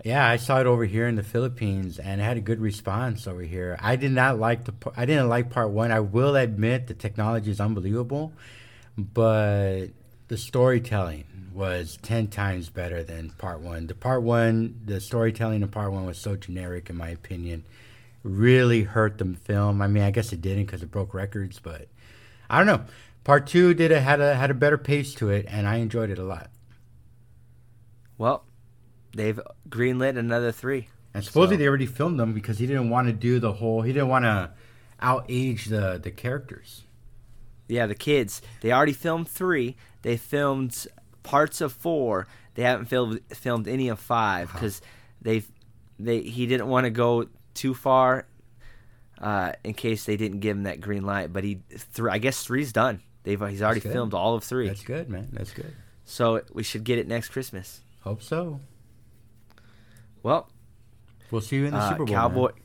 Yeah, 0.03 0.27
I 0.27 0.35
saw 0.35 0.60
it 0.60 0.65
over 0.65 0.84
here 0.84 1.07
in 1.07 1.15
the 1.15 1.23
Philippines, 1.23 1.99
and 1.99 2.19
it 2.19 2.23
had 2.26 2.35
a 2.35 2.41
good 2.41 2.60
response 2.60 3.27
over 3.27 3.43
here. 3.43 3.77
I 3.80 3.95
did 3.95 4.11
not 4.11 4.39
like 4.39 4.65
the. 4.65 4.73
I 4.97 5.06
didn't 5.06 5.30
like 5.30 5.51
part 5.51 5.69
one. 5.69 5.93
I 5.93 6.01
will 6.01 6.35
admit 6.35 6.88
the 6.88 6.93
technology 6.93 7.49
is 7.49 7.61
unbelievable, 7.61 8.34
but 9.13 9.88
the 10.27 10.38
storytelling 10.38 11.26
was 11.53 11.97
ten 12.01 12.27
times 12.27 12.69
better 12.69 13.03
than 13.03 13.31
part 13.31 13.59
one. 13.61 13.88
The 13.88 13.95
part 13.95 14.23
one, 14.23 14.80
the 14.85 14.99
storytelling 15.01 15.61
in 15.61 15.67
part 15.69 15.91
one 15.91 16.05
was 16.05 16.17
so 16.17 16.35
generic, 16.35 16.89
in 16.89 16.95
my 16.97 17.09
opinion. 17.09 17.63
Really 18.23 18.84
hurt 18.84 19.17
the 19.17 19.35
film. 19.45 19.81
I 19.81 19.88
mean, 19.88 20.03
I 20.03 20.11
guess 20.11 20.34
it 20.34 20.41
didn't 20.41 20.65
because 20.65 20.84
it 20.84 20.91
broke 20.91 21.13
records, 21.13 21.59
but 21.59 21.88
I 22.49 22.57
don't 22.57 22.67
know. 22.67 22.84
Part 23.23 23.47
two 23.47 23.73
did 23.73 23.91
a, 23.91 23.99
had 23.99 24.21
a 24.21 24.35
had 24.35 24.51
a 24.51 24.53
better 24.53 24.77
pace 24.77 25.13
to 25.15 25.30
it, 25.30 25.45
and 25.49 25.67
I 25.67 25.77
enjoyed 25.77 26.09
it 26.09 26.19
a 26.19 26.23
lot. 26.23 26.49
Well, 28.17 28.43
they've 29.15 29.39
greenlit 29.69 30.17
another 30.17 30.51
three. 30.51 30.89
And 31.13 31.23
supposedly 31.23 31.55
So- 31.55 31.59
they 31.59 31.67
already 31.67 31.85
filmed 31.85 32.19
them 32.19 32.34
because 32.34 32.59
he 32.59 32.67
didn't 32.67 32.89
want 32.89 33.07
to 33.07 33.13
do 33.13 33.39
the 33.39 33.53
whole. 33.53 33.81
He 33.81 33.93
didn't 33.93 34.09
want 34.09 34.26
to 34.26 34.51
outage 35.01 35.65
the 35.69 35.99
the 36.01 36.11
characters. 36.11 36.84
Yeah, 37.70 37.86
the 37.86 37.96
kids. 37.96 38.41
They 38.62 38.74
already 38.74 38.94
filmed 38.94 39.30
three. 39.30 39.78
They 40.02 40.18
filmed 40.18 40.88
parts 41.24 41.62
of 41.62 41.72
four. 41.72 42.28
They 42.56 42.64
haven't 42.64 42.88
filmed 42.88 43.22
filmed 43.30 43.68
any 43.68 43.88
of 43.88 44.00
five 44.00 44.52
because 44.52 44.82
they've 45.22 45.50
they 45.98 46.22
he 46.22 46.46
didn't 46.48 46.68
want 46.68 46.86
to 46.86 46.90
go 46.90 47.28
too 47.54 47.74
far 47.74 48.26
uh, 49.22 49.54
in 49.64 49.74
case 49.74 50.06
they 50.06 50.18
didn't 50.18 50.40
give 50.40 50.58
him 50.58 50.64
that 50.64 50.82
green 50.82 51.04
light. 51.04 51.32
But 51.32 51.44
he, 51.44 51.60
I 52.10 52.18
guess 52.18 52.44
three's 52.44 52.74
done. 52.74 53.02
They've 53.24 53.40
he's 53.48 53.62
already 53.62 53.82
filmed 53.82 54.14
all 54.14 54.36
of 54.36 54.44
three. 54.44 54.68
That's 54.68 54.84
good, 54.84 55.10
man. 55.10 55.30
That's 55.32 55.52
good. 55.52 55.74
So 56.06 56.41
we 56.52 56.64
should 56.64 56.84
get 56.84 56.98
it 56.98 57.08
next 57.08 57.30
Christmas. 57.30 57.82
Hope 58.02 58.24
so. 58.24 58.60
Well, 60.24 60.50
We'll 61.32 61.41
see 61.41 61.58
you 61.58 61.66
in 61.66 61.72
the 61.74 61.78
uh, 61.80 61.90
Super 61.90 62.06
Bowl. 62.06 62.16
Cowboy, 62.16 62.52
man. 62.54 62.62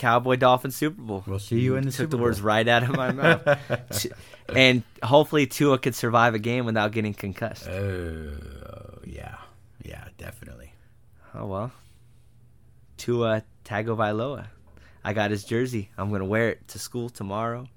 Cowboy 0.00 0.36
Dolphin 0.36 0.70
Super 0.70 1.00
Bowl. 1.02 1.22
We'll 1.26 1.38
see 1.38 1.60
you 1.60 1.76
in 1.76 1.84
the 1.84 1.90
Took 1.90 1.96
Super 1.98 2.10
the 2.12 2.16
Bowl. 2.16 2.24
words 2.24 2.40
right 2.40 2.66
out 2.66 2.82
of 2.84 2.96
my 2.96 3.12
mouth. 3.12 4.06
and 4.48 4.82
hopefully 5.02 5.46
Tua 5.46 5.78
could 5.78 5.94
survive 5.94 6.34
a 6.34 6.38
game 6.38 6.64
without 6.64 6.92
getting 6.92 7.12
concussed. 7.12 7.68
Oh 7.68 8.32
yeah, 9.04 9.36
yeah, 9.84 10.04
definitely. 10.16 10.72
Oh 11.34 11.46
well. 11.46 11.72
Tua 12.96 13.42
Tagovailoa. 13.64 14.46
I 15.04 15.12
got 15.12 15.30
his 15.30 15.44
jersey. 15.44 15.90
I'm 15.98 16.10
gonna 16.10 16.24
wear 16.24 16.48
it 16.50 16.66
to 16.68 16.78
school 16.78 17.10
tomorrow. 17.10 17.68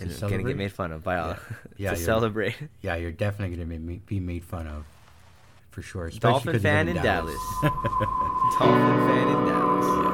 And 0.00 0.10
I'm 0.10 0.30
gonna 0.30 0.42
get 0.42 0.56
made 0.56 0.72
fun 0.72 0.92
of 0.92 1.04
by 1.04 1.18
all 1.18 1.28
Yeah. 1.28 1.36
Yeah, 1.76 1.90
to 1.90 1.96
celebrate. 1.96 2.56
Yeah, 2.80 2.96
you're 2.96 3.12
definitely 3.12 3.56
gonna 3.56 3.78
be, 3.78 3.96
be 3.98 4.18
made 4.18 4.44
fun 4.44 4.66
of, 4.66 4.86
for 5.70 5.82
sure. 5.82 6.08
Dolphin 6.18 6.58
fan 6.58 6.88
in 6.88 6.96
Dallas. 6.96 7.36
Dolphin 7.62 8.58
fan 8.58 10.11